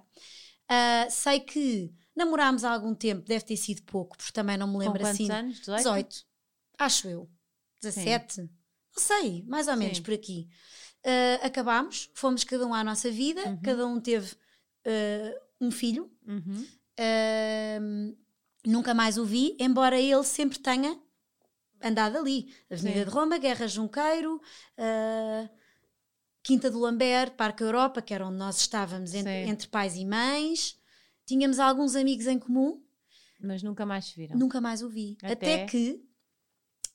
Ah, 0.68 1.06
sei 1.10 1.40
que 1.40 1.92
namorámos 2.16 2.64
há 2.64 2.72
algum 2.72 2.94
tempo, 2.94 3.26
deve 3.26 3.44
ter 3.44 3.56
sido 3.56 3.82
pouco, 3.82 4.16
porque 4.16 4.32
também 4.32 4.56
não 4.56 4.66
me 4.66 4.72
Com 4.74 4.78
lembro 4.78 5.00
quantos 5.00 5.20
assim. 5.20 5.30
anos? 5.30 5.58
18? 5.60 5.76
18, 5.78 6.26
acho 6.78 7.08
eu. 7.08 7.30
17, 7.82 8.40
não 8.40 8.48
sei, 8.96 9.42
mais 9.46 9.68
ou 9.68 9.76
menos 9.76 9.98
Sim. 9.98 10.02
por 10.02 10.14
aqui. 10.14 10.48
Ah, 11.04 11.46
acabámos, 11.46 12.10
fomos 12.14 12.42
cada 12.42 12.66
um 12.66 12.74
à 12.74 12.82
nossa 12.82 13.10
vida, 13.10 13.40
Uhum. 13.46 13.60
cada 13.62 13.86
um 13.86 14.00
teve 14.00 14.34
ah, 14.86 15.40
um 15.60 15.70
filho. 15.70 16.10
Uhum. 16.26 16.66
Ahm, 16.98 18.16
nunca 18.66 18.94
mais 18.94 19.18
o 19.18 19.24
vi, 19.24 19.54
embora 19.60 20.00
ele 20.00 20.24
sempre 20.24 20.58
tenha 20.58 20.98
andado 21.82 22.16
ali. 22.18 22.52
Avenida 22.70 23.00
Sim. 23.00 23.04
de 23.04 23.10
Roma, 23.10 23.38
Guerra 23.38 23.68
Junqueiro, 23.68 24.40
ah, 24.78 25.48
Quinta 26.42 26.70
do 26.70 26.78
Lambert, 26.78 27.32
Parque 27.36 27.62
Europa, 27.62 28.00
que 28.00 28.14
era 28.14 28.26
onde 28.26 28.36
nós 28.38 28.58
estávamos 28.58 29.14
entre, 29.14 29.44
Sim. 29.44 29.50
entre 29.50 29.68
pais 29.68 29.96
e 29.96 30.04
mães. 30.04 30.78
Tínhamos 31.26 31.58
alguns 31.58 31.94
amigos 31.96 32.26
em 32.26 32.38
comum, 32.38 32.80
Mas 33.40 33.62
nunca 33.62 33.84
mais 33.84 34.06
se 34.06 34.14
viram. 34.16 34.38
nunca 34.38 34.60
mais 34.60 34.80
o 34.82 34.88
vi. 34.88 35.16
Até- 35.22 35.32
Até, 35.32 35.66
que, 35.66 36.00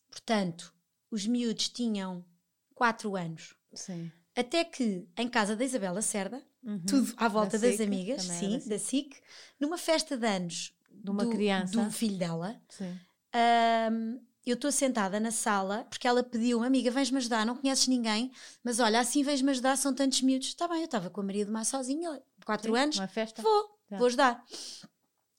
portanto, 0.09 0.73
os 1.09 1.25
miúdos 1.27 1.69
tinham 1.69 2.25
4 2.73 3.15
anos. 3.15 3.55
Sim. 3.73 4.11
Até 4.35 4.63
que, 4.63 5.07
em 5.17 5.27
casa 5.27 5.55
da 5.55 5.63
Isabela 5.65 6.01
Cerda, 6.01 6.41
Uhum. 6.63 6.79
tudo 6.85 7.13
à 7.17 7.27
volta 7.27 7.57
Da 7.57 7.67
das 7.67 7.75
SIC, 7.77 7.83
amigas, 7.87 8.21
sim, 8.23 8.59
da 8.67 8.77
SIC, 8.79 9.17
numa 9.59 9.77
festa 9.77 10.15
de 10.17 10.25
anos 10.27 10.73
De 10.89 11.09
uma 11.09 11.23
do, 11.25 11.31
criança. 11.31 11.83
do 11.83 11.91
filho 11.91 12.17
dela. 12.17 12.61
Sim. 12.69 12.97
Ahm, 13.33 14.19
eu 14.45 14.53
estou 14.55 14.71
sentada 14.71 15.19
na 15.19 15.31
sala 15.31 15.85
porque 15.89 16.07
ela 16.07 16.23
pediu-me, 16.23 16.65
amiga, 16.65 16.89
vens-me 16.91 17.17
ajudar, 17.17 17.45
não 17.45 17.55
conheces 17.57 17.87
ninguém, 17.87 18.31
mas 18.63 18.79
olha, 18.79 18.99
assim 18.99 19.21
vens-me 19.23 19.51
ajudar, 19.51 19.75
são 19.77 19.93
tantos 19.93 20.21
miúdos. 20.21 20.47
Está 20.47 20.67
bem, 20.67 20.79
eu 20.79 20.85
estava 20.85 21.09
com 21.09 21.19
a 21.21 21.23
Maria 21.23 21.45
do 21.45 21.51
Mar 21.51 21.65
sozinha, 21.65 22.21
4 22.45 22.73
Sim, 22.73 22.79
anos, 22.79 22.97
Uma 22.97 23.07
festa. 23.07 23.41
vou. 23.41 23.80
Vou 23.97 24.07
ajudar. 24.07 24.43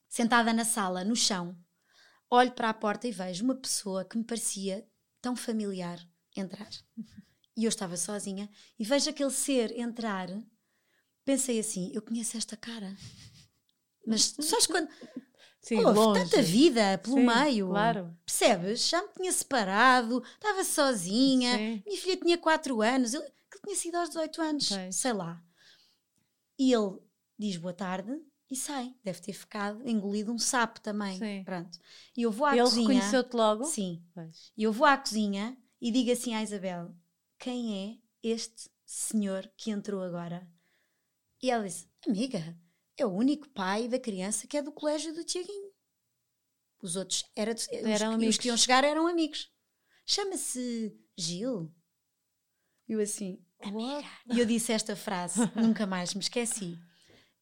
Sentada 0.08 0.52
na 0.52 0.64
sala, 0.64 1.04
no 1.04 1.16
chão, 1.16 1.56
olho 2.30 2.52
para 2.52 2.68
a 2.70 2.74
porta 2.74 3.08
e 3.08 3.12
vejo 3.12 3.44
uma 3.44 3.54
pessoa 3.54 4.04
que 4.04 4.16
me 4.18 4.24
parecia 4.24 4.86
tão 5.20 5.34
familiar 5.36 5.98
entrar. 6.36 6.68
E 7.54 7.64
eu 7.64 7.68
estava 7.68 7.98
sozinha 7.98 8.48
e 8.78 8.82
vejo 8.84 9.10
aquele 9.10 9.30
ser 9.30 9.78
entrar. 9.78 10.26
Pensei 11.22 11.60
assim: 11.60 11.92
eu 11.92 12.00
conheço 12.00 12.34
esta 12.34 12.56
cara. 12.56 12.96
Mas 14.06 14.34
sabes 14.40 14.66
quando. 14.66 14.88
Sim, 15.60 15.84
Houve 15.84 15.98
longe. 15.98 16.24
tanta 16.30 16.40
vida 16.40 16.96
pelo 16.96 17.16
Sim, 17.16 17.26
meio. 17.26 17.68
Claro. 17.68 18.16
Percebes? 18.24 18.88
Já 18.88 19.02
me 19.02 19.08
tinha 19.18 19.30
separado, 19.30 20.22
estava 20.24 20.64
sozinha, 20.64 21.58
Sim. 21.58 21.82
minha 21.86 22.00
filha 22.00 22.16
tinha 22.16 22.38
4 22.38 22.80
anos, 22.80 23.12
ele, 23.12 23.22
ele 23.22 23.60
tinha 23.66 23.76
sido 23.76 23.96
aos 23.96 24.08
18 24.08 24.40
anos, 24.40 24.68
Pois. 24.70 24.96
sei 24.96 25.12
lá. 25.12 25.44
E 26.58 26.72
ele 26.72 26.98
diz 27.38 27.58
boa 27.58 27.74
tarde 27.74 28.18
e 28.52 28.56
sai. 28.56 28.94
Deve 29.02 29.20
ter 29.20 29.32
ficado 29.32 29.86
engolido 29.88 30.32
um 30.32 30.38
sapo 30.38 30.80
também. 30.80 31.18
Sim. 31.18 31.42
Pronto. 31.44 31.78
E 32.16 32.22
eu 32.22 32.30
vou 32.30 32.46
à 32.46 32.52
Ele 32.52 32.62
cozinha. 32.62 32.88
reconheceu-te 32.88 33.34
logo? 33.34 33.64
Sim. 33.64 34.04
E 34.56 34.62
eu 34.62 34.72
vou 34.72 34.86
à 34.86 34.96
cozinha 34.96 35.56
e 35.80 35.90
digo 35.90 36.10
assim 36.12 36.34
à 36.34 36.42
Isabel: 36.42 36.94
quem 37.38 38.00
é 38.22 38.28
este 38.28 38.70
senhor 38.84 39.50
que 39.56 39.70
entrou 39.70 40.02
agora? 40.02 40.46
E 41.42 41.50
ela 41.50 41.64
disse: 41.64 41.88
Amiga, 42.06 42.56
é 42.96 43.04
o 43.06 43.10
único 43.10 43.48
pai 43.50 43.88
da 43.88 43.98
criança 43.98 44.46
que 44.46 44.56
é 44.56 44.62
do 44.62 44.70
colégio 44.72 45.14
do 45.14 45.24
Tiaguinho. 45.24 45.72
Os 46.82 46.96
outros 46.96 47.24
era, 47.36 47.52
os, 47.54 47.68
Eram 47.68 48.08
os 48.10 48.14
amigos. 48.14 48.38
que 48.38 48.48
iam 48.48 48.56
chegar 48.56 48.82
eram 48.84 49.06
amigos. 49.06 49.50
Chama-se 50.04 50.94
Gil. 51.16 51.72
E 52.88 52.92
eu 52.92 53.00
assim, 53.00 53.40
amiga. 53.60 54.06
E 54.26 54.38
eu 54.40 54.44
disse 54.44 54.72
esta 54.72 54.96
frase, 54.96 55.40
nunca 55.56 55.86
mais 55.86 56.12
me 56.12 56.20
esqueci. 56.20 56.76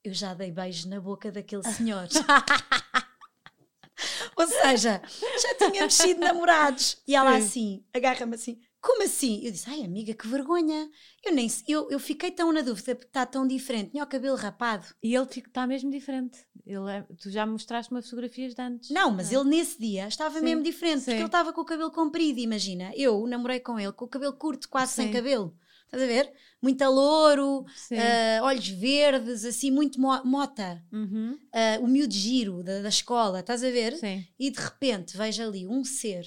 Eu 0.03 0.15
já 0.15 0.33
dei 0.35 0.51
beijo 0.51 0.89
na 0.89 1.01
boca 1.01 1.31
daquele 1.31 1.63
senhor. 1.65 2.09
Ou 4.37 4.47
seja, 4.47 5.03
já 5.43 5.71
tínhamos 5.71 5.95
sido 5.95 6.21
namorados. 6.21 6.97
E 7.07 7.15
ela 7.15 7.39
Sim. 7.39 7.47
assim, 7.47 7.85
agarra-me 7.95 8.35
assim, 8.35 8.59
como 8.81 9.03
assim? 9.03 9.45
Eu 9.45 9.53
disse, 9.53 9.69
ai 9.69 9.85
amiga, 9.85 10.15
que 10.15 10.27
vergonha. 10.27 10.89
Eu 11.23 11.35
nem 11.35 11.47
eu, 11.69 11.91
eu 11.91 11.99
fiquei 12.01 12.31
tão 12.31 12.51
na 12.51 12.63
dúvida, 12.63 12.95
porque 12.95 13.09
está 13.09 13.27
tão 13.27 13.47
diferente. 13.47 13.91
Tinha 13.91 14.03
o 14.03 14.07
cabelo 14.07 14.37
rapado. 14.37 14.87
E 15.03 15.15
ele 15.15 15.27
está 15.27 15.67
mesmo 15.67 15.91
diferente. 15.91 16.39
Ele 16.65 16.91
é- 16.91 17.05
tu 17.21 17.31
já 17.31 17.45
me 17.45 17.53
mostraste-me 17.53 18.01
fotografias 18.03 18.55
de 18.55 18.63
antes. 18.63 18.89
Não, 18.91 19.11
mas 19.11 19.31
ele 19.31 19.45
nesse 19.45 19.79
dia 19.79 20.09
estava 20.09 20.39
Sim, 20.39 20.45
mesmo 20.47 20.63
diferente, 20.63 21.01
sim. 21.01 21.05
porque 21.07 21.19
ele 21.21 21.27
estava 21.27 21.53
com 21.53 21.61
o 21.61 21.65
cabelo 21.65 21.91
comprido, 21.91 22.39
imagina. 22.39 22.91
Eu 22.97 23.27
namorei 23.27 23.61
com 23.61 23.79
ele 23.79 23.93
com 23.93 24.07
o 24.07 24.09
cabelo 24.09 24.33
curto, 24.33 24.67
quase 24.67 24.95
sem 24.95 25.09
Sim. 25.09 25.13
cabelo. 25.13 25.55
Estás 25.93 26.03
a 26.05 26.07
ver? 26.07 26.33
Muito 26.63 26.85
louro, 26.85 27.65
Sim. 27.75 27.97
ah, 27.99 28.41
olhos 28.45 28.69
verdes, 28.69 29.45
assim, 29.45 29.73
muito 29.73 30.01
mo- 30.01 30.23
mota. 30.25 30.85
Uhum. 30.93 31.37
Ah, 31.53 31.79
o 31.81 31.89
miúdo 31.89 32.15
giro 32.15 32.63
da, 32.63 32.81
da 32.81 32.89
escola, 32.89 33.41
estás 33.41 33.65
a 33.65 33.71
ver? 33.71 33.97
Sim. 33.97 34.25
E 34.39 34.51
de 34.53 34.61
repente 34.61 35.17
vejo 35.17 35.43
ali 35.43 35.67
um 35.67 35.83
ser 35.83 36.25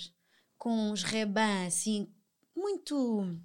com 0.57 0.91
uns 0.91 1.03
rebãs 1.03 1.68
assim, 1.76 2.14
muito. 2.53 3.38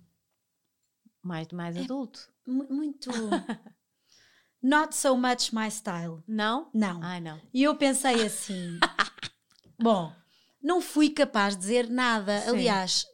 Mais, 1.22 1.46
mais 1.52 1.76
adulto. 1.76 2.28
mu- 2.46 2.66
muito. 2.68 3.10
not 4.60 4.92
so 4.94 5.16
much 5.16 5.52
my 5.52 5.70
style. 5.70 6.22
Não? 6.26 6.68
Não. 6.74 7.00
Ai, 7.02 7.20
não. 7.20 7.40
E 7.54 7.62
eu 7.62 7.76
pensei 7.76 8.26
assim: 8.26 8.78
bom, 9.78 10.12
não 10.60 10.80
fui 10.80 11.10
capaz 11.10 11.54
de 11.54 11.60
dizer 11.60 11.88
nada. 11.88 12.40
Sim. 12.40 12.48
Aliás, 12.50 13.04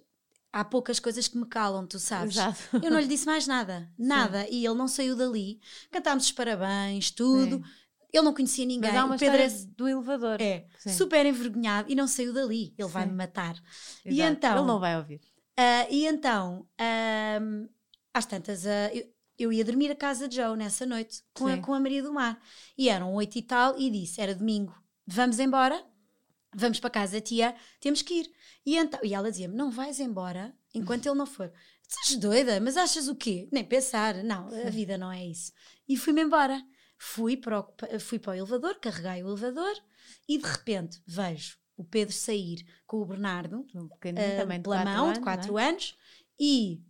há 0.55 0.65
poucas 0.65 1.01
coisas 1.01 1.27
que 1.27 1.37
me 1.37 1.47
calam, 1.47 1.85
tu 1.85 1.99
sabes. 1.99 2.37
Exato. 2.37 2.59
Eu 2.81 2.91
não 2.91 3.01
lhe 3.01 3.09
disse 3.09 3.27
mais 3.27 3.47
nada, 3.47 3.91
nada. 3.99 4.47
E 4.49 4.65
ele 4.65 4.75
não 4.77 4.87
saiu 4.87 5.17
dali. 5.17 5.61
Cantámos 5.91 6.27
os 6.27 6.33
parabéns, 6.33 7.11
tudo. 7.11 7.57
Sim. 7.57 7.65
Ele 8.13 8.23
não 8.23 8.33
conhecia 8.33 8.65
ninguém. 8.65 8.93
Mas 8.93 9.01
há 9.01 9.05
uma 9.05 9.17
o 9.17 9.19
Pedro 9.19 9.43
história 9.43 9.73
do 9.77 9.89
elevador. 9.89 10.41
é, 10.41 10.67
Sim. 10.79 10.93
super 10.93 11.27
envergonhado 11.27 11.91
e 11.91 11.97
não 11.97 12.07
saiu 12.07 12.33
dali. 12.33 12.73
Ele 12.79 12.89
vai-me 12.89 13.11
Sim. 13.11 13.17
matar. 13.17 13.57
E 14.05 14.21
Exato. 14.21 14.33
então? 14.33 14.57
Ele 14.59 14.67
não 14.67 14.79
vai 14.79 14.97
ouvir. 14.97 15.21
Ah, 15.57 15.87
e 15.91 16.07
então, 16.07 16.65
ahm, 16.79 17.67
às 18.13 18.25
tantas, 18.25 18.65
ah, 18.67 18.91
eu, 18.95 19.05
eu 19.37 19.53
ia 19.53 19.65
dormir 19.65 19.91
a 19.91 19.97
casa 19.97 20.29
de 20.29 20.37
Joe 20.37 20.57
nessa 20.57 20.87
noite 20.87 21.23
com 21.33 21.49
a, 21.49 21.57
Sim. 21.57 21.61
com 21.61 21.75
a 21.75 21.81
Maria 21.81 22.03
do 22.05 22.13
Mar. 22.13 22.41
E 22.79 22.89
eram 22.89 23.13
oito 23.15 23.37
e 23.37 23.43
tal, 23.43 23.77
e 23.79 23.91
disse: 23.91 24.21
era 24.21 24.33
domingo, 24.35 24.73
vamos 25.07 25.41
embora, 25.41 25.85
vamos 26.55 26.81
para 26.81 26.91
casa 26.91 27.21
tia, 27.21 27.55
temos 27.81 28.03
que 28.03 28.15
ir. 28.15 28.31
E, 28.65 28.77
então, 28.77 29.01
e 29.03 29.15
ela 29.15 29.31
dizia-me: 29.31 29.55
não 29.55 29.71
vais 29.71 30.01
embora 30.01 30.55
enquanto 30.75 31.07
ele 31.07 31.17
não 31.19 31.27
for. 31.27 31.53
Estás 31.83 32.17
doida, 32.19 32.61
mas 32.61 32.77
achas 32.77 33.09
o 33.09 33.15
quê? 33.15 33.49
Nem 33.53 33.65
pensar, 33.65 34.23
não, 34.25 34.49
a 34.49 34.71
vida 34.71 34.97
não 34.97 35.13
é 35.13 35.25
isso. 35.25 35.53
E 35.89 35.97
fui-me 35.97 36.23
embora. 36.23 36.63
Fui 36.97 37.37
para, 37.37 37.61
o, 37.61 38.01
fui 38.01 38.19
para 38.19 38.33
o 38.33 38.35
elevador, 38.35 38.77
carreguei 38.77 39.23
o 39.23 39.29
elevador 39.29 39.75
e 40.29 40.39
de 40.39 40.47
repente 40.47 41.03
vejo 41.07 41.59
o 41.77 41.85
Pedro 41.85 42.15
sair 42.15 42.65
com 42.87 42.99
o 42.99 43.05
Bernardo 43.05 43.67
Um 43.75 43.89
ah, 43.93 44.37
também 44.39 44.59
de 44.59 44.63
pela 44.63 44.77
quatro 44.77 44.93
mão 44.93 45.07
anos, 45.07 45.19
de 45.19 45.21
não 45.21 45.31
é? 45.31 45.37
4 45.37 45.59
anos 45.59 45.97
e 46.39 46.83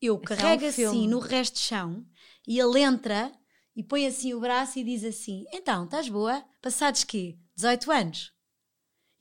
eu 0.00 0.20
Isso 0.22 0.32
é 0.32 0.36
um 0.36 0.38
carrego 0.38 0.66
assim 0.66 0.82
filme. 0.82 1.08
no 1.08 1.18
resto 1.18 1.54
de 1.54 1.60
chão 1.60 2.06
e 2.46 2.58
ele 2.58 2.80
entra 2.80 3.32
e 3.74 3.82
põe 3.82 4.06
assim 4.06 4.34
o 4.34 4.40
braço 4.40 4.78
e 4.78 4.84
diz 4.84 5.02
assim: 5.02 5.44
Então, 5.52 5.84
estás 5.84 6.08
boa? 6.08 6.44
Passados 6.62 7.04
quê? 7.04 7.38
18 7.56 7.90
anos? 7.90 8.33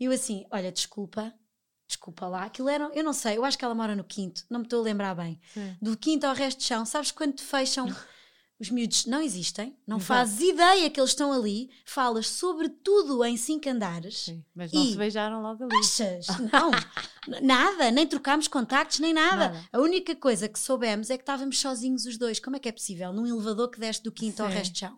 E 0.03 0.05
eu 0.05 0.11
assim: 0.11 0.45
Olha, 0.51 0.69
desculpa, 0.69 1.33
desculpa 1.87 2.27
lá. 2.27 2.43
Aquilo 2.43 2.67
era, 2.67 2.91
eu 2.93 3.05
não 3.05 3.13
sei, 3.13 3.37
eu 3.37 3.45
acho 3.45 3.57
que 3.57 3.63
ela 3.63 3.73
mora 3.73 3.95
no 3.95 4.03
quinto, 4.03 4.43
não 4.49 4.59
me 4.59 4.65
estou 4.65 4.81
a 4.81 4.83
lembrar 4.83 5.15
bem. 5.15 5.39
Sim. 5.53 5.77
Do 5.81 5.95
quinto 5.95 6.27
ao 6.27 6.35
resto 6.35 6.59
de 6.59 6.65
chão, 6.65 6.85
sabes 6.85 7.09
quando 7.11 7.35
te 7.35 7.43
fecham? 7.43 7.87
Os 8.59 8.69
miúdos 8.69 9.05
não 9.05 9.21
existem, 9.21 9.77
não 9.87 9.97
Exato. 9.97 10.07
fazes 10.07 10.41
ideia 10.41 10.89
que 10.89 10.99
eles 10.99 11.11
estão 11.11 11.31
ali, 11.31 11.69
falas 11.85 12.27
sobre 12.27 12.67
tudo 12.67 13.23
em 13.23 13.37
cinco 13.37 13.69
andares. 13.69 14.25
Sim. 14.25 14.45
Mas 14.53 14.73
não 14.73 14.85
se 14.85 14.97
beijaram 14.97 15.41
logo 15.41 15.63
ali. 15.63 15.75
Achas? 15.77 16.27
Não, 16.51 16.71
nada, 17.41 17.89
nem 17.89 18.05
trocámos 18.05 18.49
contactos, 18.49 18.99
nem 18.99 19.13
nada. 19.13 19.49
Nada. 19.49 19.69
A 19.71 19.79
única 19.79 20.15
coisa 20.17 20.49
que 20.49 20.59
soubemos 20.59 21.09
é 21.09 21.17
que 21.17 21.23
estávamos 21.23 21.59
sozinhos 21.59 22.05
os 22.05 22.17
dois. 22.17 22.41
Como 22.41 22.57
é 22.57 22.59
que 22.59 22.67
é 22.67 22.73
possível? 22.73 23.13
Num 23.13 23.25
elevador 23.25 23.69
que 23.69 23.79
desce 23.79 24.03
do 24.03 24.11
quinto 24.11 24.43
ao 24.43 24.49
Sim. 24.49 24.55
resto 24.55 24.73
de 24.73 24.79
chão. 24.79 24.97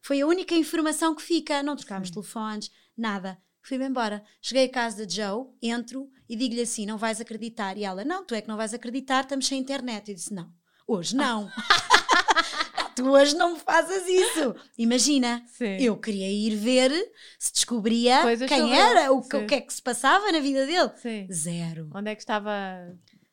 Foi 0.00 0.20
a 0.20 0.26
única 0.26 0.54
informação 0.54 1.14
que 1.14 1.22
fica. 1.22 1.60
Não 1.62 1.74
trocámos 1.76 2.10
telefones, 2.10 2.70
nada. 2.96 3.36
Fui-me 3.62 3.86
embora. 3.86 4.22
Cheguei 4.40 4.66
à 4.66 4.70
casa 4.70 5.06
de 5.06 5.16
Joe, 5.16 5.46
entro 5.62 6.08
e 6.28 6.36
digo-lhe 6.36 6.62
assim: 6.62 6.86
não 6.86 6.96
vais 6.98 7.20
acreditar. 7.20 7.76
E 7.76 7.84
ela: 7.84 8.04
não, 8.04 8.24
tu 8.24 8.34
é 8.34 8.40
que 8.40 8.48
não 8.48 8.56
vais 8.56 8.72
acreditar, 8.74 9.22
estamos 9.24 9.46
sem 9.46 9.60
internet. 9.60 10.08
Eu 10.08 10.14
disse: 10.14 10.32
não, 10.32 10.50
hoje 10.86 11.14
não. 11.16 11.50
tu 12.96 13.08
hoje 13.10 13.36
não 13.36 13.54
me 13.54 13.60
fazes 13.60 14.06
isso. 14.08 14.54
Imagina, 14.76 15.42
Sim. 15.46 15.76
eu 15.80 15.96
queria 15.96 16.30
ir 16.30 16.56
ver 16.56 16.90
se 17.38 17.52
descobria 17.52 18.22
Coisas 18.22 18.48
quem 18.48 18.76
era, 18.76 19.12
o 19.12 19.22
que, 19.22 19.36
Sim. 19.38 19.44
o 19.44 19.46
que 19.46 19.54
é 19.54 19.60
que 19.60 19.72
se 19.72 19.82
passava 19.82 20.30
na 20.32 20.40
vida 20.40 20.66
dele. 20.66 20.90
Sim. 20.96 21.28
Zero. 21.32 21.90
Onde 21.94 22.10
é 22.10 22.14
que 22.14 22.22
estava? 22.22 22.50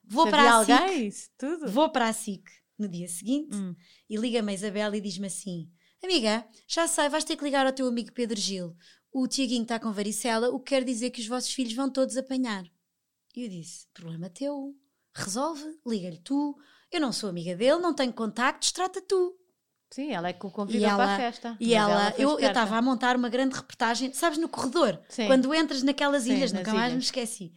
Vou 0.07 0.29
para 0.29 0.59
a 0.59 0.65
SIC, 0.65 0.71
alguém? 0.71 1.07
Isso 1.07 1.29
tudo? 1.37 1.67
vou 1.71 1.89
para 1.89 2.07
a 2.07 2.13
SIC 2.13 2.43
no 2.77 2.87
dia 2.87 3.07
seguinte 3.07 3.55
Hum. 3.55 3.73
e 4.09 4.17
liga-me 4.17 4.51
a 4.51 4.55
Isabel 4.55 4.93
e 4.93 5.01
diz-me 5.01 5.27
assim: 5.27 5.67
Amiga, 6.03 6.45
já 6.67 6.87
sei, 6.87 7.09
vais 7.09 7.23
ter 7.23 7.35
que 7.35 7.43
ligar 7.43 7.65
ao 7.65 7.71
teu 7.73 7.87
amigo 7.87 8.11
Pedro 8.13 8.39
Gil. 8.39 8.75
O 9.17 9.29
Tiaguinho 9.29 9.63
está 9.63 9.79
com 9.79 9.93
varicela, 9.93 10.49
o 10.49 10.59
que 10.59 10.71
quer 10.71 10.83
dizer 10.83 11.09
que 11.09 11.21
os 11.21 11.27
vossos 11.27 11.53
filhos 11.53 11.73
vão 11.73 11.89
todos 11.89 12.17
apanhar. 12.17 12.65
E 13.33 13.43
eu 13.43 13.49
disse: 13.49 13.87
Problema 13.93 14.29
teu, 14.29 14.75
resolve, 15.13 15.63
liga-lhe 15.87 16.17
tu. 16.17 16.53
Eu 16.91 16.99
não 16.99 17.13
sou 17.13 17.29
amiga 17.29 17.55
dele, 17.55 17.77
não 17.79 17.93
tenho 17.93 18.11
contactos, 18.11 18.73
trata 18.73 19.01
tu. 19.01 19.33
Sim, 19.89 20.11
ela 20.11 20.27
é 20.27 20.33
que 20.33 20.45
o 20.45 20.51
convidou 20.51 20.85
E 20.89 20.91
para 20.91 21.13
a 21.13 21.17
festa. 21.17 21.55
E 21.61 21.73
ela, 21.73 22.11
foi 22.11 22.25
eu 22.25 22.37
estava 22.39 22.75
a 22.75 22.81
montar 22.81 23.15
uma 23.15 23.29
grande 23.29 23.55
reportagem, 23.55 24.11
sabes, 24.11 24.37
no 24.37 24.49
corredor, 24.49 24.99
Sim. 25.07 25.27
quando 25.27 25.53
entras 25.55 25.81
naquelas 25.81 26.23
Sim, 26.23 26.33
ilhas, 26.33 26.51
nunca 26.51 26.73
mais 26.73 26.91
me 26.91 26.97
ilhas. 26.97 27.05
esqueci. 27.05 27.53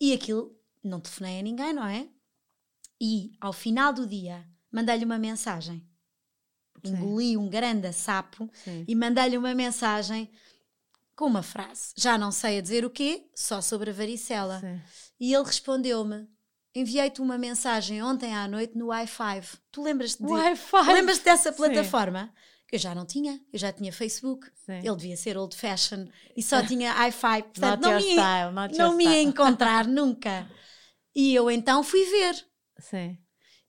E 0.00 0.14
aquilo, 0.14 0.58
não 0.82 1.00
telefonei 1.00 1.38
a 1.38 1.42
ninguém, 1.42 1.74
não 1.74 1.84
é? 1.84 2.08
E 2.98 3.36
ao 3.42 3.52
final 3.52 3.92
do 3.92 4.06
dia, 4.06 4.48
mandei-lhe 4.72 5.04
uma 5.04 5.18
mensagem. 5.18 5.86
Sim. 6.82 6.92
Engoli 6.94 7.36
um 7.36 7.46
grande 7.50 7.92
sapo 7.92 8.50
e 8.88 8.94
mandei-lhe 8.94 9.36
uma 9.36 9.54
mensagem 9.54 10.30
com 11.16 11.26
uma 11.26 11.42
frase. 11.42 11.92
Já 11.96 12.18
não 12.18 12.30
sei 12.30 12.58
a 12.58 12.60
dizer 12.60 12.84
o 12.84 12.90
quê, 12.90 13.26
só 13.34 13.60
sobre 13.60 13.90
a 13.90 13.92
varicela. 13.92 14.60
Sim. 14.60 14.80
E 15.20 15.32
ele 15.34 15.44
respondeu-me: 15.44 16.28
Enviei-te 16.74 17.20
uma 17.20 17.38
mensagem 17.38 18.02
ontem 18.02 18.34
à 18.34 18.48
noite 18.48 18.76
no 18.76 18.86
i5. 18.86 19.58
Tu 19.70 19.82
lembras-te 19.82 20.22
de... 20.24 20.30
Wi-Fi. 20.30 20.92
Lembras-te 20.92 21.24
dessa 21.24 21.52
Sim. 21.52 21.56
plataforma? 21.56 22.32
Eu 22.72 22.78
já 22.78 22.92
não 22.92 23.06
tinha, 23.06 23.40
eu 23.52 23.58
já 23.58 23.72
tinha 23.72 23.92
Facebook. 23.92 24.50
Sim. 24.66 24.78
Ele 24.78 24.96
devia 24.96 25.16
ser 25.16 25.36
old 25.36 25.56
fashion 25.56 26.06
e 26.36 26.42
só 26.42 26.60
tinha 26.66 26.92
i5. 26.92 27.42
Portanto, 27.42 27.80
não 27.82 27.94
me, 27.94 28.00
style, 28.00 28.76
não 28.76 28.96
me 28.96 29.04
ia 29.04 29.22
encontrar 29.22 29.86
nunca. 29.88 30.50
E 31.14 31.32
eu 31.32 31.48
então 31.48 31.84
fui 31.84 32.04
ver. 32.04 32.44
Sim. 32.80 33.16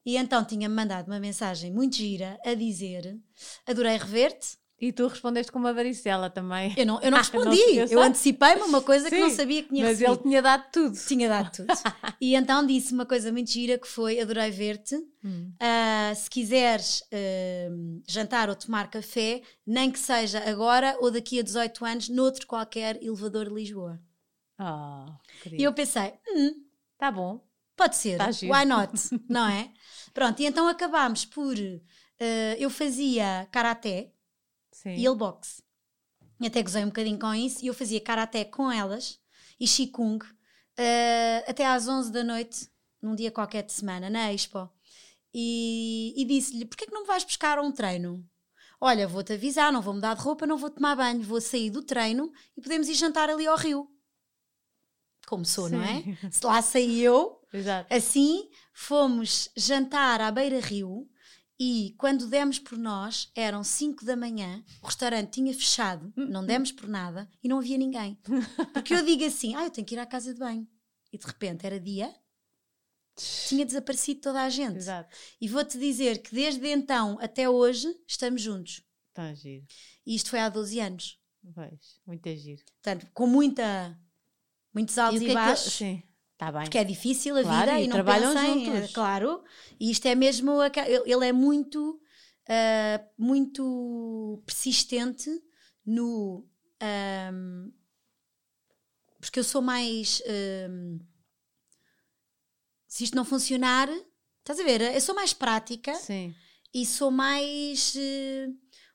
E 0.03 0.17
então 0.17 0.43
tinha-me 0.43 0.73
mandado 0.73 1.07
uma 1.07 1.19
mensagem 1.19 1.71
muito 1.71 1.97
gira 1.97 2.39
a 2.43 2.55
dizer: 2.55 3.19
Adorei 3.67 3.97
rever-te. 3.97 4.57
E 4.79 4.91
tu 4.91 5.07
respondeste 5.07 5.51
com 5.51 5.57
uma 5.57 5.73
varicela 5.73 6.29
também. 6.29 6.73
Eu 6.77 6.85
não, 6.85 7.01
eu 7.01 7.09
não 7.09 7.17
Não 7.17 7.23
se 7.23 7.31
respondi. 7.31 7.57
esqueça. 7.61 7.93
eu 7.93 8.01
antecipei-me 8.01 8.61
uma 8.63 8.81
coisa 8.81 9.09
que 9.09 9.17
não 9.17 9.29
Sim, 9.29 9.35
sabia 9.35 9.63
que 9.63 9.69
tinha 9.69 9.85
Mas 9.85 9.99
recebido. 9.99 10.13
ele 10.19 10.23
tinha 10.29 10.41
dado 10.41 10.65
tudo. 10.71 10.97
Tinha 11.07 11.29
dado 11.29 11.51
tudo. 11.55 11.67
e 12.19 12.35
então 12.35 12.65
disse 12.65 12.93
uma 12.93 13.05
coisa 13.05 13.31
muito 13.31 13.49
gira 13.49 13.77
que 13.77 13.87
foi: 13.87 14.19
Adorei 14.19 14.51
ver-te. 14.51 14.95
Hum. 15.23 15.53
Ah, 15.61 16.13
se 16.13 16.29
quiseres 16.29 17.03
ah, 17.13 18.01
jantar 18.07 18.49
ou 18.49 18.55
tomar 18.55 18.89
café, 18.89 19.41
nem 19.65 19.89
que 19.89 19.97
seja 19.99 20.39
agora 20.49 20.97
ou 20.99 21.09
daqui 21.09 21.39
a 21.39 21.43
18 21.43 21.85
anos, 21.85 22.09
noutro 22.09 22.45
qualquer 22.45 23.01
elevador 23.01 23.47
de 23.47 23.55
Lisboa. 23.55 23.99
Oh, 24.59 25.05
E 25.51 25.63
eu 25.63 25.73
pensei, 25.73 26.13
hum, 26.29 26.63
Tá 26.97 27.11
bom. 27.11 27.41
pode 27.75 27.95
ser, 27.95 28.17
Tá 28.17 28.29
why 28.43 28.65
not? 28.65 28.91
Não 29.29 29.47
é? 29.47 29.69
Pronto, 30.13 30.41
e 30.41 30.45
então 30.45 30.67
acabámos 30.67 31.23
por. 31.25 31.55
ah, 32.19 32.55
eu 32.57 32.69
fazia 32.69 33.47
karaté 33.51 34.11
Sim. 34.75 34.89
e 34.89 35.05
ele 35.05 35.15
boxe. 35.15 35.63
E 36.39 36.47
até 36.47 36.61
gozei 36.61 36.83
um 36.83 36.87
bocadinho 36.87 37.17
com 37.17 37.33
isso. 37.33 37.63
E 37.63 37.67
eu 37.67 37.73
fazia 37.73 38.01
karaté 38.01 38.43
com 38.43 38.69
elas 38.69 39.19
e 39.57 39.65
Qigong 39.65 40.25
ah, 40.77 41.43
até 41.47 41.65
às 41.65 41.87
11 41.87 42.11
da 42.11 42.23
noite, 42.23 42.69
num 43.01 43.15
dia 43.15 43.31
qualquer 43.31 43.63
de 43.63 43.71
semana, 43.71 44.09
na 44.09 44.33
Expo. 44.33 44.69
E, 45.33 46.13
e 46.17 46.25
disse-lhe: 46.25 46.65
Porquê 46.65 46.85
que 46.85 46.93
não 46.93 47.01
me 47.01 47.07
vais 47.07 47.23
buscar 47.23 47.57
a 47.57 47.61
um 47.61 47.71
treino? 47.71 48.23
Olha, 48.81 49.07
vou-te 49.07 49.33
avisar, 49.33 49.71
não 49.71 49.81
vou 49.81 49.93
mudar 49.93 50.13
de 50.13 50.21
roupa, 50.21 50.45
não 50.45 50.57
vou 50.57 50.69
tomar 50.69 50.95
banho, 50.95 51.21
vou 51.21 51.39
sair 51.39 51.69
do 51.69 51.81
treino 51.81 52.31
e 52.57 52.61
podemos 52.61 52.89
ir 52.89 52.95
jantar 52.95 53.29
ali 53.29 53.47
ao 53.47 53.57
rio. 53.57 53.89
Como 55.25 55.45
sou, 55.45 55.69
não 55.69 55.81
é? 55.81 56.03
Sim. 56.03 56.17
Se 56.29 56.45
lá 56.45 56.61
saí 56.61 57.01
eu, 57.01 57.41
Exato. 57.55 57.93
Assim, 57.93 58.49
fomos 58.73 59.49
jantar 59.55 60.19
à 60.19 60.29
beira-rio 60.29 61.09
e 61.59 61.95
quando 61.97 62.27
demos 62.27 62.59
por 62.59 62.77
nós, 62.77 63.31
eram 63.33 63.63
5 63.63 64.03
da 64.03 64.15
manhã, 64.15 64.63
o 64.81 64.87
restaurante 64.87 65.31
tinha 65.31 65.53
fechado, 65.53 66.11
não 66.15 66.43
demos 66.45 66.71
por 66.71 66.87
nada 66.87 67.29
e 67.43 67.47
não 67.47 67.59
havia 67.59 67.77
ninguém. 67.77 68.19
Porque 68.73 68.93
eu 68.93 69.05
digo 69.05 69.23
assim, 69.25 69.55
ah, 69.55 69.63
eu 69.63 69.71
tenho 69.71 69.87
que 69.87 69.95
ir 69.95 69.99
à 69.99 70.05
casa 70.05 70.33
de 70.33 70.39
banho. 70.39 70.67
E 71.13 71.17
de 71.17 71.25
repente 71.25 71.65
era 71.65 71.79
dia, 71.79 72.13
tinha 73.47 73.65
desaparecido 73.65 74.19
toda 74.21 74.41
a 74.43 74.49
gente. 74.49 74.77
Exato. 74.77 75.15
E 75.39 75.47
vou-te 75.47 75.77
dizer 75.77 76.21
que 76.21 76.35
desde 76.35 76.67
então 76.67 77.17
até 77.21 77.49
hoje 77.49 77.87
estamos 78.07 78.41
juntos. 78.41 78.83
Está 79.09 79.33
giro. 79.33 79.65
E 80.05 80.13
isto 80.15 80.29
foi 80.29 80.39
há 80.39 80.49
12 80.49 80.79
anos. 80.79 81.19
Pois, 81.53 82.01
muito 82.05 82.35
giro. 82.35 82.61
Portanto, 82.81 83.07
com 83.13 83.27
muita, 83.27 83.97
muitos 84.73 84.97
altos 84.97 85.21
o 85.21 85.23
e, 85.23 85.25
que 85.27 85.31
é 85.31 85.35
que- 85.35 85.35
baixos. 85.35 85.73
Sim, 85.73 86.03
está 86.35 86.51
bem. 86.51 86.63
Porque 86.63 86.77
é 86.77 86.83
difícil 86.83 87.35
a 87.37 87.41
Claro, 87.41 87.65
vida 87.71 87.79
e 87.81 87.85
e 87.85 87.87
não 87.87 88.03
pensem, 88.05 88.65
juntos. 88.65 88.91
é, 88.91 88.93
claro. 88.93 89.43
E 89.79 89.89
isto 89.91 90.05
é 90.07 90.13
mesmo. 90.15 90.51
Ele 91.05 91.27
é 91.27 91.31
muito, 91.33 91.99
ah, 92.47 93.01
muito 93.17 94.41
persistente 94.45 95.29
no. 95.85 96.45
ahm, 96.79 97.71
porque 99.19 99.39
eu 99.39 99.43
sou 99.43 99.61
mais. 99.61 100.21
ahm, 100.27 100.99
se 102.87 103.03
isto 103.05 103.15
não 103.15 103.25
funcionar, 103.25 103.89
estás 104.39 104.59
a 104.59 104.63
ver? 104.63 104.81
Eu 104.81 105.01
sou 105.01 105.15
mais 105.15 105.33
prática 105.33 105.93
Sim. 105.95 106.33
e 106.73 106.85
sou 106.85 107.09
mais. 107.11 107.95
eh, 107.95 108.47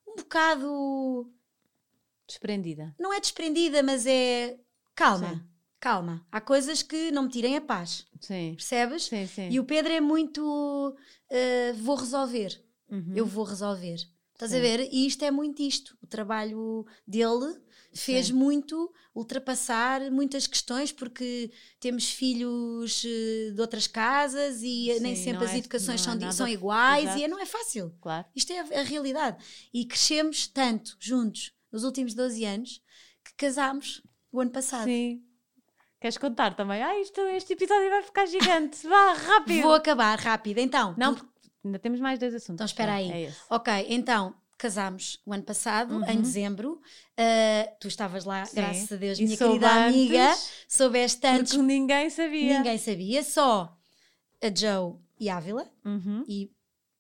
um 0.06 0.16
bocado. 0.16 1.32
Desprendida. 2.26 2.94
Não 2.98 3.12
é 3.12 3.20
desprendida, 3.20 3.82
mas 3.82 4.06
é. 4.06 4.58
Calma, 4.94 5.34
Sim. 5.34 5.49
Calma. 5.80 6.24
Há 6.30 6.40
coisas 6.40 6.82
que 6.82 7.10
não 7.10 7.24
me 7.24 7.28
tirem 7.30 7.56
a 7.56 7.60
paz, 7.60 8.06
Sim. 8.20 8.54
percebes? 8.54 9.04
Sim, 9.04 9.26
sim. 9.26 9.48
E 9.50 9.58
o 9.58 9.64
Pedro 9.64 9.92
é 9.92 10.00
muito. 10.00 10.94
eh, 11.30 11.72
vou 11.74 11.96
resolver, 11.96 12.62
Uhum. 12.90 13.12
eu 13.16 13.24
vou 13.26 13.44
resolver. 13.44 13.96
Estás 14.34 14.52
a 14.52 14.56
Sim. 14.56 14.62
ver? 14.62 14.88
E 14.92 15.06
isto 15.06 15.22
é 15.24 15.30
muito 15.30 15.60
isto. 15.62 15.96
O 16.02 16.06
trabalho 16.06 16.86
dele 17.06 17.56
fez 17.92 18.26
Sim. 18.28 18.32
muito 18.34 18.92
ultrapassar 19.14 20.10
muitas 20.10 20.46
questões, 20.46 20.90
porque 20.92 21.50
temos 21.78 22.10
filhos 22.10 23.04
eh, 23.04 23.50
de 23.54 23.60
outras 23.60 23.86
casas 23.86 24.62
e 24.62 24.98
nem 25.00 25.14
Sim, 25.14 25.24
sempre 25.24 25.40
não 25.40 25.46
as 25.46 25.54
é- 25.54 25.58
educações 25.58 26.00
são, 26.00 26.14
é 26.14 26.16
nada- 26.16 26.32
são 26.32 26.48
iguais 26.48 27.04
Exato. 27.04 27.20
e 27.20 27.28
não 27.28 27.38
é 27.38 27.46
fácil. 27.46 27.94
Claro. 28.00 28.26
Isto 28.34 28.52
é 28.52 28.60
a, 28.60 28.80
a 28.80 28.82
realidade. 28.82 29.36
E 29.74 29.84
crescemos 29.84 30.46
tanto 30.46 30.96
juntos 30.98 31.52
nos 31.70 31.84
últimos 31.84 32.14
12 32.14 32.44
anos 32.44 32.80
que 33.24 33.34
casámos 33.36 34.02
o 34.32 34.40
ano 34.40 34.50
passado. 34.50 34.84
Sim. 34.84 35.22
Queres 36.00 36.16
contar 36.16 36.54
também? 36.54 36.82
Ah, 36.82 36.98
isto, 36.98 37.20
este 37.20 37.52
episódio 37.52 37.90
vai 37.90 38.02
ficar 38.02 38.26
gigante. 38.26 38.84
Vá, 38.88 39.12
rápido. 39.12 39.62
Vou 39.62 39.74
acabar 39.74 40.18
rápido. 40.18 40.58
Então, 40.58 40.94
Não, 40.96 41.14
tu- 41.14 41.28
ainda 41.64 41.78
temos 41.78 42.00
mais 42.00 42.18
dois 42.18 42.34
assuntos. 42.34 42.54
Então 42.54 42.64
espera 42.66 42.94
aí. 42.94 43.10
É. 43.26 43.32
Ok, 43.50 43.86
então 43.90 44.34
casámos 44.56 45.18
o 45.24 45.32
ano 45.32 45.42
passado, 45.42 45.94
Uhum. 45.96 46.08
em 46.10 46.20
dezembro. 46.20 46.80
Ah, 47.18 47.70
tu 47.80 47.88
estavas 47.88 48.24
lá, 48.24 48.44
Sim. 48.44 48.56
graças 48.56 48.92
a 48.92 48.96
Deus, 48.96 49.18
E 49.18 49.24
minha 49.24 49.36
querida 49.36 49.70
amiga. 49.86 50.30
antes, 50.32 50.50
Soubeste 50.68 51.26
antes, 51.26 51.52
Porque 51.52 51.66
ninguém 51.66 52.10
sabia. 52.10 52.56
ninguém 52.58 52.78
sabia, 52.78 53.22
só 53.22 53.76
a 54.42 54.46
Joe 54.54 54.94
e 55.18 55.28
a 55.30 55.36
Ávila 55.36 55.70
Uhum. 55.84 56.24
e 56.26 56.50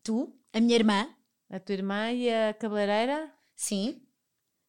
tu, 0.02 0.34
a 0.52 0.60
minha 0.60 0.74
irmã, 0.74 1.08
A 1.50 1.58
tua 1.58 1.74
irmã 1.74 2.12
e 2.12 2.30
a 2.32 2.54
cabeleireira. 2.54 3.30
sim, 3.54 4.02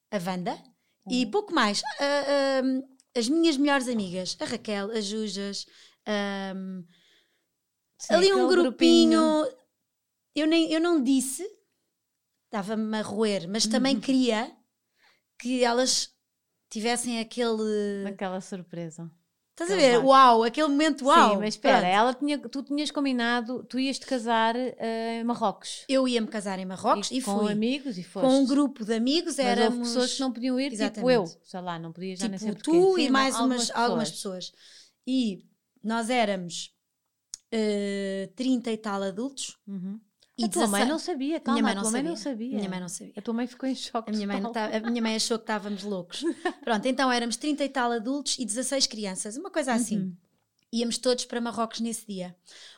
a 0.09 0.17
Wanda 0.17 0.57
e 1.09 1.23
Uhum. 1.25 1.31
pouco 1.31 1.53
mais. 1.53 1.81
Ah, 1.99 2.23
ah, 2.27 2.83
as 3.15 3.27
minhas 3.29 3.57
melhores 3.57 3.87
amigas, 3.87 4.37
a 4.39 4.45
Raquel, 4.45 4.91
a 4.91 5.01
Jujas, 5.01 5.65
ah, 6.05 6.53
Sim, 7.99 8.13
ali 8.15 8.33
um 8.33 8.47
aquele 8.47 8.63
grupinho. 8.63 9.19
Eu, 10.35 10.47
nem, 10.47 10.71
eu 10.71 10.79
não 10.79 11.03
disse, 11.03 11.43
estava-me 12.45 12.97
a 12.97 13.01
roer, 13.01 13.47
mas 13.49 13.65
também 13.67 13.95
Uhum. 13.95 14.01
queria 14.01 14.55
que 15.37 15.63
elas 15.63 16.13
tivessem 16.69 17.19
aquele. 17.19 18.03
Naquela 18.03 18.39
surpresa. 18.39 19.11
Estás 19.63 19.71
a 19.71 19.75
ver? 19.75 19.97
Uau, 20.03 20.43
aquele 20.43 20.67
momento 20.67 21.05
uau. 21.05 21.31
Sim, 21.31 21.37
mas 21.37 21.53
espera, 21.55 21.79
Pronto. 21.79 21.93
ela 21.93 22.13
tinha, 22.13 22.37
tu 22.39 22.63
tinhas 22.63 22.91
combinado, 22.91 23.63
tu 23.63 23.79
ias 23.79 23.99
te 23.99 24.05
casar 24.05 24.55
eh, 24.55 25.19
em 25.21 25.23
Marrocos. 25.23 25.85
Eu 25.87 26.07
ia-me 26.07 26.27
casar 26.27 26.59
em 26.59 26.65
Marrocos 26.65 27.11
e, 27.11 27.21
com 27.21 27.39
fui 27.39 27.51
amigos 27.51 27.97
e 27.97 28.03
foste. 28.03 28.25
com 28.25 28.33
um 28.39 28.45
grupo 28.45 28.83
de 28.85 28.93
amigos. 28.93 29.37
Mas 29.37 29.45
Éramos 29.45 29.87
pessoas 29.89 30.13
que 30.13 30.19
não 30.19 30.31
podiam 30.31 30.59
ir, 30.59 30.71
tipo 30.71 30.83
Exatamente. 30.83 31.13
eu. 31.13 31.25
Sei 31.43 31.61
lá, 31.61 31.79
não 31.79 31.91
podia 31.91 32.15
já 32.15 32.27
nem 32.27 32.37
tipo 32.39 32.53
porquê. 32.53 32.71
tu 32.71 32.95
Sim, 32.95 33.01
e 33.01 33.09
mais 33.09 33.35
não, 33.35 33.45
umas, 33.45 33.71
algumas 33.71 34.11
pessoas. 34.11 34.51
E 35.05 35.43
nós 35.83 36.09
éramos 36.09 36.73
eh, 37.51 38.29
30 38.35 38.71
e 38.71 38.77
tal 38.77 39.03
adultos. 39.03 39.57
Uhum. 39.67 39.99
E 40.41 40.45
a 40.45 40.49
tua 40.49 40.67
mãe 40.67 40.81
16 40.85 40.87
não 40.89 40.99
sabia, 40.99 41.39
calma, 41.39 41.53
minha 41.59 41.63
mãe 41.63 41.71
a 41.71 41.75
não 41.75 41.81
tua 41.83 41.91
sabia. 41.91 42.03
mãe 42.03 42.11
não 42.11 42.17
sabia. 42.21 42.55
Minha 42.57 42.69
mãe 42.69 42.79
não 42.79 42.89
sabia. 42.89 43.13
A 43.17 43.21
tua 43.21 43.33
mãe 43.33 43.47
ficou 43.47 43.69
em 43.69 43.75
choque. 43.75 44.09
A 44.09 44.13
minha, 44.13 44.27
mãe 44.27 44.41
não 44.41 44.51
tá- 44.51 44.69
a 44.77 44.79
minha 44.89 45.01
mãe 45.01 45.15
achou 45.15 45.37
que 45.37 45.43
estávamos 45.43 45.83
loucos. 45.83 46.23
Pronto, 46.63 46.85
então 46.87 47.11
éramos 47.11 47.37
30 47.37 47.63
e 47.63 47.69
tal 47.69 47.91
adultos 47.91 48.37
e 48.39 48.45
16 48.45 48.87
crianças, 48.87 49.37
uma 49.37 49.49
coisa 49.51 49.73
assim. 49.73 49.97
Uhum. 49.99 50.15
Íamos 50.73 50.97
todos 50.97 51.25
para 51.25 51.41
Marrocos 51.41 51.79
nesse 51.81 52.05
dia. 52.07 52.35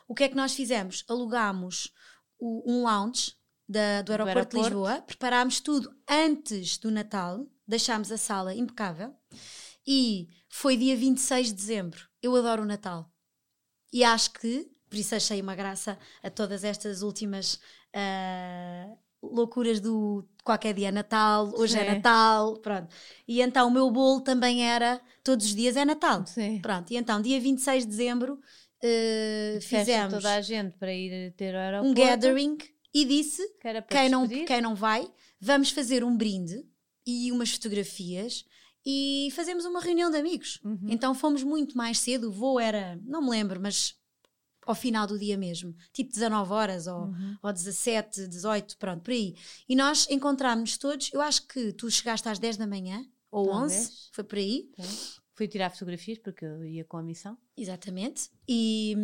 O 0.08 0.14
que 0.14 0.24
é 0.24 0.28
que 0.28 0.34
nós 0.36 0.52
fizemos? 0.54 1.04
Alugámos 1.08 1.92
o- 2.38 2.62
um 2.70 2.82
lounge 2.82 3.32
da- 3.68 4.02
do, 4.02 4.10
aeroporto 4.12 4.50
de 4.50 4.56
aeroporto. 4.56 4.56
Lisboa, 4.58 5.02
preparámos 5.02 5.60
tudo 5.60 5.94
antes 6.08 6.76
do 6.78 6.90
Natal, 6.90 7.46
deixámos 7.66 8.10
a 8.12 8.18
sala 8.18 8.54
impecável 8.54 9.14
e 9.86 10.28
foi 10.48 10.76
dia 10.76 10.96
26 10.96 11.48
de 11.48 11.54
dezembro. 11.54 12.00
Eu 12.22 12.34
adoro 12.36 12.62
o 12.62 12.66
Natal. 12.66 13.10
E 13.92 14.02
acho 14.02 14.32
que, 14.32 14.68
por 14.94 15.00
isso 15.00 15.16
achei 15.16 15.42
uma 15.42 15.56
graça 15.56 15.98
a 16.22 16.30
todas 16.30 16.62
estas 16.62 17.02
últimas 17.02 17.58
ah, 17.92 18.86
loucuras 19.20 19.80
do 19.80 20.24
qualquer 20.44 20.72
dia 20.72 20.86
é 20.86 20.92
Natal, 20.92 21.52
hoje 21.56 21.76
é 21.76 21.84
Sim. 21.84 21.96
Natal, 21.96 22.58
pronto. 22.58 22.94
E 23.26 23.40
então 23.40 23.66
o 23.66 23.72
meu 23.72 23.90
bolo 23.90 24.20
também 24.20 24.64
era, 24.64 25.00
todos 25.24 25.46
os 25.46 25.54
dias 25.54 25.76
é 25.76 25.84
Natal. 25.84 26.24
Sim. 26.24 26.60
Pronto, 26.60 26.92
e 26.92 26.96
então 26.96 27.20
dia 27.20 27.40
26 27.40 27.82
de 27.82 27.90
dezembro 27.90 28.38
a 28.84 29.60
fizemos 29.60 30.14
toda 30.14 30.32
a 30.32 30.40
gente 30.40 30.78
para 30.78 30.94
ir 30.94 31.32
ter 31.32 31.56
aeroporto. 31.56 31.90
um 31.90 31.92
gathering 31.92 32.56
e 32.94 33.04
disse 33.04 33.42
quem 33.90 34.08
não, 34.08 34.28
quem 34.28 34.60
não 34.60 34.76
vai, 34.76 35.10
vamos 35.40 35.70
fazer 35.70 36.04
um 36.04 36.16
brinde 36.16 36.64
e 37.04 37.32
umas 37.32 37.50
fotografias 37.50 38.44
e 38.86 39.28
fazemos 39.34 39.64
uma 39.64 39.80
reunião 39.80 40.08
de 40.08 40.18
amigos. 40.18 40.60
Uhum. 40.64 40.86
Então 40.86 41.16
fomos 41.16 41.42
muito 41.42 41.76
mais 41.76 41.98
cedo, 41.98 42.28
o 42.28 42.32
voo 42.32 42.60
era, 42.60 42.96
não 43.04 43.22
me 43.22 43.30
lembro, 43.30 43.60
mas 43.60 43.96
ao 44.66 44.74
final 44.74 45.06
do 45.06 45.18
dia 45.18 45.36
mesmo, 45.36 45.74
tipo 45.92 46.10
19 46.12 46.52
horas 46.52 46.86
ou, 46.86 47.04
Uhum. 47.06 47.36
ou 47.42 47.52
17, 47.52 48.26
18, 48.28 48.76
pronto, 48.78 49.02
por 49.02 49.10
aí. 49.12 49.34
E 49.68 49.74
nós 49.76 50.06
encontrámos-nos 50.10 50.78
todos, 50.78 51.10
eu 51.12 51.20
acho 51.20 51.46
que 51.46 51.72
tu 51.72 51.90
chegaste 51.90 52.28
às 52.28 52.38
10 52.38 52.56
da 52.56 52.66
manhã, 52.66 53.04
ou 53.30 53.46
Talvez. 53.48 53.72
11, 53.88 53.92
foi 54.12 54.24
por 54.24 54.38
aí, 54.38 54.70
Ok. 54.78 54.84
Fui 55.36 55.48
tirar 55.48 55.68
fotografias 55.70 56.18
porque 56.18 56.44
eu 56.44 56.64
ia 56.64 56.84
com 56.84 56.96
a 56.96 57.02
missão. 57.02 57.36
exatamente, 57.56 58.30
e, 58.48 58.94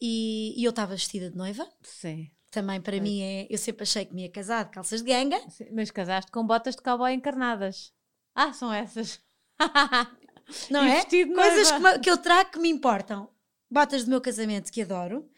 e, 0.00 0.54
e 0.60 0.64
eu 0.64 0.70
estava 0.70 0.94
vestida 0.94 1.30
de 1.30 1.36
noiva, 1.36 1.68
Sim. 1.82 2.30
também 2.50 2.80
para 2.80 2.98
mim 3.00 3.20
é, 3.20 3.46
eu 3.50 3.58
sempre 3.58 3.82
achei 3.82 4.06
que 4.06 4.14
me 4.14 4.22
ia 4.22 4.30
casar 4.30 4.64
de 4.64 4.70
calças 4.70 5.02
de 5.02 5.06
ganga, 5.12 5.38
Sim, 5.50 5.66
Mas 5.72 5.90
casaste 5.90 6.30
com 6.30 6.46
botas 6.46 6.76
de 6.76 6.82
cowboy 6.82 7.12
encarnadas. 7.12 7.92
Ah, 8.34 8.52
são 8.54 8.72
essas. 8.72 9.20
não 10.70 10.84
E 10.86 10.90
é? 10.90 11.04
Coisas 11.34 11.70
que, 11.72 11.98
que 12.00 12.10
eu 12.10 12.16
trago 12.18 12.50
que 12.52 12.58
me 12.58 12.68
importam. 12.70 13.28
Botas 13.70 14.04
do 14.04 14.10
meu 14.10 14.20
casamento 14.20 14.70
que 14.72 14.82
adoro. 14.82 15.28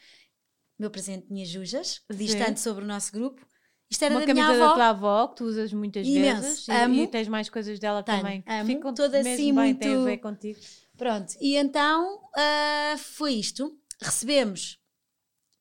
Meu 0.79 0.91
presente 0.91 1.27
de 1.27 1.33
minhas 1.33 1.49
jujas, 1.49 2.01
Sim. 2.11 2.39
tanto 2.39 2.59
sobre 2.61 2.85
o 2.85 2.87
nosso 2.87 3.13
grupo. 3.13 3.45
Isto 3.91 4.05
era 4.05 4.15
Uma 4.15 4.25
da 4.25 4.33
minha 4.33 4.47
camisa 4.47 4.65
da 4.69 4.75
tua 4.75 4.89
avó 4.91 5.29
que 5.29 5.37
tu 5.37 5.45
usas 5.45 5.73
muitas 5.73 6.07
Imenso. 6.07 6.43
vezes 6.43 6.69
e, 6.69 6.71
Amo. 6.73 6.95
e 6.95 7.07
tens 7.09 7.29
mais 7.29 7.51
coisas 7.51 7.79
dela 7.79 8.03
Tenho, 8.03 8.19
também. 8.19 8.45
amo. 8.47 8.67
Ficam 8.67 8.95
Toda 8.95 9.19
assim 9.19 9.53
bem, 9.55 9.75
tem 9.75 9.91
a 9.91 9.95
muito- 9.97 10.05
ver 10.05 10.19
contigo. 10.19 10.61
Pronto, 10.97 11.35
e 11.41 11.57
então 11.57 12.21
ah, 12.37 12.95
foi 12.99 13.35
isto. 13.35 13.77
Recebemos 14.01 14.79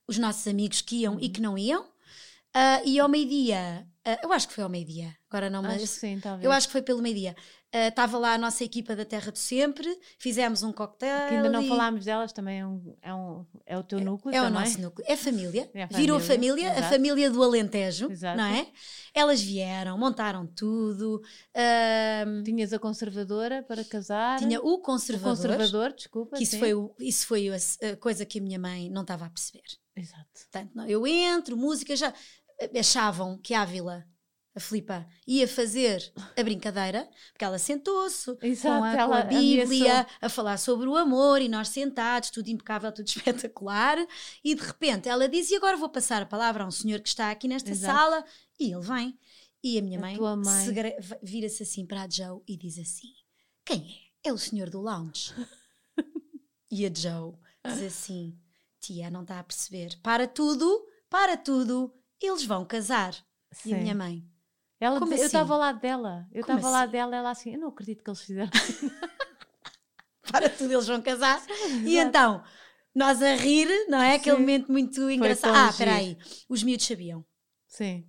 os 0.07 0.17
nossos 0.17 0.47
amigos 0.47 0.81
que 0.81 0.97
iam 0.97 1.15
Uhum. 1.15 1.19
e 1.19 1.29
que 1.29 1.41
não 1.41 1.57
iam. 1.57 1.85
Ah, 2.53 2.81
e 2.85 2.99
ao 2.99 3.09
meio-dia, 3.09 3.85
ah, 4.05 4.19
eu 4.23 4.31
acho 4.31 4.47
que 4.47 4.53
foi 4.53 4.63
ao 4.63 4.69
meio-dia, 4.69 5.15
agora 5.29 5.49
não, 5.49 5.59
Acho 5.61 5.69
mas 5.69 5.81
que 5.81 5.87
sim, 5.99 6.19
talvez. 6.19 6.45
eu 6.45 6.51
acho 6.51 6.67
que 6.67 6.71
foi 6.71 6.81
pelo 6.81 7.01
meio-dia. 7.01 7.35
Ah, 7.71 7.87
Estava 7.89 8.17
lá 8.17 8.33
a 8.33 8.37
nossa 8.37 8.63
equipa 8.63 8.95
da 8.95 9.05
Terra 9.05 9.31
do 9.31 9.37
Sempre, 9.37 9.95
fizemos 10.17 10.63
um 10.63 10.71
coquetel. 10.73 11.27
Que 11.27 11.35
ainda 11.35 11.49
não 11.49 11.61
e- 11.61 11.67
falámos 11.67 12.03
delas, 12.05 12.33
também 12.33 12.59
é, 12.61 12.65
um, 12.65 12.95
é, 13.01 13.13
um, 13.13 13.45
é 13.65 13.77
o 13.77 13.83
teu 13.83 13.99
núcleo 13.99 14.33
É 14.35 14.41
o 14.41 14.45
também. 14.45 14.59
nosso 14.61 14.81
núcleo. 14.81 15.05
É 15.07 15.15
família. 15.15 15.69
É 15.73 15.83
a 15.83 15.85
Virou 15.87 16.19
família, 16.19 16.19
família, 16.55 16.69
a 16.71 16.77
exato. 16.79 16.93
família 16.93 17.29
do 17.29 17.43
Alentejo, 17.43 18.11
Exato. 18.11 18.37
não 18.37 18.45
é? 18.45 18.67
Elas 19.13 19.39
vieram, 19.41 19.97
montaram 19.99 20.47
tudo. 20.47 21.21
ahm, 21.55 22.43
Tinhas 22.43 22.73
a 22.73 22.79
conservadora 22.79 23.61
para 23.63 23.83
casar. 23.83 24.39
tinha 24.39 24.59
o 24.61 24.69
o 24.73 24.79
conservador, 24.81 25.35
conservador, 25.35 25.93
desculpa. 25.93 26.37
que 26.37 26.43
isso 26.43 26.53
sim. 26.53 26.59
foi, 26.59 26.73
o- 26.73 26.95
isso 26.99 27.27
foi 27.27 27.49
a, 27.49 27.95
coisa 27.97 28.25
que 28.25 28.39
a 28.39 28.41
minha 28.41 28.57
mãe 28.59 28.89
não 28.89 29.01
estava 29.03 29.25
a 29.25 29.29
perceber. 29.29 29.63
Exato. 29.95 30.25
Portanto, 30.33 30.71
não, 30.73 30.87
eu 30.87 31.05
entro, 31.05 31.55
música, 31.57 31.95
já 31.95 32.13
achavam 32.79 33.37
que 33.37 33.53
a 33.53 33.61
Ávila, 33.61 34.05
a 34.55 34.59
Filipa, 34.59 35.07
ia 35.27 35.47
fazer 35.47 36.11
a 36.37 36.43
brincadeira, 36.43 37.07
porque 37.31 37.45
ela 37.45 37.59
sentou-se 37.59 38.25
com 38.61 38.83
a, 38.83 38.95
com 39.07 39.13
a 39.13 39.21
Bíblia 39.23 39.63
ameaçou. 39.91 40.15
a 40.21 40.27
falar 40.29 40.57
sobre 40.57 40.87
o 40.87 40.97
amor 40.97 41.41
e 41.41 41.47
nós 41.47 41.69
sentados, 41.69 42.29
tudo 42.31 42.47
impecável, 42.49 42.91
tudo 42.91 43.07
espetacular, 43.09 43.97
e 44.43 44.55
de 44.55 44.61
repente 44.61 45.07
ela 45.07 45.29
diz: 45.29 45.49
E 45.51 45.55
agora 45.55 45.77
vou 45.77 45.89
passar 45.89 46.21
a 46.21 46.25
palavra 46.25 46.63
a 46.63 46.67
um 46.67 46.71
senhor 46.71 46.99
que 46.99 47.07
está 47.09 47.29
aqui 47.31 47.47
nesta 47.47 47.69
Exato. 47.71 47.97
sala, 47.97 48.25
e 48.59 48.71
ele 48.73 48.81
vem. 48.81 49.17
E 49.63 49.77
a 49.77 49.81
minha 49.81 49.99
A 49.99 50.01
mãe, 50.01 50.15
tua 50.17 50.35
mãe. 50.35 50.65
segre- 50.65 50.97
vira-se 51.21 51.63
assim 51.63 51.85
para 51.85 52.03
a 52.03 52.09
Joe 52.09 52.41
e 52.47 52.57
diz 52.57 52.79
assim: 52.79 53.09
Quem 53.65 54.09
é? 54.23 54.29
É 54.29 54.33
o 54.33 54.37
senhor 54.37 54.69
do 54.69 54.81
lounge. 54.81 55.33
e 56.71 56.85
a 56.85 56.91
Joe 56.93 57.33
diz 57.65 57.81
assim: 57.83 58.37
tia, 58.79 59.09
não 59.11 59.21
está 59.23 59.39
a 59.39 59.43
perceber. 59.43 59.97
Para 60.01 60.27
tudo, 60.27 60.87
para 61.09 61.35
tudo, 61.37 61.93
eles 62.21 62.43
vão 62.45 62.65
casar. 62.65 63.13
E 63.65 63.73
a 63.73 63.75
Sim. 63.77 63.81
minha 63.83 63.95
mãe, 63.95 64.23
Ela, 64.79 64.99
Como 64.99 65.11
eu 65.11 65.15
assim? 65.15 65.25
estava 65.25 65.53
ao 65.53 65.59
lado 65.59 65.79
dela. 65.79 66.27
Eu 66.31 66.41
estava 66.41 66.65
ao 66.65 66.71
lado 66.71 66.83
assim? 66.83 66.91
dela, 66.91 67.15
ela 67.15 67.29
assim, 67.31 67.53
eu 67.53 67.59
não 67.59 67.67
acredito 67.67 68.03
que 68.03 68.09
eles 68.09 68.21
fizeram. 68.21 68.49
para 70.31 70.49
tudo, 70.49 70.71
eles 70.71 70.87
vão 70.87 71.01
casar. 71.01 71.41
E 71.85 71.97
então, 71.97 72.43
nós 72.95 73.21
a 73.21 73.35
rir, 73.35 73.67
não 73.89 74.01
é? 74.01 74.15
Aquele 74.15 74.37
Sim. 74.37 74.41
momento 74.41 74.71
muito 74.71 75.09
engraçado. 75.09 75.55
Ah, 75.55 75.69
espera 75.69 75.95
aí, 75.95 76.17
os 76.47 76.63
miúdos 76.63 76.85
sabiam. 76.85 77.25
Sim. 77.67 78.05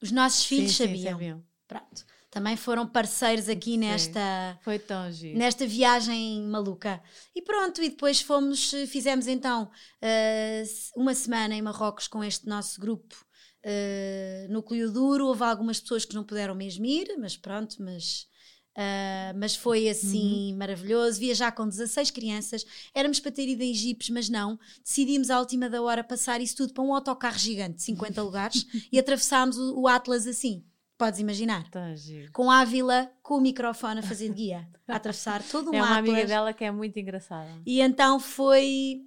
Os 0.00 0.12
nossos 0.12 0.44
filhos 0.44 0.76
sim, 0.76 0.86
sim, 0.86 0.92
sabiam. 0.92 1.12
sabiam. 1.12 1.44
Pronto. 1.66 2.04
Também 2.30 2.56
foram 2.56 2.84
parceiros 2.86 3.48
aqui 3.48 3.76
nesta 3.76 4.58
Foi 4.62 4.76
tão 4.76 5.10
giro. 5.12 5.38
nesta 5.38 5.64
viagem 5.66 6.42
maluca. 6.42 7.00
E 7.34 7.40
pronto, 7.40 7.80
e 7.80 7.90
depois 7.90 8.20
fomos, 8.20 8.72
fizemos 8.88 9.28
então 9.28 9.70
eh, 10.02 10.64
uma 10.96 11.14
semana 11.14 11.54
em 11.54 11.62
Marrocos 11.62 12.08
com 12.08 12.24
este 12.24 12.48
nosso 12.48 12.80
grupo 12.80 13.23
eh, 13.64 14.46
núcleo 14.50 14.92
duro. 14.92 15.26
Houve 15.26 15.42
algumas 15.42 15.80
pessoas 15.80 16.04
que 16.04 16.14
não 16.14 16.22
puderam 16.22 16.54
mesmo 16.54 16.84
ir, 16.86 17.16
mas 17.18 17.36
pronto, 17.36 17.76
mas. 17.82 18.28
ah, 18.76 19.32
mas 19.36 19.56
foi 19.56 19.88
assim 19.88 20.54
maravilhoso. 20.56 21.18
Viajar 21.18 21.52
com 21.52 21.66
16 21.66 22.10
crianças, 22.10 22.64
éramos 22.92 23.20
para 23.20 23.32
ter 23.32 23.48
ido 23.48 23.62
em 23.62 23.72
jipes, 23.72 24.10
mas 24.10 24.28
não. 24.28 24.58
Decidimos 24.84 25.30
à 25.30 25.38
última 25.40 25.70
da 25.70 25.80
hora 25.80 26.04
passar 26.04 26.40
isso 26.40 26.56
tudo 26.56 26.72
para 26.74 26.82
um 26.84 26.94
autocarro 26.94 27.38
gigante 27.38 27.76
de 27.76 27.82
50 27.82 28.20
lugares 28.22 28.66
e 28.92 28.98
atravessámos 28.98 29.56
o, 29.56 29.80
o 29.80 29.88
Atlas 29.88 30.26
assim. 30.26 30.64
Podes 30.96 31.18
imaginar? 31.18 31.68
Giro. 31.96 32.30
Com 32.32 32.48
Ávila, 32.50 33.10
com 33.20 33.36
o 33.38 33.40
microfone 33.40 33.98
a 33.98 34.02
fazer 34.02 34.28
de 34.28 34.34
guia, 34.34 34.68
a 34.86 34.94
atravessar 34.94 35.42
todo 35.42 35.70
um 35.70 35.74
É 35.74 35.82
uma 35.82 35.98
Atlas. 35.98 36.08
amiga 36.14 36.26
dela 36.28 36.52
que 36.52 36.62
é 36.64 36.70
muito 36.70 36.96
engraçada. 36.98 37.50
E 37.66 37.80
então 37.80 38.20
foi, 38.20 39.02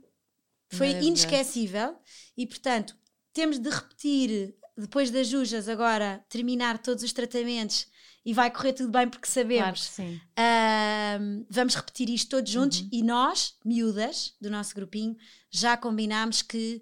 foi 0.70 0.92
inesquecível. 1.02 1.96
E 2.36 2.46
portanto, 2.46 2.94
temos 3.38 3.60
de 3.60 3.70
repetir, 3.70 4.56
depois 4.76 5.12
das 5.12 5.28
Jujas, 5.28 5.70
agora 5.70 6.24
terminar 6.28 6.80
todos 6.80 7.04
os 7.04 7.14
tratamentos 7.14 7.86
e 8.26 8.34
vai 8.34 8.50
correr 8.52 8.74
tudo 8.74 8.90
bem 8.90 9.08
porque 9.08 9.28
Claro 9.32 9.46
que 9.46 9.50
sabemos. 9.52 9.82
sim. 9.84 10.20
Ahm, 10.36 11.46
vamos 11.50 11.76
repetir 11.76 12.10
isto 12.10 12.30
todos 12.32 12.52
juntos 12.52 12.80
Uhum. 12.82 12.90
e 12.92 13.04
nós, 13.04 13.56
miúdas 13.64 14.34
do 14.42 14.50
nosso 14.50 14.74
grupinho, 14.74 15.16
já 15.52 15.78
combinámos 15.78 16.42
que 16.42 16.82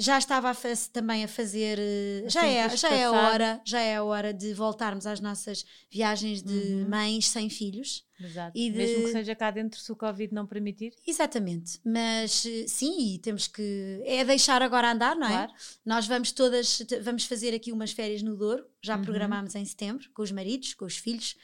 já 0.00 0.16
estava 0.18 0.50
a 0.50 0.54
também 0.92 1.22
a 1.24 1.28
fazer. 1.28 1.78
eh, 1.78 2.24
Já, 2.28 2.40
Assim, 2.40 2.50
é, 2.54 2.68
tens 2.68 2.80
já 2.80 2.90
é 2.90 3.04
a 3.04 3.10
hora, 3.12 3.60
já 3.64 3.80
é 3.80 3.96
a 3.96 4.02
hora 4.02 4.32
de 4.32 4.54
voltarmos 4.54 5.06
às 5.06 5.20
nossas 5.20 5.64
viagens 5.90 6.42
de 6.42 6.52
Uhum. 6.52 6.88
mães 6.88 7.28
sem 7.28 7.50
filhos. 7.50 8.04
Exato. 8.18 8.52
De- 8.58 8.70
Mesmo 8.70 9.04
que 9.04 9.12
seja 9.12 9.34
cá 9.34 9.50
dentro, 9.50 9.78
se 9.80 9.90
o 9.92 9.96
Covid 9.96 10.32
não 10.34 10.46
permitir. 10.46 10.92
Exatamente, 11.06 11.78
mas 11.84 12.44
eh, 12.46 12.66
sim, 12.66 13.14
e 13.14 13.18
temos 13.18 13.46
que. 13.46 14.02
É 14.04 14.24
deixar 14.24 14.62
agora 14.62 14.90
andar, 14.92 15.14
não 15.16 15.26
é? 15.26 15.30
Claro. 15.30 15.52
Nós 15.84 16.06
vamos 16.06 16.32
todas, 16.32 16.82
vamos 17.02 17.24
fazer 17.24 17.54
aqui 17.54 17.70
umas 17.72 17.92
férias 17.92 18.22
no 18.22 18.36
Douro, 18.36 18.64
já 18.82 18.96
Uhum. 18.96 19.02
programámos 19.02 19.54
em 19.54 19.64
setembro, 19.64 20.10
com 20.14 20.22
os 20.22 20.32
maridos, 20.32 20.74
com 20.74 20.84
os 20.86 20.96
filhos, 20.96 21.36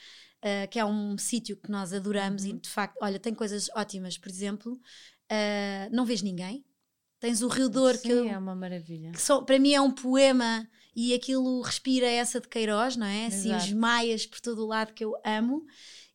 eh, 0.43 0.67
que 0.67 0.79
é 0.79 0.85
um 0.85 1.17
sítio 1.19 1.57
que 1.57 1.71
nós 1.71 1.93
adoramos 1.93 2.45
Uhum. 2.45 2.51
e 2.51 2.53
de 2.61 2.69
facto, 2.69 2.97
olha, 3.01 3.19
tem 3.19 3.35
coisas 3.35 3.69
ótimas, 3.75 4.17
por 4.19 4.29
exemplo, 4.31 4.79
eh, 5.31 5.89
não 5.93 6.05
vês 6.05 6.21
ninguém, 6.23 6.65
tens 7.27 7.43
o 7.43 7.49
Rio 7.49 7.69
Douro, 7.69 7.99
que, 7.99 8.09
Sim, 8.09 8.13
eu- 8.15 8.29
é 8.29 8.39
uma 8.39 8.55
maravilha. 8.55 9.11
que 9.13 9.21
só- 9.21 9.43
para 9.43 9.59
mim 9.59 9.73
é 9.73 9.81
um 9.81 9.91
poema 9.91 10.69
e 10.95 11.13
aquilo 11.13 11.61
respira 11.61 12.07
essa 12.07 12.41
de 12.41 12.49
Queiroz, 12.49 12.97
não 12.97 13.07
é? 13.07 13.27
Assim, 13.27 13.55
os 13.55 13.65
Exato. 13.65 13.77
maias 13.77 14.25
por 14.27 14.41
todo 14.41 14.63
o 14.63 14.67
lado 14.67 14.93
que 14.95 15.05
eu 15.05 15.15
amo, 15.25 15.65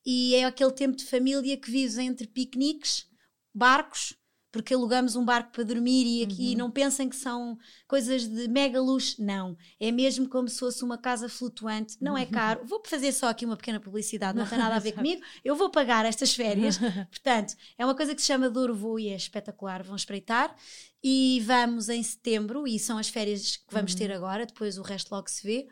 e 0.05 0.33
é 0.35 0.45
aquele 0.45 0.71
tempo 0.71 0.95
de 0.95 1.05
família 1.05 1.55
que 1.57 1.69
vives 1.69 1.97
entre 1.97 2.27
piqueniques, 2.27 3.05
barcos, 3.53 4.15
porque 4.53 4.73
alugamos 4.73 5.15
um 5.15 5.23
barco 5.23 5.51
para 5.53 5.63
dormir 5.63 6.05
e 6.05 6.23
aqui 6.23 6.51
Uhum. 6.51 6.57
não 6.57 6.71
pensem 6.71 7.07
que 7.07 7.15
são 7.15 7.57
coisas 7.87 8.27
de 8.27 8.49
mega 8.49 8.81
luxo, 8.81 9.23
não. 9.23 9.55
É 9.79 9.91
mesmo 9.93 10.27
como 10.27 10.49
se 10.49 10.59
fosse 10.59 10.83
uma 10.83 10.97
casa 10.97 11.29
flutuante, 11.29 11.95
não 12.01 12.17
é 12.17 12.25
caro. 12.25 12.65
Vou 12.65 12.81
fazer 12.85 13.13
só 13.13 13.29
aqui 13.29 13.45
uma 13.45 13.55
pequena 13.55 13.79
publicidade, 13.79 14.37
não 14.37 14.45
tem 14.45 14.57
nada 14.57 14.75
a 14.75 14.79
ver 14.79 14.91
comigo. 15.07 15.21
Eu 15.41 15.55
vou 15.55 15.69
pagar 15.69 16.03
estas 16.05 16.33
férias. 16.33 16.77
Portanto, 17.09 17.55
é 17.77 17.85
uma 17.85 17.95
coisa 17.95 18.13
que 18.13 18.19
se 18.21 18.27
chama 18.27 18.49
Douro 18.49 18.75
Voo 18.75 18.99
e 18.99 19.07
é 19.07 19.15
espetacular, 19.15 19.83
vão 19.83 19.95
espreitar. 19.95 20.53
E 21.03 21.41
vamos 21.45 21.89
em 21.89 22.01
setembro, 22.03 22.67
e 22.67 22.77
são 22.77 22.97
as 22.97 23.09
férias 23.09 23.57
que 23.57 23.73
vamos 23.73 23.93
Uhum. 23.93 23.97
ter 23.97 24.11
agora, 24.11 24.45
depois 24.45 24.77
o 24.77 24.81
resto 24.83 25.11
logo 25.11 25.29
se 25.29 25.41
vê. 25.45 25.67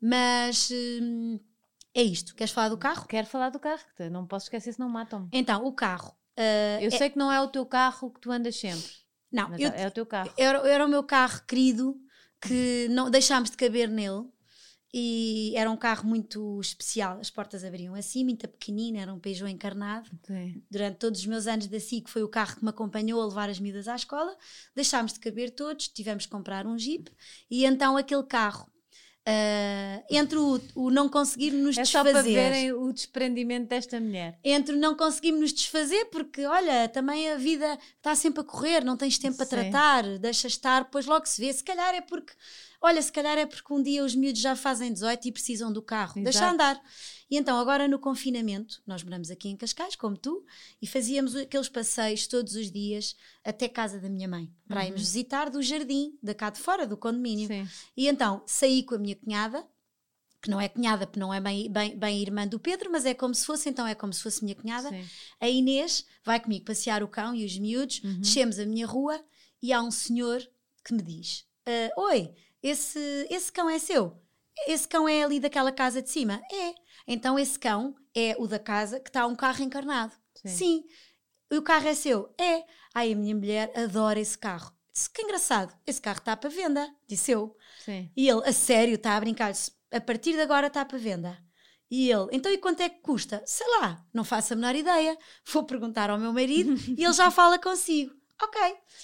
Mas 0.00 0.70
hum, 0.72 1.38
é 1.94 2.02
isto. 2.02 2.34
Queres 2.34 2.52
falar 2.52 2.70
do 2.70 2.78
carro? 2.78 3.06
Quero 3.06 3.26
falar 3.26 3.50
do 3.50 3.58
carro, 3.60 3.82
não 4.10 4.26
posso 4.26 4.46
esquecer, 4.46 4.72
senão 4.72 4.88
matam-me. 4.88 5.28
Então, 5.32 5.64
o 5.66 5.72
carro. 5.72 6.16
ah, 6.36 6.80
Eu 6.80 6.88
é- 6.88 6.90
sei 6.90 7.10
que 7.10 7.18
não 7.18 7.30
é 7.30 7.40
o 7.40 7.48
teu 7.48 7.66
carro 7.66 8.10
que 8.10 8.20
tu 8.20 8.30
andas 8.32 8.56
sempre, 8.58 8.90
não, 9.30 9.54
eu, 9.58 9.68
é 9.70 9.86
o 9.86 9.90
teu 9.90 10.06
carro. 10.06 10.32
era, 10.38 10.58
era 10.66 10.86
o 10.86 10.88
meu 10.88 11.02
carro 11.04 11.42
querido 11.46 12.00
que 12.40 12.88
não 12.90 13.10
deixámos 13.10 13.50
de 13.50 13.56
caber 13.58 13.88
nele. 13.88 14.24
E 14.92 15.52
era 15.56 15.70
um 15.70 15.76
carro 15.76 16.06
muito 16.08 16.60
especial. 16.60 17.18
As 17.20 17.30
portas 17.30 17.64
abriam 17.64 17.94
assim, 17.94 18.24
muito 18.24 18.46
pequenino, 18.48 18.98
era 18.98 19.12
um 19.12 19.18
Peugeot 19.18 19.50
encarnado. 19.50 20.10
Sim. 20.26 20.62
durante 20.70 20.96
todos 20.96 21.20
os 21.20 21.26
meus 21.26 21.46
anos 21.46 21.66
da 21.66 21.78
SIC 21.78 22.08
foi 22.08 22.22
o 22.22 22.28
carro 22.28 22.56
que 22.56 22.64
me 22.64 22.70
acompanhou 22.70 23.20
a 23.20 23.26
levar 23.26 23.48
as 23.50 23.58
miúdas 23.58 23.88
à 23.88 23.96
escola. 23.96 24.36
Deixámos 24.74 25.12
de 25.12 25.20
caber 25.20 25.50
todos, 25.50 25.88
tivemos 25.88 26.26
que 26.26 26.32
comprar 26.32 26.66
um 26.66 26.78
Jeep 26.78 27.10
e 27.50 27.64
então 27.64 27.96
aquele 27.96 28.24
carro, 28.24 28.69
ah, 29.26 30.02
entre 30.10 30.38
o, 30.38 30.60
o 30.74 30.90
não 30.90 31.08
conseguir 31.08 31.50
nos 31.50 31.76
É 31.76 31.84
só 31.84 32.02
para 32.02 32.12
desfazer, 32.12 32.32
verem 32.34 32.72
o 32.72 32.92
desprendimento 32.92 33.68
desta 33.68 34.00
mulher. 34.00 34.38
entre 34.42 34.74
o 34.74 34.78
não 34.78 34.96
conseguirmos 34.96 35.40
nos 35.42 35.52
desfazer, 35.52 36.06
porque 36.06 36.44
olha, 36.46 36.88
também 36.88 37.30
a 37.30 37.36
vida 37.36 37.78
está 37.96 38.14
sempre 38.14 38.40
a 38.40 38.44
correr, 38.44 38.84
não 38.84 38.96
tens 38.96 39.18
tempo 39.18 39.36
para 39.36 39.46
Sim. 39.46 39.50
tratar, 39.70 40.18
deixa 40.18 40.46
estar, 40.46 40.84
depois 40.84 41.06
logo 41.06 41.26
se 41.26 41.40
vê. 41.40 41.52
Se 41.52 41.62
calhar 41.62 41.94
é 41.94 42.00
porque, 42.00 42.32
olha, 42.80 43.00
se 43.02 43.12
calhar 43.12 43.36
é 43.36 43.46
porque 43.46 43.72
um 43.72 43.82
dia 43.82 44.02
os 44.04 44.14
miúdos 44.14 44.40
já 44.40 44.56
fazem 44.56 44.92
18 44.92 45.28
e 45.28 45.32
precisam 45.32 45.72
do 45.72 45.82
carro, 45.82 46.14
deixa 46.14 46.38
Exato. 46.38 46.54
andar. 46.54 46.82
E 47.30 47.36
então, 47.36 47.58
agora 47.58 47.86
no 47.86 47.98
confinamento, 47.98 48.82
nós 48.86 49.02
moramos 49.04 49.30
aqui 49.30 49.48
em 49.48 49.56
Cascais, 49.56 49.94
como 49.94 50.16
tu, 50.16 50.44
e 50.82 50.86
fazíamos 50.86 51.36
aqueles 51.36 51.68
passeios 51.68 52.26
todos 52.26 52.54
os 52.56 52.70
dias 52.72 53.14
até 53.44 53.68
casa 53.68 54.00
da 54.00 54.08
minha 54.08 54.26
mãe, 54.26 54.50
para 54.66 54.84
irmos 54.84 55.02
visitar 55.02 55.48
do 55.48 55.62
jardim, 55.62 56.18
da 56.22 56.34
cá 56.34 56.50
de 56.50 56.58
fora, 56.58 56.86
do 56.86 56.96
condomínio. 56.96 57.46
Sim. 57.46 57.68
E 57.96 58.08
então 58.08 58.42
saí 58.46 58.82
com 58.82 58.96
a 58.96 58.98
minha 58.98 59.14
cunhada, 59.14 59.64
que 60.42 60.50
não 60.50 60.60
é 60.60 60.68
cunhada, 60.68 61.06
porque 61.06 61.20
não 61.20 61.32
é 61.32 61.40
bem, 61.40 61.70
bem, 61.70 61.96
bem 61.96 62.20
irmã 62.20 62.48
do 62.48 62.58
Pedro, 62.58 62.90
mas 62.90 63.04
é 63.06 63.14
como 63.14 63.34
se 63.34 63.44
fosse, 63.46 63.68
então 63.68 63.86
é 63.86 63.94
como 63.94 64.12
se 64.12 64.22
fosse 64.22 64.42
minha 64.42 64.56
cunhada. 64.56 64.88
Sim. 64.88 65.04
A 65.38 65.48
Inês 65.48 66.04
vai 66.24 66.40
comigo 66.40 66.64
passear 66.64 67.02
o 67.02 67.08
cão 67.08 67.34
e 67.34 67.44
os 67.44 67.56
miúdos, 67.58 68.02
Uhum. 68.02 68.20
descemos 68.20 68.58
a 68.58 68.64
minha 68.66 68.86
rua 68.86 69.22
e 69.62 69.72
há 69.72 69.80
um 69.82 69.90
senhor 69.90 70.40
que 70.84 70.92
me 70.94 71.02
diz: 71.02 71.46
"Ah, 71.66 71.92
Oi, 72.00 72.32
esse, 72.62 72.98
esse 73.30 73.52
cão 73.52 73.68
é 73.70 73.78
seu? 73.78 74.16
Esse 74.66 74.88
cão 74.88 75.08
é 75.08 75.22
ali 75.22 75.38
daquela 75.38 75.70
casa 75.70 76.02
de 76.02 76.10
cima? 76.10 76.40
É. 76.50 76.74
Então 77.12 77.36
esse 77.36 77.58
cão 77.58 77.96
é 78.14 78.36
o 78.38 78.46
da 78.46 78.58
casa 78.60 79.00
que 79.00 79.10
está 79.10 79.26
um 79.26 79.34
carro 79.34 79.64
encarnado. 79.64 80.12
Sim. 80.36 80.48
Sim. 80.48 80.84
E 81.50 81.56
o 81.58 81.62
carro 81.62 81.88
é 81.88 81.94
seu? 81.94 82.32
É. 82.38 82.64
Ai, 82.94 83.12
a 83.12 83.16
minha 83.16 83.34
mulher 83.34 83.72
adora 83.76 84.20
esse 84.20 84.38
carro. 84.38 84.72
Disse, 84.92 85.10
que 85.10 85.22
engraçado, 85.22 85.76
esse 85.84 86.00
carro 86.00 86.18
está 86.18 86.36
para 86.36 86.48
venda, 86.48 86.88
disse 87.08 87.32
eu. 87.32 87.56
Sim. 87.84 88.08
E 88.16 88.28
ele, 88.28 88.48
a 88.48 88.52
sério, 88.52 88.94
está 88.94 89.16
a 89.16 89.20
brincar, 89.20 89.50
disse, 89.50 89.72
a 89.90 90.00
partir 90.00 90.34
de 90.34 90.40
agora 90.40 90.68
está 90.68 90.84
para 90.84 90.98
venda. 90.98 91.36
E 91.90 92.08
ele, 92.08 92.28
então 92.30 92.52
e 92.52 92.58
quanto 92.58 92.80
é 92.80 92.88
que 92.88 93.00
custa? 93.00 93.42
Sei 93.44 93.66
lá, 93.80 94.04
não 94.14 94.22
faço 94.22 94.52
a 94.52 94.56
menor 94.56 94.76
ideia. 94.76 95.18
Vou 95.52 95.64
perguntar 95.64 96.10
ao 96.10 96.18
meu 96.18 96.32
marido 96.32 96.74
e 96.96 97.04
ele 97.04 97.12
já 97.12 97.28
fala 97.32 97.58
consigo. 97.58 98.14
Ok. 98.40 98.60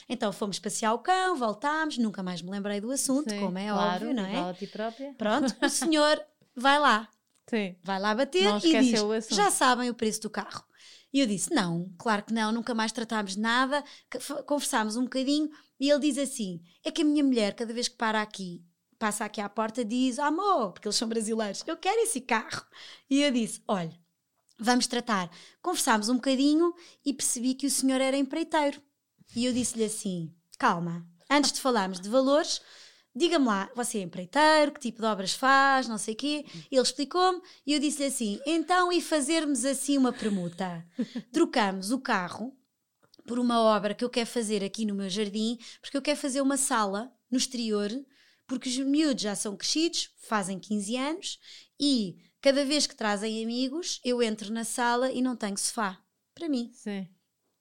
Então 0.08 0.32
fomos 0.32 0.60
passear 0.60 0.94
o 0.94 1.00
cão, 1.00 1.36
voltámos, 1.36 1.98
nunca 1.98 2.22
mais 2.22 2.40
me 2.40 2.52
lembrei 2.52 2.80
do 2.80 2.92
assunto, 2.92 3.28
Sim, 3.28 3.40
como 3.40 3.58
é 3.58 3.68
claro, 3.68 4.06
óbvio, 4.06 4.14
não 4.14 4.24
é? 4.24 4.50
a 4.50 4.54
ti 4.54 4.68
própria. 4.68 5.12
Pronto, 5.14 5.54
o 5.60 5.68
senhor 5.68 6.24
vai 6.56 6.78
lá, 6.78 7.08
Sim. 7.48 7.76
vai 7.82 8.00
lá 8.00 8.14
bater 8.14 8.44
Não 8.44 8.58
e 8.58 8.80
diz. 8.80 9.28
Já 9.30 9.50
sabem 9.50 9.88
o 9.88 9.94
preço 9.94 10.20
do 10.22 10.30
carro. 10.30 10.64
E 11.12 11.20
eu 11.20 11.26
disse: 11.26 11.54
Não, 11.54 11.90
claro 11.96 12.24
que 12.24 12.32
não, 12.34 12.52
nunca 12.52 12.74
mais 12.74 12.92
tratámos 12.92 13.34
de 13.34 13.40
nada. 13.40 13.82
Conversámos 14.44 14.96
um 14.96 15.04
bocadinho 15.04 15.48
e 15.78 15.90
ele 15.90 16.00
diz 16.00 16.18
assim: 16.18 16.60
É 16.84 16.90
que 16.90 17.02
a 17.02 17.04
minha 17.04 17.24
mulher, 17.24 17.54
cada 17.54 17.72
vez 17.72 17.88
que 17.88 17.96
para 17.96 18.20
aqui, 18.20 18.64
passa 18.98 19.24
aqui 19.24 19.40
à 19.40 19.48
porta, 19.48 19.84
diz: 19.84 20.18
Amor, 20.18 20.72
porque 20.72 20.88
eles 20.88 20.96
são 20.96 21.08
brasileiros, 21.08 21.62
eu 21.66 21.76
quero 21.76 22.00
esse 22.02 22.20
carro. 22.20 22.66
E 23.08 23.22
eu 23.22 23.30
disse: 23.30 23.62
Olha, 23.68 23.98
vamos 24.58 24.86
tratar. 24.86 25.30
Conversámos 25.62 26.08
um 26.08 26.16
bocadinho 26.16 26.74
e 27.04 27.14
percebi 27.14 27.54
que 27.54 27.66
o 27.66 27.70
senhor 27.70 28.00
era 28.00 28.16
empreiteiro. 28.16 28.82
E 29.34 29.44
eu 29.44 29.52
disse-lhe 29.52 29.84
assim: 29.84 30.34
Calma, 30.58 31.06
antes 31.30 31.52
de 31.52 31.60
falarmos 31.60 32.00
de 32.00 32.08
valores. 32.08 32.60
Diga-me 33.16 33.46
lá, 33.46 33.70
você 33.74 33.96
é 33.96 34.02
empreiteiro, 34.02 34.72
que 34.72 34.80
tipo 34.80 35.00
de 35.00 35.06
obras 35.06 35.32
faz, 35.32 35.88
não 35.88 35.96
sei 35.96 36.12
o 36.12 36.16
quê. 36.18 36.44
Ele 36.70 36.82
explicou-me 36.82 37.40
e 37.66 37.72
eu 37.72 37.80
disse-lhe 37.80 38.08
assim: 38.08 38.38
então, 38.44 38.92
e 38.92 39.00
fazermos 39.00 39.64
assim 39.64 39.96
uma 39.96 40.12
permuta? 40.12 40.86
Trocamos 41.32 41.90
o 41.90 41.98
carro 41.98 42.54
por 43.26 43.38
uma 43.38 43.58
obra 43.58 43.94
que 43.94 44.04
eu 44.04 44.10
quero 44.10 44.28
fazer 44.28 44.62
aqui 44.62 44.84
no 44.84 44.94
meu 44.94 45.08
jardim, 45.08 45.58
porque 45.80 45.96
eu 45.96 46.02
quero 46.02 46.20
fazer 46.20 46.42
uma 46.42 46.58
sala 46.58 47.10
no 47.30 47.38
exterior, 47.38 47.90
porque 48.46 48.68
os 48.68 48.76
miúdos 48.76 49.22
já 49.22 49.34
são 49.34 49.56
crescidos, 49.56 50.10
fazem 50.18 50.58
15 50.58 50.96
anos, 50.96 51.38
e 51.80 52.18
cada 52.42 52.66
vez 52.66 52.86
que 52.86 52.94
trazem 52.94 53.42
amigos, 53.42 53.98
eu 54.04 54.22
entro 54.22 54.52
na 54.52 54.62
sala 54.62 55.10
e 55.10 55.22
não 55.22 55.34
tenho 55.34 55.56
sofá. 55.56 55.98
Para 56.34 56.50
mim. 56.50 56.70
Sim. 56.74 57.08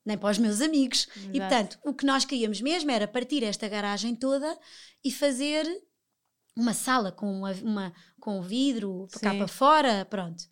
Nem 0.05 0.17
para 0.17 0.29
os 0.31 0.37
meus 0.37 0.61
amigos. 0.61 1.07
E 1.33 1.39
portanto, 1.39 1.79
o 1.83 1.93
que 1.93 2.05
nós 2.05 2.23
queríamos 2.25 2.61
mesmo 2.61 2.91
era 2.91 3.07
partir 3.07 3.43
esta 3.43 3.67
garagem 3.67 4.15
toda 4.15 4.57
e 5.03 5.11
fazer 5.11 5.65
uma 6.55 6.73
sala 6.73 7.11
com, 7.11 7.31
uma, 7.39 7.51
uma- 7.63 7.93
com 8.19 8.41
vidro 8.41 9.07
cá 9.21 9.31
Sim. 9.31 9.37
para 9.39 9.47
fora, 9.47 10.05
pronto. 10.05 10.43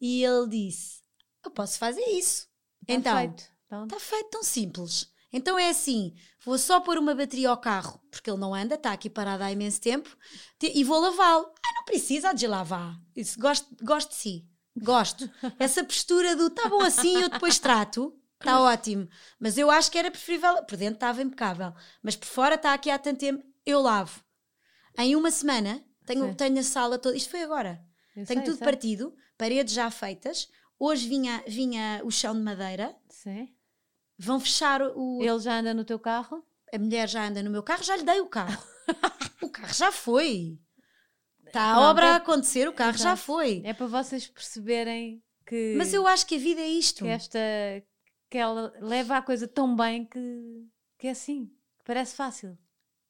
E 0.00 0.24
ele 0.24 0.48
disse: 0.48 1.02
Eu 1.44 1.50
posso 1.50 1.78
fazer 1.78 2.04
isso. 2.10 2.46
Tá 2.86 2.94
então, 2.94 3.16
feito. 3.18 3.44
Está 3.84 4.00
feito 4.00 4.30
tão 4.30 4.42
simples. 4.42 5.10
Então 5.32 5.58
é 5.58 5.68
assim: 5.70 6.14
vou 6.44 6.56
só 6.58 6.80
pôr 6.80 6.96
uma 6.98 7.14
bateria 7.14 7.50
ao 7.50 7.58
carro, 7.58 8.00
porque 8.10 8.30
ele 8.30 8.38
não 8.40 8.54
anda, 8.54 8.74
está 8.76 8.92
aqui 8.92 9.10
parado 9.10 9.44
há 9.44 9.52
imenso 9.52 9.80
tempo, 9.80 10.08
te- 10.58 10.72
e 10.74 10.82
vou 10.82 10.98
lavá-lo. 11.00 11.44
Ah, 11.46 11.74
não 11.78 11.84
precisa 11.84 12.32
de 12.32 12.46
lavar. 12.46 12.98
Isso, 13.14 13.38
gosto, 13.38 13.66
gosto 13.84 14.08
de 14.10 14.14
si. 14.16 14.46
Gosto. 14.76 15.30
Essa 15.58 15.84
postura 15.84 16.34
do 16.34 16.48
tá 16.50 16.68
bom 16.68 16.80
assim, 16.80 17.20
eu 17.20 17.28
depois 17.28 17.58
trato. 17.58 18.16
Está 18.40 18.60
ótimo. 18.60 19.08
Mas 19.38 19.58
eu 19.58 19.70
acho 19.70 19.90
que 19.90 19.98
era 19.98 20.10
preferível. 20.10 20.62
Por 20.64 20.76
dentro 20.76 20.94
estava 20.94 21.22
impecável. 21.22 21.72
Mas 22.02 22.16
por 22.16 22.26
fora 22.26 22.54
está 22.54 22.72
aqui 22.74 22.90
há 22.90 22.98
tanto 22.98 23.18
tempo, 23.20 23.44
eu 23.66 23.80
lavo. 23.80 24.22
Em 24.98 25.14
uma 25.14 25.30
semana, 25.30 25.84
tenho, 26.06 26.28
Sim. 26.28 26.34
tenho 26.34 26.58
a 26.58 26.62
sala 26.62 26.98
toda. 26.98 27.16
Isto 27.16 27.30
foi 27.30 27.42
agora. 27.42 27.80
eu 28.16 28.24
tenho 28.24 28.40
sei, 28.40 28.46
tudo 28.50 28.56
sei. 28.58 28.64
partido, 28.64 29.14
paredes 29.36 29.74
já 29.74 29.90
feitas. 29.90 30.48
Hoje 30.78 31.06
vinha, 31.06 31.44
vinha 31.46 32.00
o 32.02 32.10
chão 32.10 32.34
de 32.34 32.40
madeira. 32.40 32.96
Sim. 33.08 33.54
Vão 34.18 34.40
fechar 34.40 34.80
o. 34.82 35.22
Ele 35.22 35.38
já 35.38 35.58
anda 35.60 35.74
no 35.74 35.84
teu 35.84 35.98
carro? 35.98 36.42
A 36.72 36.78
mulher 36.78 37.08
já 37.08 37.26
anda 37.26 37.42
no 37.42 37.50
meu 37.50 37.62
carro, 37.62 37.82
já 37.82 37.96
lhe 37.96 38.02
dei 38.04 38.20
o 38.20 38.26
carro. 38.26 38.62
o 39.42 39.48
carro 39.50 39.74
já 39.74 39.92
foi. 39.92 40.58
Está 41.46 41.72
a 41.74 41.90
obra 41.90 42.06
é- 42.06 42.10
a 42.12 42.16
acontecer, 42.16 42.68
o 42.68 42.72
carro 42.72 42.96
já 42.96 43.12
Exato. 43.12 43.22
foi. 43.22 43.60
É 43.64 43.74
para 43.74 43.86
vocês 43.86 44.26
perceberem 44.28 45.22
que, 45.46 45.74
Mas 45.76 45.92
eu 45.92 46.06
acho 46.06 46.24
que 46.26 46.36
a 46.36 46.38
vida 46.38 46.60
é 46.60 46.68
isto. 46.68 47.04
que 47.04 47.10
esta 47.10 47.38
que 48.30 48.38
ela 48.38 48.72
leva 48.80 49.16
a 49.16 49.22
coisa 49.22 49.48
tão 49.48 49.74
bem 49.74 50.04
que, 50.04 50.66
que 50.96 51.08
é 51.08 51.10
assim, 51.10 51.46
que 51.78 51.84
parece 51.84 52.14
fácil, 52.14 52.56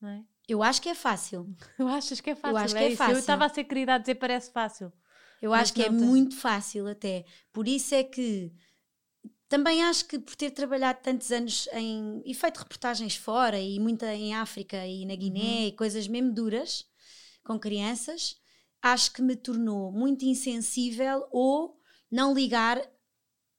não 0.01 0.09
é? 0.09 0.25
Eu 0.49 0.63
acho 0.63 0.83
que 0.83 0.89
é 0.89 0.95
fácil. 0.95 1.55
Eu 1.79 1.87
achas 1.87 2.21
que 2.21 2.31
é 2.31 2.35
fácil? 2.35 2.57
acho 2.57 2.75
que 2.75 2.81
é 2.81 2.87
é 2.87 2.89
isso. 2.89 2.97
fácil. 2.97 3.15
Eu 3.15 3.21
estava 3.21 3.45
a 3.45 3.49
ser 3.49 3.65
querida 3.65 3.95
a 3.95 3.99
dizer 3.99 4.17
parece 4.17 4.51
fácil. 4.51 4.93
Eu 5.41 5.55
acho 5.55 5.73
que 5.73 5.83
é 5.83 5.89
muito 5.89 6.37
fácil 6.37 6.89
até. 6.89 7.25
Por 7.53 7.69
isso 7.69 7.95
é 7.95 8.03
que 8.03 8.53
também 9.49 9.83
acho 9.83 10.07
que 10.07 10.19
por 10.19 10.35
ter 10.35 10.51
trabalhado 10.51 11.01
tantos 11.03 11.31
anos 11.33 11.69
em 11.73 12.23
e 12.25 12.35
feito 12.35 12.59
reportagens 12.59 13.17
fora 13.17 13.59
e 13.59 13.79
muita 13.81 14.15
em 14.15 14.35
África 14.35 14.87
e 14.87 15.07
na 15.07 15.15
Guiné 15.15 15.69
e 15.69 15.73
coisas 15.73 16.07
mesmo 16.09 16.33
duras 16.33 16.85
com 17.43 17.59
crianças, 17.59 18.37
acho 18.83 19.13
que 19.13 19.23
me 19.23 19.37
tornou 19.37 19.91
muito 19.93 20.25
insensível 20.25 21.27
ou 21.31 21.79
não 22.11 22.35
ligar 22.35 22.81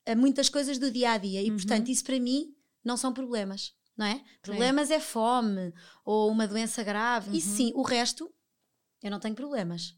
a 0.06 0.16
muitas 0.16 0.50
coisas 0.50 0.78
do 0.78 0.92
dia 0.92 1.12
a 1.12 1.18
dia. 1.18 1.42
E 1.42 1.50
Uhum. 1.50 1.58
portanto, 1.58 1.90
isso 1.90 2.04
para 2.04 2.20
mim 2.20 2.56
não 2.84 2.98
são 2.98 3.14
problemas, 3.14 3.76
não 3.96 4.06
é? 4.06 4.24
Problemas 4.42 4.90
é 4.92 5.00
fome 5.00 5.74
ou 6.06 6.30
uma 6.32 6.48
doença 6.48 6.84
grave. 6.84 7.30
E 7.32 7.36
Uhum. 7.36 7.40
sim, 7.40 7.72
o 7.76 7.82
resto 7.82 8.34
eu 9.02 9.12
não 9.12 9.20
tenho 9.20 9.36
problemas. 9.36 9.96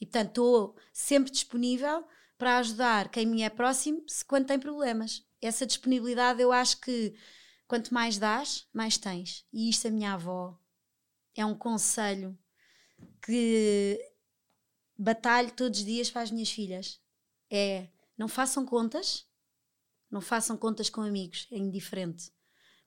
E 0.00 0.04
portanto, 0.06 0.28
estou 0.28 0.76
sempre 0.92 1.30
disponível 1.32 2.04
para 2.38 2.58
ajudar 2.58 3.08
quem 3.08 3.24
me 3.26 3.42
é 3.42 3.48
próximo 3.48 4.02
se 4.06 4.24
quando 4.24 4.46
tem 4.46 4.58
problemas. 4.58 5.24
Essa 5.40 5.64
disponibilidade 5.66 6.40
eu 6.42 6.52
acho 6.52 6.80
que 6.80 7.14
quanto 7.66 7.92
mais 7.94 8.18
dás, 8.18 8.66
mais 8.72 8.98
tens. 8.98 9.46
E 9.52 9.70
isto 9.70 9.88
a 9.88 9.90
minha 9.90 10.12
avó 10.14 10.58
é 11.34 11.44
um 11.46 11.54
conselho 11.56 12.38
que 13.22 13.98
batalho 14.98 15.50
todos 15.52 15.78
os 15.80 15.84
dias 15.84 16.10
para 16.10 16.22
as 16.22 16.30
minhas 16.30 16.50
filhas. 16.50 17.00
É 17.50 17.88
não 18.18 18.28
façam 18.28 18.64
contas, 18.66 19.26
não 20.10 20.20
façam 20.20 20.56
contas 20.56 20.90
com 20.90 21.02
amigos, 21.02 21.46
é 21.52 21.58
indiferente. 21.58 22.32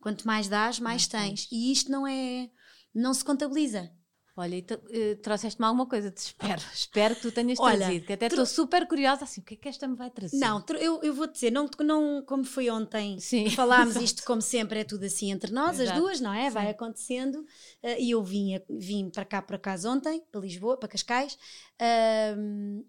Quanto 0.01 0.25
mais 0.27 0.47
dás, 0.47 0.79
mais 0.79 1.03
Mais 1.03 1.07
tens. 1.07 1.41
tens. 1.41 1.51
E 1.51 1.71
isto 1.71 1.91
não 1.91 2.07
é. 2.07 2.49
não 2.93 3.13
se 3.13 3.23
contabiliza. 3.25 3.91
Olha, 4.35 4.55
e 4.55 4.61
tu- 4.61 4.81
eh, 4.89 5.15
trouxeste-me 5.15 5.65
alguma 5.67 5.85
coisa, 5.87 6.09
te 6.11 6.17
espero. 6.17 6.61
Espero 6.73 7.15
que 7.15 7.21
tu 7.21 7.31
tenhas 7.31 7.59
Olha, 7.59 7.87
trazido, 7.87 8.05
que 8.05 8.13
até 8.13 8.25
estou 8.27 8.45
super 8.45 8.87
curiosa, 8.87 9.23
assim, 9.25 9.41
o 9.41 9.43
que 9.43 9.55
é 9.55 9.57
que 9.57 9.67
esta 9.69 9.87
me 9.87 9.95
vai 9.95 10.09
trazer? 10.09 10.37
Não, 10.37 10.63
eu, 10.79 11.01
eu 11.03 11.13
vou 11.13 11.25
dizer, 11.27 11.51
não, 11.51 11.67
não 11.79 12.23
como 12.23 12.43
foi 12.43 12.69
ontem, 12.69 13.17
Sim, 13.19 13.49
falámos 13.49 13.95
exato. 13.95 14.05
isto 14.05 14.23
como 14.23 14.41
sempre, 14.41 14.79
é 14.79 14.83
tudo 14.83 15.05
assim 15.05 15.31
entre 15.31 15.51
nós, 15.51 15.79
as 15.79 15.89
Exato, 15.89 15.99
duas, 15.99 16.21
não 16.21 16.31
é? 16.33 16.49
Vai 16.51 16.65
sim. 16.65 16.69
acontecendo. 16.69 17.43
eh, 17.81 17.99
E 18.01 18.11
eu 18.11 18.23
vim, 18.23 18.59
vim 18.69 19.09
para 19.09 19.25
cá, 19.25 19.41
para 19.41 19.57
casa 19.57 19.89
ontem, 19.89 20.21
para 20.31 20.41
Lisboa, 20.41 20.77
para 20.77 20.87
Cascais. 20.89 21.37
Ahm, 21.79 22.83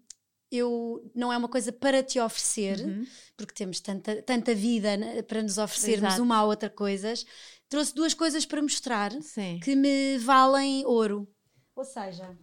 eu, 0.51 1.09
não 1.15 1.31
é 1.31 1.37
uma 1.37 1.47
coisa 1.47 1.71
para 1.71 2.03
te 2.03 2.19
oferecer, 2.19 2.79
Uhum. 2.81 3.05
porque 3.37 3.53
temos 3.53 3.79
tanta, 3.79 4.21
tanta 4.21 4.53
vida 4.53 4.97
né, 4.97 5.21
para 5.21 5.41
nos 5.41 5.57
oferecermos 5.57 6.09
Exato. 6.09 6.23
uma 6.23 6.37
a 6.37 6.43
outra 6.43 6.69
coisas. 6.69 7.25
Trouxe 7.69 7.95
duas 7.95 8.13
coisas 8.13 8.45
para 8.45 8.61
mostrar 8.61 9.11
Sim. 9.21 9.59
que 9.63 9.75
me 9.75 10.17
valem 10.17 10.85
ouro. 10.85 11.27
Ou 11.75 11.85
seja, 11.85 12.37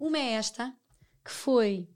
uma 0.00 0.18
é 0.18 0.32
esta, 0.32 0.74
que 1.24 1.30
foi 1.30 1.88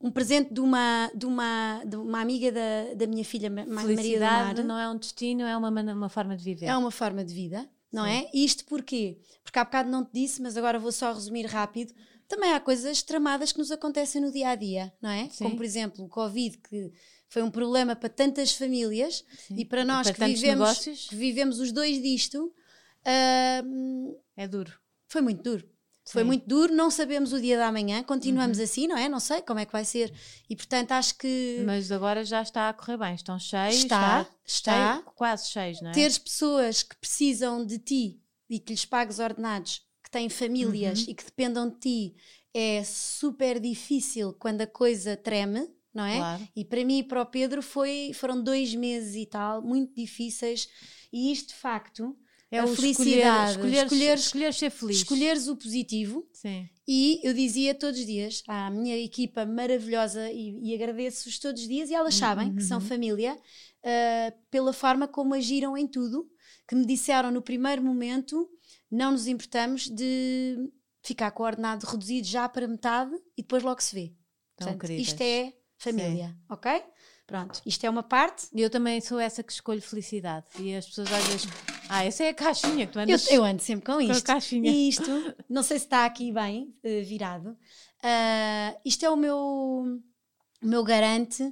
um 0.00 0.10
presente 0.10 0.52
de 0.52 0.60
uma, 0.60 1.10
de 1.14 1.24
uma, 1.26 1.82
de 1.86 1.96
uma 1.96 2.20
amiga 2.20 2.52
da, 2.52 2.94
da 2.94 3.06
minha 3.06 3.24
filha, 3.24 3.48
Ma- 3.48 3.64
Maria 3.64 3.96
Felicidade 3.96 4.60
Mar. 4.60 4.64
não 4.64 4.78
é 4.78 4.88
um 4.88 4.98
destino, 4.98 5.42
é 5.44 5.56
uma, 5.56 5.68
uma 5.70 6.08
forma 6.08 6.36
de 6.36 6.44
viver. 6.44 6.66
É 6.66 6.76
uma 6.76 6.90
forma 6.90 7.24
de 7.24 7.32
vida, 7.32 7.66
não 7.90 8.04
Sim. 8.04 8.10
é? 8.10 8.30
Isto 8.34 8.64
porquê? 8.66 9.18
Porque 9.42 9.58
há 9.58 9.64
bocado 9.64 9.88
não 9.90 10.04
te 10.04 10.10
disse, 10.12 10.42
mas 10.42 10.56
agora 10.58 10.78
vou 10.78 10.92
só 10.92 11.12
resumir 11.12 11.46
rápido. 11.46 11.94
Também 12.34 12.52
há 12.52 12.60
coisas 12.60 13.02
tramadas 13.02 13.52
que 13.52 13.58
nos 13.58 13.70
acontecem 13.70 14.20
no 14.20 14.32
dia 14.32 14.48
a 14.50 14.54
dia, 14.54 14.92
não 15.00 15.10
é? 15.10 15.28
Sim. 15.30 15.44
Como 15.44 15.56
por 15.56 15.64
exemplo 15.64 16.04
o 16.04 16.08
Covid, 16.08 16.58
que 16.58 16.92
foi 17.28 17.42
um 17.42 17.50
problema 17.50 17.94
para 17.94 18.08
tantas 18.08 18.52
famílias 18.54 19.24
Sim. 19.46 19.56
e 19.58 19.64
para 19.64 19.84
nós 19.84 20.06
para 20.10 20.14
que 20.26 20.34
vivemos, 20.34 20.78
que 21.08 21.14
vivemos 21.16 21.58
os 21.60 21.70
dois 21.72 22.00
disto, 22.02 22.52
ahm, 23.04 24.14
É 24.36 24.48
duro. 24.48 24.72
foi 25.08 25.20
muito 25.20 25.42
duro. 25.42 25.68
Foi 26.06 26.20
Sim. 26.22 26.26
muito 26.26 26.46
duro, 26.46 26.74
não 26.74 26.90
sabemos 26.90 27.32
o 27.32 27.40
dia 27.40 27.56
da 27.56 27.72
manhã, 27.72 28.02
continuamos 28.02 28.58
Uhum. 28.58 28.64
assim, 28.64 28.86
não 28.86 28.96
é? 28.98 29.08
Não 29.08 29.18
sei 29.20 29.40
como 29.40 29.58
é 29.60 29.64
que 29.64 29.72
vai 29.72 29.86
ser. 29.86 30.12
E 30.50 30.54
portanto 30.54 30.92
acho 30.92 31.16
que 31.16 31.62
Mas 31.64 31.90
agora 31.90 32.22
já 32.26 32.42
está 32.42 32.68
a 32.68 32.74
correr 32.74 32.98
bem, 32.98 33.14
estão 33.14 33.38
cheios. 33.38 33.76
Está, 33.76 34.26
está. 34.44 34.96
cheio- 34.96 35.04
quase 35.14 35.48
cheios, 35.48 35.80
não 35.80 35.90
é? 35.90 35.94
teres 35.94 36.18
pessoas 36.18 36.82
que 36.82 36.94
precisam 36.96 37.64
de 37.64 37.78
ti 37.78 38.20
e 38.50 38.58
que 38.58 38.74
lhes 38.74 38.84
pagues 38.84 39.18
ordenados, 39.18 39.80
têm 40.14 40.28
famílias 40.28 41.00
Uhum. 41.00 41.10
e 41.10 41.14
que 41.14 41.24
dependam 41.24 41.68
de 41.68 41.76
ti, 41.78 42.14
é 42.54 42.82
super 42.84 43.58
difícil 43.60 44.32
quando 44.34 44.60
a 44.62 44.66
coisa 44.66 45.16
treme, 45.16 45.68
não 45.92 46.04
é? 46.04 46.16
Claro. 46.18 46.48
E 46.56 46.64
para 46.64 46.84
mim 46.84 46.98
e 46.98 47.02
para 47.02 47.20
o 47.22 47.26
Pedro 47.26 47.60
foi, 47.62 48.12
foram 48.14 48.42
dois 48.42 48.74
meses 48.74 49.14
e 49.16 49.26
tal, 49.26 49.60
muito 49.62 49.94
difíceis. 49.94 50.68
E 51.12 51.32
isto 51.32 51.48
de 51.48 51.54
facto, 51.56 52.16
É 52.50 52.60
a 52.60 52.66
felicidade, 52.66 53.50
escolher, 53.52 53.74
escolher, 53.74 53.84
escolheres- 53.86 54.24
escolher 54.26 54.54
ser 54.54 54.70
feliz. 54.70 54.96
escolheres 54.98 55.48
o 55.48 55.56
positivo 55.56 56.26
Sim. 56.32 56.68
E 56.86 57.18
eu 57.24 57.32
dizia 57.32 57.74
todos 57.74 57.98
os 57.98 58.06
dias 58.06 58.42
à 58.46 58.70
minha 58.70 58.96
equipa 58.98 59.44
maravilhosa 59.46 60.30
e, 60.30 60.44
e 60.62 60.74
agradeço-os 60.74 61.38
todos 61.38 61.62
os 61.62 61.68
dias, 61.68 61.88
e 61.90 61.94
elas 61.94 62.14
sabem 62.14 62.54
que 62.54 62.62
são 62.62 62.78
Uhum. 62.78 62.86
família, 62.86 63.36
ah, 63.82 64.32
pela 64.50 64.72
forma 64.72 65.08
como 65.08 65.32
agiram 65.34 65.76
em 65.78 65.86
tudo, 65.88 66.28
que 66.68 66.74
me 66.74 66.84
disseram 66.86 67.30
no 67.30 67.40
primeiro 67.42 67.82
momento: 67.82 68.48
não 68.94 69.12
nos 69.12 69.26
importamos 69.26 69.88
de 69.88 70.70
ficar 71.02 71.30
com 71.32 71.42
o 71.42 71.46
ordenado 71.46 71.84
reduzido 71.86 72.26
já 72.26 72.48
para 72.48 72.66
metade 72.68 73.14
e 73.36 73.42
depois 73.42 73.62
logo 73.62 73.82
se 73.82 73.94
vê. 73.94 74.08
Tão 74.56 74.68
Portanto, 74.68 74.80
queridas. 74.80 75.06
isto 75.08 75.20
é 75.20 75.52
família, 75.76 76.36
ok? 76.48 76.82
Pronto, 77.26 77.60
isto 77.64 77.84
é 77.84 77.90
uma 77.90 78.02
parte. 78.02 78.46
Eu 78.54 78.68
também 78.68 79.00
sou 79.00 79.18
essa 79.18 79.42
que 79.42 79.50
escolho 79.52 79.80
felicidade. 79.80 80.46
E 80.58 80.74
as 80.76 80.86
pessoas 80.86 81.10
às 81.12 81.24
vezes. 81.26 81.46
Ah, 81.88 82.04
essa 82.04 82.22
é 82.24 82.28
a 82.28 82.34
caixinha 82.34 82.86
que 82.86 82.92
tu 82.92 82.98
Eu, 82.98 83.02
andas 83.02 83.30
eu 83.30 83.44
ando 83.44 83.62
sempre 83.62 83.86
com 83.86 83.92
com 83.94 83.98
a 83.98 84.04
isto. 84.04 84.24
caixinha. 84.26 84.70
E 84.70 84.88
isto, 84.90 85.10
não 85.48 85.62
sei 85.62 85.78
se 85.78 85.86
está 85.86 86.04
aqui 86.04 86.30
bem 86.32 86.74
eh, 86.82 87.00
virado. 87.00 87.56
Ah, 88.02 88.76
isto 88.84 89.04
é 89.06 89.10
o 89.10 89.16
meu, 89.16 89.38
o 89.38 90.66
meu 90.66 90.84
garante 90.84 91.42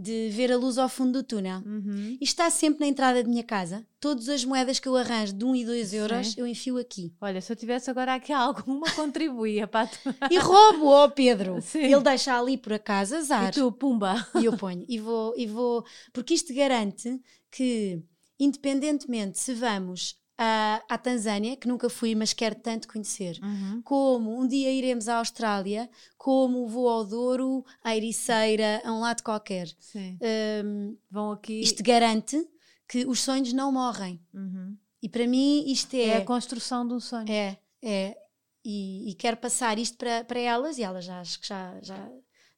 de 0.00 0.30
ver 0.30 0.52
a 0.52 0.56
luz 0.56 0.78
ao 0.78 0.88
fundo 0.88 1.14
do 1.14 1.22
túnel. 1.24 1.60
Uhum. 1.66 2.16
Isto 2.20 2.34
está 2.34 2.50
sempre 2.50 2.80
na 2.80 2.86
entrada 2.86 3.20
de 3.20 3.28
minha 3.28 3.42
casa. 3.42 3.84
Todas 3.98 4.28
as 4.28 4.44
moedas 4.44 4.78
que 4.78 4.86
eu 4.86 4.94
arranjo 4.94 5.32
de 5.32 5.44
1 5.44 5.56
e 5.56 5.64
2 5.64 5.92
euros, 5.92 6.26
Sim. 6.28 6.40
eu 6.40 6.46
enfio 6.46 6.78
aqui. 6.78 7.12
Olha, 7.20 7.40
se 7.40 7.50
eu 7.50 7.56
tivesse 7.56 7.90
agora 7.90 8.14
aqui 8.14 8.30
alguma, 8.32 8.88
contribuía 8.92 9.66
para. 9.66 9.90
E 10.30 10.38
roubo 10.38 10.92
ao 10.92 11.10
Pedro. 11.10 11.60
Sim. 11.60 11.80
Ele 11.80 12.00
deixa 12.00 12.38
ali 12.38 12.56
por 12.56 12.74
acaso 12.74 13.16
azar. 13.16 13.48
E 13.48 13.52
tu, 13.52 13.72
pumba. 13.72 14.24
E 14.40 14.44
eu 14.44 14.56
ponho. 14.56 14.84
E 14.88 15.00
vou, 15.00 15.34
e 15.36 15.48
vou. 15.48 15.84
Porque 16.12 16.32
isto 16.32 16.54
garante 16.54 17.20
que, 17.50 18.00
independentemente 18.38 19.40
se 19.40 19.52
vamos 19.52 20.16
à, 20.38 20.80
à 20.88 20.96
Tanzânia, 20.96 21.56
que 21.56 21.66
nunca 21.66 21.90
fui, 21.90 22.14
mas 22.14 22.32
quero 22.32 22.54
tanto 22.54 22.86
conhecer, 22.86 23.38
Uhum. 23.42 23.82
como 23.82 24.40
um 24.40 24.46
dia 24.46 24.70
iremos 24.72 25.08
à 25.08 25.16
Austrália, 25.18 25.90
como 26.16 26.66
vou 26.68 26.88
ao 26.88 27.04
Douro, 27.04 27.64
à 27.82 27.96
Ericeira, 27.96 28.80
a 28.84 28.92
um 28.92 29.00
lado 29.00 29.22
qualquer. 29.22 29.66
Sim. 29.80 30.16
Hum, 30.64 30.96
Vão 31.10 31.32
aqui. 31.32 31.60
isto 31.60 31.82
garante 31.82 32.42
que 32.88 33.04
os 33.04 33.20
sonhos 33.20 33.52
não 33.52 33.72
morrem. 33.72 34.20
Uhum. 34.32 34.76
E 35.02 35.08
para 35.08 35.26
mim 35.26 35.64
isto 35.66 35.94
É 35.94 36.02
é. 36.04 36.16
a 36.18 36.24
construção 36.24 36.86
de 36.86 36.94
um 36.94 37.00
sonho. 37.00 37.30
É, 37.30 37.58
é. 37.82 38.16
E, 38.64 39.10
e 39.10 39.14
quero 39.14 39.36
passar 39.36 39.78
isto 39.78 39.96
para, 39.96 40.24
para 40.24 40.38
elas, 40.40 40.78
e 40.78 40.82
elas 40.82 41.04
já, 41.04 41.20
acho 41.20 41.40
que 41.40 41.46
já, 41.48 41.78
já, 41.82 42.08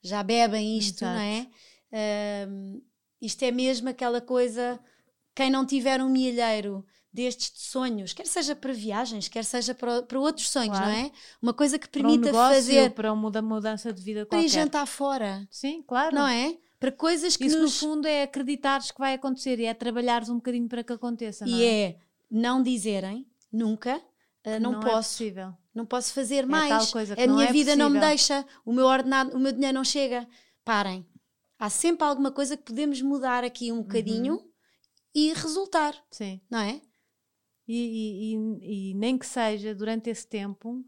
já 0.02 0.22
bebem 0.22 0.76
isto, 0.78 1.02
Exato. 1.04 1.14
não 1.14 1.20
é? 1.22 1.46
Hum, 2.48 2.82
isto 3.20 3.42
é 3.42 3.50
mesmo 3.50 3.88
aquela 3.88 4.20
coisa. 4.20 4.78
Quem 5.34 5.50
não 5.50 5.64
tiver 5.66 6.00
um 6.02 6.08
milheiro 6.08 6.84
destes 7.12 7.52
de 7.52 7.60
sonhos, 7.60 8.12
quer 8.12 8.26
seja 8.26 8.54
para 8.54 8.72
viagens, 8.72 9.26
quer 9.28 9.44
seja 9.44 9.74
para, 9.74 10.02
para 10.02 10.18
outros 10.20 10.48
sonhos, 10.48 10.78
Claro. 10.78 10.92
não 10.92 10.98
é? 10.98 11.10
Uma 11.42 11.52
coisa 11.52 11.78
que 11.78 11.88
Para 11.88 12.00
um 12.00 12.02
permita 12.04 12.26
negócio, 12.26 12.54
fazer 12.54 12.90
para 12.92 13.12
uma 13.12 13.20
muda- 13.22 13.42
mudança 13.42 13.92
de 13.92 14.00
vida 14.02 14.24
para 14.26 14.38
ir 14.38 14.42
qualquer. 14.44 14.48
jantar 14.60 14.86
fora, 14.86 15.46
Sim, 15.50 15.82
claro. 15.82 16.14
não 16.14 16.26
é? 16.26 16.56
Para 16.78 16.92
coisas 16.92 17.36
que 17.36 17.46
Isso 17.46 17.58
nos. 17.58 17.82
no 17.82 17.88
fundo 17.88 18.06
é 18.06 18.22
acreditares 18.22 18.90
que 18.90 18.98
vai 18.98 19.14
acontecer 19.14 19.58
e 19.58 19.64
é 19.66 19.74
trabalhares 19.74 20.28
um 20.28 20.36
bocadinho 20.36 20.68
para 20.68 20.82
que 20.84 20.92
aconteça, 20.92 21.44
não 21.44 21.52
E 21.52 21.62
é? 21.64 21.82
é 21.82 21.98
não 22.30 22.62
dizerem 22.62 23.26
nunca, 23.52 23.96
ah, 23.96 24.00
Que 24.54 24.58
não, 24.60 24.74
é 24.78 24.80
posso, 24.80 25.10
possível. 25.10 25.52
não 25.74 25.84
posso 25.84 26.12
fazer 26.14 26.44
É 26.44 26.46
mais. 26.46 26.68
tal 26.70 26.86
coisa 26.92 27.16
que 27.16 27.22
a 27.22 27.26
não 27.26 27.34
minha 27.36 27.48
é 27.48 27.52
vida 27.52 27.74
não 27.76 27.90
me 27.90 27.98
possível. 27.98 28.08
deixa, 28.08 28.46
o 28.64 28.72
meu 28.72 28.86
ordenado, 28.86 29.36
o 29.36 29.38
meu 29.40 29.52
dinheiro 29.52 29.74
não 29.74 29.84
chega. 29.84 30.26
Parem. 30.64 31.04
Há 31.58 31.68
sempre 31.68 32.06
alguma 32.06 32.30
coisa 32.30 32.56
que 32.56 32.62
podemos 32.62 33.02
mudar 33.02 33.44
aqui 33.44 33.70
um 33.72 33.82
bocadinho 33.82 34.34
Uhum. 34.36 34.50
e 35.14 35.32
resultar, 35.34 35.94
Sim. 36.10 36.40
não 36.48 36.60
é? 36.60 36.80
E, 37.72 38.34
e- 38.34 38.90
e- 38.90 38.94
nem 38.94 39.16
que 39.16 39.26
seja 39.26 39.74
durante 39.74 40.10
esse 40.10 40.26
tempo, 40.26 40.84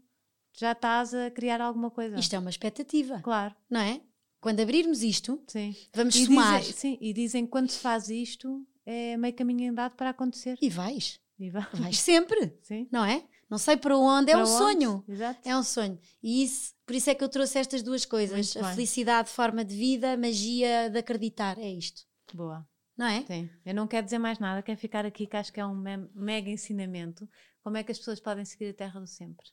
já 0.57 0.73
estás 0.73 1.13
a 1.13 1.31
criar 1.31 1.61
alguma 1.61 1.89
coisa. 1.89 2.17
Isto 2.19 2.35
é 2.35 2.39
uma 2.39 2.49
expectativa, 2.49 3.19
Claro, 3.21 3.55
não 3.69 3.79
é? 3.79 4.01
Quando 4.41 4.59
abrirmos 4.59 5.01
isto, 5.01 5.41
sim. 5.47 5.73
vamos 5.95 6.15
E 6.15 6.25
somar. 6.25 6.59
dizem, 6.59 6.73
sim, 6.73 6.97
e 6.99 7.13
dizem 7.13 7.45
que 7.45 7.51
quando 7.51 7.69
se 7.69 7.79
faz 7.79 8.09
isto 8.09 8.65
é 8.85 9.15
meio 9.15 9.33
caminho 9.33 9.71
andado 9.71 9.95
para 9.95 10.09
acontecer. 10.09 10.57
E 10.61 10.69
vais. 10.69 11.19
E 11.39 11.49
vai. 11.49 11.65
Vais 11.73 11.97
sempre, 11.97 12.53
Sim. 12.61 12.87
não 12.91 13.05
é? 13.05 13.23
Não 13.49 13.57
sei 13.57 13.77
para 13.77 13.97
onde, 13.97 14.31
é 14.31 14.35
Para 14.35 14.43
um 14.45 14.49
onde? 14.49 14.57
sonho. 14.57 15.03
Exato. 15.07 15.39
É 15.47 15.55
um 15.55 15.63
sonho. 15.63 15.97
E 16.21 16.43
isso, 16.43 16.73
por 16.85 16.95
isso 16.95 17.09
é 17.09 17.15
que 17.15 17.23
eu 17.23 17.29
trouxe 17.29 17.57
estas 17.59 17.81
duas 17.81 18.03
coisas: 18.05 18.53
Muito 18.53 18.59
a 18.59 18.67
bem. 18.67 18.75
felicidade, 18.75 19.29
forma 19.29 19.63
de 19.63 19.75
vida, 19.75 20.17
magia 20.17 20.89
de 20.89 20.97
acreditar. 20.99 21.57
É 21.57 21.69
isto, 21.71 22.01
Boa. 22.33 22.67
Não 22.97 23.05
é? 23.07 23.25
Sim. 23.25 23.49
Eu 23.65 23.73
não 23.73 23.87
quero 23.87 24.05
dizer 24.05 24.19
mais 24.19 24.39
nada, 24.39 24.61
quero 24.61 24.79
ficar 24.79 25.05
aqui 25.05 25.25
que 25.27 25.35
acho 25.37 25.51
que 25.51 25.59
é 25.59 25.65
um 25.65 25.75
me- 25.75 26.07
mega 26.13 26.49
ensinamento. 26.49 27.27
Como 27.61 27.77
é 27.77 27.83
que 27.83 27.91
as 27.91 27.97
pessoas 27.97 28.19
podem 28.19 28.45
seguir 28.45 28.69
a 28.69 28.73
Terra 28.73 28.99
do 28.99 29.07
Sempre? 29.07 29.45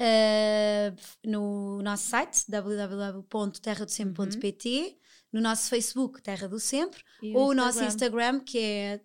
Uh, 0.00 0.96
no 1.28 1.82
nosso 1.82 2.08
site 2.08 2.50
www.terradosempre.pt, 2.50 4.96
no 5.32 5.40
nosso 5.40 5.68
Facebook 5.68 6.22
Terra 6.22 6.48
do 6.48 6.58
Sempre, 6.58 7.02
E 7.22 7.36
ou 7.36 7.50
o 7.50 7.54
nosso 7.54 7.84
Instagram 7.84 8.40
que 8.40 8.58
é 8.58 9.00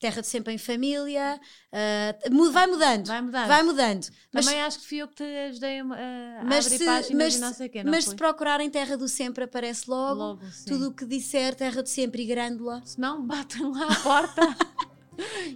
Terra 0.00 0.22
do 0.22 0.26
Sempre 0.26 0.54
em 0.54 0.58
Família. 0.58 1.38
Uh, 1.70 2.50
vai 2.50 2.66
mudando, 2.66 3.06
Vai 3.06 3.20
mudar. 3.20 3.46
vai 3.46 3.62
mudando. 3.62 4.06
Mas, 4.32 4.46
Também 4.46 4.62
acho 4.62 4.78
que 4.80 4.86
fui 4.88 4.98
eu 4.98 5.06
que 5.08 5.14
te 5.16 5.22
ajudei 5.22 5.80
a, 5.80 5.82
a 5.84 6.44
mas 6.44 6.64
abrir 6.66 6.78
se, 6.78 6.84
páginas 6.86 7.12
mas, 7.22 7.34
e 7.36 7.38
não 7.38 7.52
sei 7.52 7.66
o 7.66 7.70
quê, 7.70 7.84
não 7.84 7.90
mas 7.92 8.04
foi? 8.04 8.10
se 8.12 8.16
procurarem 8.16 8.70
Terra 8.70 8.96
do 8.96 9.06
Sempre 9.06 9.44
aparece 9.44 9.88
logo. 9.88 10.18
Logo. 10.20 10.40
Tudo 10.66 10.88
o 10.88 10.92
que 10.94 11.04
disser 11.04 11.54
Terra 11.54 11.82
do 11.82 11.88
Sempre 11.88 12.22
e 12.22 12.26
Grândola. 12.26 12.80
Se 12.84 12.98
não, 12.98 13.24
batem 13.24 13.70
lá 13.70 13.86
à 13.92 13.94
porta. 13.96 14.56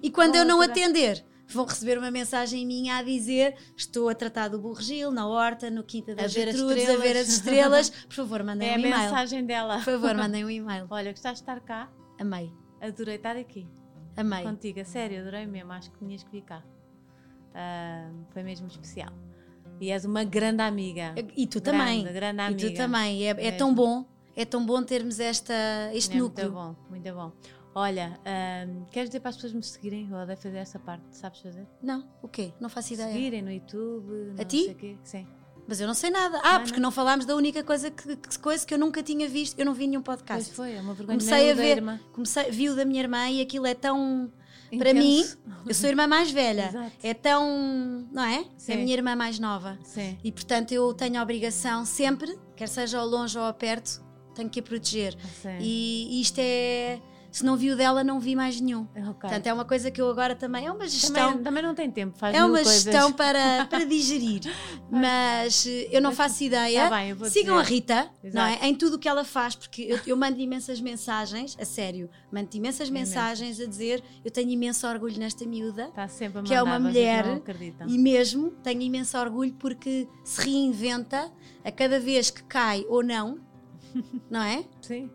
E 0.03 0.11
quando 0.11 0.37
eu 0.37 0.45
não 0.45 0.61
atender, 0.61 1.25
vão 1.49 1.65
receber 1.65 1.97
uma 1.97 2.11
mensagem 2.11 2.67
minha 2.67 2.99
a 2.99 3.03
dizer 3.03 3.57
estou 3.75 4.11
a 4.11 4.15
tratar 4.15 4.49
do 4.49 4.59
Burregil, 4.59 5.11
na 5.11 5.27
horta, 5.27 5.71
no 5.71 5.83
Quinta 5.83 6.15
das 6.15 6.27
A 6.27 6.29
Gertrudes, 6.29 6.87
a 6.87 6.97
ver 6.99 7.17
as 7.17 7.29
estrelas. 7.29 7.89
Por 7.89 8.13
favor, 8.15 8.43
mandem 8.43 8.69
é 8.69 8.73
a 8.73 8.77
um 8.77 8.81
e-mail. 8.81 8.97
mensagem 8.99 9.47
dela. 9.47 9.77
Por 9.77 9.85
favor, 9.85 10.15
mandem 10.15 10.45
um 10.45 10.51
e-mail. 10.51 10.87
Olha, 10.91 11.13
gostaste 11.13 11.43
de 11.43 11.51
estar 11.51 11.61
cá? 11.61 11.91
Amei, 12.21 12.53
Adorei 12.83 13.17
estar 13.17 13.37
aqui. 13.39 13.67
Amei. 14.17 14.43
Contigo, 14.43 14.81
a 14.81 14.85
sério, 14.85 15.21
adorei 15.21 15.47
mesmo. 15.47 15.73
Acho 15.73 15.91
que 15.91 15.99
tinhas 15.99 16.23
que 16.23 16.41
cá. 16.43 16.63
Ah, 17.55 18.11
foi 18.31 18.43
mesmo 18.43 18.67
especial. 18.67 19.13
E 19.81 19.91
és 19.91 20.05
uma 20.05 20.25
grande 20.25 20.63
amiga. 20.63 21.15
E 21.37 21.47
tu 21.47 21.61
Grande, 21.61 21.79
também. 21.79 22.05
grande 22.13 22.39
E 22.41 22.45
amiga. 22.45 22.71
tu 22.71 22.75
também. 22.77 23.27
É, 23.29 23.31
é 23.49 23.53
tão 23.53 23.75
bom. 23.75 24.05
É 24.37 24.45
tão 24.45 24.65
bom 24.65 24.83
termos 24.83 25.21
esta, 25.21 25.55
este 25.93 26.17
é 26.17 26.19
núcleo. 26.19 26.53
muito 26.53 26.75
bom, 26.77 26.89
muito 26.91 27.13
bom. 27.15 27.33
Olha, 27.77 28.19
ahm, 28.25 28.85
queres 28.91 29.09
dizer 29.11 29.21
para 29.21 29.31
as 29.31 29.37
pessoas 29.37 29.53
me 29.53 29.63
seguirem? 29.63 30.09
Eu 30.11 30.17
odeio 30.17 30.39
fazer 30.39 30.59
essa 30.59 30.79
parte, 30.79 31.05
sabes 31.11 31.41
fazer? 31.41 31.67
Não, 31.83 32.09
o 32.23 32.29
quê? 32.29 32.53
Não 32.61 32.69
faço 32.69 32.95
ideia. 32.95 33.13
Seguirem 33.13 33.43
no 33.43 33.51
YouTube, 33.53 34.33
não 34.37 34.45
ti? 34.45 34.65
sei 34.65 34.73
o 34.73 34.77
quê. 34.77 34.97
Sim. 35.03 35.27
Mas 35.67 35.81
eu 35.81 35.87
não 35.87 35.95
sei 35.95 36.11
nada. 36.11 36.39
Ah, 36.43 36.55
Não, 36.59 36.61
porque 36.65 36.77
não. 36.81 36.85
não 36.89 36.91
falámos 36.91 37.25
da 37.25 37.35
única 37.35 37.65
coisa 37.65 37.91
que, 37.91 38.17
que, 38.17 38.39
coisa 38.39 38.67
que 38.67 38.75
eu 38.75 38.79
nunca 38.79 39.03
tinha 39.03 39.29
visto. 39.29 39.59
Eu 39.59 39.65
não 39.65 39.73
vi 39.75 39.87
nenhum 39.87 40.03
Pois 40.03 40.19
podcast. 40.19 40.55
foi, 40.55 40.75
é 40.75 40.81
uma 40.81 40.93
vergonha. 40.95 41.19
Comecei 41.19 41.51
a 41.51 41.55
ver, 41.55 41.83
comecei, 42.13 42.51
vi 42.51 42.69
o 42.69 42.77
da 42.77 42.85
minha 42.85 43.01
irmã 43.01 43.29
e 43.31 43.41
aquilo 43.41 43.67
é 43.67 43.75
tão. 43.75 44.31
Para 44.79 44.93
mim, 44.93 45.21
Intenso. 45.21 45.39
eu 45.69 45.75
sou 45.75 45.87
a 45.87 45.91
irmã 45.91 46.07
mais 46.07 46.31
velha. 46.31 46.69
Exato. 46.69 46.93
É 47.03 47.15
tão. 47.15 48.07
Não 48.13 48.25
é? 48.25 48.41
É 48.41 48.45
Sim. 48.57 48.73
a 48.73 48.77
minha 48.77 48.93
irmã 48.93 49.15
mais 49.17 49.39
nova. 49.39 49.79
Sim. 49.85 50.19
E 50.23 50.33
portanto 50.33 50.73
eu 50.73 50.93
tenho 50.93 51.19
a 51.19 51.23
obrigação 51.23 51.85
sempre, 51.85 52.37
quer 52.57 52.69
seja 52.69 52.99
ao 52.99 53.07
longe 53.07 53.39
ou 53.39 53.45
ao 53.45 53.55
perto, 53.55 54.03
tenho 54.35 54.51
que 54.51 54.61
a 54.61 54.63
proteger. 54.63 55.17
Sim. 55.41 55.59
E, 55.61 56.19
e 56.19 56.21
isto 56.21 56.39
é. 56.41 57.01
Se 57.35 57.45
não 57.45 57.57
vi 57.57 57.73
o 57.73 57.77
dela, 57.77 58.05
não 58.05 58.21
vi 58.21 58.37
mais 58.37 58.61
nenhum. 58.61 58.83
Ok. 58.95 59.23
Portanto, 59.23 59.45
é 59.49 59.53
uma 59.53 59.65
coisa 59.65 59.91
que 59.91 60.01
eu 60.01 60.09
agora 60.09 60.37
também. 60.37 60.67
É 60.67 60.71
uma 60.71 60.87
gestão. 60.87 61.31
também, 61.31 61.43
também 61.43 61.63
não 61.65 61.75
tem 61.75 61.91
tempo, 61.91 62.17
faz 62.17 62.33
É 62.33 62.45
uma 62.45 62.63
gestão 62.63 63.13
para, 63.13 63.67
para 63.69 63.85
digerir. 63.85 64.43
Mas 64.89 65.67
eh, 65.67 65.89
eu 65.91 66.01
não 66.01 66.13
faço 66.13 66.45
ideia. 66.45 66.89
Tá 66.89 66.97
bem, 66.97 67.13
Sigam 67.29 67.57
dizer. 67.57 67.59
a 67.59 67.63
Rita, 67.63 68.11
não 68.33 68.43
é? 68.45 68.69
Em 68.69 68.73
tudo 68.77 68.95
o 68.95 68.99
que 69.01 69.09
ela 69.09 69.25
faz, 69.25 69.57
porque 69.57 69.83
eu, 69.83 69.99
eu 70.07 70.17
mando 70.17 70.39
imensas 70.39 70.81
mensagens, 70.81 71.57
a 71.61 71.65
sério, 71.65 72.09
mando 72.31 72.49
imensas 72.55 72.89
mensagens 72.89 73.59
a 73.59 73.67
dizer 73.67 74.01
eu 74.25 74.31
tenho 74.31 74.51
imenso 74.51 74.87
orgulho 74.87 75.19
nesta 75.19 75.45
miúda. 75.45 75.87
Está 75.87 76.07
sempre 76.07 76.39
a 76.39 76.43
que 76.45 76.55
é 76.55 76.63
uma 76.63 76.79
mulher. 76.79 77.43
E 77.89 77.99
mesmo 77.99 78.53
tenho 78.63 78.81
imenso 78.81 79.19
orgulho 79.19 79.55
porque 79.55 80.07
se 80.23 80.41
reinventa 80.41 81.33
a 81.65 81.73
cada 81.73 81.99
vez 81.99 82.31
que 82.31 82.45
cai 82.45 82.87
ou 82.89 83.03
não, 83.03 83.41
não 84.31 84.41
é? 84.41 84.65
Sim. 84.81 85.11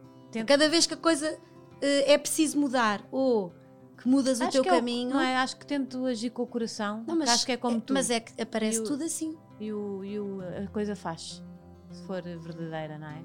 Cada 0.45 0.67
vez 0.67 0.85
que 0.85 0.93
a 0.93 0.97
coisa 0.97 1.39
é 1.81 2.18
preciso 2.18 2.60
mudar 2.60 3.07
ou 3.11 3.53
que 3.97 4.07
mudas 4.07 4.39
o 4.39 4.43
Acho 4.43 4.51
teu 4.61 4.64
é 4.64 4.68
o- 4.73 4.76
caminho. 4.80 5.10
não 5.11 5.19
é? 5.19 5.35
Acho 5.38 5.57
que 5.57 5.65
tento 5.65 6.06
agir 6.06 6.30
com 6.30 6.43
o 6.43 6.47
coração. 6.47 7.03
Não, 7.07 7.18
mas, 7.18 7.30
acho 7.30 7.45
que 7.45 7.51
é 7.51 7.57
como 7.57 7.81
tu. 7.81 7.93
mas 7.93 8.10
é 8.10 8.19
que 8.19 8.41
aparece 8.41 8.80
o- 8.80 8.84
tudo 8.85 9.03
assim. 9.03 9.38
E, 9.60 9.73
o, 9.73 10.03
e 10.03 10.19
o- 10.19 10.39
a 10.41 10.68
coisa 10.68 10.95
faz. 10.95 11.43
Se 11.91 12.03
for 12.06 12.22
verdadeira, 12.22 12.97
não 12.97 13.07
é? 13.07 13.23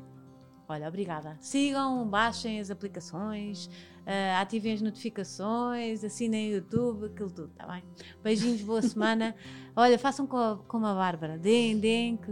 Olha, 0.67 0.89
obrigada. 0.89 1.37
Sigam, 1.41 2.09
baixem 2.09 2.59
as 2.59 2.71
aplicações, 2.71 3.69
ah, 4.07 4.41
ativem 4.41 4.73
as 4.73 4.81
notificações, 4.81 6.03
assinem 6.03 6.53
o 6.53 6.55
YouTube, 6.57 7.07
aquilo 7.07 7.31
tudo, 7.31 7.49
tá 7.55 7.67
bem? 7.67 7.85
Beijinhos, 8.23 8.63
boa 8.63 8.81
semana. 8.83 9.35
Olha, 9.77 9.99
façam 9.99 10.27
co- 10.27 10.65
como 10.67 10.87
a 10.87 10.95
Bárbara. 10.95 11.37
Deem, 11.39 11.79
deem, 11.79 12.17
que 12.17 12.31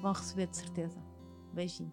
vão 0.00 0.12
receber 0.12 0.46
de 0.46 0.56
certeza. 0.56 0.98
Beijinho. 1.52 1.92